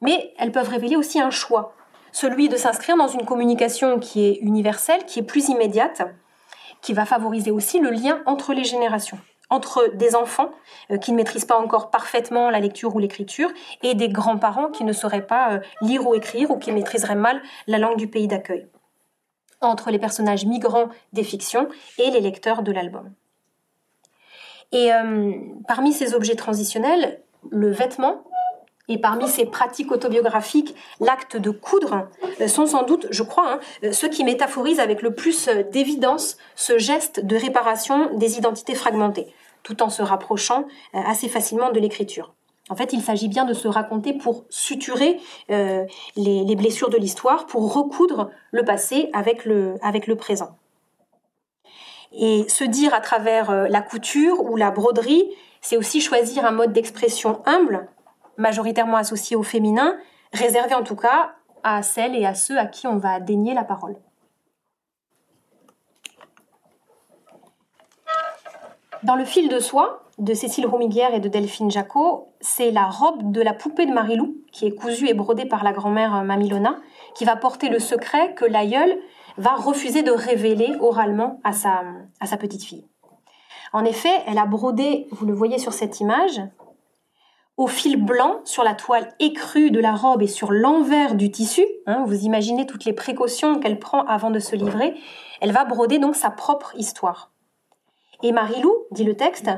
mais 0.00 0.32
elles 0.38 0.52
peuvent 0.52 0.68
révéler 0.68 0.96
aussi 0.96 1.20
un 1.20 1.30
choix, 1.30 1.74
celui 2.12 2.48
de 2.48 2.56
s'inscrire 2.56 2.96
dans 2.96 3.08
une 3.08 3.26
communication 3.26 3.98
qui 3.98 4.24
est 4.24 4.38
universelle, 4.40 5.04
qui 5.04 5.18
est 5.18 5.24
plus 5.24 5.48
immédiate, 5.48 6.02
qui 6.80 6.94
va 6.94 7.04
favoriser 7.04 7.50
aussi 7.50 7.80
le 7.80 7.90
lien 7.90 8.22
entre 8.26 8.54
les 8.54 8.64
générations 8.64 9.18
entre 9.50 9.90
des 9.94 10.14
enfants 10.14 10.50
euh, 10.90 10.98
qui 10.98 11.12
ne 11.12 11.16
maîtrisent 11.16 11.44
pas 11.44 11.58
encore 11.58 11.90
parfaitement 11.90 12.50
la 12.50 12.60
lecture 12.60 12.94
ou 12.94 12.98
l'écriture 12.98 13.50
et 13.82 13.94
des 13.94 14.08
grands-parents 14.08 14.68
qui 14.68 14.84
ne 14.84 14.92
sauraient 14.92 15.26
pas 15.26 15.52
euh, 15.52 15.60
lire 15.80 16.06
ou 16.06 16.14
écrire 16.14 16.50
ou 16.50 16.58
qui 16.58 16.72
maîtriseraient 16.72 17.14
mal 17.14 17.40
la 17.66 17.78
langue 17.78 17.96
du 17.96 18.08
pays 18.08 18.28
d'accueil, 18.28 18.66
entre 19.60 19.90
les 19.90 19.98
personnages 19.98 20.44
migrants 20.44 20.88
des 21.12 21.24
fictions 21.24 21.68
et 21.98 22.10
les 22.10 22.20
lecteurs 22.20 22.62
de 22.62 22.72
l'album. 22.72 23.10
Et 24.72 24.92
euh, 24.92 25.32
parmi 25.66 25.92
ces 25.92 26.14
objets 26.14 26.36
transitionnels, 26.36 27.20
le 27.50 27.70
vêtement 27.70 28.24
et 28.88 28.98
parmi 28.98 29.28
ces 29.28 29.44
pratiques 29.44 29.92
autobiographiques, 29.92 30.74
l'acte 31.00 31.36
de 31.36 31.50
coudre 31.50 32.08
sont 32.46 32.66
sans 32.66 32.84
doute, 32.84 33.06
je 33.10 33.22
crois, 33.22 33.60
hein, 33.82 33.92
ceux 33.92 34.08
qui 34.08 34.24
métaphorisent 34.24 34.80
avec 34.80 35.02
le 35.02 35.14
plus 35.14 35.48
d'évidence 35.70 36.38
ce 36.56 36.78
geste 36.78 37.24
de 37.24 37.36
réparation 37.36 38.14
des 38.16 38.38
identités 38.38 38.74
fragmentées 38.74 39.32
tout 39.68 39.82
en 39.82 39.90
se 39.90 40.02
rapprochant 40.02 40.66
euh, 40.94 41.00
assez 41.06 41.28
facilement 41.28 41.70
de 41.70 41.80
l'écriture. 41.80 42.34
En 42.70 42.76
fait, 42.76 42.92
il 42.92 43.00
s'agit 43.00 43.28
bien 43.28 43.44
de 43.44 43.54
se 43.54 43.68
raconter 43.68 44.12
pour 44.12 44.44
suturer 44.50 45.20
euh, 45.50 45.84
les, 46.16 46.56
blessures 46.56 46.90
de 46.90 46.96
l'histoire, 46.96 47.46
pour 47.46 47.72
recoudre 47.72 48.30
le 48.50 48.64
passé 48.64 49.10
avec 49.12 49.44
le, 49.44 49.78
présent. 50.16 50.56
Et 52.12 52.48
se 52.48 52.64
dire 52.64 52.94
à 52.94 53.00
travers 53.00 53.50
euh, 53.50 53.68
la 53.68 53.80
couture 53.80 54.42
ou 54.44 54.56
la 54.56 54.70
broderie, 54.70 55.30
c'est 55.60 55.76
aussi 55.76 56.00
choisir 56.00 56.44
un 56.44 56.50
mode 56.50 56.72
d'expression 56.72 57.42
humble, 57.46 57.88
majoritairement 58.36 58.96
associé 58.96 59.36
au 59.36 59.42
féminin, 59.42 59.96
réservé 60.32 60.74
en 60.74 60.82
tout 60.82 60.96
cas 60.96 61.32
à 61.62 61.82
celles 61.82 62.14
et 62.14 62.26
à 62.26 62.34
ceux 62.34 62.58
à 62.58 62.66
qui 62.66 62.86
on 62.86 62.98
va 62.98 63.20
dénier 63.20 63.54
la 63.54 63.64
parole. 63.64 63.96
Dans 69.02 69.14
le 69.14 69.24
fil 69.24 69.48
de 69.48 69.58
soie 69.58 70.07
de 70.18 70.34
Cécile 70.34 70.66
Romiguière 70.66 71.14
et 71.14 71.20
de 71.20 71.28
Delphine 71.28 71.70
Jacot, 71.70 72.32
c'est 72.40 72.70
la 72.70 72.86
robe 72.86 73.30
de 73.30 73.40
la 73.40 73.54
poupée 73.54 73.86
de 73.86 73.92
Marilou, 73.92 74.36
qui 74.52 74.66
est 74.66 74.74
cousue 74.74 75.08
et 75.08 75.14
brodée 75.14 75.46
par 75.46 75.62
la 75.62 75.72
grand-mère 75.72 76.24
Mamilona, 76.24 76.76
qui 77.14 77.24
va 77.24 77.36
porter 77.36 77.68
le 77.68 77.78
secret 77.78 78.34
que 78.34 78.44
l'aïeul 78.44 78.98
va 79.36 79.54
refuser 79.54 80.02
de 80.02 80.10
révéler 80.10 80.74
oralement 80.80 81.40
à 81.44 81.52
sa, 81.52 81.82
à 82.20 82.26
sa 82.26 82.36
petite 82.36 82.64
fille. 82.64 82.84
En 83.72 83.84
effet, 83.84 84.22
elle 84.26 84.38
a 84.38 84.46
brodé, 84.46 85.06
vous 85.12 85.26
le 85.26 85.34
voyez 85.34 85.58
sur 85.58 85.72
cette 85.72 86.00
image, 86.00 86.40
au 87.56 87.66
fil 87.66 88.02
blanc 88.02 88.40
sur 88.44 88.64
la 88.64 88.74
toile 88.74 89.12
écrue 89.20 89.70
de 89.70 89.80
la 89.80 89.94
robe 89.94 90.22
et 90.22 90.28
sur 90.28 90.50
l'envers 90.50 91.14
du 91.14 91.30
tissu. 91.30 91.64
Hein, 91.86 92.04
vous 92.06 92.24
imaginez 92.24 92.66
toutes 92.66 92.84
les 92.84 92.92
précautions 92.92 93.58
qu'elle 93.60 93.78
prend 93.78 94.04
avant 94.04 94.30
de 94.30 94.38
se 94.38 94.56
livrer. 94.56 94.94
Elle 95.40 95.52
va 95.52 95.64
broder 95.64 95.98
donc 95.98 96.16
sa 96.16 96.30
propre 96.30 96.72
histoire. 96.76 97.32
Et 98.24 98.32
Marilou, 98.32 98.74
dit 98.90 99.04
le 99.04 99.14
texte, 99.14 99.48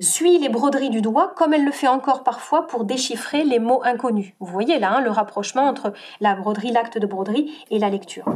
suit 0.00 0.38
les 0.38 0.50
broderies 0.50 0.90
du 0.90 1.00
doigt 1.00 1.32
comme 1.36 1.54
elle 1.54 1.64
le 1.64 1.70
fait 1.70 1.88
encore 1.88 2.22
parfois 2.22 2.66
pour 2.66 2.84
déchiffrer 2.84 3.44
les 3.44 3.58
mots 3.58 3.80
inconnus. 3.82 4.34
Vous 4.40 4.52
voyez 4.52 4.78
là 4.78 4.96
hein, 4.96 5.00
le 5.00 5.10
rapprochement 5.10 5.62
entre 5.62 5.94
la 6.20 6.34
broderie, 6.34 6.70
l'acte 6.70 6.98
de 6.98 7.06
broderie 7.06 7.64
et 7.70 7.78
la 7.78 7.88
lecture. 7.88 8.26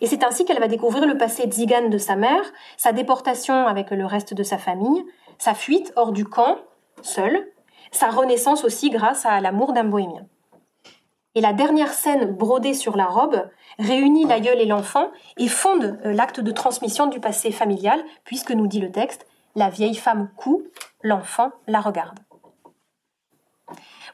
Et 0.00 0.06
c'est 0.06 0.24
ainsi 0.24 0.46
qu'elle 0.46 0.60
va 0.60 0.68
découvrir 0.68 1.06
le 1.06 1.18
passé 1.18 1.44
tzigane 1.44 1.90
de 1.90 1.98
sa 1.98 2.16
mère, 2.16 2.42
sa 2.78 2.92
déportation 2.92 3.66
avec 3.66 3.90
le 3.90 4.06
reste 4.06 4.32
de 4.32 4.42
sa 4.42 4.56
famille, 4.56 5.04
sa 5.36 5.52
fuite 5.52 5.92
hors 5.94 6.12
du 6.12 6.24
camp, 6.24 6.56
seule, 7.02 7.46
sa 7.92 8.08
renaissance 8.08 8.64
aussi 8.64 8.88
grâce 8.88 9.26
à 9.26 9.42
l'amour 9.42 9.74
d'un 9.74 9.84
bohémien. 9.84 10.26
Et 11.34 11.40
la 11.40 11.52
dernière 11.52 11.92
scène 11.92 12.32
brodée 12.32 12.74
sur 12.74 12.96
la 12.96 13.06
robe 13.06 13.48
réunit 13.78 14.24
l'aïeul 14.24 14.60
et 14.60 14.66
l'enfant 14.66 15.10
et 15.36 15.48
fonde 15.48 15.98
euh, 16.04 16.12
l'acte 16.12 16.40
de 16.40 16.50
transmission 16.52 17.06
du 17.06 17.18
passé 17.18 17.50
familial, 17.50 18.00
puisque 18.24 18.52
nous 18.52 18.68
dit 18.68 18.80
le 18.80 18.92
texte, 18.92 19.26
la 19.54 19.70
vieille 19.70 19.94
femme 19.94 20.28
coud, 20.36 20.62
l'enfant 21.02 21.52
la 21.66 21.80
regarde. 21.80 22.18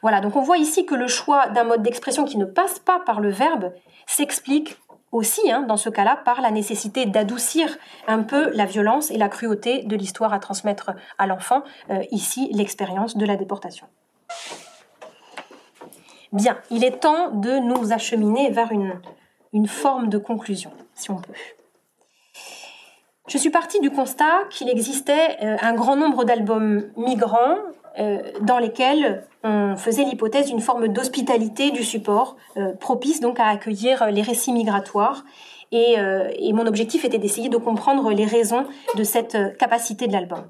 Voilà, 0.01 0.19
donc 0.19 0.35
on 0.35 0.41
voit 0.41 0.57
ici 0.57 0.85
que 0.85 0.95
le 0.95 1.07
choix 1.07 1.47
d'un 1.47 1.63
mode 1.63 1.83
d'expression 1.83 2.25
qui 2.25 2.37
ne 2.37 2.45
passe 2.45 2.79
pas 2.79 2.99
par 2.99 3.19
le 3.19 3.29
verbe 3.29 3.73
s'explique 4.07 4.77
aussi, 5.11 5.51
hein, 5.51 5.61
dans 5.61 5.77
ce 5.77 5.89
cas-là, 5.89 6.15
par 6.15 6.41
la 6.41 6.51
nécessité 6.51 7.05
d'adoucir 7.05 7.77
un 8.07 8.23
peu 8.23 8.49
la 8.51 8.65
violence 8.65 9.11
et 9.11 9.17
la 9.17 9.29
cruauté 9.29 9.83
de 9.83 9.95
l'histoire 9.95 10.33
à 10.33 10.39
transmettre 10.39 10.91
à 11.17 11.27
l'enfant, 11.27 11.63
euh, 11.89 12.03
ici 12.11 12.49
l'expérience 12.53 13.17
de 13.17 13.25
la 13.25 13.35
déportation. 13.35 13.87
Bien, 16.31 16.57
il 16.69 16.85
est 16.85 17.01
temps 17.01 17.29
de 17.31 17.59
nous 17.59 17.91
acheminer 17.91 18.51
vers 18.51 18.71
une 19.51 19.67
forme 19.67 20.07
de 20.07 20.17
conclusion, 20.17 20.71
si 20.95 21.11
on 21.11 21.17
peut. 21.17 21.33
Je 23.27 23.37
suis 23.37 23.49
partie 23.49 23.79
du 23.79 23.91
constat 23.91 24.45
qu'il 24.49 24.69
existait 24.69 25.37
euh, 25.41 25.55
un 25.61 25.73
grand 25.73 25.95
nombre 25.95 26.23
d'albums 26.25 26.87
migrants 26.97 27.55
euh, 27.99 28.19
dans 28.41 28.57
lesquels 28.57 29.23
on 29.43 29.75
faisait 29.75 30.03
l'hypothèse 30.03 30.47
d'une 30.47 30.59
forme 30.59 30.87
d'hospitalité 30.87 31.71
du 31.71 31.83
support, 31.83 32.35
euh, 32.57 32.73
propice 32.73 33.19
donc 33.19 33.39
à 33.39 33.47
accueillir 33.47 34.07
les 34.11 34.21
récits 34.21 34.53
migratoires. 34.53 35.23
Et, 35.73 35.95
et 36.37 36.51
mon 36.51 36.67
objectif 36.67 37.05
était 37.05 37.17
d'essayer 37.17 37.47
de 37.47 37.55
comprendre 37.55 38.11
les 38.11 38.25
raisons 38.25 38.65
de 38.97 39.05
cette 39.05 39.37
capacité 39.57 40.05
de 40.05 40.11
l'album. 40.11 40.43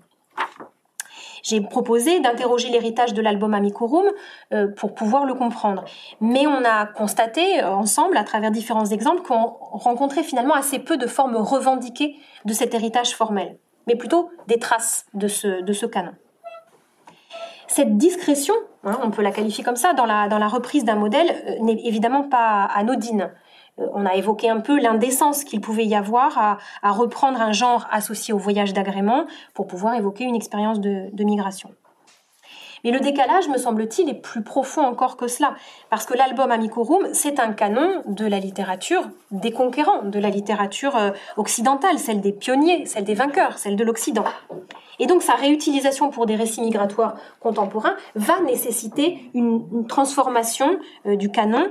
J'ai 1.44 1.62
proposé 1.62 2.20
d'interroger 2.20 2.70
l'héritage 2.70 3.14
de 3.14 3.22
l'album 3.22 3.54
Amicorum 3.54 4.06
euh, 4.54 4.68
pour 4.68 4.94
pouvoir 4.94 5.26
le 5.26 5.34
comprendre. 5.34 5.86
Mais 6.20 6.48
on 6.48 6.64
a 6.64 6.86
constaté 6.86 7.62
euh, 7.62 7.70
ensemble, 7.70 8.18
à 8.18 8.24
travers 8.24 8.52
différents 8.52 8.86
exemples, 8.86 9.22
qu'on 9.22 9.56
rencontrait 9.72 10.24
finalement 10.24 10.54
assez 10.54 10.80
peu 10.80 10.98
de 10.98 11.08
formes 11.08 11.36
revendiquées 11.36 12.16
de 12.46 12.54
cet 12.54 12.74
héritage 12.74 13.16
formel, 13.16 13.58
mais 13.88 13.96
plutôt 13.96 14.30
des 14.48 14.60
traces 14.60 15.06
de 15.14 15.28
ce, 15.28 15.86
canon. 15.86 16.14
Cette 17.68 17.98
discrétion, 17.98 18.54
hein, 18.84 19.00
on 19.04 19.12
peut 19.12 19.22
la 19.22 19.32
qualifier 19.32 19.64
comme 19.64 19.76
ça, 19.76 19.94
dans 19.94 20.06
la, 20.06 20.28
dans 20.28 20.40
la 20.40 20.48
reprise 20.48 20.84
d'un 20.84 20.96
modèle, 20.96 21.30
euh, 21.30 21.64
n'est 21.64 21.82
évidemment 21.86 22.24
pas 22.24 22.66
anodine. 22.66 23.32
Euh, 23.80 23.88
on 23.94 24.06
a 24.06 24.16
évoqué 24.16 24.50
un 24.50 24.60
peu 24.60 24.80
l'indécence 24.80 25.44
qu'il 25.44 25.62
pouvait 25.62 25.86
y 25.86 25.96
avoir 25.96 26.38
à, 26.38 26.92
reprendre 26.92 27.42
un 27.42 27.52
genre 27.52 27.88
associé 27.92 28.34
au 28.34 28.38
voyage 28.38 28.74
d'agrément 28.74 29.26
pour 29.54 29.68
pouvoir 29.68 29.96
évoquer 29.96 30.24
une 30.24 30.36
expérience 30.36 30.80
de, 30.80 31.24
migration. 31.24 31.72
Mais 32.84 32.90
le 32.90 33.00
décalage, 33.00 33.48
me 33.48 33.58
semble-t-il, 33.58 34.10
est 34.10 34.16
plus 34.16 34.42
profond 34.42 34.82
encore 34.82 35.16
que 35.16 35.28
cela, 35.28 35.54
parce 35.92 36.06
que 36.08 36.18
l'album 36.18 36.50
Amicorum, 36.50 37.10
c'est 37.14 37.40
un 37.40 37.54
canon 37.54 38.02
de 38.08 38.26
la 38.26 38.40
littérature 38.40 39.04
des 39.30 39.52
conquérants, 39.52 40.02
de 40.02 40.20
la 40.20 40.30
littérature 40.30 40.96
euh, 40.96 41.12
occidentale, 41.38 42.00
celle 42.00 42.22
des 42.22 42.32
pionniers, 42.32 42.88
celle 42.88 43.04
des 43.04 43.14
vainqueurs, 43.14 43.60
celle 43.60 43.76
de 43.76 43.84
l'Occident. 43.84 44.26
Et 44.98 45.06
donc 45.06 45.22
sa 45.22 45.34
réutilisation 45.34 46.10
pour 46.10 46.26
des 46.26 46.36
récits 46.36 46.62
migratoires 46.62 47.16
contemporains 47.40 47.96
va 48.16 48.40
nécessiter 48.42 49.30
une, 49.34 49.86
transformation 49.88 50.80
euh, 51.06 51.16
du 51.16 51.30
canon 51.32 51.68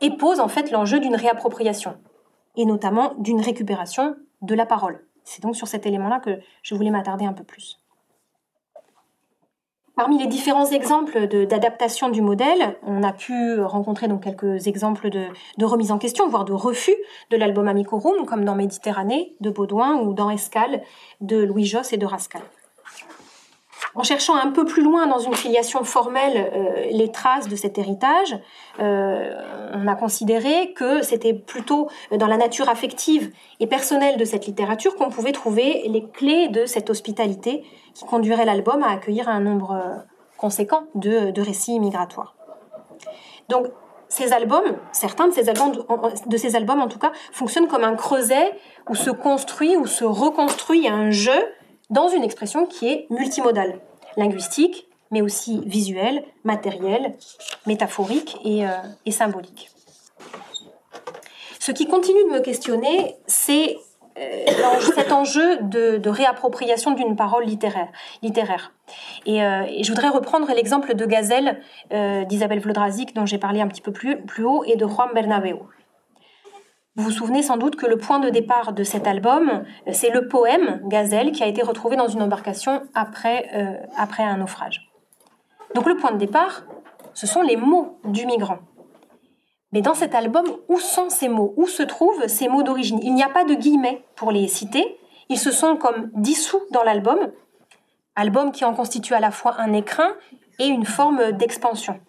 et 0.00 0.10
pose 0.10 0.40
en 0.40 0.48
fait 0.48 0.70
l'enjeu 0.70 1.00
d'une 1.00 1.16
réappropriation, 1.16 1.96
et 2.56 2.64
notamment 2.64 3.14
d'une 3.18 3.40
récupération 3.40 4.16
de 4.42 4.54
la 4.54 4.66
parole. 4.66 5.04
C'est 5.24 5.42
donc 5.42 5.56
sur 5.56 5.68
cet 5.68 5.86
élément-là 5.86 6.20
que 6.20 6.40
je 6.62 6.74
voulais 6.74 6.90
m'attarder 6.90 7.24
un 7.24 7.32
peu 7.32 7.44
plus. 7.44 7.80
Parmi 10.00 10.18
les 10.18 10.28
différents 10.28 10.70
exemples 10.70 11.26
d'adaptation 11.46 12.08
du 12.08 12.22
modèle, 12.22 12.78
on 12.86 13.02
a 13.02 13.12
pu 13.12 13.60
rencontrer 13.60 14.08
donc 14.08 14.22
quelques 14.22 14.66
exemples 14.66 15.10
de, 15.10 15.64
remise 15.64 15.92
en 15.92 15.98
question, 15.98 16.26
voire 16.26 16.46
de 16.46 16.54
refus 16.54 16.94
de 17.30 17.36
l'album 17.36 17.68
Amicorum, 17.68 18.24
comme 18.24 18.46
dans 18.46 18.54
Méditerranée 18.54 19.36
de 19.40 19.50
Baudouin 19.50 20.00
ou 20.00 20.14
dans 20.14 20.30
Escale 20.30 20.80
de 21.20 21.42
Louis 21.42 21.66
Josse 21.66 21.92
et 21.92 21.98
de 21.98 22.06
Rascal. 22.06 22.40
En 23.94 24.04
cherchant 24.04 24.36
un 24.36 24.50
peu 24.50 24.64
plus 24.64 24.82
loin 24.82 25.06
dans 25.06 25.18
une 25.18 25.34
filiation 25.34 25.82
formelle 25.82 26.50
euh, 26.54 26.86
les 26.92 27.10
traces 27.10 27.48
de 27.48 27.56
cet 27.56 27.76
héritage, 27.76 28.38
euh, 28.78 29.34
on 29.74 29.88
a 29.88 29.96
considéré 29.96 30.72
que 30.74 31.02
c'était 31.02 31.34
plutôt 31.34 31.88
dans 32.12 32.28
la 32.28 32.36
nature 32.36 32.68
affective 32.68 33.32
et 33.58 33.66
personnelle 33.66 34.16
de 34.16 34.24
cette 34.24 34.46
littérature 34.46 34.94
qu'on 34.94 35.10
pouvait 35.10 35.32
trouver 35.32 35.84
les 35.88 36.04
clés 36.08 36.48
de 36.48 36.66
cette 36.66 36.88
hospitalité 36.88 37.64
qui 37.94 38.04
conduirait 38.04 38.44
l'album 38.44 38.82
à 38.84 38.92
accueillir 38.92 39.28
un 39.28 39.40
nombre 39.40 39.72
euh, 39.72 39.96
conséquent 40.36 40.84
de, 40.94 41.40
récits 41.40 41.80
migratoires. 41.80 42.34
Donc, 43.48 43.66
ces 44.08 44.32
albums, 44.32 44.76
certains 44.92 45.28
de 45.28 45.32
ces 45.32 45.48
albums, 45.48 45.72
de 46.26 46.36
ces 46.36 46.56
albums 46.56 46.80
en 46.80 46.88
tout 46.88 46.98
cas, 46.98 47.12
fonctionnent 47.32 47.68
comme 47.68 47.84
un 47.84 47.94
creuset 47.94 48.52
où 48.88 48.94
se 48.94 49.10
construit 49.10 49.76
ou 49.76 49.86
se 49.86 50.04
reconstruit 50.04 50.88
un 50.88 51.10
jeu 51.10 51.40
dans 51.90 52.08
une 52.08 52.22
expression 52.22 52.66
qui 52.66 52.88
est 52.88 53.06
multimodale, 53.10 53.80
linguistique, 54.16 54.86
mais 55.10 55.22
aussi 55.22 55.60
visuelle, 55.66 56.24
matérielle, 56.44 57.14
métaphorique 57.66 58.38
et, 58.44 58.64
euh, 58.66 59.10
symbolique. 59.10 59.70
Ce 61.58 61.72
qui 61.72 61.86
continue 61.86 62.24
de 62.24 62.30
me 62.30 62.40
questionner, 62.40 63.16
c'est 63.26 63.76
cet 64.94 65.12
enjeu 65.12 65.58
de, 65.62 66.08
réappropriation 66.08 66.90
d'une 66.92 67.16
parole 67.16 67.44
littéraire. 67.44 67.88
littéraire. 68.22 68.72
Et, 69.24 69.38
je 69.38 69.88
voudrais 69.88 70.08
reprendre 70.08 70.52
l'exemple 70.52 70.94
de 70.94 71.06
Gazelle 71.06 71.60
d'Isabelle 72.28 72.60
Vlodrazik, 72.60 73.14
dont 73.14 73.24
j'ai 73.24 73.38
parlé 73.38 73.60
un 73.60 73.68
petit 73.68 73.80
peu 73.80 73.92
plus, 73.92 74.20
plus 74.22 74.44
haut, 74.44 74.62
et 74.64 74.76
de 74.76 74.86
Juan 74.86 75.08
Bernabeu. 75.14 75.60
Vous 76.96 77.04
vous 77.04 77.10
souvenez 77.12 77.42
sans 77.42 77.56
doute 77.56 77.76
que 77.76 77.86
le 77.86 77.98
point 77.98 78.18
de 78.18 78.30
départ 78.30 78.72
de 78.72 78.82
cet 78.82 79.06
album, 79.06 79.64
c'est 79.92 80.10
le 80.10 80.26
poème 80.26 80.80
Gazelle 80.88 81.30
qui 81.30 81.42
a 81.44 81.46
été 81.46 81.62
retrouvé 81.62 81.96
dans 81.96 82.08
une 82.08 82.20
embarcation 82.20 82.82
après, 82.94 83.48
euh, 83.54 83.76
après 83.96 84.24
un 84.24 84.38
naufrage. 84.38 84.90
Donc 85.76 85.86
le 85.86 85.96
point 85.96 86.10
de 86.10 86.18
départ, 86.18 86.64
ce 87.14 87.28
sont 87.28 87.42
les 87.42 87.56
mots 87.56 88.00
du 88.04 88.26
migrant. 88.26 88.58
Mais 89.72 89.82
dans 89.82 89.94
cet 89.94 90.16
album, 90.16 90.44
où 90.68 90.80
sont 90.80 91.10
ces 91.10 91.28
mots? 91.28 91.54
Où 91.56 91.68
se 91.68 91.84
trouvent 91.84 92.26
ces 92.26 92.48
mots 92.48 92.64
d'origine? 92.64 92.98
Il 93.04 93.14
n'y 93.14 93.22
a 93.22 93.28
pas 93.28 93.44
de 93.44 93.54
guillemets 93.54 94.04
pour 94.16 94.32
les 94.32 94.48
citer. 94.48 94.98
Ils 95.28 95.38
se 95.38 95.52
sont 95.52 95.76
comme 95.76 96.10
dissous 96.14 96.60
dans 96.72 96.82
l'album, 96.82 97.30
album 98.16 98.50
qui 98.50 98.64
en 98.64 98.74
constitue 98.74 99.14
à 99.14 99.20
la 99.20 99.30
fois 99.30 99.54
un 99.60 99.72
écrin 99.72 100.16
et 100.58 100.66
une 100.66 100.84
forme 100.84 101.30
d'expansion. 101.32 102.00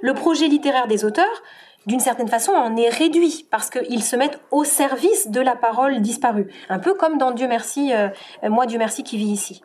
Le 0.00 0.14
projet 0.14 0.48
littéraire 0.48 0.86
des 0.86 1.04
auteurs, 1.04 1.42
d'une 1.88 2.00
certaine 2.00 2.28
façon, 2.28 2.52
en 2.52 2.76
est 2.76 2.90
réduit 2.90 3.46
parce 3.50 3.70
qu'ils 3.70 4.04
se 4.04 4.14
mettent 4.14 4.38
au 4.50 4.62
service 4.62 5.30
de 5.30 5.40
la 5.40 5.56
parole 5.56 6.02
disparue. 6.02 6.52
Un 6.68 6.78
peu 6.78 6.92
comme 6.92 7.16
dans 7.16 7.30
Dieu 7.30 7.48
merci, 7.48 7.94
euh, 7.94 8.10
moi 8.42 8.66
Dieu 8.66 8.78
merci 8.78 9.02
qui 9.02 9.16
vit 9.16 9.30
ici. 9.30 9.62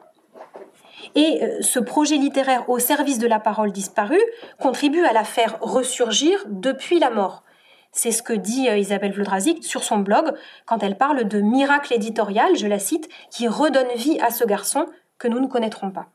Et 1.15 1.43
euh, 1.43 1.61
ce 1.61 1.79
projet 1.79 2.15
littéraire 2.15 2.69
au 2.69 2.79
service 2.79 3.19
de 3.19 3.27
la 3.27 3.41
parole 3.41 3.73
disparue 3.73 4.23
contribue 4.57 5.03
à 5.03 5.11
la 5.11 5.25
faire 5.25 5.57
ressurgir 5.59 6.45
depuis 6.47 6.97
la 6.97 7.09
mort. 7.09 7.43
C'est 7.91 8.13
ce 8.13 8.23
que 8.23 8.31
dit 8.31 8.69
euh, 8.69 8.77
Isabelle 8.77 9.11
Vlodrazik 9.11 9.61
sur 9.61 9.83
son 9.83 9.97
blog 9.97 10.33
quand 10.65 10.81
elle 10.81 10.97
parle 10.97 11.25
de 11.25 11.41
miracle 11.41 11.93
éditorial, 11.93 12.55
je 12.55 12.67
la 12.67 12.79
cite, 12.79 13.09
qui 13.31 13.49
redonne 13.49 13.97
vie 13.97 14.17
à 14.21 14.29
ce 14.29 14.45
garçon 14.45 14.85
que 15.17 15.27
nous 15.27 15.41
ne 15.41 15.47
connaîtrons 15.47 15.91
pas. 15.91 16.05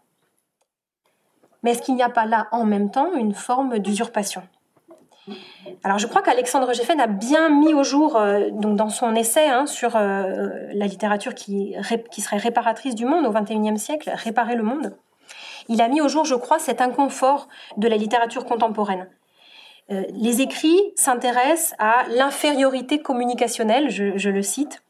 Mais 1.62 1.72
est-ce 1.72 1.82
qu'il 1.82 1.96
n'y 1.96 2.02
a 2.02 2.08
pas 2.08 2.24
là 2.24 2.48
en 2.50 2.64
même 2.64 2.90
temps 2.90 3.12
une 3.14 3.34
forme 3.34 3.78
d'usurpation? 3.78 4.42
Alors 5.84 5.98
je 5.98 6.06
crois 6.06 6.22
qu'Alexandre 6.22 6.72
Geffen 6.72 7.00
a 7.00 7.06
bien 7.06 7.48
mis 7.48 7.74
au 7.74 7.82
jour, 7.82 8.16
euh, 8.16 8.50
donc 8.50 8.76
dans 8.76 8.88
son 8.88 9.14
essai 9.14 9.46
hein, 9.46 9.66
sur 9.66 9.96
euh, 9.96 10.48
la 10.72 10.86
littérature 10.86 11.34
qui, 11.34 11.74
serait 12.18 12.36
réparatrice 12.38 12.94
du 12.94 13.04
monde 13.04 13.26
au 13.26 13.30
XXIe 13.30 13.78
siècle, 13.78 14.10
réparer 14.14 14.56
le 14.56 14.62
monde, 14.62 14.96
il 15.68 15.82
a 15.82 15.88
mis 15.88 16.00
au 16.00 16.08
jour, 16.08 16.24
je 16.24 16.34
crois, 16.34 16.58
cet 16.58 16.80
inconfort 16.80 17.48
de 17.76 17.88
la 17.88 17.96
littérature 17.96 18.44
contemporaine. 18.44 19.08
Euh, 19.90 20.02
les 20.10 20.40
écrits 20.40 20.80
s'intéressent 20.96 21.74
à 21.78 22.04
l'infériorité 22.10 23.00
communicationnelle, 23.00 23.90
je, 23.90 24.16
je 24.16 24.30
le 24.30 24.42
cite, 24.42 24.82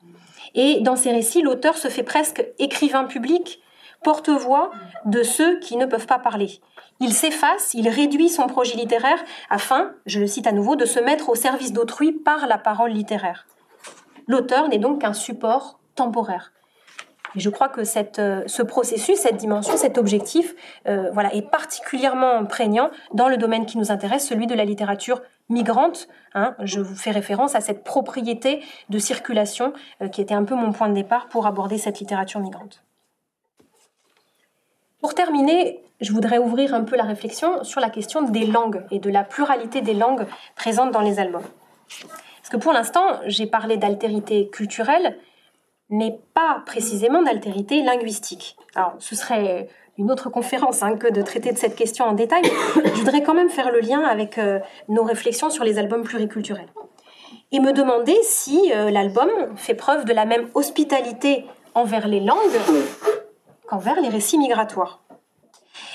et 0.54 0.80
dans 0.80 0.96
ces 0.96 1.12
récits, 1.12 1.42
l'auteur 1.42 1.76
se 1.76 1.88
fait 1.88 2.02
presque 2.02 2.44
écrivain 2.58 3.04
public, 3.04 3.60
porte-voix 4.02 4.70
de 5.04 5.22
ceux 5.22 5.58
qui 5.58 5.76
ne 5.76 5.86
peuvent 5.86 6.06
pas 6.06 6.18
parler. 6.18 6.60
Il 7.00 7.12
s'efface, 7.12 7.74
il 7.74 7.88
réduit 7.88 8.28
son 8.28 8.46
projet 8.46 8.76
littéraire 8.76 9.22
afin, 9.50 9.92
je 10.06 10.18
le 10.18 10.26
cite 10.26 10.46
à 10.46 10.52
nouveau, 10.52 10.74
de 10.74 10.84
se 10.84 10.98
mettre 10.98 11.28
au 11.28 11.34
service 11.34 11.72
d'autrui 11.72 12.12
par 12.12 12.46
la 12.46 12.58
parole 12.58 12.90
littéraire. 12.90 13.46
L'auteur 14.26 14.68
n'est 14.68 14.78
donc 14.78 15.02
qu'un 15.02 15.12
support 15.12 15.78
temporaire. 15.94 16.52
Et 17.34 17.40
je 17.40 17.50
crois 17.50 17.68
que 17.68 17.80
euh, 18.20 18.42
ce 18.46 18.62
processus, 18.62 19.18
cette 19.18 19.36
dimension, 19.36 19.76
cet 19.76 19.98
objectif, 19.98 20.54
euh, 20.86 21.10
voilà, 21.12 21.34
est 21.34 21.48
particulièrement 21.48 22.44
prégnant 22.46 22.90
dans 23.12 23.28
le 23.28 23.36
domaine 23.36 23.66
qui 23.66 23.78
nous 23.78 23.92
intéresse, 23.92 24.26
celui 24.26 24.46
de 24.46 24.54
la 24.54 24.64
littérature 24.64 25.22
migrante. 25.48 26.08
Hein. 26.34 26.54
je 26.60 26.80
vous 26.80 26.94
fais 26.94 27.10
référence 27.10 27.54
à 27.54 27.60
cette 27.60 27.84
propriété 27.84 28.62
de 28.90 28.98
circulation 28.98 29.72
euh, 30.02 30.08
qui 30.08 30.20
était 30.20 30.34
un 30.34 30.44
peu 30.44 30.54
mon 30.54 30.72
point 30.72 30.88
de 30.88 30.94
départ 30.94 31.28
pour 31.28 31.46
aborder 31.46 31.78
cette 31.78 32.00
littérature 32.00 32.40
migrante. 32.40 32.84
Pour 35.00 35.14
terminer, 35.14 35.82
je 36.00 36.12
voudrais 36.12 36.38
ouvrir 36.38 36.74
un 36.74 36.84
peu 36.84 36.96
la 36.96 37.04
réflexion 37.04 37.64
sur 37.64 37.80
la 37.80 37.90
question 37.90 38.22
des 38.22 38.46
langues 38.46 38.84
et 38.90 38.98
de 38.98 39.10
la 39.10 39.24
pluralité 39.24 39.80
des 39.80 39.94
langues 39.94 40.26
présentes 40.54 40.92
dans 40.92 41.00
les 41.00 41.18
albums. 41.18 41.42
Parce 42.48 42.50
que 42.50 42.56
pour 42.56 42.72
l'instant, 42.72 43.20
j'ai 43.26 43.46
parlé 43.46 43.76
d'altérité 43.76 44.48
culturelle, 44.48 45.18
mais 45.90 46.20
pas 46.34 46.62
précisément 46.66 47.22
d'altérité 47.22 47.82
linguistique. 47.82 48.56
Alors, 48.74 48.94
ce 48.98 49.16
serait 49.16 49.68
une 49.96 50.12
autre 50.12 50.30
conférence 50.30 50.82
hein, 50.82 50.96
que 50.96 51.12
de 51.12 51.22
traiter 51.22 51.52
de 51.52 51.58
cette 51.58 51.74
question 51.74 52.04
en 52.04 52.12
détail. 52.12 52.42
je 52.76 52.90
voudrais 52.90 53.22
quand 53.22 53.34
même 53.34 53.50
faire 53.50 53.72
le 53.72 53.80
lien 53.80 54.00
avec 54.02 54.38
euh, 54.38 54.60
nos 54.88 55.02
réflexions 55.02 55.50
sur 55.50 55.64
les 55.64 55.78
albums 55.78 56.02
pluriculturels. 56.02 56.68
Et 57.50 57.60
me 57.60 57.72
demander 57.72 58.16
si 58.22 58.72
euh, 58.72 58.90
l'album 58.90 59.30
fait 59.56 59.74
preuve 59.74 60.04
de 60.04 60.12
la 60.12 60.24
même 60.24 60.48
hospitalité 60.54 61.46
envers 61.74 62.06
les 62.06 62.20
langues 62.20 62.38
qu'envers 63.66 64.00
les 64.00 64.08
récits 64.08 64.38
migratoires. 64.38 65.02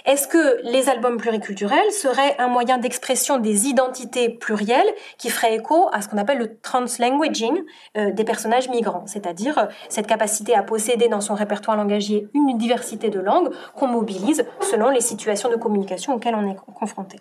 Est-ce 0.06 0.28
que 0.28 0.60
les 0.64 0.90
albums 0.90 1.16
pluriculturels 1.16 1.92
seraient 1.92 2.36
un 2.38 2.48
moyen 2.48 2.78
d'expression 2.78 3.38
des 3.38 3.68
identités 3.68 4.28
plurielles 4.28 4.94
qui 5.18 5.30
ferait 5.30 5.56
écho 5.56 5.88
à 5.94 6.02
ce 6.02 6.10
qu'on 6.10 6.18
appelle 6.18 6.40
le 6.40 6.58
translanguaging 6.60 7.64
euh, 7.96 8.12
des 8.12 8.26
personnages 8.26 8.68
migrants, 8.68 9.06
c'est-à-dire 9.06 9.58
euh, 9.58 9.66
cette 9.88 10.08
capacité 10.08 10.56
à 10.56 10.64
posséder 10.64 11.08
dans 11.08 11.22
son 11.22 11.36
répertoire 11.36 11.78
langagier 11.78 12.28
une 12.34 12.58
diversité 12.58 13.10
de 13.10 13.22
langues 13.22 13.54
qu'on 13.76 13.88
mobilise 13.88 14.46
selon 14.60 14.90
les 14.90 15.00
situations 15.00 15.50
de 15.50 15.56
communication 15.56 16.14
auxquelles 16.14 16.36
on 16.36 16.52
est 16.52 16.58
confronté 16.78 17.20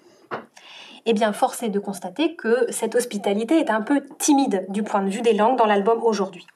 eh 1.04 1.12
bien, 1.14 1.32
force 1.32 1.62
est 1.62 1.68
de 1.68 1.78
constater 1.78 2.36
que 2.36 2.70
cette 2.70 2.94
hospitalité 2.94 3.58
est 3.58 3.70
un 3.70 3.82
peu 3.82 4.06
timide 4.18 4.66
du 4.68 4.82
point 4.82 5.02
de 5.02 5.10
vue 5.10 5.22
des 5.22 5.32
langues 5.32 5.58
dans 5.58 5.66
l'album 5.66 6.00
aujourd'hui. 6.02 6.46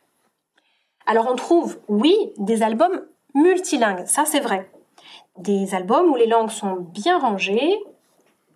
Alors 1.07 1.28
on 1.31 1.36
trouve, 1.36 1.78
oui, 1.89 2.15
des 2.39 2.62
albums 2.62 3.03
multilingues, 3.35 4.07
ça 4.07 4.24
c'est 4.24 4.40
vrai. 4.40 4.70
Des 5.38 5.74
albums 5.74 6.10
où 6.10 6.16
les 6.16 6.26
langues 6.26 6.50
sont 6.50 6.76
bien 6.92 7.18
rangées, 7.18 7.78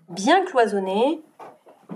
bien 0.09 0.45
cloisonnées. 0.45 1.23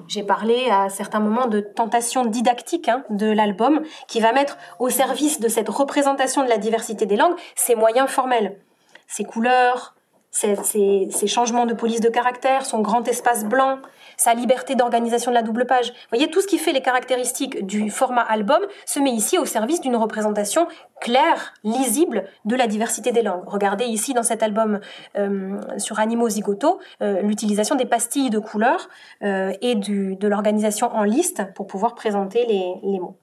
J'ai 0.09 0.23
parlé 0.23 0.69
à 0.71 0.89
certains 0.89 1.21
moments 1.21 1.47
de 1.47 1.61
tentation 1.61 2.27
didactique 2.27 2.89
hein, 2.89 3.05
de 3.11 3.27
l'album 3.27 3.83
qui 4.09 4.21
va 4.21 4.33
mettre 4.33 4.59
au 4.79 4.91
service 4.91 5.41
de 5.41 5.49
cette 5.49 5.69
représentation 5.69 6.43
de 6.43 6.49
la 6.49 6.59
diversité 6.59 7.07
des 7.07 7.17
langues 7.17 7.37
ses 7.55 7.75
moyens 7.75 8.09
formels, 8.09 8.59
ses 9.07 9.25
couleurs, 9.25 9.95
ses, 10.35 11.27
changements 11.27 11.67
de 11.67 11.75
police 11.75 12.01
de 12.01 12.09
caractère, 12.09 12.67
son 12.67 12.81
grand 12.81 13.07
espace 13.07 13.45
blanc, 13.45 13.79
sa 14.17 14.35
liberté 14.35 14.75
d'organisation 14.75 15.31
de 15.31 15.35
la 15.35 15.43
double 15.43 15.67
page. 15.67 15.91
Vous 15.91 16.17
voyez, 16.17 16.31
tout 16.31 16.41
ce 16.41 16.47
qui 16.47 16.59
fait 16.59 16.73
les 16.73 16.83
caractéristiques 16.83 17.67
du 17.67 17.91
format 17.91 18.23
album 18.23 18.61
se 18.87 19.01
met 19.01 19.11
ici 19.11 19.39
au 19.39 19.45
service 19.45 19.81
d'une 19.81 19.97
représentation 19.97 20.67
claire, 21.01 21.55
lisible 21.65 22.25
de 22.45 22.57
la 22.57 22.67
diversité 22.67 23.13
des 23.13 23.23
langues. 23.23 23.45
Regardez 23.47 23.85
ici 23.85 24.15
dans 24.15 24.23
cet 24.23 24.43
album 24.43 24.81
euh, 25.17 25.61
sur 25.79 25.99
Animaux 25.99 26.29
Zigoto 26.29 26.79
euh, 27.03 27.21
l'utilisation 27.23 27.77
des 27.77 27.87
pastilles 27.87 28.31
de 28.31 28.39
couleurs 28.39 28.89
euh, 29.23 29.53
et 29.61 29.75
de 29.75 30.29
l'organisation 30.29 30.91
en 30.95 31.03
liste 31.03 31.43
pour 31.55 31.67
pouvoir 31.67 31.95
présenter 31.95 32.47
les, 32.47 32.75
les 32.83 33.01
mots. 33.01 33.17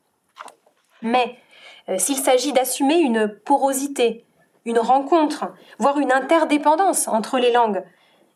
Mais 1.01 1.35
s'il 1.97 2.17
s'agit 2.17 2.53
d'assumer 2.53 2.99
une 2.99 3.27
porosité, 3.27 4.23
une 4.65 4.77
rencontre, 4.77 5.51
voire 5.79 5.97
une 5.97 6.11
interdépendance 6.11 7.07
entre 7.07 7.39
les 7.39 7.51
langues. 7.51 7.83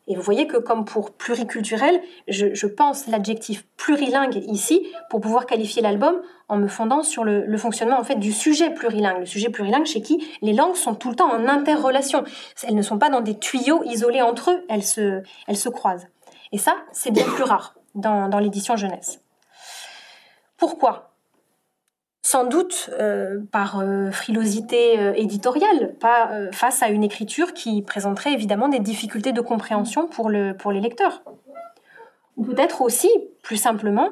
Et 0.08 0.14
vous 0.14 0.22
voyez 0.22 0.46
que 0.46 0.56
comme 0.56 0.84
pour 0.84 1.10
pluriculturel, 1.10 2.00
je, 2.28 2.66
pense 2.66 3.08
l'adjectif 3.08 3.66
plurilingue 3.76 4.36
ici 4.46 4.86
pour 5.10 5.20
pouvoir 5.20 5.46
qualifier 5.46 5.82
l'album 5.82 6.20
en 6.48 6.58
me 6.58 6.68
fondant 6.68 7.02
sur 7.02 7.24
le, 7.24 7.56
fonctionnement 7.56 7.98
en 7.98 8.04
fait 8.04 8.16
du 8.16 8.32
sujet 8.32 8.70
plurilingue. 8.70 9.20
Le 9.20 9.26
sujet 9.26 9.48
plurilingue 9.48 9.86
chez 9.86 10.02
qui 10.02 10.24
les 10.42 10.52
langues 10.52 10.76
sont 10.76 10.94
tout 10.94 11.10
le 11.10 11.16
temps 11.16 11.30
en 11.30 11.48
interrelation. 11.48 12.24
Elles 12.62 12.76
ne 12.76 12.82
sont 12.82 12.98
pas 12.98 13.10
dans 13.10 13.20
des 13.20 13.36
tuyaux 13.38 13.82
isolés 13.84 14.22
entre 14.22 14.52
eux, 14.52 14.64
elles 14.68 14.84
se, 14.84 15.22
elles 15.48 15.56
se 15.56 15.68
croisent. 15.68 16.06
Et 16.52 16.58
ça, 16.58 16.76
c'est 16.92 17.10
bien 17.10 17.24
plus 17.24 17.42
rare 17.42 17.74
dans, 17.96 18.28
dans 18.28 18.38
l'édition 18.38 18.76
jeunesse. 18.76 19.20
Pourquoi? 20.56 21.15
Sans 22.26 22.42
doute 22.42 22.90
euh, 22.98 23.38
par 23.52 23.78
euh, 23.78 24.10
frilosité 24.10 24.98
euh, 24.98 25.12
éditoriale, 25.14 25.94
pas 26.00 26.28
face 26.50 26.82
à 26.82 26.88
une 26.88 27.04
écriture 27.04 27.54
qui 27.54 27.82
présenterait 27.82 28.32
évidemment 28.32 28.68
des 28.68 28.80
difficultés 28.80 29.30
de 29.30 29.40
compréhension 29.40 30.08
pour, 30.08 30.28
le, 30.28 30.56
pour 30.56 30.72
les 30.72 30.80
lecteurs. 30.80 31.22
Ou 32.36 32.42
peut-être 32.42 32.82
aussi, 32.82 33.08
plus 33.42 33.56
simplement, 33.56 34.10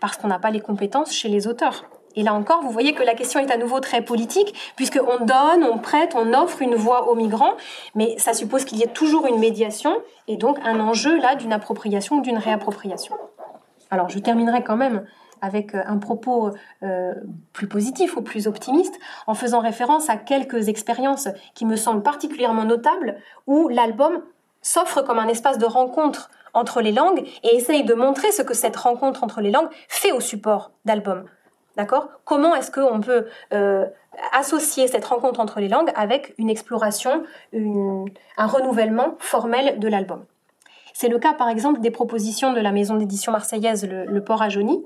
parce 0.00 0.16
qu'on 0.16 0.26
n'a 0.26 0.40
pas 0.40 0.50
les 0.50 0.60
compétences 0.60 1.12
chez 1.12 1.28
les 1.28 1.46
auteurs. 1.46 1.84
Et 2.16 2.24
là 2.24 2.34
encore, 2.34 2.62
vous 2.62 2.70
voyez 2.70 2.94
que 2.94 3.04
la 3.04 3.14
question 3.14 3.38
est 3.38 3.50
à 3.52 3.56
nouveau 3.56 3.78
très 3.78 4.02
politique, 4.02 4.52
puisqu'on 4.74 5.24
donne, 5.24 5.62
on 5.62 5.78
prête, 5.78 6.14
on 6.16 6.34
offre 6.34 6.60
une 6.60 6.74
voix 6.74 7.08
aux 7.08 7.14
migrants, 7.14 7.54
mais 7.94 8.18
ça 8.18 8.34
suppose 8.34 8.64
qu'il 8.64 8.78
y 8.78 8.82
ait 8.82 8.88
toujours 8.92 9.26
une 9.26 9.38
médiation, 9.38 9.96
et 10.26 10.36
donc 10.36 10.58
un 10.64 10.80
enjeu 10.80 11.16
là 11.18 11.36
d'une 11.36 11.52
appropriation 11.52 12.16
ou 12.16 12.20
d'une 12.22 12.38
réappropriation. 12.38 13.14
Alors 13.90 14.08
je 14.08 14.18
terminerai 14.18 14.64
quand 14.64 14.76
même 14.76 15.04
avec 15.40 15.74
euh, 15.74 15.82
un 15.86 15.98
propos 15.98 16.50
euh, 16.82 17.14
plus 17.52 17.68
positif 17.68 18.16
ou 18.16 18.22
plus 18.22 18.46
optimiste, 18.46 18.98
en 19.26 19.34
faisant 19.34 19.60
référence 19.60 20.10
à 20.10 20.16
quelques 20.16 20.68
expériences 20.68 21.28
qui 21.54 21.66
me 21.66 21.76
semblent 21.76 22.02
particulièrement 22.02 22.64
notables, 22.64 23.16
où 23.46 23.68
l'album 23.68 24.22
s'offre 24.62 25.02
comme 25.02 25.18
un 25.18 25.28
espace 25.28 25.58
de 25.58 25.66
rencontre 25.66 26.30
entre 26.52 26.80
les 26.80 26.92
langues 26.92 27.26
et 27.42 27.56
essaye 27.56 27.84
de 27.84 27.94
montrer 27.94 28.32
ce 28.32 28.42
que 28.42 28.54
cette 28.54 28.76
rencontre 28.76 29.24
entre 29.24 29.40
les 29.40 29.50
langues 29.50 29.68
fait 29.88 30.12
au 30.12 30.20
support 30.20 30.72
d'album. 30.84 31.24
D'accord? 31.76 32.08
Comment 32.24 32.54
est-ce 32.56 32.70
qu'on 32.70 33.00
peut 33.00 33.26
euh, 33.52 33.86
associer 34.32 34.88
cette 34.88 35.04
rencontre 35.04 35.38
entre 35.40 35.60
les 35.60 35.68
langues 35.68 35.92
avec 35.94 36.34
une 36.36 36.50
exploration, 36.50 37.22
un 37.52 38.46
renouvellement 38.46 39.14
formel 39.18 39.78
de 39.78 39.88
l'album? 39.88 40.24
C'est 41.00 41.08
le 41.08 41.18
cas 41.18 41.32
par 41.32 41.48
exemple 41.48 41.80
des 41.80 41.90
propositions 41.90 42.52
de 42.52 42.60
la 42.60 42.72
maison 42.72 42.96
d'édition 42.96 43.32
marseillaise 43.32 43.88
Le, 43.88 44.22
Port 44.22 44.42
à 44.42 44.50
Joni, 44.50 44.84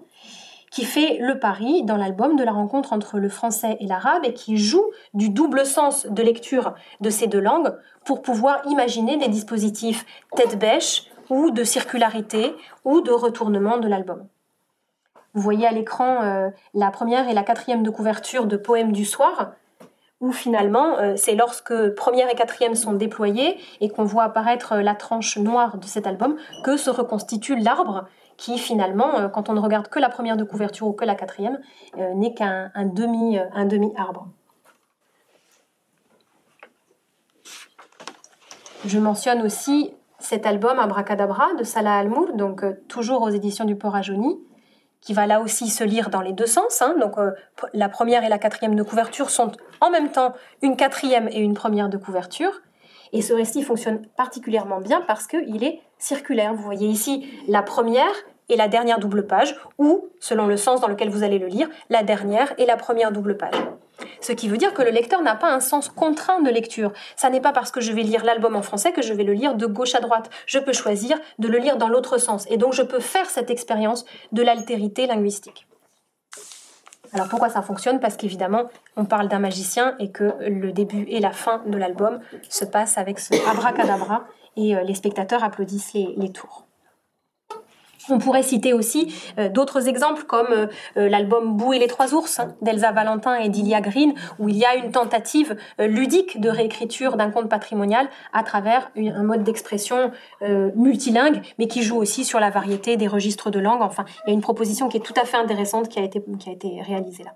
qui 0.75 0.85
fait 0.85 1.19
le 1.21 1.39
pari 1.39 1.85
dans 1.85 1.97
l'album 1.97 2.35
de 2.35 2.43
la 2.43 2.51
rencontre 2.51 2.93
entre 2.93 3.21
le 3.21 3.29
français 3.29 3.77
et 3.79 3.87
l'arabe 3.87 4.25
et 4.25 4.35
qui 4.35 4.57
joue 4.57 4.85
du 5.15 5.31
double 5.31 5.65
sens 5.67 6.05
de 6.07 6.21
lecture 6.21 6.75
de 7.01 7.11
ces 7.11 7.29
deux 7.29 7.39
langues 7.39 7.73
pour 8.05 8.23
pouvoir 8.23 8.61
imaginer 8.67 9.17
des 9.17 9.29
dispositifs 9.29 10.05
tête-bêche 10.35 11.05
ou 11.31 11.53
de 11.53 11.63
circularité 11.63 12.57
ou 12.85 13.03
de 13.03 13.13
retournement 13.13 13.77
de 13.77 13.87
l'album. 13.87 14.27
Vous 15.33 15.43
voyez 15.43 15.65
à 15.65 15.71
l'écran 15.71 16.25
euh, 16.25 16.51
la 16.75 16.91
première 16.91 17.29
et 17.29 17.35
la 17.35 17.45
quatrième 17.45 17.85
de 17.85 17.91
couverture 17.91 18.47
de 18.47 18.57
Poèmes 18.57 18.93
du 18.93 19.05
soir, 19.05 19.53
où 20.21 20.33
finalement, 20.33 20.99
euh, 20.99 21.15
c'est 21.17 21.37
lorsque 21.37 21.95
première 21.95 22.29
et 22.29 22.35
quatrième 22.35 22.75
sont 22.75 22.95
déployés 22.95 23.59
et 23.81 23.91
qu'on 23.91 24.05
voit 24.05 24.25
apparaître 24.25 24.75
la 24.79 24.97
tranche 24.97 25.39
noire 25.39 25.79
de 25.79 25.87
cet 25.87 26.09
album 26.09 26.37
que 26.65 26.77
se 26.77 26.91
reconstitue 26.91 27.55
l'arbre 27.55 28.07
qui 28.37 28.59
finalement, 28.59 29.29
quand 29.31 29.49
on 29.49 29.53
ne 29.53 29.61
regarde 29.61 29.89
que 29.89 29.99
la 29.99 30.09
première 30.09 30.37
de 30.37 30.45
couverture 30.45 30.87
ou 30.87 30.93
que 30.93 31.05
la 31.05 31.15
quatrième, 31.15 31.61
n'est 32.15 32.35
qu'un 32.35 32.71
demi, 32.85 33.39
un 33.39 33.65
demi 33.65 33.93
arbre. 33.97 34.27
Je 38.85 38.99
mentionne 38.99 39.43
aussi 39.43 39.95
cet 40.19 40.47
album 40.47 40.79
Abracadabra 40.79 41.55
de 41.55 41.65
Salah 41.65 41.97
Almour, 41.97 42.33
donc 42.35 42.65
toujours 42.89 43.23
aux 43.23 43.31
éditions 43.31 43.65
du 43.65 43.77
Port 43.77 43.97
qui 45.05 45.13
va 45.13 45.27
là 45.27 45.41
aussi 45.41 45.69
se 45.69 45.85
lire 45.85 46.09
dans 46.09 46.23
les 46.23 46.33
deux 46.33 46.47
sens. 46.47 46.81
Hein. 46.81 46.97
Donc 46.99 47.19
euh, 47.19 47.33
la 47.75 47.89
première 47.89 48.25
et 48.25 48.29
la 48.29 48.39
quatrième 48.39 48.75
de 48.75 48.83
couverture 48.83 49.31
sont 49.31 49.53
en 49.81 49.91
même 49.91 50.11
temps 50.11 50.33
une 50.63 50.77
quatrième 50.77 51.29
et 51.29 51.41
une 51.41 51.55
première 51.55 51.91
de 51.91 51.99
couverture. 51.99 52.63
Et 53.15 53.23
ce 53.23 53.33
récit 53.33 53.63
fonctionne 53.63 54.03
particulièrement 54.17 54.81
bien 54.81 55.01
parce 55.01 55.27
qu'il 55.27 55.65
est 55.65 55.81
circulaire. 55.99 56.53
Vous 56.53 56.65
voyez 56.65 56.89
ici 56.89 57.27
la 57.49 57.63
première 57.63 58.13
et 58.51 58.57
la 58.57 58.69
dernière 58.69 58.99
double 58.99 59.27
page, 59.27 59.57
ou, 59.79 60.09
selon 60.21 60.47
le 60.47 60.59
sens 60.59 60.81
dans 60.83 60.89
lequel 60.89 61.09
vous 61.09 61.23
allez 61.23 61.39
le 61.39 61.47
lire, 61.47 61.71
la 61.89 62.03
dernière 62.03 62.53
et 62.59 62.67
la 62.67 62.77
première 62.77 63.13
double 63.13 63.39
page. 63.39 63.55
Ce 64.21 64.33
qui 64.33 64.49
veut 64.49 64.57
dire 64.57 64.75
que 64.75 64.83
le 64.83 64.91
lecteur 64.91 65.23
n'a 65.23 65.37
pas 65.37 65.51
un 65.51 65.61
sens 65.61 65.89
contraint 65.89 66.43
de 66.43 66.51
lecture. 66.51 66.93
Ça 67.17 67.31
n'est 67.31 67.41
pas 67.41 67.53
parce 67.53 67.71
que 67.71 67.81
je 67.81 67.93
vais 67.93 68.03
lire 68.03 68.25
l'album 68.25 68.57
en 68.57 68.63
français 68.63 68.93
que 68.93 69.01
je 69.01 69.15
vais 69.15 69.23
le 69.23 69.33
lire 69.33 69.55
de 69.55 69.67
gauche 69.67 69.95
à 69.95 70.01
droite. 70.01 70.29
Je 70.47 70.59
peux 70.59 70.73
choisir 70.73 71.17
de 71.39 71.49
le 71.49 71.59
lire 71.59 71.77
dans 71.77 71.89
l'autre 71.89 72.19
sens. 72.19 72.47
Et 72.51 72.57
donc 72.57 72.73
je 72.73 72.83
peux 72.83 73.01
faire 73.01 73.31
cette 73.31 73.51
expérience 73.51 74.05
de 74.33 74.43
l'altérité 74.43 75.07
linguistique. 75.07 75.67
Alors 77.15 77.29
pourquoi 77.29 77.49
ça 77.49 77.63
fonctionne? 77.63 78.01
Parce 78.01 78.17
qu'évidemment, 78.17 78.65
on 78.97 79.05
parle 79.05 79.29
d'un 79.29 79.39
magicien 79.39 79.95
et 80.01 80.11
que 80.11 80.35
le 80.41 80.73
début 80.73 81.05
et 81.09 81.21
la 81.21 81.31
fin 81.31 81.63
de 81.65 81.79
l'album 81.79 82.19
se 82.49 82.65
passent 82.65 82.99
avec 82.99 83.21
ce 83.21 83.35
abracadabra 83.49 84.25
et 84.57 84.77
euh, 84.77 84.83
les 84.83 84.95
spectateurs 84.95 85.45
applaudissent 85.45 85.95
les, 85.95 86.33
tours. 86.33 86.64
On 88.11 88.19
pourrait 88.19 88.43
citer 88.43 88.73
aussi 88.73 89.15
euh, 89.39 89.49
d'autres 89.49 89.89
exemples 89.89 90.25
comme 90.25 90.49
euh, 90.51 90.67
euh, 90.97 91.09
l'album 91.09 91.57
Bou 91.57 91.73
et 91.73 91.79
les 91.79 91.87
trois 91.87 92.15
ours 92.15 92.39
hein, 92.39 92.55
d'Elsa 92.61 92.93
Valentin 92.93 93.37
et 93.37 93.49
d'Ilia 93.49 93.81
Green, 93.81 94.15
où 94.39 94.49
il 94.49 94.57
y 94.57 94.65
a 94.65 94.75
une 94.75 94.91
tentative 94.91 95.57
ludique 95.79 96.41
de 96.41 96.49
réécriture 96.49 97.17
d'un 97.17 97.31
conte 97.31 97.49
patrimonial 97.49 98.09
à 98.33 98.43
travers 98.43 98.91
un 98.97 99.23
mode 99.23 99.43
d'expression 99.43 100.11
multilingue, 100.75 101.43
mais 101.59 101.67
qui 101.67 101.83
joue 101.83 101.97
aussi 101.97 102.25
sur 102.25 102.41
la 102.41 102.51
variété 102.51 102.97
des 102.97 103.07
registres 103.07 103.51
de 103.51 103.59
langue. 103.59 103.83
Enfin, 103.83 104.05
il 104.27 104.31
y 104.31 104.33
a 104.33 104.35
une 104.35 104.41
proposition 104.41 104.89
qui 104.89 104.97
est 104.97 105.01
tout 105.01 105.15
à 105.21 105.25
fait 105.25 105.37
intéressante 105.37 105.89
qui 105.89 105.99
a 105.99 106.03
été, 106.03 106.23
qui 106.39 106.49
a 106.49 106.53
été 106.53 106.81
réalisée 106.83 107.25
là. 107.25 107.35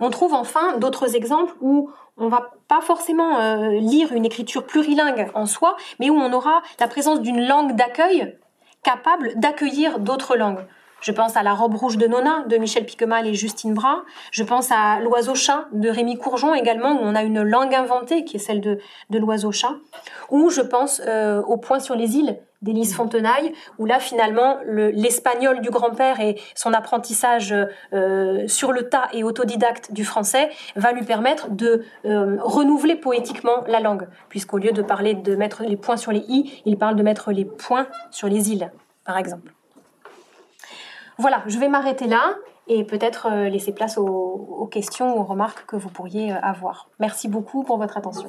On 0.00 0.10
trouve 0.10 0.34
enfin 0.34 0.76
d'autres 0.78 1.16
exemples 1.16 1.54
où 1.60 1.90
on 2.16 2.28
va 2.28 2.50
pas 2.68 2.80
forcément 2.80 3.70
lire 3.70 4.12
une 4.12 4.24
écriture 4.24 4.66
plurilingue 4.66 5.30
en 5.34 5.46
soi, 5.46 5.76
mais 6.00 6.10
où 6.10 6.16
on 6.16 6.32
aura 6.32 6.62
la 6.80 6.88
présence 6.88 7.20
d'une 7.20 7.46
langue 7.46 7.76
d'accueil 7.76 8.36
capable 8.86 9.32
d'accueillir 9.34 9.98
d'autres 9.98 10.36
langues. 10.36 10.64
Je 11.00 11.10
pense 11.10 11.36
à 11.36 11.42
La 11.42 11.54
robe 11.54 11.74
rouge 11.74 11.98
de 11.98 12.06
Nona 12.06 12.44
de 12.48 12.56
Michel 12.56 12.86
Piquemal 12.86 13.26
et 13.26 13.34
Justine 13.34 13.74
Bras. 13.74 14.04
Je 14.30 14.44
pense 14.44 14.70
à 14.70 15.00
L'oiseau-chat 15.00 15.66
de 15.72 15.88
Rémi 15.88 16.16
Courgeon 16.16 16.54
également, 16.54 16.92
où 16.92 17.00
on 17.02 17.16
a 17.16 17.24
une 17.24 17.42
langue 17.42 17.74
inventée 17.74 18.24
qui 18.24 18.36
est 18.36 18.40
celle 18.40 18.60
de, 18.60 18.78
de 19.10 19.18
l'oiseau-chat. 19.18 19.74
Ou 20.30 20.50
je 20.50 20.60
pense 20.60 21.02
euh, 21.04 21.42
au 21.42 21.56
Point 21.56 21.80
sur 21.80 21.96
les 21.96 22.16
îles 22.16 22.38
d'Élise 22.62 22.94
Fontenaille, 22.94 23.52
où 23.78 23.86
là 23.86 23.98
finalement 23.98 24.58
l'espagnol 24.66 25.60
du 25.60 25.70
grand-père 25.70 26.20
et 26.20 26.40
son 26.54 26.72
apprentissage 26.72 27.54
euh, 27.92 28.48
sur 28.48 28.72
le 28.72 28.88
tas 28.88 29.08
et 29.12 29.24
autodidacte 29.24 29.92
du 29.92 30.04
français 30.04 30.50
va 30.74 30.92
lui 30.92 31.04
permettre 31.04 31.50
de 31.50 31.84
euh, 32.04 32.36
renouveler 32.40 32.96
poétiquement 32.96 33.64
la 33.66 33.80
langue, 33.80 34.08
puisqu'au 34.28 34.58
lieu 34.58 34.72
de 34.72 34.82
parler 34.82 35.14
de 35.14 35.36
mettre 35.36 35.62
les 35.64 35.76
points 35.76 35.96
sur 35.96 36.12
les 36.12 36.24
i, 36.28 36.62
il 36.64 36.78
parle 36.78 36.96
de 36.96 37.02
mettre 37.02 37.32
les 37.32 37.44
points 37.44 37.86
sur 38.10 38.28
les 38.28 38.50
îles, 38.50 38.70
par 39.04 39.18
exemple. 39.18 39.52
Voilà, 41.18 41.42
je 41.46 41.58
vais 41.58 41.68
m'arrêter 41.68 42.06
là 42.06 42.34
et 42.68 42.84
peut-être 42.84 43.28
euh, 43.30 43.48
laisser 43.48 43.72
place 43.72 43.96
aux, 43.96 44.68
questions, 44.70 45.18
aux 45.18 45.24
remarques 45.24 45.64
que 45.66 45.76
vous 45.76 45.88
pourriez 45.88 46.32
avoir. 46.32 46.88
Merci 46.98 47.28
beaucoup 47.28 47.62
pour 47.62 47.78
votre 47.78 47.96
attention. 47.96 48.28